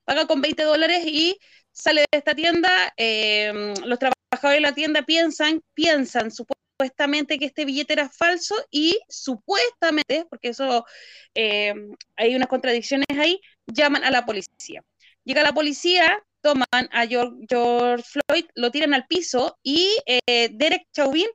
paga 0.06 0.26
con 0.26 0.42
20 0.42 0.64
dólares 0.64 1.04
y 1.06 1.38
sale 1.78 2.02
de 2.12 2.18
esta 2.18 2.34
tienda, 2.34 2.94
em, 2.98 3.74
los 3.86 4.00
trabajadores 4.00 4.58
de 4.58 4.62
la 4.62 4.74
tienda 4.74 5.04
piensan, 5.04 5.62
piensan 5.74 6.32
supuestamente 6.32 7.38
que 7.38 7.46
este 7.46 7.66
billete 7.66 7.94
era 7.94 8.10
falso 8.10 8.56
y 8.72 9.00
supuestamente, 9.10 10.26
porque 10.30 10.50
eso 10.50 10.86
em, 11.34 11.96
hay 12.16 12.36
unas 12.36 12.48
contradicciones 12.48 13.08
ahí, 13.18 13.40
llaman 13.68 14.04
a 14.04 14.12
la 14.12 14.26
policía. 14.26 14.84
Llega 15.28 15.44
la 15.44 15.54
policía, 15.54 16.24
toman 16.40 16.66
a 16.72 17.06
George, 17.06 17.46
Floyd, 17.50 18.46
lo 18.56 18.72
tiran 18.72 18.94
al 18.94 19.08
piso 19.08 19.60
y 19.62 19.98
eh, 20.06 20.48
Derek 20.54 20.88
Chauvin 20.94 21.28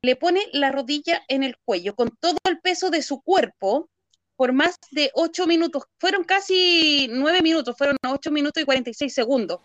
le 0.00 0.16
pone 0.16 0.40
la 0.54 0.72
rodilla 0.72 1.22
en 1.28 1.42
el 1.42 1.58
cuello 1.66 1.94
con 1.94 2.16
todo 2.18 2.38
el 2.48 2.60
peso 2.60 2.88
de 2.88 3.02
su 3.02 3.20
cuerpo 3.20 3.90
por 4.36 4.54
más 4.54 4.78
de 4.90 5.10
ocho 5.12 5.46
minutos. 5.46 5.82
Fueron 5.98 6.24
casi 6.24 7.06
nueve 7.10 7.42
minutos, 7.42 7.76
fueron 7.76 7.98
ocho 8.08 8.30
minutos 8.30 8.62
y 8.62 8.64
46 8.64 9.12
segundos. 9.12 9.60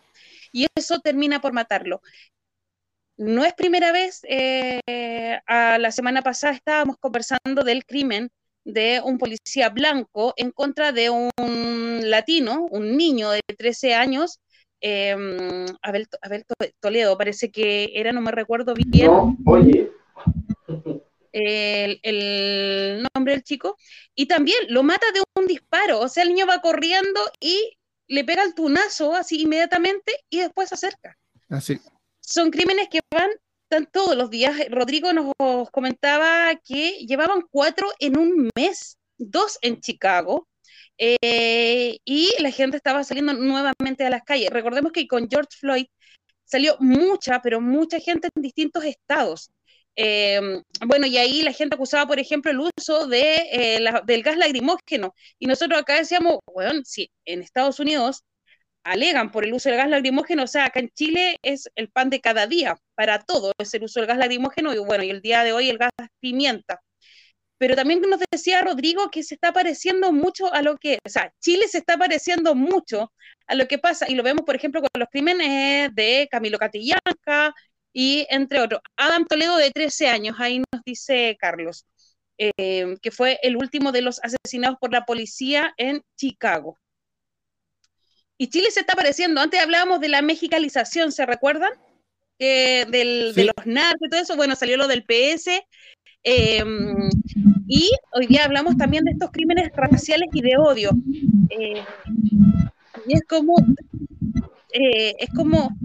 Y 0.52 0.68
eso 0.76 1.00
termina 1.00 1.40
por 1.40 1.54
matarlo. 1.54 2.02
No 3.16 3.46
es 3.46 3.54
primera 3.54 3.94
vez, 3.94 4.20
eh, 4.24 5.40
a 5.48 5.78
la 5.78 5.92
semana 5.94 6.22
pasada 6.24 6.56
estábamos 6.56 6.98
conversando 7.00 7.64
del 7.64 7.86
crimen 7.86 8.30
de 8.70 9.02
un 9.04 9.18
policía 9.18 9.70
blanco 9.70 10.34
en 10.38 10.52
contra 10.52 10.92
de 10.92 11.10
un 11.10 11.32
latino, 12.04 12.68
un 12.70 12.98
niño 12.98 13.32
de 13.32 13.42
13 13.58 13.94
años, 13.96 14.40
eh, 14.82 15.16
Abel, 15.82 16.08
Toledo, 16.80 17.18
parece 17.18 17.52
que 17.52 17.92
era, 17.94 18.12
no 18.12 18.22
me 18.22 18.32
recuerdo 18.32 18.74
bien. 18.74 19.08
No, 19.08 19.38
oye 19.46 19.92
el, 21.32 23.08
nombre 23.14 23.34
del 23.34 23.44
chico, 23.44 23.78
y 24.16 24.28
también 24.28 24.58
lo 24.70 24.84
mata 24.84 25.06
de 25.12 25.22
un 25.36 25.48
disparo, 25.48 26.00
o 26.00 26.08
sea, 26.08 26.24
el 26.24 26.30
niño 26.30 26.48
va 26.48 26.62
corriendo 26.62 27.20
y 27.40 27.78
le 28.08 28.24
pega 28.24 28.44
el 28.44 28.54
tunazo 28.54 29.14
así 29.16 29.42
inmediatamente 29.42 30.14
y 30.30 30.40
después 30.40 30.70
se 30.70 30.76
acerca. 30.76 31.18
Así. 31.50 31.80
Son 32.20 32.52
crímenes 32.52 32.90
que 32.90 33.00
van 33.14 33.30
todos 33.92 34.16
los 34.16 34.30
días. 34.30 34.56
Rodrigo 34.70 35.14
nos 35.14 35.34
comentaba 35.72 36.56
que 36.56 37.06
llevaban 37.06 37.44
cuatro 37.50 37.88
en 38.00 38.18
un 38.18 38.50
mes, 38.56 38.98
dos 39.18 39.58
en 39.62 39.80
Chicago, 39.80 40.48
eh, 40.98 41.98
y 42.04 42.30
la 42.40 42.52
gente 42.52 42.78
estaba 42.78 43.04
saliendo 43.04 43.34
nuevamente 43.34 44.06
a 44.06 44.10
las 44.10 44.24
calles. 44.24 44.50
Recordemos 44.52 44.92
que 44.92 45.08
con 45.08 45.30
George 45.30 45.58
Floyd 45.58 45.86
salió 46.46 46.78
mucha, 46.80 47.42
pero 47.42 47.62
mucha 47.62 48.00
gente 48.00 48.30
en 48.36 48.42
distintos 48.42 48.84
estados. 48.86 49.52
Em, 49.96 50.64
bueno, 50.88 51.08
y 51.08 51.18
ahí 51.18 51.42
la 51.44 51.54
gente 51.54 51.76
acusaba, 51.76 52.08
por 52.08 52.20
ejemplo, 52.20 52.52
el 52.52 52.60
uso 52.60 53.08
de, 53.08 53.36
eh, 53.52 53.80
del 54.06 54.24
gas 54.24 54.38
lacrimógeno. 54.38 55.14
Y 55.40 55.48
nosotros 55.48 55.80
acá 55.80 55.96
decíamos, 55.96 56.40
bueno, 56.46 56.82
si 56.86 57.12
en 57.26 57.42
Estados 57.42 57.80
Unidos 57.80 58.24
alegan 58.84 59.32
por 59.32 59.46
el 59.46 59.54
uso 59.54 59.70
del 59.70 59.78
gas 59.78 59.90
lacrimógeno, 59.90 60.44
o 60.44 60.48
sea, 60.48 60.66
acá 60.66 60.80
en 60.80 60.90
Chile 60.90 61.38
es 61.44 61.70
el 61.76 61.90
pan 61.90 62.10
de 62.10 62.22
cada 62.22 62.48
día, 62.48 62.78
para 62.96 63.20
todo 63.20 63.54
es 63.58 63.74
el 63.74 63.84
uso 63.84 64.00
del 64.00 64.08
gas 64.08 64.18
lacrimógeno, 64.18 64.74
y 64.74 64.80
bueno, 64.80 65.04
y 65.04 65.10
el 65.10 65.22
día 65.22 65.44
de 65.44 65.54
hoy 65.54 65.70
el 65.70 65.78
gas 65.78 65.92
pimienta. 66.20 66.82
Pero 67.58 67.76
también 67.76 68.02
nos 68.02 68.22
decía 68.32 68.62
Rodrigo 68.62 69.12
que 69.12 69.24
se 69.24 69.36
está 69.36 69.52
pareciendo 69.54 70.14
mucho 70.14 70.54
a 70.54 70.62
lo 70.62 70.78
que, 70.78 71.00
o 71.06 71.10
sea, 71.10 71.34
Chile 71.40 71.68
se 71.68 71.80
está 71.80 71.98
pareciendo 71.98 72.56
mucho 72.56 73.12
a 73.48 73.56
lo 73.56 73.68
que 73.68 73.78
pasa, 73.80 74.06
y 74.10 74.16
lo 74.16 74.24
vemos, 74.24 74.46
por 74.46 74.56
ejemplo, 74.56 74.82
con 74.82 74.90
los 74.98 75.10
crímenes 75.12 75.94
de 75.96 76.28
Camilo 76.32 76.58
Catillanca, 76.58 77.54
y 77.94 78.26
entre 78.30 78.62
otros, 78.62 78.82
Adam 78.96 79.26
Toledo 79.26 79.58
de 79.58 79.72
13 79.72 80.08
años, 80.08 80.36
ahí 80.40 80.60
nos 80.72 80.84
dice 80.86 81.36
Carlos, 81.40 81.86
eh, 82.38 82.96
que 83.02 83.12
fue 83.12 83.40
el 83.44 83.58
último 83.58 83.92
de 83.92 84.02
los 84.02 84.22
asesinados 84.24 84.78
por 84.80 84.94
la 84.94 85.06
policía 85.06 85.74
en 85.78 86.02
Chicago. 86.16 86.78
Y 88.42 88.48
Chile 88.48 88.72
se 88.72 88.80
está 88.80 88.96
pareciendo, 88.96 89.42
antes 89.42 89.60
hablábamos 89.60 90.00
de 90.00 90.08
la 90.08 90.22
mexicalización, 90.22 91.12
¿se 91.12 91.26
recuerdan? 91.26 91.72
De 92.40 93.34
los 93.36 93.66
narcos 93.66 94.08
y 94.08 94.10
todo 94.10 94.22
eso, 94.22 94.38
bueno, 94.38 94.56
salió 94.56 94.78
lo 94.78 94.88
del 94.88 95.04
PS, 95.04 95.62
em, 96.24 97.10
y 97.68 97.92
hoy 98.14 98.28
día 98.28 98.46
hablamos 98.46 98.78
también 98.78 99.04
de 99.04 99.12
estos 99.12 99.32
crímenes 99.32 99.70
raciales 99.76 100.30
y 100.32 100.42
de 100.42 100.56
odio. 100.58 100.92
Eh, 101.50 101.84
y 103.08 103.14
es 103.14 103.24
como, 103.28 103.56
eh, 104.72 105.16
es 105.20 105.30
como 105.36 105.76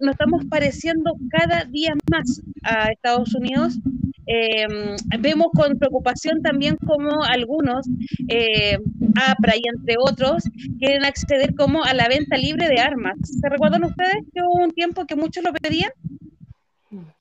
nos 0.00 0.12
estamos 0.12 0.44
pareciendo 0.50 1.16
cada 1.30 1.64
día 1.64 1.94
más 2.10 2.42
a 2.62 2.90
Estados 2.90 3.34
Unidos. 3.34 3.78
Em, 4.26 4.96
vemos 5.20 5.48
con 5.52 5.78
preocupación 5.78 6.42
también 6.42 6.76
como 6.76 7.24
algunos, 7.24 7.86
eh, 8.28 8.78
APRA 9.14 9.56
y 9.56 9.62
entre 9.74 9.96
otros, 9.98 10.44
quieren 10.78 11.04
acceder 11.04 11.54
como 11.54 11.84
a 11.84 11.92
la 11.94 12.08
venta 12.08 12.36
libre 12.36 12.68
de 12.68 12.80
armas. 12.80 13.16
¿Se 13.22 13.48
recuerdan 13.48 13.84
ustedes 13.84 14.16
que 14.32 14.40
hubo 14.42 14.64
un 14.64 14.70
tiempo 14.70 15.04
que 15.06 15.16
muchos 15.16 15.44
lo 15.44 15.52
pedían? 15.52 15.90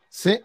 Sí. 0.09 0.39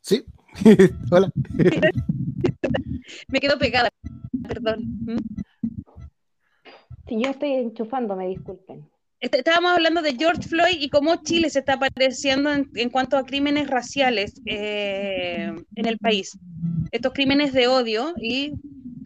Sí. 0.00 0.24
Hola. 1.10 1.30
Me 3.28 3.40
quedo 3.40 3.58
pegada, 3.58 3.90
perdón. 4.48 4.84
¿Mm? 5.00 5.16
Sí, 7.06 7.22
yo 7.22 7.30
estoy 7.30 7.52
enchufando, 7.52 8.16
me 8.16 8.28
disculpen. 8.28 8.88
Este, 9.24 9.38
estábamos 9.38 9.72
hablando 9.72 10.02
de 10.02 10.16
George 10.16 10.46
Floyd 10.46 10.76
y 10.78 10.90
cómo 10.90 11.16
Chile 11.22 11.48
se 11.48 11.60
está 11.60 11.72
apareciendo 11.72 12.52
en, 12.52 12.90
cuanto 12.90 13.16
a 13.16 13.24
crímenes 13.24 13.68
raciales 13.68 14.34
eh, 14.44 15.50
en 15.76 15.86
el 15.86 15.96
país. 15.96 16.36
Estos 16.92 17.14
crímenes 17.14 17.54
de 17.54 17.66
odio 17.66 18.12
y 18.18 18.52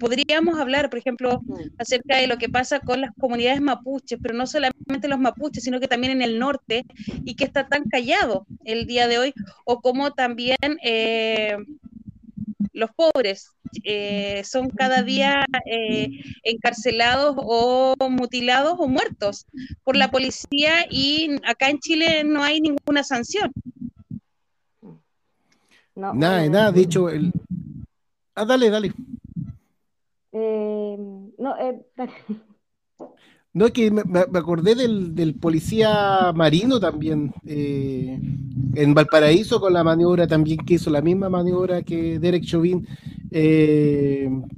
podríamos 0.01 0.59
hablar, 0.59 0.91
por 0.91 0.99
ejemplo, 0.99 1.41
acerca 1.79 2.17
de 2.17 2.27
lo 2.27 2.37
que 2.37 2.49
pasa 2.49 2.81
con 2.81 3.01
las 3.01 3.13
comunidades 3.15 3.61
mapuches, 3.61 4.19
pero 4.21 4.35
no 4.35 4.49
solamente 4.49 5.07
los 5.07 5.21
mapuches, 5.21 5.63
sino 5.63 5.79
que 5.79 5.87
también 5.87 6.15
en 6.15 6.23
el 6.23 6.41
norte, 6.41 6.85
y 7.25 7.37
que 7.37 7.45
está 7.45 7.69
tan 7.69 7.85
callado 7.85 8.45
el 8.65 8.87
día 8.89 9.07
de 9.07 9.19
hoy, 9.19 9.35
o 9.65 9.81
como 9.81 10.15
también 10.15 10.57
eh, 10.83 11.59
los 12.73 12.91
pobres 12.91 13.53
eh, 13.85 14.43
son 14.45 14.71
cada 14.71 15.03
día 15.03 15.45
eh, 15.67 16.09
encarcelados 16.43 17.37
o 17.39 17.95
mutilados 18.09 18.75
o 18.79 18.89
muertos 18.89 19.47
por 19.85 19.97
la 19.97 20.11
policía 20.11 20.87
y 20.91 21.37
acá 21.45 21.71
en 21.71 21.79
Chile 21.79 22.25
no 22.25 22.43
hay 22.43 22.61
ninguna 22.61 23.05
sanción. 23.05 23.51
nada, 25.95 26.49
nada, 26.49 26.73
de 26.73 26.81
hecho, 26.81 27.09
el... 27.09 27.33
ah, 28.35 28.45
dale, 28.45 28.71
dale. 28.71 28.93
Eh, 30.33 30.97
no, 31.39 31.57
eh, 31.59 31.85
no, 33.59 33.67
es 33.67 33.73
que 33.73 33.91
me, 33.91 34.21
acordé 34.21 34.77
del, 34.77 35.35
policía 35.35 36.33
marino 36.33 36.79
también 36.79 37.33
eh, 37.45 38.21
en 38.75 38.95
Valparaíso 38.95 39.61
con 39.61 39.73
la 39.73 39.83
maniobra 39.83 40.29
también 40.29 40.59
que 40.59 40.75
hizo 40.75 40.91
la 40.91 41.03
misma 41.03 41.29
maniobra 41.29 41.83
que 41.83 42.21
Derek 42.21 42.45
Chauvin 42.45 42.87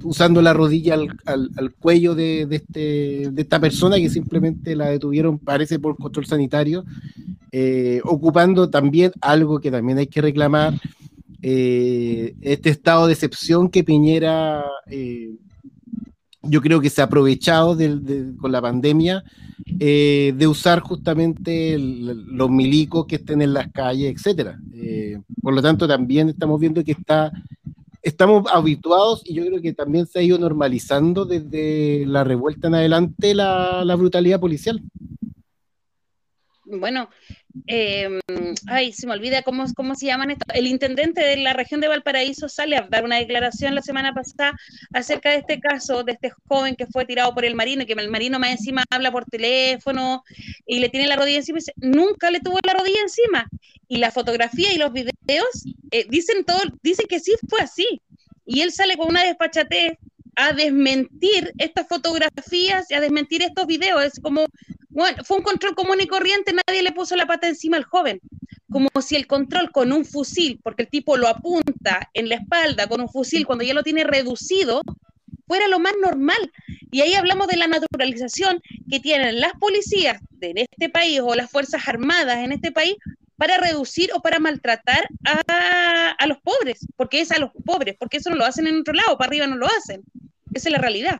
usando 0.03 0.41
la 0.41 0.53
rodilla 0.53 0.97
al, 1.25 1.73
cuello 1.79 2.15
este, 2.17 3.29
de 3.31 3.41
esta 3.41 3.59
persona 3.59 3.97
que 3.97 4.09
simplemente 4.09 4.75
la 4.75 4.89
detuvieron, 4.89 5.39
parece 5.39 5.79
por 5.79 5.97
control 5.97 6.25
sanitario, 6.25 6.85
ocupando 8.03 8.69
también 8.69 9.11
algo 9.19 9.59
que 9.59 9.71
también 9.71 9.97
hay 9.97 10.07
que 10.07 10.21
reclamar, 10.21 10.79
este 11.41 12.69
estado 12.69 13.07
de 13.07 13.13
excepción 13.13 13.69
que 13.69 13.83
Piñera 13.83 14.63
yo 16.43 16.61
creo 16.61 16.81
que 16.81 16.89
se 16.89 17.01
ha 17.01 17.05
aprovechado 17.05 17.77
con 18.39 18.51
la 18.51 18.61
pandemia 18.61 19.23
eh, 19.79 20.33
de 20.35 20.47
usar 20.47 20.79
justamente 20.79 21.77
los 21.77 22.49
milicos 22.49 23.05
que 23.05 23.15
estén 23.15 23.41
en 23.41 23.53
las 23.53 23.71
calles, 23.71 24.15
etcétera. 24.15 24.59
Eh, 24.73 25.19
por 25.41 25.53
lo 25.53 25.61
tanto, 25.61 25.87
también 25.87 26.29
estamos 26.29 26.59
viendo 26.59 26.83
que 26.83 26.93
está, 26.93 27.31
estamos 28.01 28.45
habituados 28.51 29.21
y 29.25 29.35
yo 29.35 29.45
creo 29.45 29.61
que 29.61 29.73
también 29.73 30.07
se 30.07 30.19
ha 30.19 30.23
ido 30.23 30.37
normalizando 30.39 31.25
desde 31.25 32.05
la 32.07 32.23
revuelta 32.23 32.67
en 32.67 32.75
adelante 32.75 33.35
la, 33.35 33.85
la 33.85 33.95
brutalidad 33.95 34.39
policial. 34.39 34.81
Bueno, 36.65 37.09
eh, 37.67 38.19
ay, 38.67 38.93
se 38.93 39.07
me 39.07 39.13
olvida 39.13 39.41
cómo, 39.43 39.65
cómo 39.75 39.95
se 39.95 40.07
llaman 40.07 40.31
esto. 40.31 40.45
El 40.53 40.67
intendente 40.67 41.21
de 41.21 41.37
la 41.37 41.53
región 41.53 41.81
de 41.81 41.87
Valparaíso 41.87 42.49
sale 42.49 42.77
a 42.77 42.87
dar 42.89 43.03
una 43.03 43.17
declaración 43.17 43.75
la 43.75 43.81
semana 43.81 44.13
pasada 44.13 44.53
acerca 44.93 45.31
de 45.31 45.37
este 45.37 45.59
caso, 45.59 46.03
de 46.03 46.13
este 46.13 46.31
joven 46.47 46.75
que 46.75 46.87
fue 46.87 47.05
tirado 47.05 47.33
por 47.33 47.45
el 47.45 47.55
marino 47.55 47.83
y 47.83 47.85
que 47.85 47.93
el 47.93 48.09
marino 48.09 48.39
más 48.39 48.51
encima 48.51 48.83
habla 48.89 49.11
por 49.11 49.25
teléfono 49.25 50.23
y 50.65 50.79
le 50.79 50.89
tiene 50.89 51.07
la 51.07 51.15
rodilla 51.15 51.37
encima 51.37 51.57
y 51.57 51.61
dice, 51.61 51.73
nunca 51.77 52.31
le 52.31 52.39
tuvo 52.39 52.59
la 52.63 52.73
rodilla 52.73 53.01
encima. 53.01 53.47
Y 53.87 53.97
la 53.97 54.11
fotografía 54.11 54.73
y 54.73 54.77
los 54.77 54.93
videos 54.93 55.65
eh, 55.91 56.05
dicen 56.09 56.45
todo, 56.45 56.59
dicen 56.81 57.07
que 57.07 57.19
sí 57.19 57.33
fue 57.49 57.59
así. 57.59 58.01
Y 58.45 58.61
él 58.61 58.71
sale 58.71 58.97
con 58.97 59.09
una 59.09 59.23
despachatez 59.23 59.97
a 60.35 60.53
desmentir 60.53 61.53
estas 61.57 61.87
fotografías 61.87 62.89
y 62.89 62.93
a 62.93 63.01
desmentir 63.01 63.43
estos 63.43 63.67
videos. 63.67 64.03
Es 64.03 64.19
como, 64.19 64.45
bueno, 64.91 65.23
fue 65.23 65.37
un 65.37 65.43
control 65.43 65.73
común 65.73 66.01
y 66.01 66.07
corriente, 66.07 66.53
nadie 66.53 66.83
le 66.83 66.91
puso 66.91 67.15
la 67.15 67.25
pata 67.25 67.47
encima 67.47 67.77
al 67.77 67.85
joven. 67.85 68.19
Como 68.69 68.89
si 69.01 69.15
el 69.15 69.27
control 69.27 69.71
con 69.71 69.91
un 69.91 70.05
fusil, 70.05 70.59
porque 70.63 70.83
el 70.83 70.89
tipo 70.89 71.17
lo 71.17 71.27
apunta 71.27 72.09
en 72.13 72.29
la 72.29 72.35
espalda 72.35 72.87
con 72.87 73.01
un 73.01 73.09
fusil 73.09 73.45
cuando 73.45 73.63
ya 73.63 73.73
lo 73.73 73.83
tiene 73.83 74.03
reducido, 74.03 74.81
fuera 75.47 75.67
lo 75.67 75.79
más 75.79 75.93
normal. 76.01 76.51
Y 76.91 77.01
ahí 77.01 77.13
hablamos 77.13 77.47
de 77.47 77.57
la 77.57 77.67
naturalización 77.67 78.61
que 78.89 78.99
tienen 78.99 79.39
las 79.39 79.53
policías 79.53 80.21
de 80.31 80.53
este 80.55 80.89
país 80.89 81.21
o 81.21 81.35
las 81.35 81.49
Fuerzas 81.49 81.87
Armadas 81.87 82.37
en 82.37 82.51
este 82.51 82.71
país 82.71 82.95
para 83.37 83.57
reducir 83.57 84.11
o 84.13 84.21
para 84.21 84.39
maltratar 84.39 85.07
a, 85.25 86.11
a 86.11 86.27
los 86.27 86.37
pobres, 86.39 86.85
porque 86.95 87.21
es 87.21 87.31
a 87.31 87.39
los 87.39 87.51
pobres, 87.65 87.95
porque 87.97 88.17
eso 88.17 88.29
no 88.29 88.35
lo 88.35 88.45
hacen 88.45 88.67
en 88.67 88.79
otro 88.79 88.93
lado, 88.93 89.17
para 89.17 89.29
arriba 89.29 89.47
no 89.47 89.55
lo 89.55 89.67
hacen. 89.67 90.03
Esa 90.53 90.69
es 90.69 90.73
la 90.73 90.79
realidad. 90.79 91.17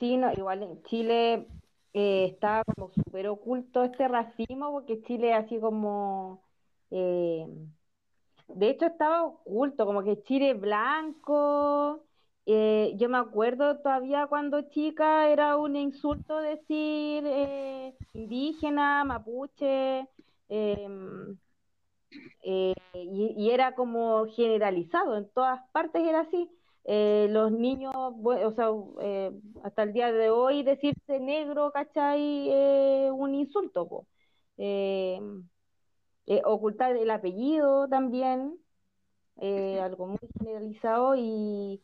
Sí, 0.00 0.18
igual 0.38 0.62
en 0.62 0.82
Chile 0.84 1.46
eh, 1.92 2.24
está 2.32 2.64
como 2.64 2.90
súper 2.92 3.28
oculto 3.28 3.84
este 3.84 4.08
racismo, 4.08 4.72
porque 4.72 5.02
Chile 5.02 5.34
así 5.34 5.60
como, 5.60 6.42
eh, 6.90 7.46
de 8.48 8.70
hecho 8.70 8.86
estaba 8.86 9.24
oculto, 9.24 9.84
como 9.86 10.02
que 10.02 10.22
Chile 10.22 10.54
blanco, 10.54 12.02
eh, 12.46 12.94
yo 12.96 13.10
me 13.10 13.18
acuerdo 13.18 13.78
todavía 13.80 14.26
cuando 14.26 14.62
chica 14.70 15.28
era 15.28 15.56
un 15.56 15.76
insulto 15.76 16.38
decir 16.38 17.24
indígena, 18.14 19.04
mapuche, 19.04 20.08
em, 20.48 21.36
y, 22.94 23.50
era 23.50 23.74
como 23.74 24.26
generalizado, 24.34 25.16
en 25.18 25.28
todas 25.30 25.60
partes 25.72 26.02
era 26.02 26.20
así. 26.20 26.48
Eh, 26.84 27.28
los 27.30 27.52
niños, 27.52 27.92
o 27.94 28.52
sea, 28.56 28.68
eh, 29.02 29.32
hasta 29.62 29.82
el 29.82 29.92
día 29.92 30.10
de 30.12 30.30
hoy 30.30 30.62
decirse 30.62 31.20
negro, 31.20 31.70
¿cachai? 31.72 32.48
Eh, 32.50 33.10
un 33.12 33.34
insulto, 33.34 34.06
ocultar 36.44 36.96
el 36.96 37.10
apellido 37.10 37.88
también, 37.88 38.58
algo 39.82 40.06
muy 40.06 40.18
generalizado 40.38 41.14
y 41.16 41.82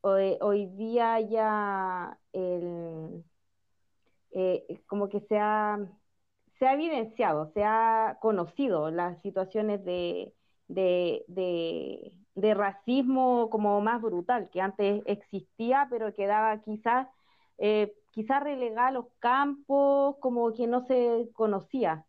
hoy, 0.00 0.66
día 0.76 1.20
ya 1.20 2.18
el, 2.32 3.24
como 4.86 5.08
que 5.08 5.20
se 5.28 5.38
ha, 5.38 5.78
se 6.58 6.66
ha 6.66 6.74
evidenciado, 6.74 7.50
se 7.54 7.64
ha 7.64 8.18
conocido 8.20 8.90
las 8.90 9.20
situaciones 9.22 9.84
de, 9.84 10.34
de 10.68 11.24
de 11.28 12.12
racismo 12.54 13.48
como 13.50 13.80
más 13.80 14.00
brutal, 14.02 14.48
que 14.50 14.60
antes 14.60 15.02
existía, 15.06 15.86
pero 15.90 16.14
quedaba 16.14 16.60
quizás 16.62 17.08
eh, 17.58 17.92
quizás 18.18 18.42
relegada 18.42 18.88
a 18.88 18.92
los 18.92 19.06
campos, 19.20 20.16
como 20.20 20.52
que 20.52 20.66
no 20.66 20.84
se 20.86 21.30
conocía. 21.34 22.04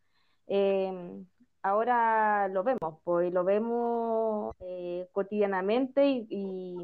Em, 0.48 1.26
ahora 1.62 2.48
lo 2.48 2.64
vemos, 2.64 3.00
pues 3.04 3.32
lo 3.34 3.44
vemos 3.44 4.56
eh, 4.60 5.08
cotidianamente 5.12 6.08
y, 6.08 6.76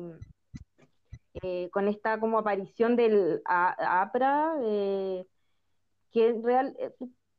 eh, 1.42 1.70
con 1.72 1.88
esta 1.88 2.20
como 2.20 2.38
aparición 2.40 2.96
del 2.96 3.42
APRA, 3.46 4.56
eh, 4.62 5.26
que 6.12 6.40
real, 6.44 6.78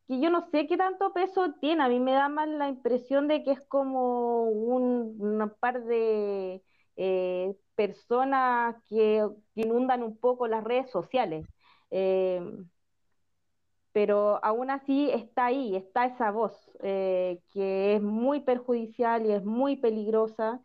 que 0.07 0.21
yo 0.21 0.31
no 0.31 0.49
sé 0.51 0.67
qué 0.67 0.77
tanto 0.77 1.13
peso 1.13 1.55
tiene, 1.61 1.83
a 1.83 1.89
mí 1.89 2.01
me 2.01 2.13
da 2.13 2.29
más 2.29 2.49
la 2.49 2.69
impresión 2.69 3.29
de 3.29 3.43
que 3.43 3.53
es 3.53 3.61
como 3.63 4.45
un, 4.45 5.53
par 5.61 5.83
de 5.85 6.63
eh, 6.97 7.55
personas 7.75 8.77
que, 8.89 9.27
inundan 9.55 10.03
un 10.03 10.17
poco 10.17 10.47
las 10.47 10.65
redes 10.65 10.91
sociales. 10.91 11.47
Eh, 11.91 12.41
pero 13.93 14.45
aún 14.45 14.71
así 14.71 15.11
está 15.11 15.47
ahí, 15.47 15.75
está 15.75 16.05
esa 16.07 16.31
voz 16.31 16.71
eh, 16.83 17.41
que 17.53 17.97
es 17.97 18.03
muy 18.03 18.41
perjudicial 18.41 19.25
y 19.27 19.33
es 19.33 19.45
muy 19.45 19.77
peligrosa. 19.77 20.61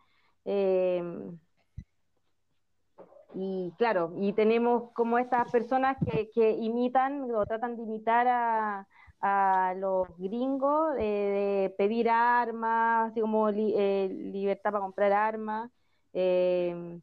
y 3.34 3.72
claro, 3.78 4.14
y 4.18 4.34
tenemos 4.34 4.92
como 4.94 5.18
estas 5.18 5.50
personas 5.52 5.98
que, 6.06 6.30
que 6.32 6.52
imitan 6.52 7.32
o 7.34 7.46
tratan 7.46 7.78
de 7.78 7.84
imitar 7.84 8.28
a, 8.28 8.88
a 9.22 9.76
los 9.78 10.08
gringos 10.18 10.96
de 10.96 11.74
pedir 11.78 12.10
armas, 12.10 13.12
así 13.12 13.22
como 13.22 13.50
eh, 13.50 14.10
libertad 14.12 14.72
para 14.72 14.82
comprar 14.82 15.14
armas. 15.14 15.72
Eh, 16.14 17.00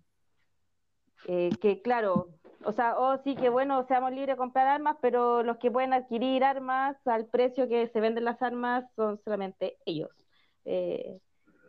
eh, 1.27 1.51
que 1.61 1.81
claro, 1.83 2.29
o 2.65 2.73
sea, 2.73 2.99
oh 2.99 3.19
sí 3.25 3.37
que 3.37 3.49
bueno, 3.49 3.85
seamos 3.87 4.11
libres 4.11 4.35
de 4.35 4.37
comprar 4.37 4.67
armas, 4.67 4.97
pero 5.01 5.43
los 5.43 5.59
que 5.59 5.71
pueden 5.71 5.93
adquirir 5.93 6.45
armas 6.45 6.97
al 7.07 7.27
precio 7.27 7.69
que 7.69 7.89
se 7.89 8.01
venden 8.01 8.25
las 8.25 8.43
armas 8.43 8.85
son 8.97 9.21
solamente 9.25 9.79
ellos. 9.87 10.11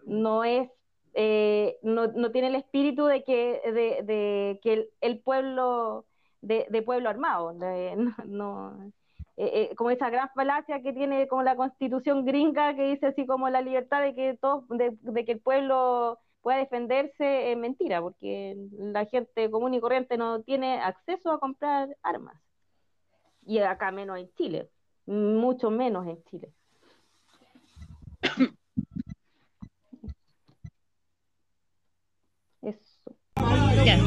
no 0.06 0.44
es, 0.44 0.70
no, 1.84 2.08
no, 2.08 2.32
tiene 2.32 2.48
el 2.48 2.56
espíritu 2.56 3.06
de 3.06 3.24
que, 3.24 3.62
de, 3.66 4.04
de 4.04 4.60
que 4.64 4.90
el, 5.02 5.20
pueblo, 5.20 6.06
de, 6.42 6.66
de, 6.70 6.82
pueblo 6.82 7.10
armado, 7.10 7.54
no 8.26 8.92
eh, 9.42 9.70
eh, 9.72 9.76
como 9.78 9.90
esa 9.90 10.10
gran 10.10 10.30
falacia 10.36 10.82
que 10.82 10.92
tiene 10.92 11.30
como 11.30 11.44
la 11.44 11.56
constitución 11.56 12.26
gringa 12.26 12.76
que 12.76 12.90
dice 12.90 13.06
así 13.06 13.26
como 13.26 13.48
la 13.48 13.62
libertad 13.62 14.02
de 14.02 14.14
que 14.14 14.36
todo, 14.36 14.66
de, 14.68 15.24
que 15.24 15.32
el 15.32 15.40
pueblo 15.40 16.20
pueda 16.42 16.58
defenderse 16.58 17.54
es 17.54 17.58
mentira, 17.58 18.02
porque 18.02 18.58
la 18.78 19.06
gente 19.06 19.50
común 19.50 19.74
y 19.74 19.80
corriente 19.80 20.18
no 20.18 20.42
tiene 20.42 20.82
acceso 20.82 21.32
a 21.32 21.40
comprar 21.40 21.96
armas. 22.04 22.36
Y 23.46 23.60
acá 23.60 23.92
menos 23.92 24.20
en 24.20 24.30
Chile, 24.34 24.68
mucho 25.06 25.72
menos 25.72 26.06
en 26.06 26.22
Chile. 26.26 26.52
Eso. 32.62 33.16
Ya. 33.86 33.98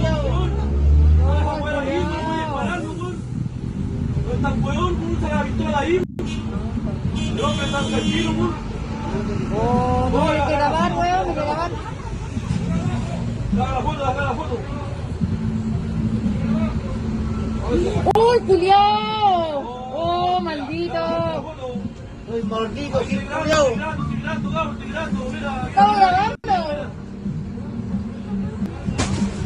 Oh, 9.54 10.08
no 10.10 10.28
hay 10.28 10.40
que 10.40 10.52
grabar, 10.52 10.92
weón, 10.92 11.12
hay 11.12 11.24
que 11.26 11.34
grabar. 11.34 11.70
¡Uy, 18.16 18.38
culiao! 18.46 19.92
¡Oh, 19.94 20.40
maldito! 20.40 21.04
¡Ay, 22.32 22.42
maldito, 22.44 23.04
sí, 23.04 23.18
culiao! 23.18 23.68
¡Estamos 23.72 24.78
grabando! 24.80 25.22
Aló. 25.76 26.06
¿Ah? 26.06 26.34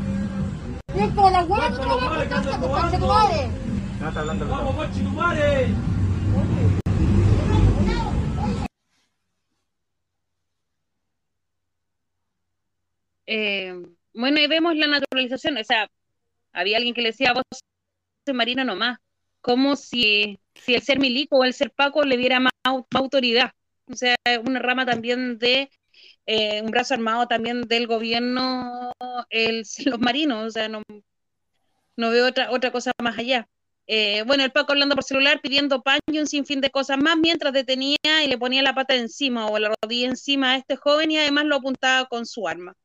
madre. 5.12 5.68
Eh, 13.26 13.74
bueno, 14.14 14.40
y 14.40 14.48
vemos 14.48 14.76
la 14.76 14.88
naturalización, 14.88 15.58
o 15.58 15.64
sea, 15.64 15.88
había 16.52 16.78
alguien 16.78 16.94
que 16.94 17.02
le 17.02 17.10
decía, 17.10 17.34
vos 17.34 17.44
soy 18.26 18.36
marino 18.36 18.66
nomás, 18.66 18.98
como 19.40 19.76
si, 19.76 20.40
si 20.56 20.74
el 20.74 20.82
ser 20.82 21.00
milico 21.00 21.38
o 21.38 21.46
el 21.46 21.54
ser 21.54 21.72
paco 21.72 22.04
le 22.04 22.18
diera 22.18 22.40
más, 22.40 22.52
más 22.66 22.84
autoridad. 22.94 23.52
O 23.86 23.96
sea, 23.96 24.16
es 24.26 24.40
una 24.40 24.60
rama 24.60 24.86
también 24.86 25.38
de, 25.38 25.70
eh, 26.26 26.62
un 26.62 26.72
brazo 26.72 26.94
armado 26.94 27.28
también 27.28 27.62
del 27.64 27.88
gobierno, 27.88 28.94
el, 29.30 29.66
los 29.86 30.00
marinos, 30.00 30.48
o 30.48 30.52
sea, 30.52 30.70
no, 30.70 30.84
no 31.96 32.10
veo 32.10 32.28
otra, 32.28 32.52
otra 32.52 32.72
cosa 32.72 32.92
más 33.02 33.18
allá. 33.18 33.48
Eh, 33.88 34.24
bueno, 34.26 34.44
el 34.44 34.52
Paco 34.52 34.72
hablando 34.72 34.96
por 34.96 35.04
celular, 35.04 35.42
pidiendo 35.42 35.82
pan 35.82 36.00
y 36.08 36.20
un 36.20 36.28
sinfín 36.28 36.62
de 36.62 36.70
cosas 36.70 36.98
más, 36.98 37.18
mientras 37.18 37.54
detenía 37.54 37.98
y 38.24 38.28
le 38.28 38.38
ponía 38.38 38.62
la 38.62 38.74
pata 38.74 38.96
encima 38.96 39.48
o 39.48 39.60
la 39.60 39.74
rodilla 39.82 40.08
encima 40.08 40.54
a 40.54 40.58
este 40.58 40.76
joven 40.78 41.12
y 41.12 41.18
además 41.18 41.46
lo 41.46 41.58
apuntaba 41.58 42.08
con 42.08 42.26
su 42.26 42.48
arma. 42.48 42.76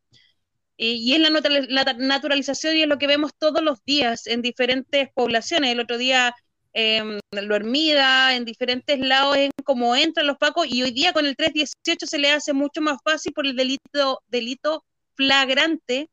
Eh, 0.78 0.92
y 0.92 1.14
es 1.14 1.20
la, 1.20 1.30
la 1.30 1.92
naturalización 1.94 2.76
y 2.76 2.82
es 2.82 2.88
lo 2.88 2.98
que 2.98 3.06
vemos 3.06 3.32
todos 3.38 3.62
los 3.62 3.84
días 3.84 4.26
en 4.26 4.42
diferentes 4.42 5.08
poblaciones. 5.14 5.72
El 5.72 5.80
otro 5.80 5.98
día 5.98 6.34
eh, 6.78 7.18
lo 7.32 7.56
Hermida, 7.56 8.36
en 8.36 8.44
diferentes 8.44 8.98
lados, 9.00 9.38
en 9.38 9.50
cómo 9.64 9.96
entran 9.96 10.26
los 10.26 10.36
pacos 10.36 10.66
y 10.68 10.82
hoy 10.82 10.90
día 10.90 11.14
con 11.14 11.24
el 11.24 11.34
318 11.34 12.06
se 12.06 12.18
le 12.18 12.30
hace 12.30 12.52
mucho 12.52 12.82
más 12.82 12.98
fácil 13.02 13.32
por 13.32 13.46
el 13.46 13.56
delito, 13.56 14.20
delito 14.28 14.84
flagrante 15.14 16.10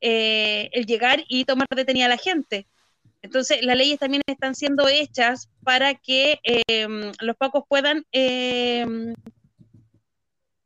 eh, 0.00 0.70
el 0.72 0.86
llegar 0.86 1.22
y 1.28 1.44
tomar 1.44 1.68
detenida 1.68 2.06
a 2.06 2.08
la 2.08 2.16
gente. 2.16 2.66
Entonces, 3.20 3.58
las 3.62 3.76
leyes 3.76 3.98
también 3.98 4.22
están 4.26 4.54
siendo 4.54 4.88
hechas 4.88 5.50
para 5.62 5.94
que 5.94 6.38
eh, 6.44 7.12
los 7.20 7.36
pacos 7.36 7.64
puedan 7.68 8.06
eh, 8.12 8.86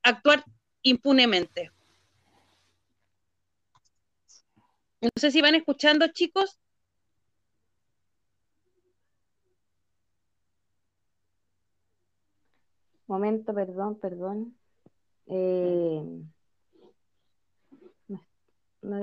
actuar 0.05 0.45
impunemente. 0.83 1.73
No 5.01 5.11
sé 5.17 5.33
si 5.33 5.41
van 5.41 5.57
escuchando, 5.57 6.07
chicos. 6.07 6.60
Momento, 13.11 13.53
perdón, 13.53 13.97
perdón. 13.97 14.55
Eh, 15.27 16.23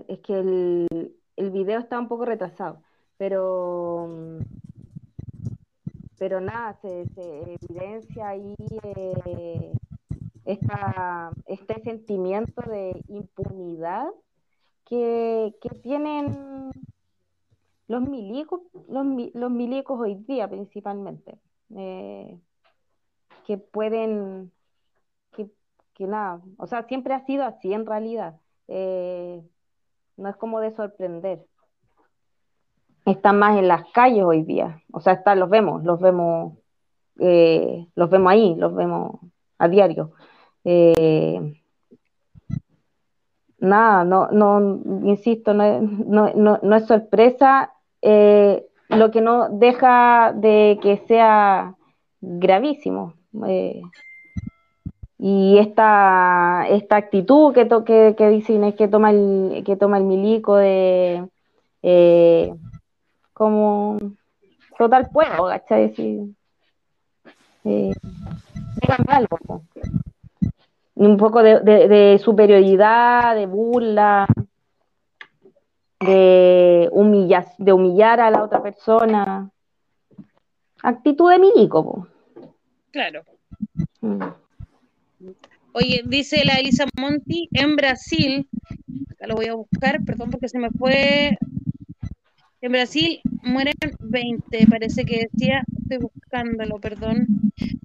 es 0.07 0.19
que 0.19 0.33
el, 0.33 0.87
el 1.35 1.51
video 1.51 1.81
está 1.81 1.99
un 1.99 2.07
poco 2.07 2.23
retrasado, 2.23 2.81
pero, 3.17 4.39
pero 6.17 6.39
nada, 6.39 6.79
se, 6.81 7.03
evidencia 7.17 8.29
ahí 8.29 8.55
eh, 8.81 9.73
esta, 10.45 11.31
este 11.45 11.81
sentimiento 11.81 12.61
de 12.61 13.03
impunidad 13.09 14.07
que, 14.85 15.53
que 15.59 15.69
tienen 15.81 16.71
los 17.89 18.01
milicos, 18.03 18.61
los, 18.87 19.05
los 19.33 19.51
milicos 19.51 19.99
hoy 19.99 20.15
día 20.15 20.49
principalmente. 20.49 21.37
Eh, 21.75 22.39
que 23.47 23.57
pueden, 23.57 24.51
que, 25.31 25.47
que 25.93 26.05
nada, 26.05 26.41
o 26.57 26.67
sea, 26.67 26.83
siempre 26.83 27.13
ha 27.13 27.25
sido 27.25 27.45
así 27.45 27.73
en 27.73 27.85
realidad. 27.85 28.35
Eh, 28.67 29.41
no 30.17 30.27
es 30.27 30.35
como 30.35 30.59
de 30.59 30.75
sorprender. 30.75 31.45
Están 33.05 33.39
más 33.39 33.57
en 33.57 33.69
las 33.69 33.89
calles 33.93 34.25
hoy 34.25 34.43
día, 34.43 34.81
o 34.91 34.99
sea, 34.99 35.13
están, 35.13 35.39
los 35.39 35.49
vemos, 35.49 35.81
los 35.85 36.01
vemos, 36.01 36.57
eh, 37.19 37.87
los 37.95 38.09
vemos 38.09 38.31
ahí, 38.33 38.53
los 38.55 38.75
vemos 38.75 39.17
a 39.57 39.69
diario. 39.69 40.11
Eh, 40.65 41.53
nada, 43.59 44.03
no, 44.03 44.27
no, 44.31 44.81
insisto, 45.07 45.53
no, 45.53 45.63
es- 45.63 45.81
no, 45.81 46.33
no, 46.35 46.59
no 46.61 46.75
es 46.75 46.85
sorpresa, 46.85 47.71
eh, 48.01 48.67
lo 48.89 49.09
que 49.09 49.21
no 49.21 49.47
deja 49.51 50.33
de 50.35 50.77
que 50.81 50.97
sea 51.07 51.75
gravísimo. 52.19 53.13
Eh, 53.45 53.81
y 55.19 55.57
esta, 55.57 56.65
esta 56.69 56.95
actitud 56.95 57.53
que, 57.53 57.65
to- 57.65 57.83
que, 57.83 58.15
que 58.17 58.29
dicen 58.29 58.63
es 58.63 58.75
que 58.75 58.87
toma 58.87 59.11
el, 59.11 59.63
que 59.65 59.75
toma 59.75 59.97
el 59.97 60.03
milico 60.03 60.55
de 60.57 61.27
eh, 61.81 62.53
como 63.33 63.97
total 64.77 65.09
puedo, 65.11 65.47
¿cachai? 65.47 65.93
Sí. 65.95 66.35
Eh, 67.63 67.93
algo, 69.07 69.37
po. 69.45 69.63
un 70.95 71.17
poco 71.17 71.41
de, 71.43 71.59
de- 71.61 72.19
superioridad, 72.19 73.35
de 73.35 73.45
burla, 73.45 74.27
de, 75.99 76.89
humilla- 76.91 77.53
de 77.57 77.73
humillar 77.73 78.19
a 78.19 78.29
la 78.31 78.43
otra 78.43 78.61
persona. 78.61 79.49
Actitud 80.83 81.31
de 81.31 81.39
milico, 81.39 81.83
po. 81.83 82.07
Claro. 82.97 83.21
Mm. 84.01 84.23
Oye, 85.73 86.01
dice 86.07 86.43
la 86.43 86.55
Elisa 86.55 86.85
Monti, 86.99 87.47
en 87.51 87.75
Brasil, 87.75 88.49
acá 89.11 89.27
lo 89.27 89.35
voy 89.35 89.45
a 89.45 89.53
buscar, 89.53 90.03
perdón 90.03 90.31
porque 90.31 90.49
se 90.49 90.57
me 90.57 90.71
fue. 90.71 91.37
En 92.61 92.71
Brasil 92.71 93.21
mueren 93.43 93.75
20, 93.99 94.65
parece 94.65 95.05
que 95.05 95.27
decía, 95.31 95.63
estoy 95.79 96.09
buscándolo, 96.11 96.79
perdón. 96.79 97.27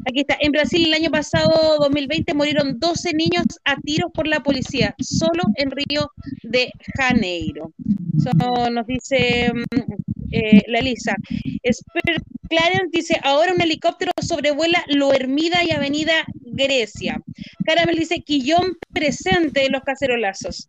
Aquí 0.08 0.20
está, 0.20 0.38
en 0.40 0.50
Brasil 0.50 0.86
el 0.86 0.94
año 0.94 1.10
pasado, 1.10 1.76
2020, 1.80 2.32
murieron 2.32 2.80
12 2.80 3.12
niños 3.12 3.44
a 3.66 3.76
tiros 3.82 4.10
por 4.14 4.26
la 4.26 4.40
policía, 4.40 4.94
solo 4.98 5.42
en 5.56 5.72
Río 5.72 6.10
de 6.42 6.70
Janeiro. 6.96 7.70
Eso 8.16 8.70
nos 8.70 8.86
dice 8.86 9.52
mm, 9.52 10.11
eh, 10.32 10.62
la 10.66 10.78
Elisa. 10.78 11.14
Esper 11.62 12.22
Clarence 12.48 12.88
dice, 12.90 13.20
ahora 13.22 13.54
un 13.54 13.60
helicóptero 13.60 14.12
sobrevuela 14.20 14.84
Lo 14.88 15.12
Hermida 15.12 15.62
y 15.64 15.70
Avenida 15.70 16.12
Grecia. 16.34 17.20
Caramel 17.64 17.96
dice, 17.96 18.22
Quillón 18.22 18.76
presente 18.92 19.66
en 19.66 19.72
los 19.72 19.82
cacerolazos. 19.82 20.68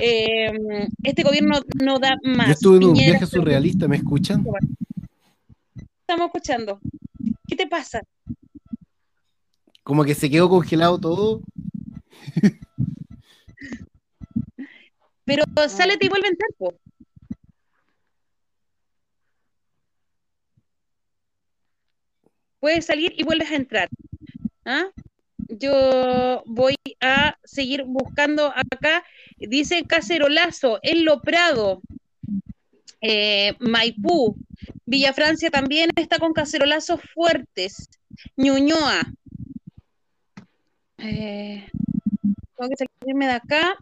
Eh, 0.00 0.52
este 1.02 1.22
gobierno 1.22 1.60
no 1.82 1.98
da 1.98 2.16
más. 2.22 2.46
Yo 2.46 2.52
estuve 2.52 2.76
en 2.78 2.84
un 2.84 2.92
Piñera, 2.92 3.18
viaje 3.18 3.26
surrealista, 3.26 3.88
¿me 3.88 3.96
escuchan? 3.96 4.44
Estamos 6.00 6.26
escuchando. 6.26 6.80
¿Qué 7.46 7.56
te 7.56 7.66
pasa? 7.66 8.00
Como 9.82 10.04
que 10.04 10.14
se 10.14 10.30
quedó 10.30 10.48
congelado 10.48 10.98
todo. 10.98 11.42
Pero 15.24 15.44
sálete 15.68 16.06
y 16.06 16.08
vuelve 16.08 16.28
a 16.28 16.30
entrar, 16.30 16.50
Puedes 22.60 22.86
salir 22.86 23.14
y 23.16 23.24
vuelves 23.24 23.50
a 23.50 23.56
entrar. 23.56 23.88
¿Ah? 24.64 24.86
Yo 25.48 26.42
voy 26.46 26.76
a 27.00 27.38
seguir 27.44 27.84
buscando 27.84 28.52
acá. 28.54 29.04
Dice 29.38 29.84
Cacerolazo, 29.84 30.78
en 30.82 31.04
Lo 31.04 31.22
Prado, 31.22 31.80
eh, 33.00 33.54
Maipú, 33.60 34.36
Villa 34.84 35.12
Francia 35.12 35.50
también 35.50 35.90
está 35.96 36.18
con 36.18 36.32
cacerolazos 36.32 37.00
fuertes. 37.14 37.88
Ñuñoa. 38.36 39.02
Eh, 40.98 41.66
tengo 42.56 42.70
que 42.70 42.86
salirme 43.00 43.26
de 43.26 43.32
acá. 43.32 43.76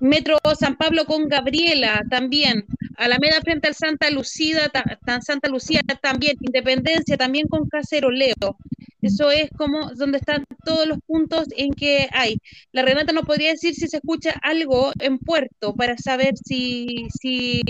Metro 0.00 0.38
San 0.58 0.76
Pablo 0.76 1.04
con 1.06 1.28
Gabriela 1.28 2.02
también. 2.08 2.66
Alameda 2.96 3.40
frente 3.42 3.68
al 3.68 3.74
Santa 3.74 4.10
Lucía, 4.10 4.68
ta- 4.68 4.98
ta- 5.04 5.20
Santa 5.20 5.48
Lucía 5.48 5.82
también. 6.02 6.36
Independencia 6.40 7.16
también 7.16 7.46
con 7.48 7.68
Caceroleo. 7.68 8.56
Eso 9.02 9.30
es 9.30 9.50
como 9.56 9.92
donde 9.94 10.18
están 10.18 10.44
todos 10.64 10.86
los 10.86 10.98
puntos 11.06 11.46
en 11.56 11.72
que 11.72 12.08
hay. 12.12 12.38
La 12.72 12.82
Renata 12.82 13.12
no 13.12 13.22
podría 13.24 13.50
decir 13.50 13.74
si 13.74 13.86
se 13.88 13.98
escucha 13.98 14.30
algo 14.42 14.92
en 14.98 15.18
Puerto 15.18 15.74
para 15.74 15.96
saber 15.98 16.34
si, 16.42 17.06
si, 17.20 17.60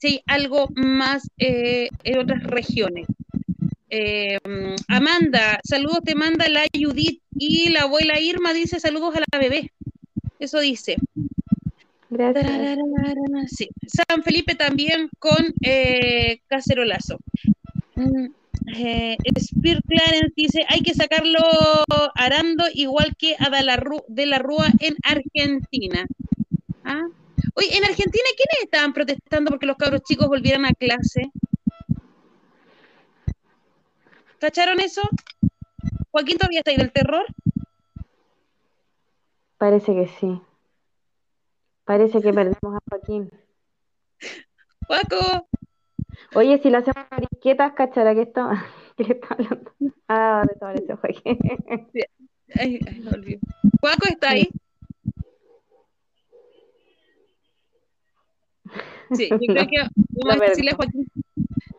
si 0.00 0.06
hay 0.08 0.20
algo 0.26 0.68
más 0.74 1.22
eh, 1.38 1.88
en 2.04 2.18
otras 2.18 2.42
regiones. 2.44 3.06
Eh, 3.90 4.38
Amanda, 4.88 5.60
saludos 5.64 6.00
te 6.04 6.14
manda 6.14 6.48
la 6.48 6.62
Judith 6.74 7.20
y 7.38 7.68
la 7.70 7.82
abuela 7.82 8.18
Irma 8.20 8.52
dice 8.52 8.80
saludos 8.80 9.14
a 9.16 9.20
la 9.30 9.38
bebé. 9.38 9.72
Eso 10.38 10.60
dice. 10.60 10.96
Gracias. 12.14 12.44
Tarararara, 12.46 13.48
sí. 13.48 13.68
San 13.88 14.22
Felipe 14.22 14.54
también 14.54 15.08
con 15.18 15.52
eh, 15.62 16.38
cacerolazo. 16.46 17.18
Mm, 17.96 18.26
eh, 18.76 19.16
Spear 19.38 19.82
Clarence 19.82 20.32
dice, 20.36 20.64
hay 20.68 20.80
que 20.80 20.94
sacarlo 20.94 21.40
arando 22.14 22.64
igual 22.72 23.16
que 23.18 23.34
a 23.38 23.50
de 23.50 23.62
la, 23.64 23.76
Ru- 23.76 24.04
de 24.06 24.26
la 24.26 24.38
Rúa 24.38 24.68
en 24.78 24.94
Argentina. 25.02 26.06
¿Ah? 26.84 27.02
Oye, 27.54 27.76
en 27.76 27.84
Argentina, 27.84 28.24
¿quiénes 28.36 28.64
estaban 28.64 28.92
protestando 28.92 29.50
porque 29.50 29.66
los 29.66 29.76
cabros 29.76 30.02
chicos 30.02 30.28
volvieran 30.28 30.66
a 30.66 30.72
clase? 30.72 31.32
¿Cacharon 34.38 34.78
eso? 34.80 35.02
Joaquín 36.12 36.38
todavía 36.38 36.60
está 36.60 36.70
ahí 36.70 36.76
del 36.76 36.92
terror. 36.92 37.26
Parece 39.58 39.94
que 39.94 40.06
sí. 40.06 40.40
Parece 41.84 42.20
que 42.22 42.32
perdemos 42.32 42.76
a 42.76 42.80
Joaquín. 42.90 43.30
Juaco, 44.86 45.46
Oye, 46.34 46.58
si 46.58 46.70
le 46.70 46.78
hacemos 46.78 47.06
mariquetas, 47.10 47.72
cachará 47.74 48.14
que 48.14 48.22
está, 48.22 48.64
que 48.96 49.04
le 49.04 49.14
está 49.14 49.28
hablando. 49.30 49.72
Ah, 50.08 50.44
desapareció 50.48 50.96
Joaquín. 50.96 51.38
ay, 52.58 52.80
ay, 52.86 53.00
me 53.00 53.10
olvidé. 53.10 53.40
Juaco 53.80 54.06
está 54.08 54.30
ahí. 54.30 54.48
Sí, 59.12 59.28
yo 59.30 59.38
creo 59.38 59.66
que 59.66 59.76
vamos 60.24 60.42
a 60.42 60.44
decirle 60.46 60.70
a 60.72 60.76
Joaquín, 60.76 61.06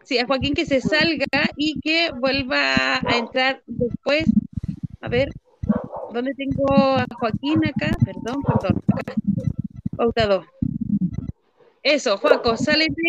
sí, 0.04 0.18
a 0.20 0.28
Joaquín 0.28 0.54
que 0.54 0.66
se 0.66 0.80
salga 0.80 1.26
y 1.58 1.80
que 1.82 2.12
vuelva 2.12 2.98
a 2.98 3.18
entrar 3.18 3.64
después. 3.66 4.26
A 5.02 5.10
ver, 5.10 5.30
¿dónde 6.14 6.34
tengo 6.36 6.72
a 6.72 7.06
Joaquín 7.20 7.66
acá? 7.66 7.92
Perdón, 8.06 8.42
perdón. 8.44 8.84
Acá. 8.94 9.16
Pauta 9.96 10.28
dos. 10.28 10.46
Eso, 11.84 12.18
Joaco, 12.18 12.58
sálete 12.58 13.02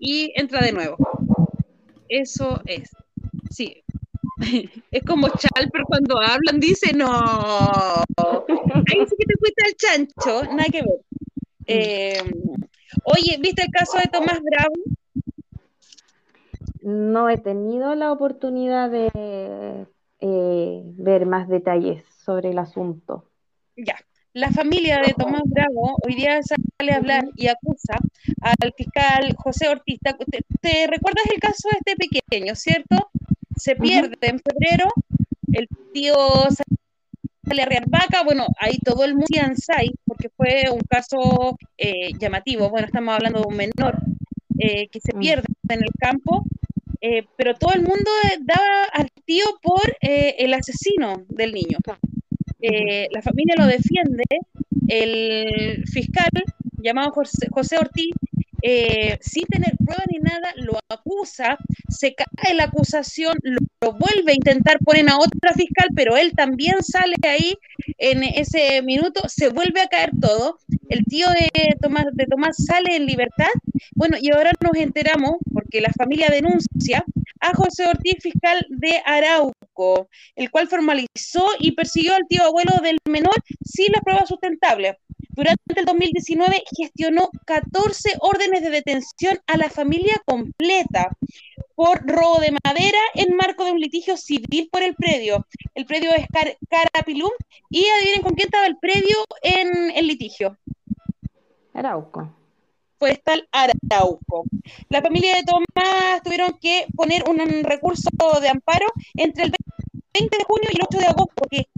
y 0.00 0.32
entra 0.36 0.60
de 0.60 0.72
nuevo. 0.72 0.96
Eso 2.08 2.60
es. 2.66 2.90
Sí. 3.50 3.82
Es 4.90 5.04
como 5.04 5.28
Chalper 5.28 5.82
cuando 5.86 6.18
hablan, 6.18 6.58
dice, 6.60 6.92
no. 6.92 7.06
Ahí 7.06 9.06
sí 9.06 9.14
que 9.18 9.26
te 9.26 9.36
fuiste 9.38 9.64
al 9.66 9.74
chancho, 9.76 10.42
nada 10.54 10.68
que 10.70 10.82
ver. 10.82 11.00
Eh, 11.66 12.22
oye, 13.04 13.36
¿viste 13.40 13.62
el 13.62 13.70
caso 13.70 13.98
de 13.98 14.06
Tomás 14.06 14.40
Bravo? 14.40 14.74
No 16.80 17.28
he 17.28 17.36
tenido 17.38 17.94
la 17.94 18.10
oportunidad 18.12 18.90
de 18.90 19.86
eh, 20.20 20.82
ver 20.96 21.26
más 21.26 21.48
detalles 21.48 22.04
sobre 22.24 22.50
el 22.50 22.58
asunto. 22.58 23.30
Ya. 23.76 23.96
La 24.34 24.50
familia 24.52 25.00
de 25.04 25.14
Tomás 25.14 25.42
Bravo 25.46 25.96
hoy 26.04 26.14
día 26.14 26.40
sale 26.42 26.92
a 26.92 26.96
hablar 26.96 27.24
y 27.36 27.48
acusa 27.48 27.96
al 28.40 28.72
fiscal 28.76 29.34
José 29.36 29.68
Ortiz. 29.68 29.98
¿Te, 30.00 30.40
te- 30.60 30.86
recuerdas 30.86 31.24
el 31.32 31.40
caso 31.40 31.68
de 31.70 31.78
este 31.78 31.96
pequeño, 31.96 32.54
cierto? 32.54 33.10
Se 33.56 33.74
pierde 33.74 34.16
en 34.20 34.38
febrero, 34.38 34.88
el 35.52 35.66
tío 35.92 36.14
sale 37.46 37.62
a 37.62 37.66
rear 37.66 37.88
vaca, 37.88 38.22
bueno, 38.22 38.46
ahí 38.60 38.78
todo 38.84 39.04
el 39.04 39.14
mundo 39.14 39.26
Ansai, 39.42 39.90
porque 40.04 40.28
fue 40.36 40.64
un 40.70 40.80
caso 40.88 41.56
eh, 41.76 42.10
llamativo, 42.20 42.68
bueno, 42.70 42.86
estamos 42.86 43.14
hablando 43.14 43.40
de 43.40 43.46
un 43.48 43.56
menor 43.56 43.96
eh, 44.58 44.86
que 44.88 45.00
se 45.00 45.12
pierde 45.14 45.46
en 45.68 45.82
el 45.82 45.90
campo, 45.98 46.44
eh, 47.00 47.24
pero 47.36 47.54
todo 47.54 47.72
el 47.72 47.80
mundo 47.82 48.10
daba 48.40 48.84
al 48.92 49.10
tío 49.24 49.44
por 49.62 49.96
el 50.00 50.54
asesino 50.54 51.24
del 51.28 51.52
niño. 51.54 51.78
Eh, 52.60 53.08
la 53.12 53.22
familia 53.22 53.54
lo 53.56 53.66
defiende, 53.66 54.24
el 54.88 55.84
fiscal 55.86 56.30
llamado 56.78 57.12
José, 57.12 57.46
José 57.50 57.78
Ortiz, 57.78 58.14
eh, 58.62 59.16
sin 59.20 59.44
tener 59.44 59.76
pruebas 59.76 60.06
ni 60.10 60.18
nada, 60.18 60.52
lo 60.56 60.78
acusa, 60.88 61.58
se 61.88 62.14
cae 62.14 62.54
la 62.54 62.64
acusación, 62.64 63.36
lo, 63.42 63.60
lo 63.80 63.92
vuelve 63.92 64.32
a 64.32 64.34
intentar, 64.34 64.78
ponen 64.80 65.08
a 65.08 65.18
otra 65.18 65.52
fiscal, 65.54 65.88
pero 65.94 66.16
él 66.16 66.32
también 66.34 66.82
sale 66.82 67.14
ahí 67.22 67.54
en 67.98 68.24
ese 68.24 68.82
minuto, 68.82 69.22
se 69.28 69.48
vuelve 69.50 69.80
a 69.80 69.88
caer 69.88 70.10
todo, 70.20 70.58
el 70.88 71.04
tío 71.04 71.28
de 71.30 71.76
Tomás, 71.80 72.56
sale 72.56 72.96
en 72.96 73.06
libertad, 73.06 73.48
bueno, 73.94 74.16
y 74.20 74.30
ahora 74.30 74.52
nos 74.62 74.76
enteramos, 74.76 75.36
porque 75.52 75.80
la 75.80 75.92
familia 75.92 76.28
denuncia 76.30 77.04
a 77.40 77.54
José 77.54 77.86
Ortiz, 77.86 78.16
fiscal 78.20 78.66
de 78.68 79.00
Arauco, 79.04 80.08
el 80.34 80.50
cual 80.50 80.68
formalizó 80.68 81.46
y 81.58 81.72
persiguió 81.72 82.14
al 82.14 82.26
tío 82.28 82.44
abuelo 82.44 82.72
del 82.82 82.98
menor 83.08 83.34
sin 83.64 83.92
las 83.92 84.02
pruebas 84.02 84.28
sustentables. 84.28 84.96
Durante 85.30 85.60
el 85.76 85.84
2019 85.84 86.64
gestionó 86.76 87.30
14 87.46 88.16
órdenes 88.20 88.62
de 88.62 88.70
detención 88.70 89.38
a 89.46 89.56
la 89.56 89.70
familia 89.70 90.20
completa 90.24 91.10
por 91.76 92.04
robo 92.04 92.40
de 92.40 92.50
madera 92.64 92.98
en 93.14 93.36
marco 93.36 93.64
de 93.64 93.70
un 93.70 93.78
litigio 93.78 94.16
civil 94.16 94.68
por 94.72 94.82
el 94.82 94.96
predio. 94.96 95.46
El 95.76 95.86
predio 95.86 96.10
es 96.12 96.26
Car 96.26 96.56
Carapilum 96.68 97.30
y 97.70 97.86
adivinen 97.86 98.22
con 98.22 98.34
quién 98.34 98.48
estaba 98.48 98.66
el 98.66 98.78
predio 98.78 99.16
en 99.42 99.92
el 99.92 100.08
litigio. 100.08 100.58
Arauco. 101.78 102.34
Forestal 102.98 103.48
Arauco. 103.52 104.44
La 104.88 105.00
familia 105.00 105.36
de 105.36 105.44
Tomás 105.44 106.22
tuvieron 106.24 106.58
que 106.60 106.86
poner 106.96 107.22
un 107.28 107.38
recurso 107.62 108.10
de 108.40 108.48
amparo 108.48 108.86
entre 109.14 109.44
el 109.44 109.52
20 110.12 110.36
de 110.36 110.44
junio 110.44 110.68
y 110.72 110.76
el 110.76 110.82
8 110.82 110.98
de 110.98 111.06
agosto, 111.06 111.32
porque 111.36 111.68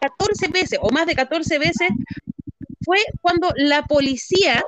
14 0.00 0.48
veces 0.48 0.78
o 0.80 0.90
más 0.90 1.06
de 1.06 1.14
14 1.14 1.58
veces 1.58 1.88
fue 2.84 2.98
cuando 3.20 3.52
la 3.56 3.82
policía, 3.84 4.64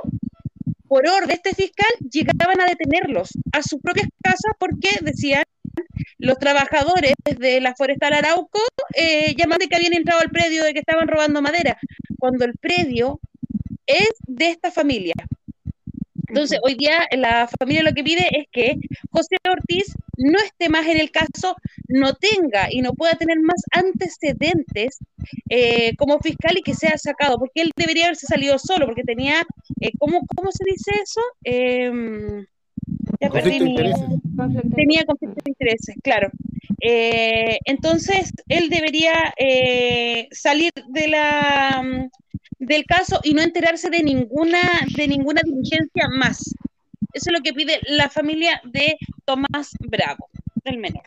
por 0.88 1.06
orden 1.06 1.28
de 1.28 1.34
este 1.34 1.54
fiscal, 1.54 1.90
llegaban 2.10 2.60
a 2.60 2.66
detenerlos 2.66 3.30
a 3.52 3.62
sus 3.62 3.80
propias 3.80 4.08
casas 4.20 4.52
porque 4.58 4.90
decían 5.02 5.44
los 6.18 6.38
trabajadores 6.38 7.14
de 7.24 7.60
la 7.60 7.74
forestal 7.74 8.12
Arauco 8.12 8.60
eh, 8.94 9.34
llamando 9.36 9.66
que 9.68 9.76
habían 9.76 9.94
entrado 9.94 10.20
al 10.20 10.30
predio 10.30 10.64
de 10.64 10.72
que 10.72 10.80
estaban 10.80 11.08
robando 11.08 11.40
madera, 11.40 11.78
cuando 12.18 12.44
el 12.44 12.54
predio 12.58 13.20
es 13.90 14.10
de 14.26 14.50
esta 14.50 14.70
familia. 14.70 15.14
Entonces, 16.28 16.60
hoy 16.62 16.76
día 16.76 17.06
la 17.10 17.48
familia 17.58 17.82
lo 17.82 17.92
que 17.92 18.04
pide 18.04 18.24
es 18.30 18.46
que 18.52 18.76
José 19.10 19.36
Ortiz 19.50 19.96
no 20.16 20.38
esté 20.38 20.68
más 20.68 20.86
en 20.86 21.00
el 21.00 21.10
caso, 21.10 21.56
no 21.88 22.14
tenga 22.14 22.68
y 22.70 22.82
no 22.82 22.92
pueda 22.92 23.14
tener 23.14 23.40
más 23.40 23.60
antecedentes 23.72 24.98
eh, 25.48 25.96
como 25.96 26.20
fiscal 26.20 26.56
y 26.56 26.62
que 26.62 26.74
sea 26.74 26.96
sacado, 26.98 27.36
porque 27.36 27.62
él 27.62 27.72
debería 27.74 28.04
haberse 28.04 28.26
salido 28.26 28.60
solo, 28.60 28.86
porque 28.86 29.02
tenía, 29.02 29.42
eh, 29.80 29.90
¿cómo, 29.98 30.20
¿cómo 30.36 30.52
se 30.52 30.64
dice 30.70 30.92
eso? 31.02 31.20
Em, 31.42 32.46
ya 33.20 33.28
perdí 33.28 33.60
mi... 33.60 33.76
Tenía 34.76 35.04
conflicto 35.04 35.42
de 35.44 35.50
intereses, 35.50 35.96
claro. 36.02 36.30
Eh, 36.80 37.58
entonces, 37.64 38.32
él 38.48 38.70
debería 38.70 39.34
eh, 39.36 40.28
salir 40.30 40.72
de 40.88 41.08
la, 41.08 41.82
del 42.60 42.84
caso 42.84 43.20
y 43.24 43.34
no 43.34 43.42
enterarse 43.42 43.90
de 43.90 44.02
ninguna, 44.02 44.60
de 44.94 45.08
ninguna 45.08 45.40
diligencia 45.42 46.08
más. 46.08 46.54
Eso 47.12 47.30
es 47.30 47.32
lo 47.32 47.40
que 47.40 47.52
pide 47.52 47.80
la 47.88 48.08
familia 48.08 48.60
de 48.64 48.96
Tomás 49.24 49.72
Bravo, 49.80 50.28
del 50.64 50.78
menor. 50.78 51.02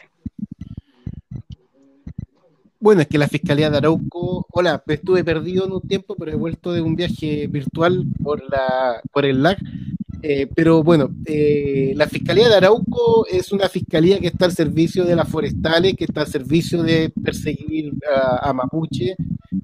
Bueno, 2.79 3.01
es 3.01 3.07
que 3.07 3.17
la 3.17 3.29
Fiscalía 3.29 3.69
de 3.69 3.77
Arauco, 3.77 4.45
hola, 4.51 4.83
estuve 4.87 5.23
perdido 5.23 5.65
en 5.65 5.71
un 5.71 5.81
tiempo, 5.81 6.15
pero 6.15 6.31
he 6.31 6.35
vuelto 6.35 6.73
de 6.73 6.81
un 6.81 6.97
viaje 6.97 7.47
virtual 7.47 8.03
por, 8.21 8.43
la, 8.51 9.01
por 9.13 9.23
el 9.25 9.41
LAC 9.41 9.59
eh, 10.25 10.47
pero 10.55 10.81
bueno, 10.83 11.09
eh, 11.25 11.91
la 11.97 12.07
Fiscalía 12.07 12.47
de 12.47 12.55
Arauco 12.55 13.27
es 13.29 13.51
una 13.51 13.67
fiscalía 13.67 14.19
que 14.19 14.27
está 14.27 14.45
al 14.45 14.53
servicio 14.53 15.03
de 15.03 15.17
las 15.17 15.27
forestales, 15.27 15.95
que 15.95 16.05
está 16.05 16.21
al 16.21 16.27
servicio 16.27 16.81
de 16.81 17.09
perseguir 17.09 17.91
a, 18.41 18.53
Mapuche, 18.53 19.17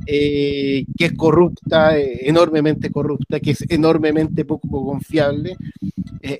eh, 0.05 0.83
que 0.97 1.05
es 1.05 1.13
corrupta, 1.13 1.97
enormemente 1.97 2.91
corrupta, 2.91 3.39
que 3.39 3.51
es 3.51 3.63
enormemente 3.69 4.43
poco 4.43 4.85
confiable. 4.85 5.55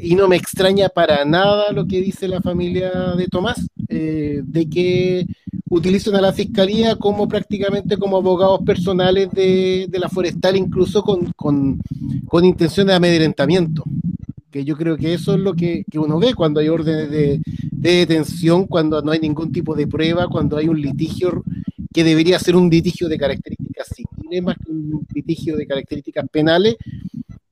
y 0.02 0.16
no 0.16 0.28
me 0.28 0.36
extraña 0.36 0.90
para 0.90 1.24
nada 1.24 1.72
lo 1.72 1.88
que 1.88 2.02
dice 2.02 2.28
la 2.28 2.42
familia 2.42 2.92
de 3.16 3.28
Tomás, 3.28 3.66
de 3.88 4.68
que 4.70 5.26
utilizan 5.70 6.16
a 6.16 6.22
la 6.22 6.34
fiscalía 6.34 6.98
como 6.98 7.28
prácticamente 7.30 7.96
como 7.96 8.18
abogados 8.18 8.62
personales 8.66 9.32
de, 9.32 9.88
la 9.94 10.10
forestal, 10.10 10.58
incluso 10.58 11.04
con, 11.04 11.32
con, 11.38 11.80
con 12.28 12.44
intención 12.44 12.88
de 12.88 12.96
amedrentamiento 12.96 13.86
que 14.52 14.66
yo 14.66 14.76
creo 14.76 14.98
que 14.98 15.14
eso 15.14 15.34
es 15.34 15.40
lo 15.40 15.54
que, 15.54 15.84
uno 15.94 16.20
ve 16.20 16.34
cuando 16.34 16.60
hay 16.60 16.70
órdenes 16.70 17.10
de, 17.10 17.42
detención, 17.72 18.66
cuando 18.66 19.02
no 19.02 19.12
hay 19.12 19.20
ningún 19.20 19.52
tipo 19.52 19.76
de 19.76 19.88
prueba, 19.88 20.28
cuando 20.28 20.58
hay 20.58 20.68
un 20.68 20.82
litigio 20.82 21.44
que 21.94 22.04
debería 22.04 22.38
ser 22.40 22.56
un 22.56 22.70
litigio 22.70 23.08
de 23.08 23.18
características 23.18 23.88
civiles 23.96 24.44
más 24.44 24.58
que 24.58 24.72
un 24.72 25.06
litigio 25.14 25.56
de 25.56 25.66
características 25.66 26.28
penales, 26.30 26.76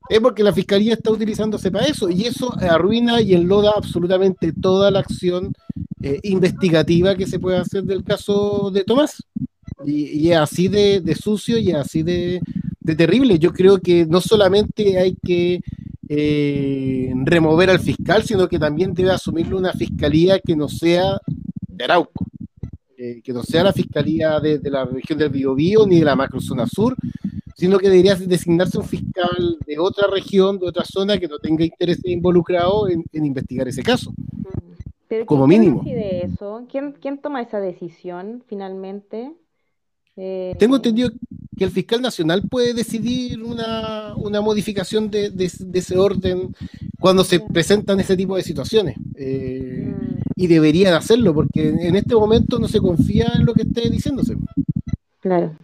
es 0.10 0.20
porque 0.20 0.44
la 0.44 0.54
fiscalía 0.54 0.94
está 0.94 1.12
utilizándose 1.12 1.72
para 1.72 1.86
eso 1.86 2.10
y 2.10 2.24
eso 2.24 2.54
arruina 2.60 3.22
y 3.22 3.34
enloda 3.34 3.72
absolutamente 3.76 4.54
toda 4.54 4.92
la 4.92 5.00
acción 5.00 5.54
eh, 6.02 6.20
investigativa 6.24 7.16
que 7.16 7.28
se 7.28 7.40
puede 7.40 7.58
hacer 7.58 7.84
del 7.84 8.04
caso 8.04 8.72
de 8.72 8.84
Tomás. 8.84 9.24
Y, 9.86 10.32
es 10.32 10.38
así 10.38 10.68
de, 10.68 11.16
sucio 11.16 11.58
y 11.58 11.70
es 11.70 11.76
así 11.76 12.04
de 12.04 12.42
terrible. 12.98 13.38
Yo 13.38 13.54
creo 13.54 13.80
que 13.80 14.06
no 14.06 14.22
solamente 14.22 14.98
hay 14.98 15.16
que 15.24 15.62
eh, 16.10 17.12
remover 17.26 17.70
al 17.70 17.80
fiscal, 17.80 18.24
sino 18.24 18.48
que 18.48 18.60
también 18.60 18.94
debe 18.94 19.12
asumirlo 19.12 19.58
una 19.58 19.74
fiscalía 19.74 20.40
que 20.40 20.56
no 20.56 20.70
sea 20.70 21.20
de 21.68 21.84
Arauco, 21.84 22.26
eh, 22.98 23.22
que 23.24 23.34
no 23.34 23.44
sea 23.44 23.64
la 23.64 23.74
fiscalía 23.74 24.40
de, 24.40 24.60
la 24.64 24.86
región 24.86 25.20
del 25.20 25.30
Biobío 25.30 25.86
ni 25.86 26.00
de 26.00 26.06
la 26.06 26.16
macrozona 26.16 26.66
sur, 26.66 26.96
sino 27.56 27.78
que 27.78 27.90
debería 27.90 28.16
designarse 28.16 28.78
un 28.78 28.86
fiscal 28.86 29.58
de 29.66 29.80
otra 29.80 30.08
región, 30.08 30.60
de 30.60 30.68
otra 30.68 30.86
zona 30.86 31.18
que 31.18 31.28
no 31.28 31.40
tenga 31.40 31.66
interés 31.66 32.00
involucrado 32.06 32.88
en, 32.88 33.04
investigar 33.14 33.68
ese 33.68 33.84
caso. 33.84 34.14
como 35.26 35.48
mínimo. 35.48 35.84
eso? 35.86 36.66
¿Quién, 36.70 36.94
¿Quién 36.94 37.18
toma 37.18 37.42
esa 37.42 37.60
decisión 37.60 38.44
finalmente? 38.48 39.34
Eh, 40.16 40.56
Tengo 40.58 40.78
entendido 40.78 41.10
que 41.58 41.64
el 41.66 41.72
fiscal 41.72 42.02
nacional 42.02 42.44
puede 42.50 42.74
decidir 42.74 43.42
una, 43.44 44.14
modificación 44.42 45.10
de, 45.10 45.32
ese 45.74 45.98
orden 45.98 46.56
cuando 47.00 47.24
se 47.24 47.40
presentan 47.40 48.00
ese 48.00 48.16
tipo 48.16 48.36
de 48.36 48.44
situaciones. 48.44 48.96
Eh, 49.16 49.94
y 50.36 50.48
deberían 50.48 50.94
hacerlo, 50.94 51.34
porque 51.34 51.70
en 51.70 51.96
este 51.96 52.16
momento 52.16 52.60
no 52.60 52.68
se 52.68 52.80
confía 52.80 53.28
en 53.36 53.46
lo 53.46 53.54
que 53.54 53.64
esté 53.64 53.90
diciéndose. 53.90 54.36
Claro. 55.20 55.56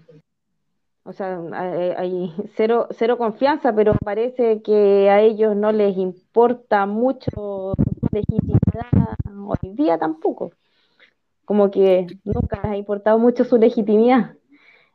O 1.05 1.11
sea, 1.11 1.37
hay 1.97 2.33
cero, 2.55 2.87
cero 2.91 3.17
confianza, 3.17 3.75
pero 3.75 3.93
parece 4.03 4.61
que 4.61 5.09
a 5.09 5.21
ellos 5.21 5.55
no 5.55 5.71
les 5.71 5.97
importa 5.97 6.85
mucho 6.85 7.75
legitimidad 8.11 9.17
hoy 9.45 9.73
día 9.73 9.97
tampoco. 9.97 10.53
Como 11.45 11.69
que 11.69 12.07
nunca 12.23 12.61
les 12.63 12.71
ha 12.71 12.77
importado 12.77 13.19
mucho 13.19 13.43
su 13.43 13.57
legitimidad. 13.57 14.35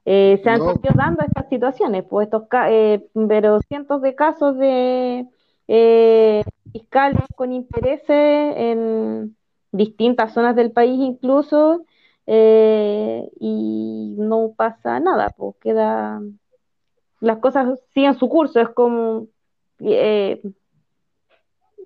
Eh, 0.05 0.41
se 0.43 0.51
han 0.51 0.61
seguido 0.61 0.95
dando 0.95 1.23
estas 1.23 1.49
situaciones, 1.49 2.05
pues 2.09 2.27
estos 2.27 2.45
eh, 2.69 3.07
pero 3.29 3.61
cientos 3.61 4.01
de 4.01 4.15
casos 4.15 4.57
de 4.57 5.27
eh, 5.67 6.43
fiscales 6.73 7.25
con 7.37 7.53
intereses 7.53 8.55
en 8.57 9.37
distintas 9.71 10.33
zonas 10.33 10.57
del 10.57 10.73
país 10.73 10.99
incluso, 10.99 11.85
y 12.27 14.15
no 14.19 14.53
pasa 14.57 15.01
nada, 15.01 15.29
pues 15.37 15.57
queda, 15.61 16.21
las 17.21 17.39
cosas 17.39 17.79
siguen 17.93 18.19
su 18.19 18.29
curso, 18.29 18.61
es 18.61 18.69
como, 18.71 19.27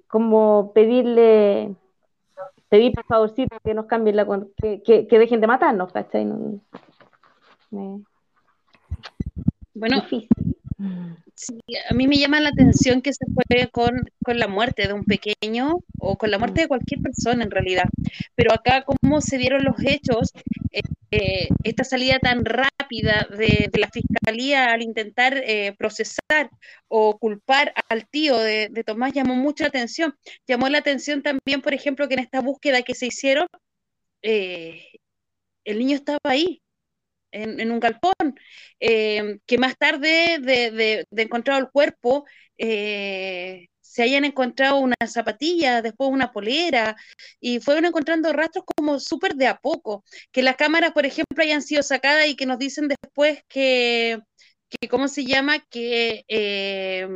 como 0.09 0.73
pedirle, 0.75 1.75
pedir 2.69 2.93
por 2.93 3.05
favorcito 3.05 3.57
que 3.65 3.75
nos 3.75 3.87
cambien 3.87 4.17
la, 4.17 4.27
que, 4.57 5.07
que, 5.09 5.19
dejen 5.19 5.41
de 5.41 5.47
matarnos, 5.47 5.93
¿cachai? 5.93 6.27
Bueno, 9.75 10.07
a 11.91 11.95
mí 11.95 12.07
me 12.07 12.19
llama 12.19 12.41
la 12.41 12.51
atención 12.51 13.01
que 13.01 13.13
se 13.13 13.25
fue 13.33 13.69
con, 13.71 14.11
la 14.27 14.49
muerte 14.49 14.87
de 14.87 14.93
un 14.93 15.05
pequeño 15.05 15.79
o 15.99 16.19
con 16.19 16.31
la 16.31 16.39
muerte 16.39 16.63
de 16.63 16.69
cualquier 16.69 17.01
persona 17.01 17.43
en 17.45 17.51
realidad. 17.51 17.85
Pero 18.35 18.53
acá, 18.53 18.85
cómo 18.85 19.21
se 19.21 19.39
dieron 19.39 19.65
los 19.65 19.77
hechos, 19.85 20.33
eh, 20.71 20.83
eh, 21.11 21.49
esta 21.65 21.85
salida 21.85 22.19
tan 22.19 22.45
rápida 22.45 23.27
de, 23.31 23.71
la 23.79 23.89
fiscalía 23.89 24.73
al 24.73 24.83
intentar 24.83 25.37
eh, 25.39 25.75
procesar 25.79 26.51
o 26.89 27.19
culpar 27.19 27.73
al 27.89 28.07
tío 28.09 28.39
de, 28.39 28.69
Tomás 28.85 29.13
llamó 29.15 29.35
mucha 29.35 29.67
atención. 29.67 30.15
Llamó 30.47 30.69
la 30.69 30.79
atención 30.79 31.23
también, 31.23 31.63
por 31.63 31.73
ejemplo, 31.73 32.09
que 32.09 32.15
en 32.15 32.21
esta 32.21 32.41
búsqueda 32.41 32.83
que 32.83 32.95
se 32.95 33.07
hicieron, 33.07 33.47
el 34.23 35.79
niño 35.79 35.97
estaba 35.97 36.19
ahí 36.25 36.62
en, 37.33 37.71
un 37.71 37.81
galpón, 37.81 38.39
eh, 38.81 39.39
que 39.47 39.59
más 39.59 39.77
tarde 39.77 40.39
de, 40.41 40.71
de, 40.71 41.07
el 41.59 41.71
cuerpo 41.71 42.25
eh, 42.59 43.69
se 43.81 44.03
hayan 44.03 44.25
encontrado 44.25 44.77
una 44.79 44.95
zapatilla, 45.07 45.83
después 45.83 46.11
una 46.11 46.33
polera, 46.33 46.97
y 47.41 47.61
fueron 47.61 47.85
encontrando 47.87 48.33
rastros 48.33 48.65
como 48.77 48.99
súper 49.01 49.35
de 49.35 49.47
a 49.49 49.57
poco, 49.59 50.05
que 50.31 50.43
las 50.43 50.57
cámaras, 50.57 50.93
por 50.93 51.07
ejemplo, 51.07 51.43
hayan 51.43 51.63
sido 51.63 51.83
sacadas 51.83 52.27
y 52.29 52.37
que 52.37 52.47
nos 52.47 52.59
dicen 52.59 52.89
después 52.89 53.43
que, 53.49 54.21
que 54.69 54.89
¿cómo 54.89 55.09
se 55.09 55.25
llama? 55.25 55.59
Que 55.71 56.25
eh, 56.29 57.07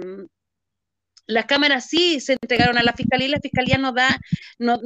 las 1.26 1.46
cámaras 1.46 1.86
sí 1.88 2.20
se 2.20 2.34
entregaron 2.40 2.78
a 2.78 2.82
la 2.82 2.92
fiscalía 2.92 3.26
y 3.26 3.30
la 3.30 3.40
fiscalía 3.40 3.78
no 3.78 3.92
da, 3.92 4.20
no, 4.58 4.78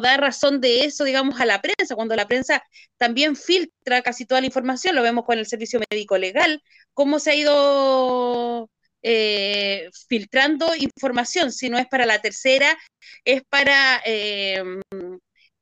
da 0.00 0.16
razón 0.16 0.60
de 0.60 0.84
eso, 0.84 1.04
digamos, 1.04 1.40
a 1.40 1.46
la 1.46 1.60
prensa, 1.60 1.94
cuando 1.94 2.16
la 2.16 2.28
prensa 2.28 2.62
también 2.96 3.36
filtra 3.36 4.02
casi 4.02 4.24
toda 4.26 4.40
la 4.40 4.46
información, 4.46 4.94
lo 4.94 5.02
vemos 5.02 5.24
con 5.24 5.38
el 5.38 5.46
servicio 5.46 5.80
médico 5.90 6.18
legal, 6.18 6.62
cómo 6.94 7.18
se 7.18 7.30
ha 7.32 7.34
ido 7.34 8.70
eh, 9.02 9.88
filtrando 10.08 10.74
información, 10.76 11.52
si 11.52 11.68
no 11.70 11.78
es 11.78 11.86
para 11.88 12.06
la 12.06 12.20
tercera, 12.20 12.76
es 13.24 13.42
para, 13.48 14.00
eh, 14.04 14.62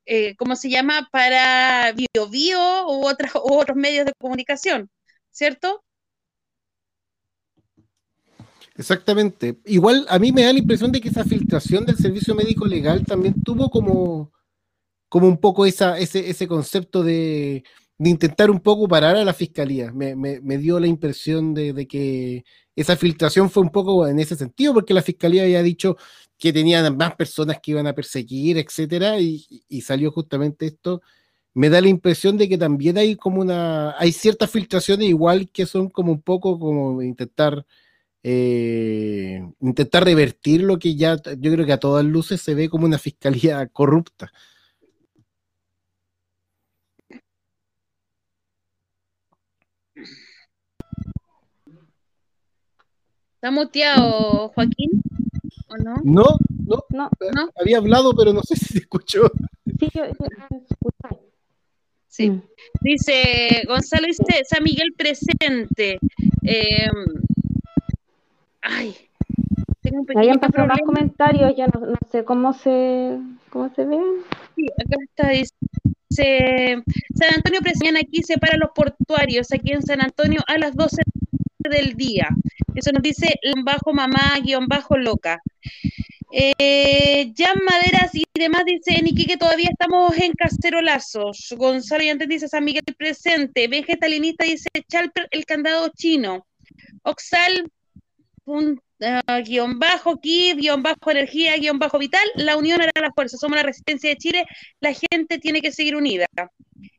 eh, 0.07 0.35
¿cómo 0.37 0.57
se 0.57 0.71
llama? 0.71 1.09
Para 1.11 1.93
BioBio 1.93 2.87
u, 2.89 3.07
otros 3.07 3.33
u 3.35 3.55
otros 3.55 3.77
medios 3.77 4.07
de 4.07 4.13
comunicación, 4.19 4.91
¿cierto? 5.31 5.83
Exactamente. 8.79 9.59
Igual 9.67 10.07
a 10.09 10.19
mí 10.21 10.31
me 10.33 10.43
da 10.45 10.53
la 10.53 10.61
impresión 10.61 10.93
de 10.93 11.01
que 11.01 11.09
esa 11.09 11.25
filtración 11.25 11.85
del 11.85 11.97
servicio 11.97 12.35
médico 12.37 12.65
legal 12.65 13.05
también 13.05 13.43
tuvo 13.43 13.71
como, 13.71 14.33
como 15.09 15.29
un 15.29 15.39
poco 15.39 15.67
esa, 15.67 15.99
ese, 15.99 16.31
ese 16.31 16.49
concepto 16.49 17.03
de, 17.05 17.65
de 17.99 18.11
intentar 18.11 18.51
un 18.51 18.61
poco 18.61 18.89
parar 18.89 19.17
a 19.17 19.25
la 19.25 19.35
fiscalía. 19.35 19.93
Me, 19.93 20.17
me- 20.17 20.41
me 20.43 20.59
dio 20.59 20.81
la 20.81 20.89
impresión 20.89 21.55
de, 21.55 21.73
de 21.75 21.89
que 21.89 22.45
esa 22.77 22.97
filtración 22.97 23.51
fue 23.51 23.63
un 23.65 23.71
poco 23.71 24.07
en 24.09 24.19
ese 24.21 24.37
sentido, 24.37 24.75
porque 24.75 24.95
la 24.95 25.03
fiscalía 25.03 25.45
había 25.45 25.63
dicho 25.63 25.97
que 26.39 26.53
tenían 26.53 26.97
más 26.97 27.17
personas 27.17 27.59
que 27.63 27.73
iban 27.73 27.87
a 27.89 27.95
perseguir, 27.95 28.59
etcétera, 28.59 29.21
y, 29.21 29.47
y 29.69 29.83
salió 29.83 30.13
justamente 30.13 30.67
esto. 30.67 31.03
Me 31.55 31.71
da 31.71 31.81
la 31.81 31.89
impresión 31.89 32.37
de 32.39 32.49
que 32.49 32.59
también 32.59 32.99
hay 32.99 33.17
como 33.17 33.41
una, 33.41 33.97
hay 33.99 34.13
ciertas 34.13 34.51
filtraciones 34.51 35.09
igual 35.09 35.51
que 35.51 35.67
son 35.67 35.89
como 35.91 36.13
un 36.13 36.23
poco 36.23 36.59
como 36.59 37.03
intentar, 37.03 37.67
eh, 38.31 39.41
intentar 39.61 40.05
revertir 40.05 40.63
lo 40.63 40.79
que 40.79 40.95
ya, 40.97 41.17
yo 41.17 41.51
creo 41.53 41.65
que 41.65 41.73
a 41.73 41.81
todas 41.81 42.05
luces 42.05 42.43
se 42.43 42.55
ve 42.55 42.69
como 42.69 42.85
una 42.85 42.99
fiscalía 42.99 43.67
corrupta. 43.73 44.31
¿Está 53.37 53.51
muteado, 53.51 54.49
Joaquín? 54.51 55.03
¿O 55.69 55.77
no? 55.77 55.95
No, 56.03 56.25
no, 56.67 56.85
No, 56.91 57.11
¿No? 57.35 57.51
había 57.61 57.79
hablado, 57.79 58.15
pero 58.17 58.33
no 58.33 58.43
sé 58.43 58.57
si 58.57 58.65
se 58.67 58.79
escuchó. 58.81 59.31
sí, 59.79 59.89
yo, 59.95 60.05
yo- 60.07 60.13
escuché. 60.71 61.23
Sí. 62.09 62.31
Mm. 62.31 62.43
Dice 62.81 63.63
Gonzalo, 63.69 64.07
dice 64.07 64.43
San 64.49 64.65
Miguel 64.65 64.93
presente. 64.97 65.99
Eh, 66.43 66.89
ay, 68.69 68.95
tengo 69.81 70.01
un 70.01 70.07
pequeño 70.07 70.35
pasado 70.41 70.67
más 70.67 70.79
comentarios, 70.85 71.57
ya 71.57 71.67
no, 71.67 71.81
no 71.81 71.99
sé 72.11 72.25
cómo 72.25 72.53
se, 72.53 73.19
cómo 73.51 73.73
se 73.75 73.85
ve. 73.85 73.99
Sí, 74.55 74.67
acá 74.79 74.97
está, 75.05 75.29
dice 75.31 76.83
San 77.15 77.35
Antonio 77.37 77.61
presente 77.61 78.01
aquí 78.01 78.23
separa 78.23 78.57
los 78.57 78.71
portuarios, 78.75 79.53
aquí 79.53 79.73
en 79.73 79.83
San 79.83 80.01
Antonio 80.01 80.43
a 80.47 80.59
las 80.59 80.75
12 80.75 81.03
del 81.59 81.95
día. 81.95 82.29
Eso 82.75 82.93
nos 82.93 83.03
dice 83.03 83.35
bajo 83.65 83.93
mamá, 83.93 84.39
guion 84.43 84.67
bajo 84.67 84.97
loca. 84.97 85.41
Eh, 86.31 87.33
Jan 87.37 87.59
Maderas 87.65 88.15
y 88.15 88.25
demás 88.35 88.65
dice 88.67 88.99
en 88.99 89.07
Iquique 89.07 89.37
todavía 89.37 89.71
estamos 89.71 90.17
en 90.19 90.33
cacerolazos. 90.33 91.55
Gonzalo 91.57 92.05
y 92.05 92.11
antes 92.11 92.29
dice 92.29 92.49
San 92.49 92.65
Miguel 92.65 92.85
presente. 92.97 93.69
Vegetalinista 93.69 94.45
dice 94.45 94.69
Chalper 94.89 95.29
el 95.31 95.47
candado 95.47 95.89
chino. 95.97 96.47
Oxal 97.03 97.71
pun- 98.49 98.81
ah, 99.03 99.41
guion 99.45 99.79
bajo 99.79 100.17
Kiev, 100.17 100.57
guion 100.59 100.83
bajo 100.83 101.11
energía, 101.11 101.57
guion 101.57 101.79
bajo 101.79 101.99
vital. 101.99 102.27
La 102.35 102.57
unión 102.57 102.81
hará 102.81 102.93
la 103.01 103.13
fuerza. 103.13 103.37
Somos 103.37 103.57
la 103.57 103.63
resistencia 103.63 104.11
de 104.11 104.17
Chile. 104.17 104.47
La 104.81 104.93
gente 104.95 105.39
tiene 105.39 105.61
que 105.61 105.73
seguir 105.73 105.95
unida. 105.95 106.27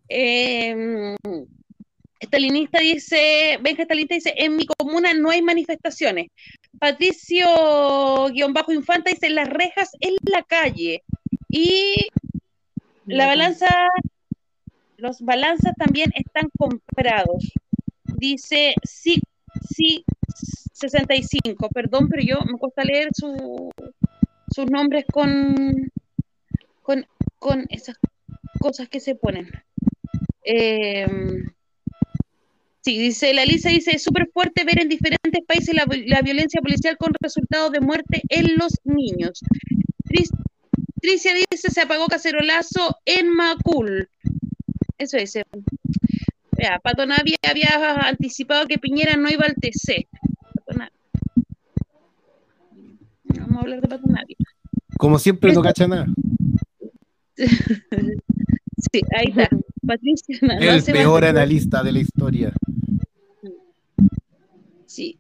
Eh, 0.08 1.16
Estalinista 2.20 2.80
dice, 2.80 3.58
Benja 3.62 3.84
Estalinista 3.84 4.16
dice, 4.16 4.34
en 4.38 4.56
mi 4.56 4.66
comuna 4.66 5.14
no 5.14 5.30
hay 5.30 5.42
manifestaciones. 5.42 6.28
Patricio 6.78 7.48
guion 8.34 8.54
bajo 8.54 8.74
Infanta 8.74 9.10
dice, 9.10 9.30
las 9.30 9.48
rejas 9.48 9.92
en 10.02 10.16
la 10.24 10.44
calle. 10.44 11.02
Y 11.50 12.10
la 13.06 13.26
balanza, 13.26 13.68
los 14.98 15.22
balanzas 15.22 15.74
también 15.78 16.12
están 16.14 16.50
comprados. 16.58 17.52
Dice, 18.04 18.76
sí, 18.84 19.22
sí, 19.74 20.04
65. 20.80 21.70
Perdón, 21.70 22.08
pero 22.10 22.24
yo 22.24 22.40
me 22.46 22.58
cuesta 22.58 22.84
leer 22.84 23.10
su- 23.14 23.72
sus 24.54 24.66
nombres 24.72 25.06
con, 25.12 25.92
con, 26.82 27.06
con 27.40 27.66
esas 27.70 27.98
cosas 28.60 28.90
que 28.90 29.00
se 29.00 29.16
ponen. 29.16 29.50
Eh, 30.44 31.08
Sí, 32.82 32.98
dice 32.98 33.34
la 33.34 33.46
Lisa, 33.46 33.70
dice, 33.70 33.92
es 33.96 34.04
súper 34.04 34.30
fuerte 34.34 34.64
ver 34.64 34.82
en 34.82 34.88
diferentes 34.90 35.44
países 35.46 35.76
la, 35.76 35.86
la 36.06 36.22
violencia 36.22 36.62
policial 36.62 36.98
con 36.98 37.12
resultados 37.20 37.72
de 37.74 37.82
muerte 37.82 38.22
en 38.30 38.56
los 38.58 38.74
niños. 38.86 39.42
Tricia 41.02 41.34
dice, 41.34 41.70
se 41.70 41.82
apagó 41.82 42.08
cacerolazo 42.08 42.98
en 43.06 43.30
Macul. 43.30 44.10
Eso 44.98 45.18
dice. 45.18 45.44
Vea, 46.58 46.80
Pato 46.80 47.06
Navia 47.06 47.38
había 47.50 47.70
anticipado 48.08 48.68
que 48.68 48.78
Piñera 48.80 49.16
no 49.16 49.30
iba 49.30 49.46
al 49.46 49.56
TC. 49.56 50.08
Pato 50.54 50.78
Navia. 50.78 50.92
Vamos 53.38 53.58
a 53.58 53.62
hablar 53.62 53.82
de 53.82 53.88
Pato 53.88 54.08
Navia. 54.08 54.36
Como 54.98 55.20
siempre, 55.20 55.54
no 55.54 55.62
cacha 55.62 55.88
nada. 55.88 56.06
Sí, 58.92 59.02
ahí 59.16 59.26
está. 59.28 59.50
Patricia, 59.86 60.38
El 60.60 60.84
peor 60.84 61.26
analista 61.26 61.84
de 61.84 61.92
la 61.92 62.00
historia. 62.00 62.54
Sí. 64.86 65.20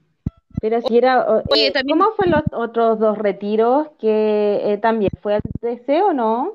Pero 0.61 0.81
si 0.81 0.97
era, 0.97 1.25
Oye, 1.49 1.67
eh, 1.67 1.71
también- 1.71 1.99
¿cómo 1.99 2.11
fue 2.15 2.27
los 2.27 2.41
otros 2.53 2.99
dos 2.99 3.17
retiros 3.17 3.89
que 3.99 4.61
eh, 4.63 4.77
también 4.81 5.11
fue 5.21 5.35
al 5.35 5.41
TC 5.61 6.01
o 6.03 6.13
no? 6.13 6.53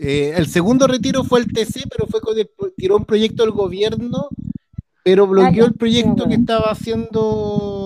Eh, 0.00 0.32
el 0.36 0.46
segundo 0.48 0.86
retiro 0.86 1.22
fue 1.22 1.40
el 1.40 1.52
TC, 1.52 1.84
pero 1.88 2.06
fue 2.08 2.20
con 2.20 2.36
el, 2.38 2.50
tiró 2.76 2.96
un 2.96 3.04
proyecto 3.04 3.42
del 3.44 3.52
gobierno, 3.52 4.28
pero 5.04 5.26
bloqueó 5.26 5.64
Ah, 5.64 5.68
el 5.68 5.74
proyecto 5.74 6.24
sí, 6.24 6.28
que 6.30 6.34
estaba 6.36 6.70
haciendo 6.70 7.83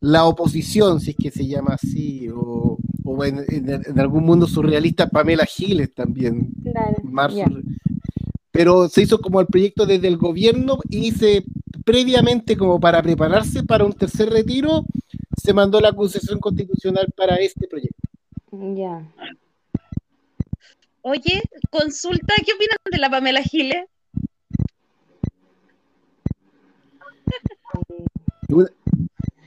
la 0.00 0.24
oposición, 0.24 1.00
si 1.00 1.10
es 1.10 1.16
que 1.16 1.30
se 1.30 1.46
llama 1.46 1.74
así, 1.74 2.28
o, 2.28 2.78
o 3.04 3.24
en, 3.24 3.38
en- 3.48 3.82
en 3.84 3.98
algún 4.00 4.24
mundo 4.24 4.46
surrealista 4.46 5.08
Pamela 5.08 5.44
Giles 5.44 5.92
también. 5.94 6.48
Pero 8.50 8.88
se 8.88 9.02
hizo 9.02 9.18
como 9.18 9.40
el 9.40 9.46
proyecto 9.46 9.86
desde 9.86 10.08
el 10.08 10.16
gobierno 10.16 10.78
y 10.88 11.12
se 11.12 11.44
previamente 11.84 12.56
como 12.56 12.78
para 12.78 13.02
prepararse 13.02 13.62
para 13.62 13.84
un 13.84 13.92
tercer 13.92 14.28
retiro, 14.30 14.84
se 15.42 15.52
mandó 15.54 15.80
la 15.80 15.88
acusación 15.88 16.38
constitucional 16.38 17.06
para 17.16 17.36
este 17.36 17.66
proyecto. 17.66 18.08
Ya. 18.52 19.02
Oye, 21.02 21.40
consulta, 21.70 22.34
¿qué 22.44 22.52
opinan 22.52 22.76
de 22.90 22.98
la 22.98 23.08
Pamela 23.10 23.42
Giles? 23.42 23.86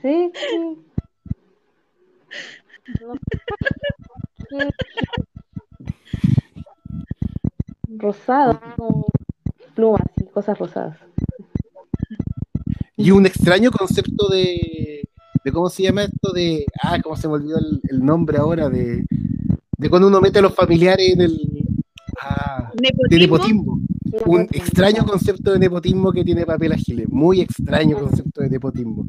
Sí, 0.02 0.32
sí. 0.34 0.78
No 3.00 3.14
sé. 4.50 4.68
Rosado, 7.98 8.60
plumas 9.74 10.02
y 10.16 10.24
cosas 10.24 10.58
rosadas. 10.58 10.98
Y 12.96 13.12
un 13.12 13.26
extraño 13.26 13.70
concepto 13.70 14.28
de, 14.28 15.08
de 15.44 15.52
cómo 15.52 15.68
se 15.68 15.84
llama 15.84 16.04
esto 16.04 16.32
de, 16.32 16.66
ah, 16.82 17.00
cómo 17.00 17.16
se 17.16 17.28
me 17.28 17.34
olvidó 17.34 17.58
el, 17.58 17.80
el 17.88 18.04
nombre 18.04 18.38
ahora, 18.38 18.68
de, 18.68 19.04
de 19.78 19.90
cuando 19.90 20.08
uno 20.08 20.20
mete 20.20 20.40
a 20.40 20.42
los 20.42 20.54
familiares 20.54 21.12
en 21.12 21.20
el, 21.20 21.64
ah, 22.20 22.72
de 23.08 23.18
nepotismo. 23.18 23.78
Un 24.26 24.42
extraño 24.52 25.04
concepto 25.06 25.52
de 25.52 25.58
nepotismo 25.58 26.12
que 26.12 26.22
tiene 26.24 26.44
Papel 26.44 26.74
Giles, 26.74 27.08
muy 27.08 27.40
extraño 27.40 27.98
concepto 27.98 28.42
de 28.42 28.50
nepotismo. 28.50 29.04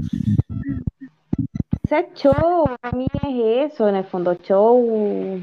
O 1.84 1.88
sea, 1.88 2.08
show, 2.14 2.66
a 2.82 2.92
mí 2.96 3.06
es 3.14 3.74
eso, 3.74 3.90
en 3.90 3.96
el 3.96 4.06
fondo, 4.06 4.34
show. 4.36 5.40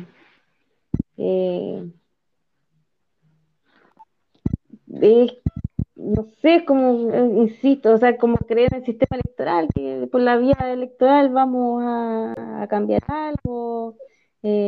eh, 1.18 1.86
es- 5.02 5.32
no 5.96 6.24
sé, 6.40 6.64
como, 6.64 7.10
eh, 7.12 7.32
insisto, 7.36 7.92
o 7.92 7.98
sea, 7.98 8.16
como 8.16 8.38
creer 8.38 8.70
en 8.72 8.78
el 8.80 8.86
sistema 8.86 9.20
electoral, 9.22 9.68
que 9.74 10.08
por 10.10 10.22
la 10.22 10.38
vía 10.38 10.56
electoral 10.72 11.28
vamos 11.28 11.82
a, 11.84 12.62
a 12.62 12.66
cambiar 12.68 13.02
algo, 13.08 13.96
eh, 14.42 14.66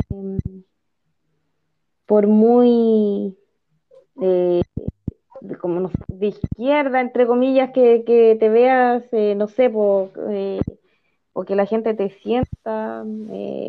por 2.05 2.27
muy, 2.27 3.35
eh, 4.21 4.61
como 5.59 5.91
de 6.07 6.27
izquierda, 6.27 7.01
entre 7.01 7.27
comillas, 7.27 7.71
que, 7.71 8.03
que 8.05 8.35
te 8.39 8.49
veas, 8.49 9.03
eh, 9.11 9.35
no 9.35 9.47
sé, 9.47 9.69
por, 9.69 10.11
eh, 10.29 10.59
o 11.33 11.43
que 11.45 11.55
la 11.55 11.65
gente 11.65 11.93
te 11.93 12.09
sienta, 12.09 13.03
eh, 13.31 13.67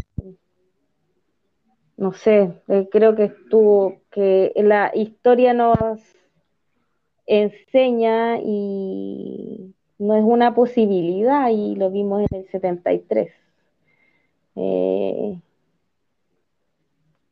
no 1.97 2.13
sé, 2.13 2.63
creo 2.91 3.15
que 3.15 3.25
estuvo, 3.25 4.01
que 4.11 4.53
la 4.57 4.91
historia 4.95 5.55
nos 5.55 5.79
enseña 7.27 8.39
y 8.43 9.75
no 9.99 10.15
es 10.17 10.25
una 10.25 10.55
posibilidad 10.55 11.49
y 11.51 11.77
lo 11.77 11.91
vimos 11.91 12.23
en 12.31 12.39
el 12.41 12.49
73. 12.49 13.33
Eh, 14.57 15.41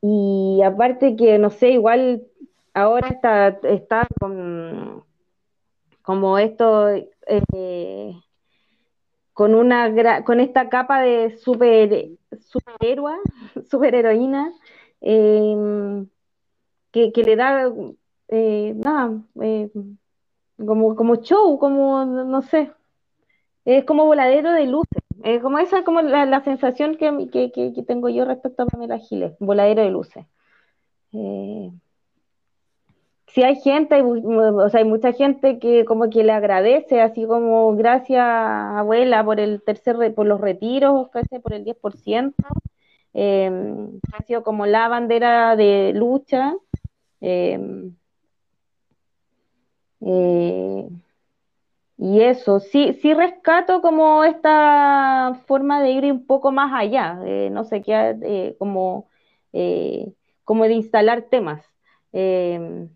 y 0.01 0.61
aparte 0.65 1.17
que, 1.17 1.39
no 1.39 1.51
sé, 1.51 1.71
igual 1.71 2.27
ahora 2.75 3.09
está, 3.09 3.49
está 3.65 4.07
con, 4.21 5.05
como 6.03 6.39
esto, 6.39 6.89
eh, 6.91 8.15
con 9.33 9.55
una 9.55 10.25
con 10.25 10.41
esta 10.41 10.69
capa 10.69 11.01
de 11.01 11.37
super 11.39 12.11
superhéroe, 12.41 13.15
superheroína, 13.71 14.53
eh, 15.01 16.05
que, 16.93 17.13
que 17.13 17.23
le 17.25 17.37
da, 17.37 17.73
eh, 18.29 18.75
nada, 18.77 19.23
eh, 19.43 19.71
como, 20.67 20.95
como 20.97 21.17
show, 21.17 21.59
como, 21.59 22.05
no 22.05 22.43
sé, 22.43 22.73
es 23.65 23.85
como 23.85 24.07
voladero 24.07 24.53
de 24.53 24.67
luces. 24.67 25.03
Es 25.25 25.43
como 25.43 25.59
esa 25.59 25.79
es 25.81 25.85
como 25.85 26.03
la, 26.03 26.27
la 26.27 26.43
sensación 26.45 26.97
que, 26.97 27.29
que, 27.33 27.53
que, 27.53 27.73
que 27.75 27.83
tengo 27.85 28.09
yo 28.09 28.25
respecto 28.25 28.65
a 28.65 28.67
Pamela 28.67 28.99
Giles, 28.99 29.35
voladero 29.41 29.83
de 29.83 29.91
luces. 29.91 30.27
Eh, 31.13 31.73
si 33.35 33.43
hay 33.43 33.57
gente, 33.61 33.95
hay 33.97 34.03
o 34.03 34.69
sea, 34.71 34.81
hay 34.81 34.87
mucha 34.87 35.13
gente 35.13 35.59
que 35.59 35.85
como 35.85 36.11
que 36.11 36.25
le 36.25 36.33
agradece, 36.33 37.01
así 37.01 37.27
como 37.27 37.75
gracias 37.77 38.23
abuela 38.25 39.25
por 39.25 39.41
el 39.41 39.63
tercer, 39.63 40.15
por 40.15 40.27
los 40.27 40.41
retiros, 40.41 41.09
¿cachai? 41.11 41.41
por 41.41 41.55
el 41.55 41.65
10%, 41.65 42.37
eh, 43.15 43.51
ha 44.13 44.23
sido 44.25 44.43
como 44.43 44.67
la 44.67 44.89
bandera 44.89 45.57
de 45.57 45.93
lucha. 45.95 46.55
eh, 47.21 47.59
eh, 50.01 50.89
y 51.97 52.21
eso, 52.23 52.59
sí, 52.61 52.95
sí 53.01 53.15
rescato 53.15 53.81
como 53.83 54.25
esta 54.25 55.41
forma 55.47 55.81
de 55.83 55.91
ir 55.93 56.05
un 56.13 56.27
poco 56.27 56.51
más 56.53 56.73
allá, 56.75 57.15
no 57.51 57.65
sé 57.65 57.83
qué, 57.83 58.57
como, 58.59 59.09
eh, 59.53 60.13
como 60.45 60.65
de 60.65 60.75
instalar 60.75 61.23
temas. 61.31 61.65
Eh, 62.13 62.89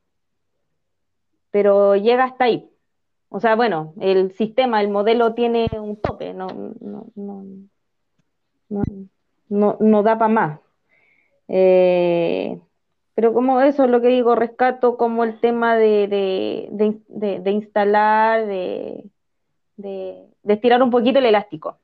pero 1.57 1.97
llega 1.97 2.24
hasta 2.24 2.45
ahí. 2.45 2.69
O 3.31 3.41
sea, 3.41 3.57
bueno, 3.57 3.95
el 3.99 4.33
sistema, 4.33 4.83
el 4.83 4.91
modelo 4.91 5.33
tiene 5.33 5.66
un 5.73 5.97
tope, 5.97 6.35
no, 6.35 6.49
no, 6.49 7.07
no, 7.15 7.45
no, 8.69 8.83
no, 9.49 9.77
no 9.81 10.03
da 10.03 10.19
para 10.19 10.28
más. 10.28 10.61
Eh, 11.49 12.61
pero 13.15 13.33
como 13.33 13.62
eso 13.62 13.85
es 13.85 13.91
lo 13.91 14.03
que 14.03 14.09
digo, 14.09 14.35
rescato 14.35 14.99
como 14.99 15.24
el 15.24 15.41
tema 15.41 15.77
de, 15.77 16.09
de, 16.09 16.99
de, 17.09 17.41
de- 17.41 17.51
instalar, 17.53 18.45
de, 18.47 19.11
estirar 20.47 20.83
un 20.83 20.91
poquito 20.91 21.20
el 21.20 21.24
elástico. 21.24 21.78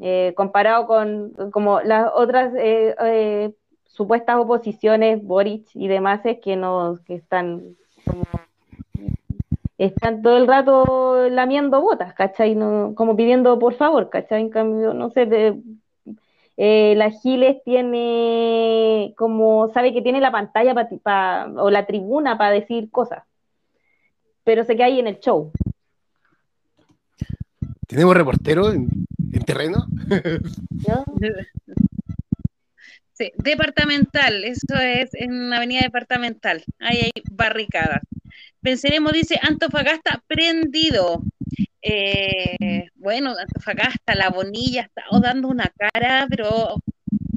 Eh, 0.00 0.34
comparado 0.36 0.88
con 0.88 1.30
como 1.52 1.82
las 1.82 2.10
otras 2.16 2.52
eh, 2.56 3.54
supuestas 3.84 4.38
oposiciones, 4.38 5.22
Boric 5.22 5.68
y 5.74 5.86
demás, 5.86 6.20
es 6.24 6.40
que 6.40 6.56
nos 6.56 6.98
que 7.02 7.14
están 7.14 7.76
como 8.04 8.24
están 9.78 10.22
todo 10.22 10.36
el 10.38 10.46
rato 10.46 11.28
lamiendo 11.28 11.80
botas, 11.80 12.14
¿cachai? 12.14 12.54
No, 12.54 12.94
como 12.94 13.14
pidiendo 13.16 13.58
por 13.58 13.74
favor, 13.74 14.08
¿cachai? 14.10 14.40
En 14.42 14.50
cambio, 14.50 14.94
no 14.94 15.10
sé, 15.10 15.26
de, 15.26 15.60
eh, 16.56 16.94
la 16.96 17.10
Giles 17.10 17.62
tiene 17.64 19.12
como, 19.16 19.68
sabe 19.74 19.92
que 19.92 20.02
tiene 20.02 20.20
la 20.20 20.32
pantalla 20.32 20.74
pa, 20.74 20.88
pa- 21.02 21.52
o 21.56 21.70
la 21.70 21.84
tribuna 21.86 22.38
para 22.38 22.52
decir 22.52 22.90
cosas, 22.90 23.24
pero 24.44 24.64
se 24.64 24.76
queda 24.76 24.86
ahí 24.86 25.00
en 25.00 25.08
el 25.08 25.18
show. 25.20 25.52
¿Tenemos 27.86 28.16
reportero 28.16 28.72
en, 28.72 28.88
en 29.32 29.42
terreno? 29.44 29.86
Sí, 33.12 33.32
departamental, 33.36 34.44
eso 34.44 34.76
es 34.78 35.14
en 35.14 35.32
una 35.32 35.56
avenida 35.56 35.80
departamental. 35.82 36.62
Ahí 36.80 36.98
hay 37.04 37.12
barricadas. 37.30 38.02
Venceremos, 38.66 39.12
dice 39.12 39.38
Antofagasta 39.40 40.24
prendido. 40.26 41.22
Eh, 41.80 42.88
bueno, 42.96 43.32
Antofagasta, 43.38 44.16
la 44.16 44.30
Bonilla, 44.30 44.80
ha 44.80 44.84
estado 44.86 45.20
dando 45.20 45.46
una 45.46 45.72
cara, 45.78 46.26
pero 46.28 46.74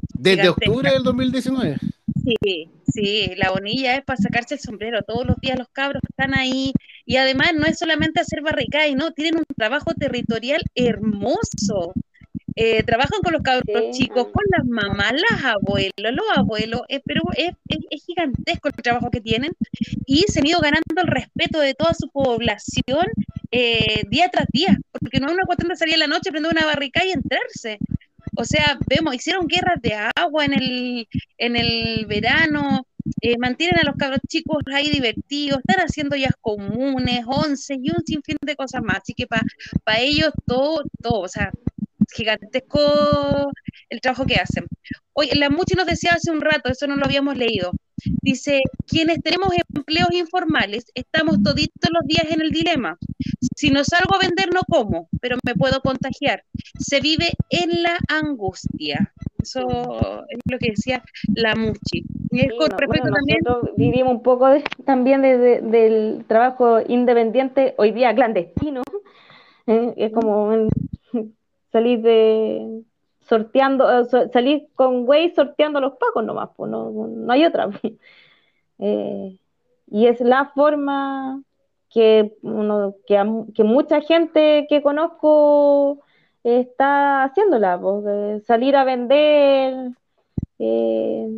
Desde 0.08 0.42
Gigantesca. 0.42 0.70
octubre 0.72 0.90
del 0.90 1.04
2019. 1.04 1.76
sí, 2.24 2.68
sí, 2.92 3.30
la 3.36 3.52
Bonilla 3.52 3.94
es 3.94 4.04
para 4.04 4.16
sacarse 4.16 4.54
el 4.54 4.60
sombrero. 4.60 5.02
Todos 5.02 5.24
los 5.24 5.36
días 5.40 5.56
los 5.56 5.68
cabros 5.68 6.02
están 6.02 6.34
ahí. 6.34 6.72
Y 7.06 7.16
además 7.16 7.52
no 7.56 7.64
es 7.64 7.78
solamente 7.78 8.20
hacer 8.20 8.42
barricadas, 8.42 8.92
no, 8.96 9.12
tienen 9.12 9.36
un 9.36 9.44
trabajo 9.56 9.94
territorial 9.94 10.62
hermoso. 10.74 11.92
Eh, 12.56 12.82
trabajan 12.82 13.20
con 13.22 13.32
los 13.32 13.42
cabros 13.42 13.64
chicos, 13.90 14.26
con 14.32 14.44
las 14.56 14.66
mamás, 14.66 15.12
las 15.12 15.44
abuelos, 15.44 15.92
los 15.98 16.26
abuelos, 16.36 16.82
eh, 16.88 17.00
pero 17.04 17.22
es, 17.36 17.50
es- 17.68 17.78
es 17.90 18.04
gigantesco 18.04 18.68
el 18.68 18.74
trabajo 18.74 19.10
que 19.10 19.20
tienen 19.20 19.52
y 20.06 20.24
se 20.28 20.40
han 20.40 20.46
ido 20.46 20.60
ganando 20.60 20.82
el 20.96 21.06
respeto 21.06 21.60
de 21.60 21.74
toda 21.74 21.94
su 21.94 22.08
población 22.10 23.06
eh, 23.50 24.04
día 24.08 24.28
tras 24.30 24.46
día, 24.52 24.76
porque 24.92 25.20
no 25.20 25.28
es 25.28 25.34
una 25.34 25.44
cuestión 25.44 25.68
de 25.68 25.76
salir 25.76 25.94
en 25.94 26.00
la 26.00 26.06
noche, 26.06 26.30
prender 26.30 26.52
una 26.52 26.66
barricada 26.66 27.06
y 27.06 27.12
entrarse. 27.12 27.78
O 28.36 28.44
sea, 28.44 28.78
vemos, 28.88 29.14
hicieron 29.14 29.46
guerras 29.46 29.80
de 29.82 29.94
agua 30.14 30.44
en 30.44 30.52
el, 30.54 31.08
en 31.38 31.56
el 31.56 32.06
verano, 32.06 32.86
eh, 33.20 33.36
mantienen 33.38 33.78
a 33.80 33.84
los 33.84 33.96
cabros 33.96 34.20
chicos 34.28 34.62
ahí 34.72 34.88
divertidos, 34.90 35.58
están 35.60 35.84
haciendo 35.84 36.14
ollas 36.14 36.34
comunes, 36.40 37.22
once 37.26 37.74
y 37.82 37.90
un 37.90 38.04
sinfín 38.06 38.36
de 38.42 38.56
cosas 38.56 38.82
más. 38.82 38.98
Así 38.98 39.14
que 39.14 39.26
para 39.26 40.00
ellos 40.00 40.30
todo, 40.46 40.82
todo, 41.02 41.20
o 41.22 41.28
sea, 41.28 41.50
gigantesco 42.12 42.80
el 43.88 44.00
trabajo 44.00 44.24
que 44.26 44.36
hacen. 44.36 44.66
Oye, 45.12 45.34
la 45.34 45.50
Muchi 45.50 45.74
nos 45.74 45.86
decía 45.86 46.12
hace 46.14 46.30
un 46.30 46.40
rato, 46.40 46.70
eso 46.70 46.86
no 46.86 46.96
lo 46.96 47.04
habíamos 47.04 47.36
leído. 47.36 47.72
Dice, 48.22 48.62
quienes 48.86 49.20
tenemos 49.22 49.50
empleos 49.74 50.08
informales, 50.12 50.84
estamos 50.94 51.42
toditos 51.42 51.90
los 51.92 52.06
días 52.06 52.24
en 52.30 52.40
el 52.40 52.50
dilema. 52.50 52.96
Si 53.56 53.70
no 53.70 53.84
salgo 53.84 54.14
a 54.14 54.18
vender, 54.26 54.48
no 54.54 54.62
como, 54.68 55.08
pero 55.20 55.36
me 55.44 55.54
puedo 55.54 55.80
contagiar. 55.82 56.42
Se 56.78 57.00
vive 57.00 57.28
en 57.50 57.82
la 57.82 57.98
angustia. 58.08 59.12
Eso 59.42 60.24
es 60.30 60.38
lo 60.50 60.58
que 60.58 60.70
decía 60.70 61.02
la 61.34 61.54
Muchi. 61.54 62.04
Y 62.30 62.40
es 62.40 62.46
Sí, 62.46 62.56
con 62.56 62.68
no, 62.70 62.76
respecto 62.78 63.02
bueno, 63.02 63.16
también 63.16 63.38
nosotros 63.44 63.76
vivimos 63.76 64.12
un 64.12 64.22
poco 64.22 64.48
de- 64.48 64.64
también 64.86 65.20
de- 65.20 65.36
de- 65.38 65.60
del 65.60 66.24
trabajo 66.26 66.80
independiente, 66.86 67.74
hoy 67.76 67.90
día 67.92 68.14
clandestino. 68.14 68.82
¿eh? 69.66 69.92
Es 69.96 70.12
como 70.12 70.52
en- 70.54 70.68
salir 71.72 72.00
de 72.02 72.82
sorteando, 73.22 73.88
eh, 74.00 74.28
salir 74.32 74.68
con 74.74 75.06
güey 75.06 75.32
sorteando 75.34 75.80
los 75.80 75.92
pacos 75.94 76.24
nomás, 76.24 76.50
pues 76.56 76.70
no, 76.70 76.90
no 76.90 77.32
hay 77.32 77.44
otra. 77.44 77.70
Eh, 78.82 79.38
y 79.88 80.06
es 80.06 80.22
la 80.22 80.46
forma 80.54 81.42
que, 81.90 82.34
uno, 82.40 82.94
que, 83.06 83.62
mucha 83.62 84.00
gente 84.00 84.66
que 84.70 84.80
conozco 84.80 85.98
está 86.42 87.24
haciéndola, 87.24 87.78
pues, 87.78 88.46
salir 88.46 88.74
a 88.74 88.84
vender. 88.84 89.90
eh, 90.58 91.28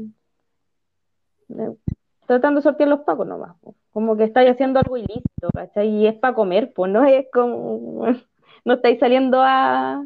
tratando 2.27 2.61
de 2.61 2.63
sortear 2.63 2.89
los 2.89 3.01
pacos 3.01 3.27
nomás, 3.27 3.57
po. 3.61 3.75
como 3.93 4.17
que 4.17 4.25
estáis 4.25 4.51
haciendo 4.51 4.79
algo 4.79 4.97
ilícito, 4.97 5.49
¿cachai? 5.53 5.89
Y 5.89 6.07
es 6.07 6.15
para 6.15 6.35
comer, 6.35 6.73
pues 6.73 6.93
no 6.93 7.05
es 7.05 7.27
como, 7.33 8.07
no 8.65 8.75
estáis 8.75 8.99
saliendo 9.01 9.41
a, 9.43 10.05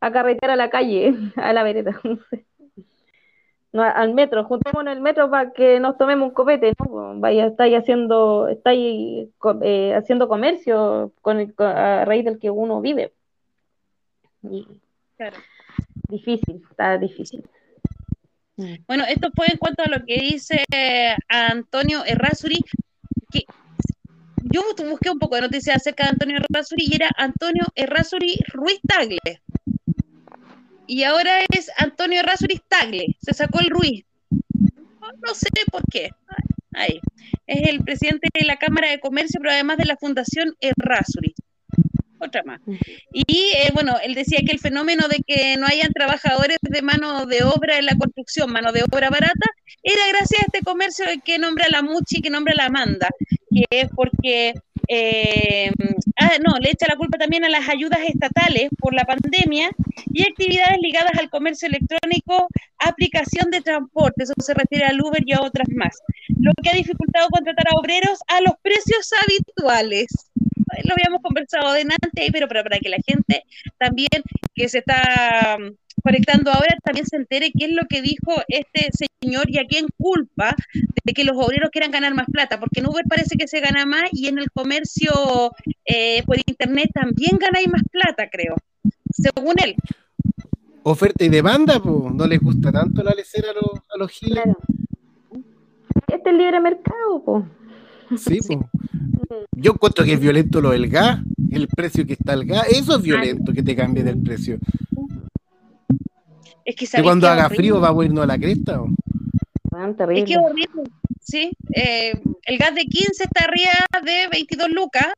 a 0.00 0.10
carretear 0.12 0.50
a 0.52 0.56
la 0.56 0.70
calle, 0.70 1.14
a 1.36 1.52
la 1.52 1.62
vereda, 1.62 2.00
no 3.72 3.82
al 3.82 4.14
metro, 4.14 4.44
juntémonos 4.44 4.90
en 4.90 4.96
el 4.98 5.02
metro 5.02 5.30
para 5.30 5.52
que 5.52 5.78
nos 5.78 5.96
tomemos 5.96 6.28
un 6.28 6.34
copete, 6.34 6.72
¿no? 6.78 7.14
Vaya, 7.20 7.46
estáis 7.46 7.76
haciendo, 7.76 8.48
estáis 8.48 9.28
eh, 9.62 9.94
haciendo 9.94 10.26
comercio 10.28 11.12
con 11.20 11.38
el- 11.38 11.54
a 11.58 12.04
raíz 12.04 12.24
del 12.24 12.38
que 12.40 12.50
uno 12.50 12.80
vive. 12.80 13.12
Y 14.42 14.66
Claro. 15.16 15.36
difícil, 16.08 16.62
está 16.70 16.98
difícil. 16.98 17.44
Bueno, 18.86 19.04
esto 19.08 19.30
fue 19.34 19.46
en 19.50 19.56
cuanto 19.58 19.82
a 19.82 19.88
lo 19.88 20.04
que 20.04 20.16
dice 20.16 20.64
eh, 20.74 21.14
Antonio 21.28 22.04
Errázuri, 22.04 22.58
que 23.30 23.44
yo 24.52 24.62
busqué 24.90 25.10
un 25.10 25.18
poco 25.18 25.36
de 25.36 25.42
noticias 25.42 25.76
acerca 25.76 26.04
de 26.04 26.10
Antonio 26.10 26.38
Errázuri 26.38 26.86
y 26.90 26.94
era 26.96 27.10
Antonio 27.16 27.64
Errázuri 27.74 28.36
Ruiz 28.52 28.80
Tagle. 28.86 29.18
Y 30.92 31.04
ahora 31.04 31.42
es 31.56 31.70
Antonio 31.76 32.18
Errázuri 32.18 32.60
Tagle, 32.66 33.16
se 33.22 33.32
sacó 33.32 33.60
el 33.60 33.70
Ruiz. 33.70 34.04
No, 35.24 35.34
sé 35.36 35.46
por 35.70 35.84
qué. 35.88 36.10
Ahí. 36.72 37.00
Es 37.46 37.68
el 37.68 37.84
presidente 37.84 38.26
de 38.34 38.44
la 38.44 38.56
Cámara 38.56 38.90
de 38.90 38.98
Comercio, 38.98 39.38
pero 39.40 39.52
además 39.52 39.78
de 39.78 39.84
la 39.84 39.96
Fundación 39.96 40.56
Errázuri. 40.60 41.32
Otra 42.20 42.42
más. 42.44 42.60
Y 43.12 43.52
eh, 43.56 43.70
bueno, 43.72 43.96
él 44.02 44.14
decía 44.14 44.40
que 44.44 44.52
el 44.52 44.58
fenómeno 44.58 45.08
de 45.08 45.22
que 45.26 45.56
no 45.56 45.66
hayan 45.66 45.92
trabajadores 45.92 46.58
de 46.60 46.82
mano 46.82 47.26
de 47.26 47.42
obra 47.42 47.78
en 47.78 47.86
la 47.86 47.96
construcción, 47.96 48.52
mano 48.52 48.72
de 48.72 48.82
obra 48.82 49.08
barata, 49.08 49.50
era 49.82 50.02
gracias 50.08 50.42
a 50.42 50.46
este 50.46 50.60
comercio 50.62 51.06
que 51.24 51.38
nombra 51.38 51.66
la 51.70 51.82
Muchi, 51.82 52.20
que 52.20 52.28
nombra 52.30 52.54
la 52.54 52.66
Amanda, 52.66 53.08
que 53.50 53.64
es 53.70 53.88
porque, 53.94 54.52
eh, 54.88 55.72
ah, 56.16 56.32
no, 56.46 56.58
le 56.60 56.70
echa 56.70 56.86
la 56.88 56.96
culpa 56.96 57.16
también 57.16 57.44
a 57.44 57.48
las 57.48 57.66
ayudas 57.68 58.00
estatales 58.06 58.68
por 58.78 58.92
la 58.92 59.04
pandemia 59.04 59.70
y 60.12 60.22
actividades 60.22 60.78
ligadas 60.82 61.18
al 61.18 61.30
comercio 61.30 61.68
electrónico, 61.68 62.48
aplicación 62.78 63.50
de 63.50 63.62
transporte, 63.62 64.24
eso 64.24 64.34
se 64.38 64.52
refiere 64.52 64.84
al 64.84 65.00
Uber 65.00 65.22
y 65.24 65.32
a 65.32 65.40
otras 65.40 65.68
más, 65.74 65.96
lo 66.38 66.52
que 66.62 66.70
ha 66.70 66.74
dificultado 66.74 67.28
contratar 67.30 67.68
a 67.68 67.78
obreros 67.78 68.18
a 68.28 68.40
los 68.42 68.54
precios 68.62 69.10
habituales 69.24 70.29
lo 70.84 70.94
habíamos 70.94 71.22
conversado 71.22 71.72
delante, 71.72 72.28
pero, 72.32 72.48
pero 72.48 72.62
para 72.62 72.78
que 72.78 72.88
la 72.88 72.98
gente 73.06 73.44
también 73.78 74.22
que 74.54 74.68
se 74.68 74.78
está 74.78 75.58
conectando 76.02 76.50
ahora 76.50 76.76
también 76.82 77.06
se 77.06 77.16
entere 77.16 77.52
qué 77.56 77.66
es 77.66 77.72
lo 77.72 77.82
que 77.88 78.02
dijo 78.02 78.42
este 78.48 78.88
señor 78.92 79.50
y 79.50 79.58
a 79.58 79.66
quién 79.66 79.86
culpa 79.98 80.54
de 81.04 81.12
que 81.12 81.24
los 81.24 81.36
obreros 81.36 81.70
quieran 81.70 81.90
ganar 81.90 82.14
más 82.14 82.26
plata, 82.26 82.58
porque 82.58 82.80
en 82.80 82.88
Uber 82.88 83.04
parece 83.08 83.36
que 83.36 83.48
se 83.48 83.60
gana 83.60 83.86
más 83.86 84.04
y 84.12 84.28
en 84.28 84.38
el 84.38 84.50
comercio 84.50 85.52
eh, 85.84 86.22
por 86.24 86.36
internet 86.46 86.90
también 86.94 87.38
ganáis 87.38 87.68
más 87.68 87.82
plata, 87.90 88.28
creo, 88.30 88.56
según 89.12 89.56
él. 89.62 89.76
Oferta 90.82 91.24
y 91.24 91.28
demanda, 91.28 91.80
pues, 91.82 92.14
no 92.14 92.26
les 92.26 92.40
gusta 92.40 92.72
tanto 92.72 93.02
la 93.02 93.12
lecera 93.12 93.50
a 93.50 93.54
los, 93.54 93.80
a 93.94 93.98
los 93.98 94.10
giles. 94.10 94.42
Claro. 94.42 94.58
Este 96.08 96.30
es 96.30 96.36
libre 96.36 96.60
mercado, 96.60 97.22
pues. 97.24 97.44
Sí, 98.16 98.38
pues. 98.46 98.58
Yo 99.52 99.72
encuentro 99.72 100.04
que 100.04 100.14
es 100.14 100.20
violento 100.20 100.60
lo 100.60 100.70
del 100.70 100.88
gas, 100.88 101.20
el 101.50 101.68
precio 101.68 102.06
que 102.06 102.14
está 102.14 102.32
el 102.32 102.46
gas, 102.46 102.66
eso 102.68 102.96
es 102.96 103.02
violento 103.02 103.52
que 103.52 103.62
te 103.62 103.76
cambie 103.76 104.02
del 104.02 104.20
precio. 104.22 104.58
Es 106.64 106.74
que, 106.76 106.80
Que 106.80 106.86
¿sabéis 106.86 107.06
cuando 107.06 107.28
haga 107.28 107.46
horrible? 107.46 107.56
frío 107.56 107.80
va 107.80 107.88
a 107.90 108.04
irnos 108.04 108.24
a 108.24 108.26
la 108.26 108.38
cresta. 108.38 108.80
Weón, 109.70 109.96
Es 110.16 110.24
que 110.24 110.32
es 110.32 110.38
horrible, 110.38 110.82
sí. 111.20 111.50
Eh, 111.74 112.12
el 112.44 112.58
gas 112.58 112.74
de 112.74 112.84
15 112.84 113.24
está 113.24 113.44
arriba 113.44 113.72
de 114.04 114.28
22 114.28 114.70
lucas, 114.70 115.08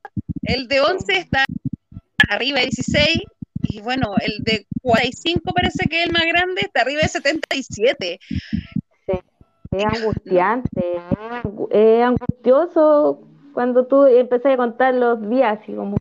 el 0.43 0.69
de 0.69 0.81
11 0.81 1.17
está 1.17 1.45
arriba 2.29 2.59
de 2.61 2.67
16, 2.67 3.19
y 3.65 3.81
bueno, 3.81 4.15
el 4.21 4.43
de 4.45 4.67
45 4.83 5.53
parece 5.55 5.89
que 5.89 6.01
es 6.01 6.07
el 6.07 6.13
más 6.13 6.27
grande, 6.27 6.63
está 6.63 6.83
arriba 6.83 7.03
de 7.03 7.09
77. 7.09 8.19
Es 9.73 9.85
angustiante, 9.87 10.97
es 10.97 11.03
angu- 11.45 11.69
es 11.71 12.05
angustioso 12.05 13.21
cuando 13.55 13.87
tú 13.87 14.05
empezás 14.05 14.53
a 14.53 14.57
contar 14.59 14.95
los 14.95 15.29
días, 15.29 15.59
así 15.61 15.75
como, 15.75 15.97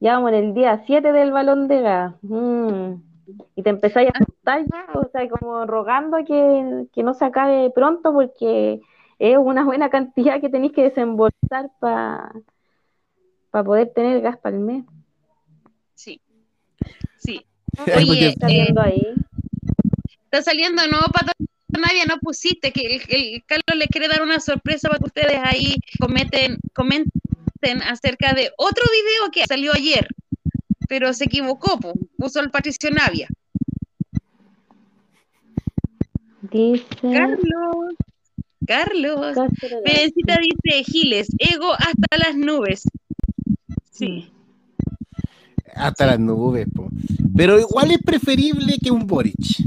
ya 0.00 0.14
vamos 0.14 0.32
en 0.32 0.36
el 0.36 0.54
día 0.54 0.82
7 0.86 1.12
del 1.12 1.30
balón 1.30 1.68
de 1.68 1.80
gas, 1.82 2.14
mm, 2.22 2.92
y 3.56 3.62
te 3.62 3.70
empezás 3.70 4.06
a 4.06 4.10
asustar 4.18 4.64
ya, 4.70 4.86
o 4.98 5.08
sea, 5.08 5.28
como 5.28 5.66
rogando 5.66 6.16
que, 6.24 6.86
que 6.92 7.02
no 7.02 7.14
se 7.14 7.24
acabe 7.26 7.70
pronto 7.70 8.12
porque 8.12 8.80
es 9.18 9.36
una 9.38 9.64
buena 9.64 9.90
cantidad 9.90 10.40
que 10.40 10.48
tenéis 10.48 10.72
que 10.72 10.84
desembolsar 10.84 11.70
para 11.80 12.32
poder 13.50 13.92
tener 13.94 14.20
gas 14.20 14.38
para 14.38 14.56
el 14.56 14.62
mes. 14.62 14.84
Sí, 15.94 16.20
sí. 17.16 17.44
Oye, 17.78 18.34
porque- 18.40 18.54
eh, 18.54 18.74
ahí. 18.80 19.14
está 20.24 20.42
saliendo 20.42 20.82
nuevo 20.88 21.06
pato 21.12 21.32
Navia, 21.80 22.04
no 22.06 22.18
pusiste, 22.18 22.72
que 22.72 22.96
el, 22.96 23.02
el 23.08 23.44
Carlos 23.46 23.76
le 23.76 23.86
quiere 23.88 24.08
dar 24.08 24.22
una 24.22 24.40
sorpresa 24.40 24.88
para 24.88 24.98
que 24.98 25.06
ustedes 25.06 25.38
ahí 25.42 25.76
cometen, 25.98 26.58
comenten 26.72 27.82
acerca 27.82 28.34
de 28.34 28.50
otro 28.56 28.84
video 28.90 29.30
que 29.32 29.44
salió 29.46 29.72
ayer, 29.74 30.06
pero 30.88 31.12
se 31.12 31.24
equivocó, 31.24 31.78
puso 32.16 32.40
el 32.40 32.50
Patricio 32.50 32.90
Navia. 32.90 33.28
Dice, 36.50 36.84
Carlos, 37.00 37.94
Carlos. 38.66 39.36
Perencita 39.84 40.38
dice 40.40 40.84
Giles, 40.84 41.28
ego 41.38 41.72
hasta 41.72 42.16
las 42.18 42.36
nubes. 42.36 42.82
Sí, 43.90 44.30
Hasta 45.74 46.06
las 46.06 46.20
nubes, 46.20 46.66
po. 46.74 46.88
Pero 47.36 47.58
igual 47.58 47.90
es 47.92 47.98
preferible 48.02 48.76
que 48.82 48.90
un 48.90 49.06
Boric. 49.06 49.64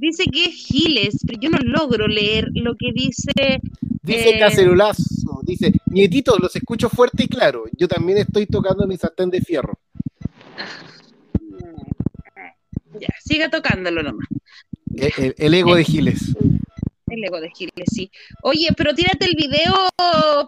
Dice 0.00 0.24
que 0.32 0.44
es 0.46 0.54
Giles, 0.54 1.18
pero 1.26 1.38
yo 1.40 1.50
no 1.50 1.58
logro 1.58 2.08
leer 2.08 2.48
lo 2.54 2.74
que 2.76 2.92
dice. 2.92 3.60
Dice 4.02 4.30
Eh, 4.30 4.38
Cacerolazo, 4.38 5.40
dice, 5.44 5.72
nietito, 5.86 6.36
los 6.38 6.54
escucho 6.56 6.88
fuerte 6.88 7.24
y 7.24 7.28
claro. 7.28 7.64
Yo 7.76 7.86
también 7.86 8.18
estoy 8.18 8.46
tocando 8.46 8.86
mi 8.86 8.96
sartén 8.96 9.30
de 9.30 9.40
fierro. 9.42 9.78
Ya, 12.98 13.08
siga 13.24 13.48
tocándolo 13.50 14.02
nomás. 14.02 14.26
El, 14.94 15.12
el- 15.24 15.34
el 15.38 15.54
ego 15.54 15.74
de 15.74 15.84
Giles. 15.84 16.34
El 17.06 17.24
ego 17.24 17.40
de 17.40 17.50
Giles, 17.50 17.86
sí. 17.92 18.10
Oye, 18.42 18.68
pero 18.76 18.94
tírate 18.94 19.26
el 19.26 19.34
video 19.36 19.72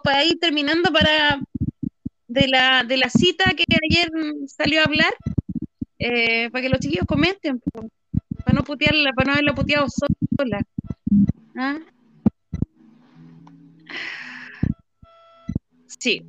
para 0.03 0.23
ir 0.25 0.39
terminando 0.39 0.91
para 0.91 1.39
de 2.27 2.47
la, 2.47 2.83
de 2.83 2.97
la 2.97 3.09
cita 3.09 3.45
que 3.55 3.63
ayer 3.89 4.09
salió 4.47 4.81
a 4.81 4.85
hablar, 4.85 5.13
eh, 5.99 6.49
para 6.51 6.61
que 6.63 6.69
los 6.69 6.79
chiquillos 6.79 7.05
comenten, 7.05 7.59
po, 7.59 7.87
para 8.53 8.61
no 8.61 8.63
putearla, 8.63 9.13
para 9.13 9.25
no 9.25 9.33
haberla 9.33 9.55
puteado 9.55 9.87
sola. 9.89 10.61
¿Ah? 11.57 11.79
Sí. 15.87 16.21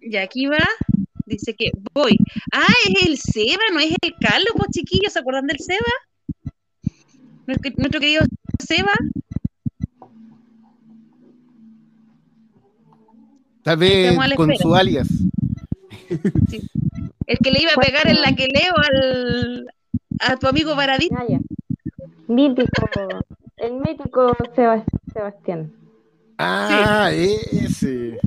Y 0.00 0.16
aquí 0.16 0.46
va, 0.46 0.58
dice 1.26 1.54
que 1.54 1.70
voy. 1.92 2.18
Ah, 2.52 2.66
es 2.88 3.06
el 3.06 3.18
Seba, 3.18 3.62
no 3.72 3.78
es 3.78 3.94
el 4.02 4.14
Carlos, 4.20 4.52
pues 4.56 4.70
chiquillos, 4.72 5.12
¿se 5.12 5.20
acuerdan 5.20 5.46
del 5.46 5.58
Seba? 5.60 5.78
Nuestro, 7.46 7.70
nuestro 7.76 8.00
querido 8.00 8.24
Seba. 8.58 8.92
Tal 13.62 13.76
vez 13.76 14.16
la 14.16 14.36
con 14.36 14.56
su 14.56 14.74
alias. 14.74 15.08
El 17.26 17.38
que 17.38 17.50
le 17.52 17.62
iba 17.62 17.72
a 17.72 17.80
pegar 17.80 18.08
en 18.08 18.20
la 18.20 18.34
que 18.34 18.46
leo 18.46 18.74
al, 18.76 19.66
a 20.20 20.36
tu 20.36 20.46
amigo 20.46 20.74
Baradí. 20.76 21.08
Ah, 21.16 21.24
ya. 21.28 21.38
Mítico, 22.28 22.86
el 23.56 23.72
mítico 23.74 24.36
Sebas- 24.54 24.84
Sebastián. 25.12 25.72
Ah, 26.38 27.10
ese. 27.12 28.18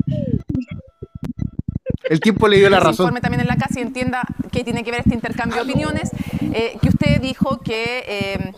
El 2.03 2.20
tiempo 2.20 2.48
le 2.48 2.57
dio 2.57 2.70
la 2.70 2.80
razón. 2.80 3.06
informe 3.06 3.22
también 3.22 3.41
en 3.41 3.48
la 3.48 3.56
casa 3.56 3.80
y 3.80 3.84
entienda 3.84 4.22
qué 4.52 4.64
tiene 4.64 4.84
que 4.84 4.91
ver 4.91 4.99
este 5.02 5.15
intercambio 5.15 5.64
de 5.64 5.72
opiniones, 5.72 6.11
eh, 6.53 6.78
que 6.82 6.90
usted 6.90 7.22
dijo 7.22 7.60
que 7.61 8.03
eh, 8.06 8.53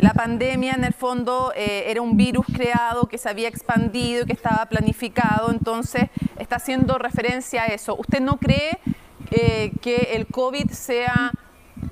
la 0.00 0.12
pandemia 0.14 0.72
en 0.74 0.84
el 0.84 0.92
fondo 0.92 1.52
eh, 1.56 1.84
era 1.86 2.02
un 2.02 2.16
virus 2.16 2.44
creado 2.52 3.06
que 3.06 3.16
se 3.16 3.28
había 3.28 3.48
expandido 3.48 4.24
y 4.24 4.26
que 4.26 4.32
estaba 4.32 4.66
planificado, 4.66 5.50
entonces 5.52 6.10
está 6.38 6.56
haciendo 6.56 6.98
referencia 6.98 7.62
a 7.62 7.66
eso. 7.66 7.94
¿Usted 7.96 8.20
no 8.20 8.36
cree 8.38 8.78
eh, 9.30 9.72
que 9.80 10.10
el 10.16 10.26
COVID 10.26 10.70
sea 10.70 11.32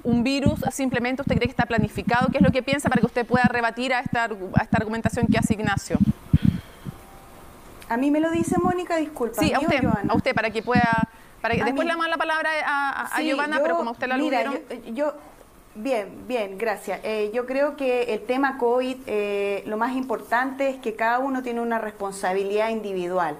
un 0.02 0.22
virus, 0.22 0.60
simplemente 0.72 1.22
usted 1.22 1.34
cree 1.36 1.46
que 1.48 1.52
está 1.52 1.66
planificado? 1.66 2.28
¿Qué 2.30 2.38
es 2.38 2.42
lo 2.42 2.50
que 2.52 2.62
piensa 2.62 2.88
para 2.88 3.00
que 3.00 3.06
usted 3.06 3.26
pueda 3.26 3.44
rebatir 3.48 3.92
a 3.94 4.00
esta, 4.00 4.24
a 4.24 4.62
esta 4.62 4.76
argumentación 4.76 5.26
que 5.26 5.38
hace 5.38 5.54
Ignacio? 5.54 5.98
A 7.88 7.96
mí 7.96 8.10
me 8.10 8.20
lo 8.20 8.30
dice 8.30 8.58
Mónica, 8.58 8.96
disculpa. 8.96 9.40
Sí, 9.40 9.52
a 9.52 9.56
¿a 9.56 9.60
mí 9.60 9.66
o 9.66 9.68
usted, 9.68 9.88
a 10.10 10.14
usted, 10.14 10.34
para 10.34 10.50
que 10.50 10.62
pueda... 10.62 11.08
Para 11.40 11.54
que, 11.54 11.62
después 11.62 11.84
mí. 11.84 11.86
le 11.86 11.92
damos 11.92 12.08
la 12.08 12.16
palabra 12.16 12.50
a, 12.66 13.02
a- 13.02 13.16
Sí, 13.16 13.26
Giovanna, 13.26 13.58
yo- 13.58 13.62
pero 13.62 13.76
como 13.76 13.90
usted 13.92 14.08
la 14.08 14.16
Mira, 14.16 14.40
aludieron... 14.40 14.68
yo, 14.86 14.92
yo- 14.94 15.14
bien, 15.76 16.08
bien, 16.26 16.58
gracias. 16.58 17.00
Eh, 17.04 17.30
yo 17.32 17.46
creo 17.46 17.76
que 17.76 18.14
el 18.14 18.24
tema 18.24 18.58
COVID, 18.58 18.96
eh, 19.06 19.62
lo 19.66 19.76
más 19.76 19.94
importante 19.94 20.68
es 20.70 20.76
que 20.78 20.96
cada 20.96 21.20
uno 21.20 21.42
tiene 21.42 21.60
una 21.60 21.78
responsabilidad 21.78 22.70
individual. 22.70 23.36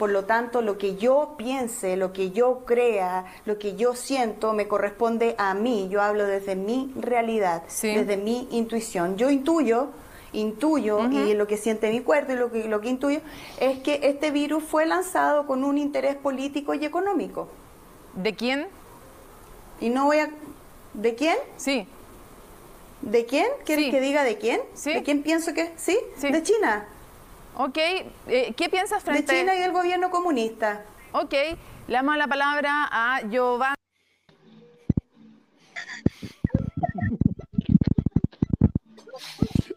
Por 0.00 0.08
lo 0.08 0.24
tanto, 0.24 0.62
lo 0.62 0.78
que 0.78 0.96
yo 0.96 1.34
piense, 1.36 1.98
lo 1.98 2.14
que 2.14 2.30
yo 2.30 2.64
crea, 2.64 3.26
lo 3.44 3.58
que 3.58 3.76
yo 3.76 3.94
siento, 3.94 4.54
me 4.54 4.66
corresponde 4.66 5.34
a 5.36 5.52
mí. 5.52 5.88
Yo 5.90 6.00
hablo 6.00 6.24
desde 6.26 6.56
mi 6.56 6.90
realidad, 6.96 7.64
desde 7.82 8.16
mi 8.16 8.48
intuición. 8.50 9.18
Yo 9.18 9.28
intuyo, 9.28 9.88
intuyo, 10.32 11.06
y 11.10 11.34
lo 11.34 11.46
que 11.46 11.58
siente 11.58 11.90
mi 11.90 12.00
cuerpo 12.00 12.32
y 12.32 12.36
lo 12.36 12.50
que, 12.50 12.64
lo 12.66 12.80
que 12.80 12.88
intuyo, 12.88 13.20
es 13.60 13.80
que 13.80 14.00
este 14.04 14.30
virus 14.30 14.64
fue 14.64 14.86
lanzado 14.86 15.46
con 15.46 15.64
un 15.64 15.76
interés 15.76 16.16
político 16.16 16.72
y 16.72 16.82
económico. 16.86 17.48
¿De 18.14 18.34
quién? 18.34 18.68
Y 19.82 19.90
no 19.90 20.06
voy 20.06 20.20
a... 20.20 20.30
¿De 20.94 21.14
quién? 21.14 21.36
Sí. 21.58 21.86
¿De 23.02 23.26
quién? 23.26 23.48
¿Quieres 23.66 23.84
Sí. 23.84 23.90
que 23.90 24.00
diga 24.00 24.24
de 24.24 24.38
quién? 24.38 24.62
Sí. 24.72 24.94
¿De 24.94 25.02
quién 25.02 25.22
pienso 25.22 25.52
que? 25.52 25.72
¿Sí? 25.76 25.98
De 26.22 26.42
China. 26.42 26.88
Ok, 27.56 27.76
eh, 28.28 28.54
¿qué 28.56 28.68
piensas 28.68 29.04
De 29.04 29.10
frente 29.12 29.38
China 29.40 29.54
y 29.56 29.62
el 29.62 29.72
gobierno 29.72 30.10
comunista. 30.10 30.82
Ok, 31.12 31.32
le 31.88 31.92
damos 31.94 32.16
la 32.16 32.26
palabra 32.26 32.88
a 32.90 33.20
Giovanna. 33.28 33.74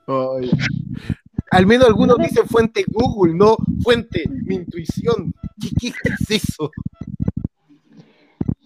Ay. 0.07 0.51
Al 1.51 1.65
menos 1.67 1.87
algunos 1.87 2.17
dicen 2.17 2.47
fuente 2.47 2.83
Google, 2.87 3.35
no 3.35 3.57
fuente 3.83 4.23
mi 4.29 4.55
intuición. 4.55 5.33
¿Qué, 5.61 5.69
qué- 5.79 5.91
qué 5.91 6.09
es 6.19 6.43
eso? 6.43 6.71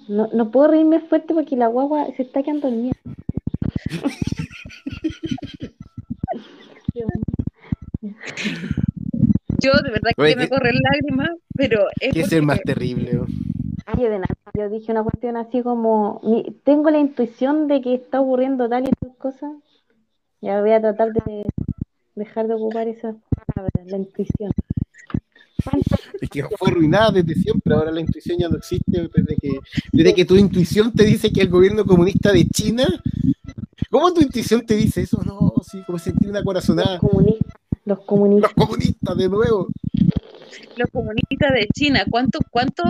No, 0.07 0.27
no 0.33 0.51
puedo 0.51 0.69
reírme 0.69 1.01
fuerte 1.01 1.33
porque 1.33 1.55
la 1.57 1.67
guagua 1.67 2.07
se 2.15 2.23
está 2.23 2.41
quedando 2.43 2.69
dormida. 2.69 2.93
Yo 9.61 9.71
de 9.83 9.91
verdad 9.91 10.11
Oye, 10.17 10.29
que 10.31 10.35
me 10.35 10.43
¿qué- 10.43 10.49
corren 10.49 10.75
lágrimas, 10.91 11.29
pero 11.55 11.87
es 11.99 12.13
¿Qué 12.13 12.21
es 12.21 12.31
el 12.33 12.43
más 12.43 12.61
terrible? 12.61 13.11
Yo, 13.97 14.09
de 14.09 14.19
nada, 14.19 14.27
yo 14.53 14.69
dije 14.69 14.91
una 14.91 15.03
cuestión 15.03 15.37
así 15.37 15.61
como, 15.61 16.19
mi- 16.23 16.43
tengo 16.63 16.89
la 16.89 16.99
intuición 16.99 17.67
de 17.67 17.81
que 17.81 17.95
está 17.95 18.19
ocurriendo 18.21 18.67
tal 18.69 18.83
y 18.87 18.91
tal 18.91 19.15
cosa. 19.17 19.51
Ya 20.41 20.61
voy 20.61 20.71
a 20.71 20.81
tratar 20.81 21.13
de 21.13 21.45
dejar 22.15 22.47
de 22.47 22.53
ocupar 22.55 22.87
esas 22.87 23.15
palabras, 23.45 23.85
la 23.87 23.97
intuición. 23.97 24.51
Es 26.21 26.29
que 26.29 26.43
fue 26.57 26.69
arruinada 26.71 27.11
desde 27.11 27.35
siempre, 27.35 27.73
ahora 27.73 27.91
la 27.91 27.99
intuición 28.01 28.37
ya 28.39 28.47
no 28.49 28.57
existe 28.57 29.09
desde 29.13 29.35
que, 29.35 29.59
desde 29.91 30.13
que 30.13 30.25
tu 30.25 30.35
intuición 30.35 30.93
te 30.93 31.03
dice 31.03 31.31
que 31.31 31.41
el 31.41 31.49
gobierno 31.49 31.85
comunista 31.85 32.31
de 32.31 32.45
China 32.47 32.85
¿Cómo 33.89 34.13
tu 34.13 34.21
intuición 34.21 34.65
te 34.65 34.75
dice 34.75 35.01
eso? 35.01 35.21
No, 35.23 35.53
sí, 35.63 35.81
como 35.85 35.97
sentir 35.97 36.29
una 36.29 36.43
corazonada. 36.43 36.93
Los 36.93 37.09
comunistas. 37.09 37.53
Los 37.87 37.99
comunistas. 38.05 38.51
Los 38.55 38.65
comunistas, 38.67 39.17
de 39.17 39.29
nuevo. 39.29 39.67
Los 40.75 40.89
comunistas 40.91 41.53
de 41.53 41.67
China, 41.73 42.03
¿cuánto, 42.09 42.39
cuánto, 42.51 42.83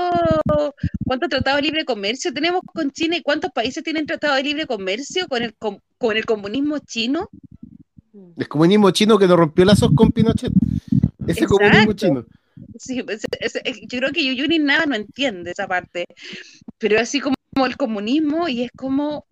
cuánto 1.06 1.30
tratado 1.30 1.58
de 1.58 1.62
libre 1.62 1.86
comercio 1.86 2.34
tenemos 2.34 2.62
con 2.66 2.90
China 2.92 3.16
y 3.16 3.22
cuántos 3.22 3.52
países 3.52 3.84
tienen 3.84 4.08
tratado 4.08 4.36
de 4.36 4.44
libre 4.44 4.66
comercio 4.66 5.28
con 5.28 5.44
el, 5.44 5.54
com- 5.56 5.78
con 6.00 6.18
el 6.18 6.26
comunismo 6.26 6.80
chino? 6.80 7.30
El 8.36 8.48
comunismo 8.48 8.90
chino 8.90 9.20
que 9.20 9.28
nos 9.28 9.38
rompió 9.38 9.66
lazos 9.66 9.92
con 9.96 10.12
Pinochet. 10.12 10.52
Ese 11.28 11.44
Exacto. 11.44 11.58
comunismo 11.58 11.94
chino. 11.94 12.26
Sí, 12.80 13.04
es- 13.08 13.24
es- 13.40 13.62
es- 13.64 13.82
yo 13.82 14.00
creo 14.00 14.12
que 14.12 14.26
Yuyuni 14.26 14.58
nada 14.58 14.88
no 14.88 14.96
entiende 14.96 15.52
esa 15.52 15.68
parte, 15.68 16.06
pero 16.80 17.00
así 17.00 17.20
como 17.22 17.36
el 17.68 17.78
comunismo 17.78 18.48
y 18.48 18.64
es 18.64 18.72
como, 18.76 19.27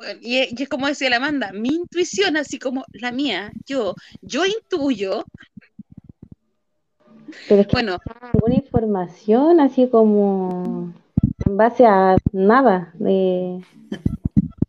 bueno, 0.00 0.18
y 0.22 0.38
es, 0.38 0.58
y 0.58 0.62
es 0.62 0.68
como 0.70 0.86
decía 0.86 1.10
la 1.10 1.16
Amanda, 1.16 1.52
mi 1.52 1.68
intuición, 1.68 2.38
así 2.38 2.58
como 2.58 2.86
la 2.92 3.12
mía, 3.12 3.52
yo, 3.66 3.94
yo 4.22 4.46
intuyo, 4.46 5.26
Pero 7.48 7.60
es 7.60 7.66
que 7.66 7.72
bueno, 7.72 7.98
ninguna 8.32 8.54
información 8.54 9.60
así 9.60 9.88
como 9.88 10.94
en 11.46 11.56
base 11.56 11.84
a 11.84 12.16
nada. 12.32 12.92
De, 12.94 13.60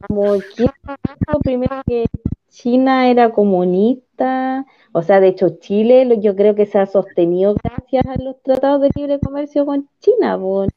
como 0.05 0.33
quién 0.53 0.69
dijo 0.85 1.39
primero 1.39 1.81
que 1.87 2.07
China 2.49 3.09
era 3.09 3.31
comunista. 3.31 4.65
O 4.91 5.01
sea, 5.01 5.21
de 5.21 5.29
hecho, 5.29 5.59
Chile 5.59 6.19
yo 6.21 6.35
creo 6.35 6.55
que 6.55 6.65
se 6.65 6.77
ha 6.77 6.85
sostenido 6.85 7.55
gracias 7.63 8.05
a 8.05 8.21
los 8.21 8.41
tratados 8.41 8.81
de 8.81 8.89
libre 8.95 9.19
comercio 9.19 9.65
con 9.65 9.87
China. 10.01 10.37
po. 10.37 10.67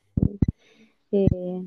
Eh, 1.10 1.64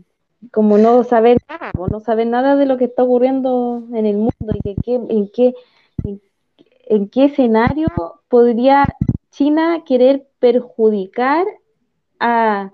como 0.52 0.78
no 0.78 1.04
saber 1.04 1.38
nada, 1.50 1.72
po, 1.74 1.88
no 1.88 2.00
saber 2.00 2.28
nada 2.28 2.56
de 2.56 2.66
lo 2.66 2.78
que 2.78 2.86
está 2.86 3.04
ocurriendo 3.04 3.84
en 3.94 4.06
el 4.06 4.18
mundo 4.18 4.54
y 4.54 4.70
de 4.70 4.76
qué, 4.84 4.96
en 4.96 5.30
qué, 5.34 5.54
en, 6.04 6.22
en 6.88 7.10
qué 7.10 7.26
escenario 7.26 7.88
podría 8.28 8.86
China 9.32 9.84
querer 9.86 10.28
perjudicar 10.40 11.46
a, 12.20 12.72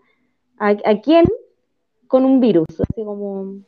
a, 0.58 0.68
a 0.70 1.02
quién 1.02 1.26
con 2.08 2.26
un 2.26 2.40
virus, 2.40 2.68
así 2.80 3.04
como 3.04 3.60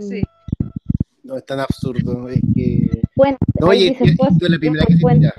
sí. 0.00 0.22
No, 1.22 1.36
es 1.36 1.44
tan 1.44 1.60
absurdo. 1.60 2.28
Es 2.28 2.40
que. 2.54 3.02
bueno, 3.16 3.36
No, 3.60 3.68
oye, 3.68 3.94
que- 3.96 4.04
no 4.04 4.28
es 4.28 4.42
la 4.42 4.48
que 4.48 4.58
primera 4.58 4.86
que 4.86 4.94
se 4.96 4.98
tira. 5.04 5.34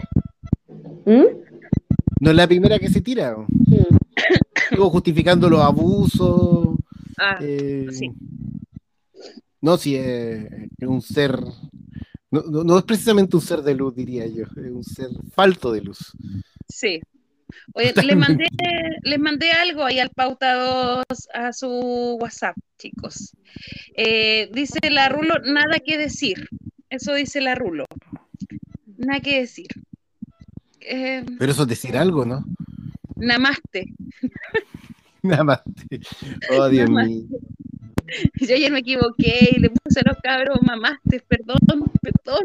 ¿Mm? 1.05 1.25
No 2.19 2.29
es 2.31 2.35
la 2.35 2.47
primera 2.47 2.79
que 2.79 2.89
se 2.89 3.01
tira. 3.01 3.37
Mm. 3.37 3.97
Digo, 4.71 4.89
justificando 4.89 5.49
los 5.49 5.61
abusos. 5.61 6.77
Ah, 7.17 7.37
eh, 7.41 7.87
sí. 7.91 8.11
No, 9.61 9.77
si 9.77 9.95
es, 9.95 10.45
es 10.77 10.87
un 10.87 11.01
ser. 11.01 11.39
No, 12.29 12.41
no- 12.49 12.63
no 12.63 12.77
es 12.77 12.83
precisamente 12.83 13.35
un 13.35 13.41
ser 13.41 13.61
de 13.61 13.73
luz, 13.75 13.95
diría 13.95 14.25
yo. 14.27 14.43
Es 14.43 14.71
un 14.71 14.83
ser 14.83 15.09
falto 15.33 15.71
de 15.71 15.81
luz. 15.81 16.11
Sí. 16.69 17.01
Oye, 17.73 17.93
les 18.03 18.17
mandé, 18.17 18.47
les 19.03 19.19
mandé 19.19 19.51
algo 19.51 19.83
ahí 19.83 19.99
al 19.99 20.09
pauta 20.09 20.53
2 20.55 21.05
a 21.33 21.53
su 21.53 22.17
WhatsApp, 22.21 22.55
chicos. 22.77 23.33
Eh, 23.95 24.49
dice 24.53 24.79
la 24.91 25.09
Rulo, 25.09 25.35
nada 25.45 25.79
que 25.83 25.97
decir. 25.97 26.47
Eso 26.89 27.13
dice 27.13 27.41
la 27.41 27.55
Rulo. 27.55 27.85
Nada 28.97 29.19
que 29.21 29.39
decir. 29.41 29.67
Eh, 30.81 31.25
Pero 31.39 31.51
eso 31.51 31.63
es 31.63 31.67
decir 31.67 31.97
algo, 31.97 32.25
¿no? 32.25 32.45
Namaste. 33.19 33.85
Más. 35.23 35.61
Oh, 36.57 36.69
Dios 36.69 36.89
Namaste. 36.89 37.09
mío. 37.09 37.23
Yo 38.39 38.55
ayer 38.55 38.71
me 38.71 38.79
equivoqué 38.79 39.49
y 39.51 39.59
le 39.59 39.69
puse 39.69 39.99
a 39.99 40.03
los 40.09 40.17
cabros 40.23 40.59
mamaste, 40.61 41.21
perdón, 41.27 41.57
perdón. 42.01 42.43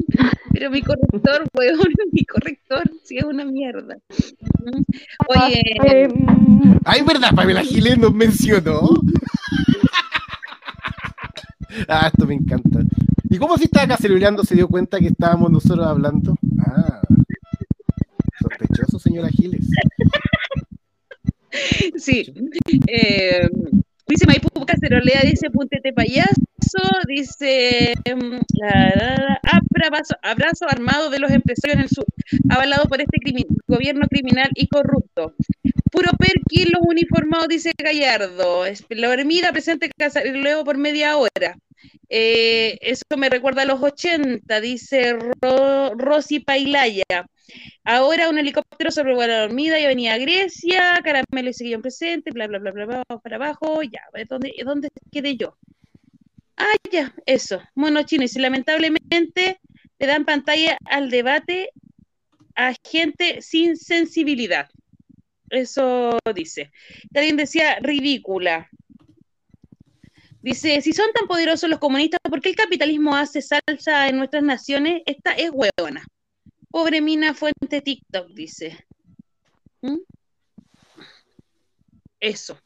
Pero 0.53 0.71
mi 0.71 0.83
corrector, 0.83 1.45
weón, 1.55 1.79
mi 2.13 2.25
corrector, 2.25 2.91
sí 3.05 3.19
es 3.19 3.25
una 3.25 3.45
mierda. 3.45 3.97
Mm. 4.65 4.83
Oye, 5.29 5.63
Ay, 6.85 7.03
¿verdad? 7.03 7.33
Pamela 7.35 7.63
Giles 7.63 7.99
nos 7.99 8.13
mencionó. 8.13 8.83
ah, 11.89 12.11
esto 12.13 12.27
me 12.27 12.35
encanta. 12.35 12.81
¿Y 13.31 13.39
cómo 13.39 13.57
si 13.57 13.65
estaba 13.65 13.85
acá 13.85 13.97
celebrando 13.97 14.45
se 14.45 14.55
dio 14.55 14.69
cuenta 14.69 14.99
que 14.99 15.09
estábamos 15.09 15.51
nosotros 15.51 15.87
hablando? 15.87 16.37
Ah, 16.59 17.01
sospechoso, 18.41 18.99
señora 18.99 19.29
Giles. 19.29 19.67
Sí. 21.97 22.33
Eh, 22.87 23.49
dice 24.07 24.27
Maipú 24.27 24.65
Cacerolea, 24.67 25.21
dice 25.23 25.51
Puntete 25.51 25.93
Payaso, 25.93 26.31
dice 27.07 27.95
la, 28.05 28.93
la, 28.97 29.41
abrazo, 29.43 30.15
abrazo 30.23 30.67
armado 30.69 31.11
de 31.11 31.19
los 31.19 31.31
empresarios 31.31 31.77
en 31.77 31.83
el 31.83 31.89
sur, 31.89 32.07
avalado 32.49 32.85
por 32.89 33.01
este 33.01 33.19
gobierno 33.67 34.07
criminal 34.09 34.51
y 34.55 34.69
corrupto. 34.69 35.35
Puro 35.91 36.11
perqui 36.19 36.65
los 36.65 36.83
uniformados, 36.87 37.49
dice 37.49 37.73
Gallardo. 37.77 38.65
La 38.91 39.11
hormiga 39.11 39.53
presente 39.53 39.91
Caceroleo 39.97 40.65
por 40.65 40.79
media 40.79 41.17
hora. 41.17 41.57
Eh, 42.09 42.79
eso 42.81 43.03
me 43.17 43.29
recuerda 43.29 43.63
a 43.63 43.67
los 43.67 43.83
80, 43.83 44.61
dice 44.61 45.15
Ro- 45.43 45.95
Rosy 45.97 46.41
Pailaya. 46.41 47.05
Ahora 47.85 48.29
un 48.29 48.39
helicóptero 48.39 48.93
sobrevuela 48.93 49.35
la 49.35 49.41
dormida 49.43 49.81
y 49.81 49.87
venía 49.87 50.15
a 50.15 50.19
Grecia, 50.19 51.01
Caramelo 51.03 51.51
y 51.51 51.53
Seguillón 51.53 51.83
presente, 51.83 52.31
bla, 52.31 52.47
bla, 52.47 52.61
bla, 52.61 52.71
bla, 52.71 52.87
vamos 52.87 53.23
para 53.23 53.37
abajo, 53.37 53.83
ya, 53.83 54.03
¿dónde, 54.29 54.55
¿dónde 54.65 54.89
quedé 55.11 55.37
yo? 55.37 55.57
Ah, 56.57 56.75
ya, 56.93 57.13
eso, 57.27 57.61
mono 57.75 58.05
chino, 58.05 58.25
y 58.25 58.39
lamentablemente 58.39 59.61
le 59.99 60.07
dan 60.07 60.25
pantalla 60.25 60.79
al 60.85 61.11
debate 61.11 61.71
a 62.55 62.73
gente 62.85 63.43
sin 63.43 63.77
sensibilidad. 63.77 64.69
Eso 65.51 66.19
dice. 66.35 66.71
Alguien 67.15 67.37
decía 67.37 67.79
ridícula. 67.81 68.69
Dice, 70.41 70.81
si 70.81 70.93
son 70.93 71.13
tan 71.13 71.27
poderosos 71.27 71.69
los 71.69 71.79
comunistas, 71.79 72.21
¿por 72.29 72.41
qué 72.41 72.51
el 72.51 72.57
capitalismo 72.57 73.15
hace 73.15 73.43
salsa 73.43 74.09
en 74.09 74.17
nuestras 74.19 74.43
naciones? 74.43 75.03
Esta 75.07 75.33
es 75.33 75.51
huevona. 75.53 76.05
Pobre 76.73 77.03
mina 77.03 77.35
fuente 77.35 77.83
TikTok, 77.83 78.29
dice. 78.31 78.87
¿Mm? 79.83 79.99
Eso. 82.19 82.59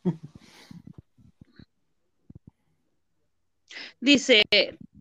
Dice, 4.01 4.45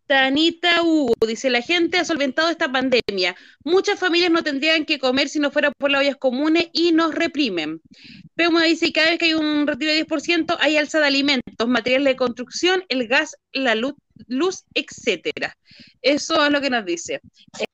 Tanita 0.07 0.81
Hugo, 0.81 1.13
dice, 1.27 1.49
la 1.51 1.61
gente 1.61 1.97
ha 1.99 2.05
solventado 2.05 2.49
esta 2.49 2.71
pandemia. 2.71 3.35
Muchas 3.63 3.99
familias 3.99 4.31
no 4.31 4.43
tendrían 4.43 4.85
que 4.85 4.97
comer 4.97 5.29
si 5.29 5.39
no 5.39 5.51
fuera 5.51 5.71
por 5.71 5.91
las 5.91 6.01
ollas 6.01 6.15
comunes 6.15 6.69
y 6.73 6.91
nos 6.91 7.13
reprimen. 7.13 7.81
Peuma 8.33 8.63
dice, 8.63 8.91
cada 8.91 9.11
vez 9.11 9.19
que 9.19 9.25
hay 9.25 9.33
un 9.33 9.67
retiro 9.67 9.91
de 9.91 10.05
10%, 10.05 10.57
hay 10.59 10.77
alza 10.77 10.99
de 10.99 11.05
alimentos, 11.05 11.67
materiales 11.67 12.13
de 12.13 12.15
construcción, 12.15 12.83
el 12.89 13.07
gas, 13.07 13.35
la 13.53 13.75
luz, 13.75 13.93
luz 14.27 14.63
etcétera. 14.73 15.55
Eso 16.01 16.43
es 16.43 16.51
lo 16.51 16.61
que 16.61 16.69
nos 16.69 16.85
dice. 16.85 17.21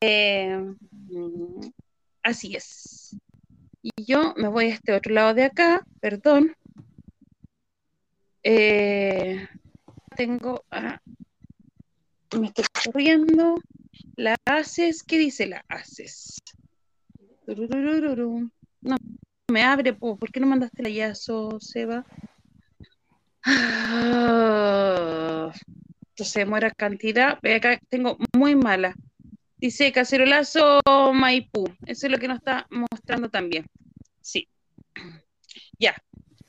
Eh, 0.01 0.57
así 2.23 2.55
es. 2.55 3.15
Y 3.81 3.91
yo 4.03 4.33
me 4.37 4.47
voy 4.47 4.65
a 4.65 4.73
este 4.75 4.93
otro 4.93 5.13
lado 5.13 5.33
de 5.33 5.45
acá, 5.45 5.85
perdón. 5.99 6.55
Eh, 8.43 9.47
tengo 10.15 10.63
me 12.39 12.47
estoy 12.47 12.65
corriendo. 12.83 13.55
La 14.15 14.35
haces, 14.45 15.03
¿qué 15.03 15.17
dice 15.17 15.47
la 15.47 15.63
haces? 15.67 16.37
No, 18.81 18.95
me 19.49 19.63
abre, 19.63 19.93
po. 19.93 20.17
¿por 20.17 20.31
qué 20.31 20.39
no 20.39 20.47
mandaste 20.47 20.81
el 20.81 20.93
yazo, 20.93 21.59
Seba? 21.59 22.05
Ah, 23.43 24.31
Entonces, 26.09 26.47
muera 26.47 26.71
cantidad. 26.71 27.37
Acá, 27.45 27.79
tengo 27.89 28.17
muy 28.37 28.55
mala. 28.55 28.95
Dice 29.61 29.91
cacerolazo 29.91 30.81
Maipú. 31.13 31.65
Eso 31.85 32.07
es 32.07 32.11
lo 32.11 32.17
que 32.17 32.27
nos 32.27 32.39
está 32.39 32.65
mostrando 32.71 33.29
también. 33.29 33.67
Sí. 34.19 34.49
Ya. 35.77 35.95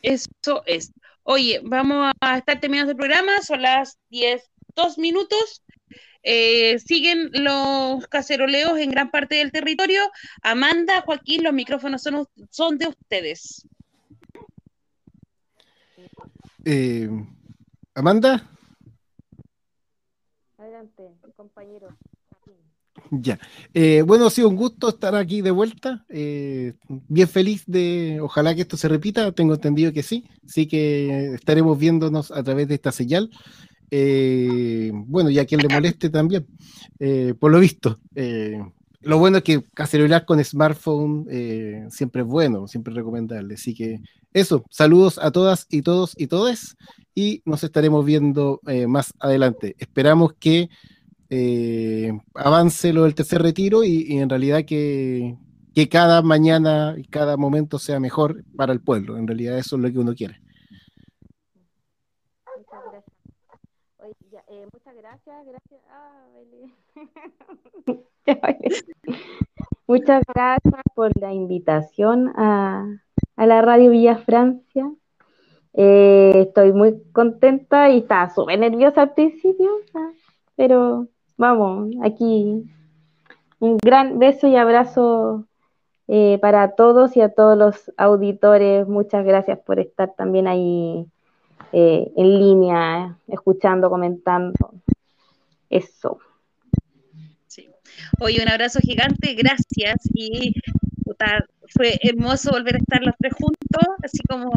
Eso 0.01 0.63
es. 0.65 0.93
Oye, 1.23 1.61
vamos 1.63 2.11
a 2.21 2.39
estar 2.39 2.59
terminando 2.59 2.93
el 2.93 2.97
programa. 2.97 3.43
Son 3.43 3.61
las 3.61 3.99
10, 4.09 4.51
dos 4.75 4.97
minutos. 4.97 5.63
Eh, 6.23 6.79
siguen 6.79 7.31
los 7.35 8.07
caceroleos 8.09 8.79
en 8.79 8.91
gran 8.91 9.11
parte 9.11 9.37
del 9.37 9.53
territorio. 9.53 10.01
Amanda, 10.41 11.03
Joaquín, 11.03 11.45
los 11.45 11.53
micrófonos 11.53 12.03
son, 12.03 12.27
son 12.51 12.79
de 12.79 12.89
ustedes. 12.89 13.67
Eh, 16.65 17.11
Amanda, 17.95 18.49
Adelante, 20.57 21.11
compañero. 21.37 21.89
Ya. 23.21 23.39
Eh, 23.75 24.03
bueno, 24.07 24.27
ha 24.27 24.31
sido 24.31 24.49
un 24.49 24.57
gusto 24.57 24.89
estar 24.89 25.15
aquí 25.15 25.43
de 25.43 25.51
vuelta. 25.51 26.05
Eh, 26.09 26.75
bien 26.89 27.29
feliz 27.29 27.63
de, 27.67 28.19
ojalá 28.23 28.55
que 28.55 28.63
esto 28.63 28.77
se 28.79 28.89
repita. 28.89 29.33
Tengo 29.33 29.55
entendido 29.55 29.93
que 29.93 30.03
sí. 30.03 30.25
Así 30.47 30.67
que 30.67 31.35
estaremos 31.35 31.79
viéndonos 31.79 32.31
a 32.31 32.43
través 32.43 32.69
de 32.69 32.75
esta 32.75 32.91
señal. 32.91 33.31
Eh, 33.91 34.91
bueno, 34.95 35.29
y 35.29 35.39
a 35.39 35.45
quien 35.45 35.61
le 35.61 35.69
moleste 35.69 36.09
también, 36.09 36.47
eh, 36.99 37.35
por 37.39 37.53
lo 37.53 37.61
visto. 37.61 37.99
lo 39.03 39.19
bueno 39.19 39.39
es 39.39 39.43
que 39.43 39.63
cacerolar 39.75 40.25
con 40.25 40.43
smartphone 40.43 41.27
siempre 41.91 42.23
es 42.23 42.29
bueno, 42.29 42.67
siempre 42.67 42.93
es 42.93 42.97
recomendable. 42.97 43.55
Así 43.55 43.75
que 43.75 44.01
eso, 44.33 44.65
saludos 44.71 45.19
a 45.19 45.31
todas 45.31 45.67
y 45.69 45.83
todos 45.83 46.15
y 46.17 46.29
todes 46.29 46.77
y 47.15 47.43
nos 47.45 47.63
estaremos 47.63 48.07
viendo 48.07 48.61
más 48.89 49.13
adelante. 49.21 49.77
Esperamos 49.79 50.33
que 50.41 50.71
avance 52.35 52.93
lo 52.93 53.05
del 53.05 53.15
tercer 53.15 53.43
retiro 53.43 53.85
y 53.85 54.19
en 54.19 54.29
realidad 54.29 54.65
que, 54.67 55.37
que 55.75 55.89
cada 55.89 56.23
mañana 56.23 56.95
y 56.97 57.05
cada 57.05 57.37
momento 57.37 57.79
sea 57.79 58.01
mejor 58.01 58.45
para 58.57 58.73
el 58.73 58.81
pueblo. 58.81 59.17
En 59.17 59.27
realidad 59.27 59.59
eso 59.59 59.77
es 59.77 59.83
lo 59.83 59.91
que 59.91 59.99
uno 59.99 60.15
quiere. 60.15 60.41
Muchas 64.73 64.95
gracias. 64.97 65.47
gracias. 65.47 65.81
Ah, 65.91 66.27
muchas 69.87 70.23
gracias 70.35 70.83
por 70.95 71.19
la 71.21 71.33
invitación 71.33 72.33
a, 72.37 72.87
la 73.37 73.63
Radio 73.63 73.91
Villa 73.91 74.17
Francia. 74.19 74.93
Eh, 75.73 76.45
estoy 76.47 76.73
muy 76.73 77.03
contenta 77.13 77.89
y 77.91 77.99
estaba 77.99 78.29
súper 78.29 78.59
nerviosa 78.59 79.03
al 79.03 79.15
principio, 79.15 79.71
pero 80.55 81.09
vamos, 81.43 81.91
aquí 82.05 82.63
un 83.59 83.77
gran 83.83 84.21
beso 84.21 84.47
y 84.47 84.55
abrazo 84.55 85.45
eh, 86.07 86.39
para 86.41 86.77
todos 86.77 87.17
y 87.17 87.21
a 87.21 87.31
todos 87.31 87.59
los 87.59 87.93
auditores. 87.97 88.87
Muchas 88.87 89.25
gracias 89.25 89.59
por 89.59 89.81
estar 89.81 90.15
también 90.17 90.47
ahí 90.47 91.05
eh, 91.73 92.13
en 92.17 92.39
línea, 92.39 93.19
escuchando, 93.27 93.91
comentando. 93.91 94.71
Eso. 95.69 96.21
Sí. 97.49 97.69
Oye, 98.21 98.41
un 98.41 98.49
abrazo 98.49 98.79
gigante, 98.81 99.35
gracias 99.35 99.97
y 100.15 100.55
fue 101.75 101.99
hermoso 102.03 102.51
volver 102.51 102.77
a 102.77 102.79
estar 102.79 103.03
los 103.03 103.15
tres 103.19 103.33
juntos, 103.35 103.97
así 104.03 104.19
como 104.29 104.51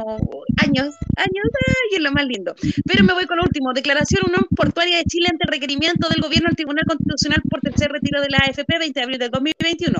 años, 0.63 0.95
años, 1.15 1.45
y 1.91 1.95
es 1.95 2.01
lo 2.01 2.11
más 2.11 2.25
lindo. 2.25 2.55
Pero 2.85 3.03
me 3.03 3.13
voy 3.13 3.25
con 3.25 3.37
lo 3.37 3.43
último. 3.43 3.73
Declaración 3.73 4.23
Unión 4.27 4.45
Portuaria 4.55 4.97
de 4.97 5.05
Chile 5.05 5.27
ante 5.31 5.45
requerimiento 5.49 6.07
del 6.09 6.21
gobierno 6.21 6.49
al 6.49 6.55
Tribunal 6.55 6.85
Constitucional 6.85 7.41
por 7.49 7.61
tercer 7.61 7.91
retiro 7.91 8.21
de 8.21 8.29
la 8.29 8.37
AFP 8.39 8.79
20 8.79 8.99
de 8.99 9.03
abril 9.03 9.19
del 9.19 9.31
2021. 9.31 9.99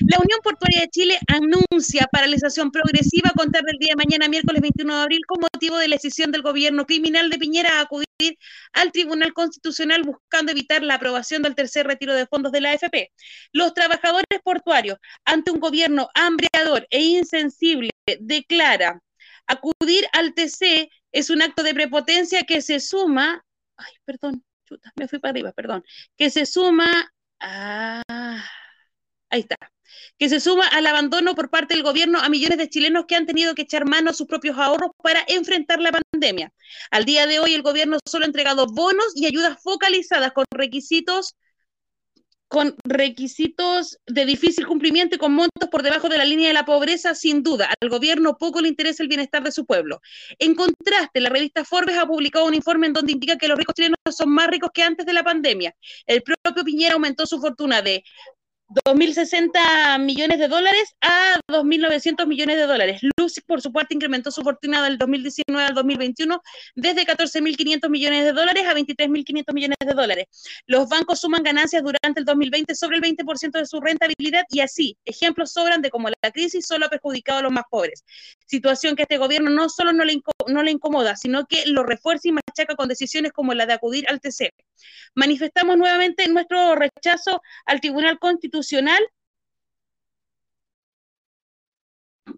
La 0.00 0.18
Unión 0.18 0.40
Portuaria 0.42 0.82
de 0.82 0.88
Chile 0.88 1.18
anuncia 1.28 2.08
paralización 2.10 2.70
progresiva 2.70 3.30
a 3.30 3.38
contar 3.38 3.62
del 3.64 3.78
día 3.78 3.94
de 3.96 4.04
mañana, 4.04 4.28
miércoles 4.28 4.62
21 4.62 4.96
de 4.96 5.02
abril, 5.02 5.20
con 5.26 5.40
motivo 5.40 5.78
de 5.78 5.88
la 5.88 5.96
decisión 5.96 6.32
del 6.32 6.42
gobierno 6.42 6.86
criminal 6.86 7.30
de 7.30 7.38
Piñera 7.38 7.78
a 7.78 7.82
acudir 7.82 8.06
al 8.72 8.92
Tribunal 8.92 9.32
Constitucional 9.32 10.02
buscando 10.02 10.52
evitar 10.52 10.82
la 10.82 10.94
aprobación 10.94 11.42
del 11.42 11.54
tercer 11.54 11.86
retiro 11.86 12.14
de 12.14 12.26
fondos 12.26 12.52
de 12.52 12.60
la 12.60 12.72
AFP. 12.72 13.12
Los 13.52 13.74
trabajadores 13.74 14.40
portuarios, 14.42 14.98
ante 15.24 15.50
un 15.50 15.60
gobierno 15.60 16.08
e 16.90 17.00
insensible, 17.02 17.90
declara 18.20 19.00
acudir 19.46 20.06
al 20.12 20.34
TC 20.34 20.90
es 21.12 21.30
un 21.30 21.42
acto 21.42 21.62
de 21.62 21.74
prepotencia 21.74 22.44
que 22.44 22.62
se 22.62 22.80
suma, 22.80 23.44
ay, 23.76 23.92
perdón, 24.04 24.44
chuta, 24.64 24.92
me 24.96 25.08
fui 25.08 25.18
para 25.18 25.30
arriba, 25.30 25.52
perdón, 25.52 25.84
que 26.16 26.30
se 26.30 26.46
suma 26.46 27.12
a, 27.40 28.02
ahí 29.30 29.40
está, 29.40 29.56
que 30.18 30.28
se 30.28 30.40
suma 30.40 30.66
al 30.68 30.86
abandono 30.86 31.34
por 31.34 31.50
parte 31.50 31.74
del 31.74 31.82
gobierno 31.82 32.20
a 32.20 32.28
millones 32.28 32.58
de 32.58 32.68
chilenos 32.68 33.04
que 33.06 33.16
han 33.16 33.26
tenido 33.26 33.54
que 33.54 33.62
echar 33.62 33.84
mano 33.84 34.10
a 34.10 34.14
sus 34.14 34.26
propios 34.26 34.58
ahorros 34.58 34.90
para 35.02 35.24
enfrentar 35.28 35.80
la 35.80 35.92
pandemia. 35.92 36.52
Al 36.90 37.04
día 37.04 37.26
de 37.26 37.38
hoy, 37.40 37.54
el 37.54 37.62
gobierno 37.62 37.98
solo 38.06 38.24
ha 38.24 38.26
entregado 38.26 38.66
bonos 38.66 39.12
y 39.14 39.26
ayudas 39.26 39.58
focalizadas 39.62 40.32
con 40.32 40.44
requisitos 40.50 41.36
con 42.54 42.76
requisitos 42.84 43.98
de 44.06 44.24
difícil 44.24 44.64
cumplimiento 44.64 45.16
y 45.16 45.18
con 45.18 45.34
montos 45.34 45.68
por 45.72 45.82
debajo 45.82 46.08
de 46.08 46.18
la 46.18 46.24
línea 46.24 46.46
de 46.46 46.54
la 46.54 46.64
pobreza, 46.64 47.16
sin 47.16 47.42
duda. 47.42 47.68
Al 47.80 47.88
gobierno 47.88 48.38
poco 48.38 48.60
le 48.60 48.68
interesa 48.68 49.02
el 49.02 49.08
bienestar 49.08 49.42
de 49.42 49.50
su 49.50 49.66
pueblo. 49.66 50.00
En 50.38 50.54
contraste, 50.54 51.20
la 51.20 51.30
revista 51.30 51.64
Forbes 51.64 51.98
ha 51.98 52.06
publicado 52.06 52.46
un 52.46 52.54
informe 52.54 52.86
en 52.86 52.92
donde 52.92 53.10
indica 53.10 53.36
que 53.36 53.48
los 53.48 53.58
ricos 53.58 53.74
chilenos 53.74 53.98
son 54.08 54.30
más 54.30 54.46
ricos 54.46 54.70
que 54.72 54.84
antes 54.84 55.04
de 55.04 55.12
la 55.12 55.24
pandemia. 55.24 55.74
El 56.06 56.22
propio 56.22 56.62
Piñera 56.62 56.94
aumentó 56.94 57.26
su 57.26 57.40
fortuna 57.40 57.82
de 57.82 58.04
2.060 58.68 60.00
millones 60.00 60.38
de 60.38 60.48
dólares 60.48 60.96
a 61.02 61.38
2.900 61.48 62.26
millones 62.26 62.56
de 62.56 62.66
dólares. 62.66 63.00
Lucy, 63.18 63.42
por 63.42 63.60
su 63.60 63.70
parte, 63.72 63.94
incrementó 63.94 64.30
su 64.30 64.42
fortuna 64.42 64.82
del 64.82 64.96
2019 64.96 65.66
al 65.66 65.74
2021 65.74 66.40
desde 66.74 67.06
14.500 67.06 67.90
millones 67.90 68.24
de 68.24 68.32
dólares 68.32 68.66
a 68.66 68.74
23.500 68.74 69.52
millones 69.52 69.76
de 69.78 69.92
dólares. 69.92 70.26
Los 70.66 70.88
bancos 70.88 71.20
suman 71.20 71.42
ganancias 71.42 71.82
durante 71.82 72.20
el 72.20 72.24
2020 72.24 72.74
sobre 72.74 72.96
el 72.96 73.02
20% 73.02 73.58
de 73.58 73.66
su 73.66 73.80
rentabilidad 73.80 74.44
y 74.50 74.60
así, 74.60 74.96
ejemplos 75.04 75.52
sobran 75.52 75.82
de 75.82 75.90
cómo 75.90 76.08
la 76.08 76.30
crisis 76.32 76.66
solo 76.66 76.86
ha 76.86 76.88
perjudicado 76.88 77.40
a 77.40 77.42
los 77.42 77.52
más 77.52 77.64
pobres. 77.70 78.04
Situación 78.46 78.96
que 78.96 79.02
este 79.02 79.18
gobierno 79.18 79.50
no 79.50 79.68
solo 79.68 79.92
no 79.92 80.04
le, 80.04 80.22
no 80.48 80.62
le 80.62 80.70
incomoda, 80.70 81.16
sino 81.16 81.46
que 81.46 81.66
lo 81.66 81.82
refuerza 81.82 82.28
y 82.28 82.32
machaca 82.32 82.76
con 82.76 82.88
decisiones 82.88 83.32
como 83.32 83.52
la 83.52 83.66
de 83.66 83.74
acudir 83.74 84.06
al 84.08 84.20
TC. 84.20 84.54
Manifestamos 85.14 85.76
nuevamente 85.76 86.26
nuestro 86.28 86.74
rechazo 86.74 87.42
al 87.66 87.80
Tribunal 87.80 88.18
Constitucional. 88.18 88.53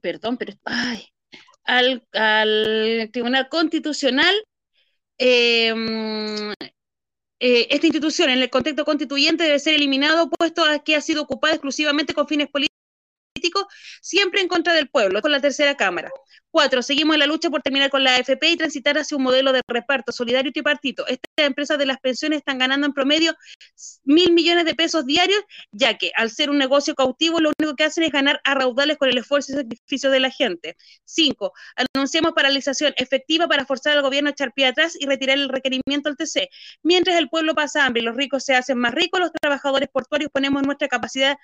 Perdón, 0.01 0.37
pero 0.37 0.53
ay, 0.65 1.09
al, 1.65 2.03
Tribunal 3.13 3.49
Constitucional. 3.49 4.35
Em, 5.19 6.53
eh, 7.41 7.69
esta 7.71 7.87
institución 7.87 8.31
en 8.31 8.41
el 8.41 8.51
contexto 8.51 8.85
constituyente 8.85 9.45
debe 9.45 9.59
ser 9.59 9.75
eliminado, 9.75 10.31
puesto 10.31 10.65
a 10.65 10.79
que 10.81 10.97
ha 10.97 11.01
sido 11.01 11.23
ocupada 11.23 11.55
exclusivamente 11.55 12.15
con 12.15 12.27
fines 12.29 12.49
políticos 12.49 12.76
siempre 14.01 14.41
en 14.41 14.49
contra 14.49 14.75
del 14.75 14.89
pueblo, 14.89 15.21
con 15.23 15.33
la 15.33 15.41
tercera 15.41 15.77
Cámara. 15.77 16.11
Cuatro, 16.51 16.83
seguimos 16.83 17.15
en 17.15 17.21
la 17.21 17.27
lucha 17.27 17.51
por 17.51 17.61
terminar 17.61 17.91
con 17.91 18.03
la 18.03 18.15
AFP 18.17 18.49
y 18.49 18.57
transitar 18.57 18.97
hacia 18.97 19.17
un 19.17 19.23
modelo 19.23 19.53
de 19.53 19.61
reparto 19.69 20.11
solidario 20.11 20.49
y 20.49 20.53
tripartito. 20.53 21.07
Estas 21.07 21.47
empresas 21.47 21.77
de 21.77 21.85
las 21.85 21.99
pensiones 21.99 22.39
están 22.39 22.57
ganando 22.57 22.87
en 22.87 22.95
promedio 22.95 23.35
mil 24.05 24.33
millones 24.33 24.65
de 24.65 24.75
pesos 24.75 25.05
diarios, 25.05 25.41
ya 25.71 25.99
que 25.99 26.13
al 26.17 26.31
ser 26.31 26.49
un 26.49 26.57
negocio 26.57 26.95
cautivo, 26.95 27.41
lo 27.41 27.53
único 27.59 27.77
que 27.77 27.85
hacen 27.85 28.05
es 28.05 28.11
ganar 28.11 28.41
a 28.45 28.55
raudales 28.55 28.97
con 28.97 29.11
el 29.11 29.19
esfuerzo 29.19 29.53
y 29.53 29.57
sacrificio 29.57 30.11
de 30.11 30.21
la 30.21 30.31
gente. 30.31 30.77
Cinco, 31.05 31.53
anunciamos 31.95 32.33
paralización 32.33 32.95
efectiva 32.97 33.49
para 33.49 33.67
forzar 33.67 33.97
al 33.97 34.03
gobierno 34.03 34.31
a 34.31 34.33
echar 34.33 34.55
pie 34.55 34.67
atrás 34.67 34.97
y 34.99 35.05
retirar 35.05 35.37
el 35.37 35.51
requerimiento 35.51 36.09
al 36.09 36.17
TC. 36.17 36.49
Mientras 36.83 37.19
el 37.19 37.29
pueblo 37.29 37.55
pasa 37.55 37.85
hambre 37.85 38.01
y 38.01 38.05
los 38.07 38.17
ricos 38.17 38.45
se 38.45 38.55
hacen 38.55 38.79
más 38.79 38.95
ricos, 38.95 39.21
los 39.21 39.31
trabajadores 39.33 39.89
portuarios 39.91 40.31
ponemos 40.33 40.63
nuestra 40.63 40.89
capacidad 40.89 41.37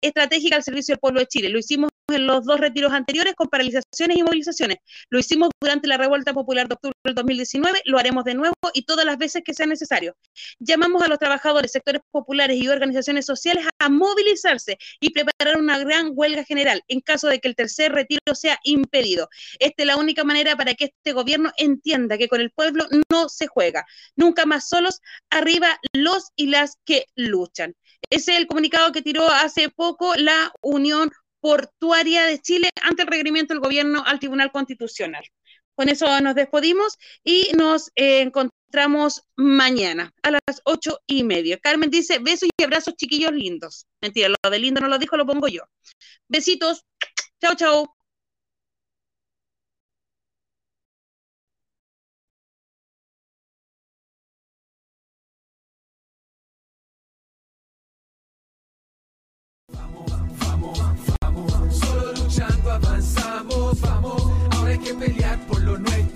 estratégica 0.00 0.56
al 0.56 0.64
servicio 0.64 0.94
del 0.94 1.00
pueblo 1.00 1.20
de 1.20 1.26
Chile. 1.26 1.45
Lo 1.48 1.58
hicimos 1.58 1.90
en 2.08 2.26
los 2.26 2.44
dos 2.44 2.60
retiros 2.60 2.92
anteriores 2.92 3.34
con 3.34 3.48
paralizaciones 3.48 4.16
y 4.16 4.22
movilizaciones. 4.22 4.78
Lo 5.10 5.18
hicimos 5.18 5.50
durante 5.60 5.88
la 5.88 5.96
revuelta 5.96 6.32
popular 6.32 6.68
de 6.68 6.74
octubre 6.74 6.94
del 7.04 7.14
2019, 7.14 7.82
lo 7.84 7.98
haremos 7.98 8.24
de 8.24 8.34
nuevo 8.34 8.54
y 8.74 8.84
todas 8.84 9.04
las 9.04 9.18
veces 9.18 9.42
que 9.44 9.54
sea 9.54 9.66
necesario. 9.66 10.16
Llamamos 10.58 11.02
a 11.02 11.08
los 11.08 11.18
trabajadores, 11.18 11.72
sectores 11.72 12.02
populares 12.10 12.56
y 12.58 12.68
organizaciones 12.68 13.26
sociales 13.26 13.66
a 13.78 13.88
movilizarse 13.88 14.78
y 15.00 15.10
preparar 15.10 15.58
una 15.58 15.78
gran 15.78 16.12
huelga 16.14 16.44
general 16.44 16.82
en 16.88 17.00
caso 17.00 17.28
de 17.28 17.40
que 17.40 17.48
el 17.48 17.56
tercer 17.56 17.92
retiro 17.92 18.34
sea 18.34 18.58
impedido. 18.62 19.28
Esta 19.58 19.82
es 19.82 19.86
la 19.86 19.96
única 19.96 20.22
manera 20.22 20.56
para 20.56 20.74
que 20.74 20.86
este 20.86 21.12
gobierno 21.12 21.50
entienda 21.56 22.18
que 22.18 22.28
con 22.28 22.40
el 22.40 22.50
pueblo 22.50 22.86
no 23.10 23.28
se 23.28 23.48
juega. 23.48 23.84
Nunca 24.14 24.46
más 24.46 24.68
solos, 24.68 25.00
arriba 25.30 25.78
los 25.92 26.30
y 26.36 26.46
las 26.46 26.78
que 26.84 27.06
luchan. 27.16 27.74
Ese 28.10 28.32
es 28.32 28.38
el 28.38 28.46
comunicado 28.46 28.92
que 28.92 29.02
tiró 29.02 29.28
hace 29.28 29.68
poco 29.68 30.14
la 30.14 30.52
Unión 30.60 31.10
Portuaria 31.46 32.24
de 32.24 32.40
Chile 32.40 32.70
ante 32.82 33.02
el 33.02 33.08
requerimiento 33.08 33.54
del 33.54 33.62
gobierno 33.62 34.02
al 34.04 34.18
Tribunal 34.18 34.50
Constitucional. 34.50 35.22
Con 35.76 35.88
eso 35.88 36.20
nos 36.20 36.34
despedimos 36.34 36.98
y 37.22 37.52
nos 37.56 37.92
eh, 37.94 38.22
encontramos 38.22 39.22
mañana 39.36 40.12
a 40.24 40.32
las 40.32 40.60
ocho 40.64 40.98
y 41.06 41.22
media. 41.22 41.56
Carmen 41.58 41.88
dice, 41.88 42.18
besos 42.18 42.48
y 42.58 42.64
abrazos 42.64 42.96
chiquillos 42.96 43.30
lindos. 43.30 43.86
Mentira, 44.02 44.28
lo 44.28 44.50
de 44.50 44.58
lindo 44.58 44.80
no 44.80 44.88
lo 44.88 44.98
dijo, 44.98 45.16
lo 45.16 45.24
pongo 45.24 45.46
yo. 45.46 45.62
Besitos. 46.26 46.84
Chao, 47.40 47.54
chao. 47.54 47.96
Avanzamos, 62.76 63.80
vamos, 63.80 64.22
ahora 64.50 64.70
hay 64.70 64.78
que 64.78 64.94
pelear 64.94 65.38
por 65.46 65.60
lo 65.62 65.78
nuestro, 65.78 66.15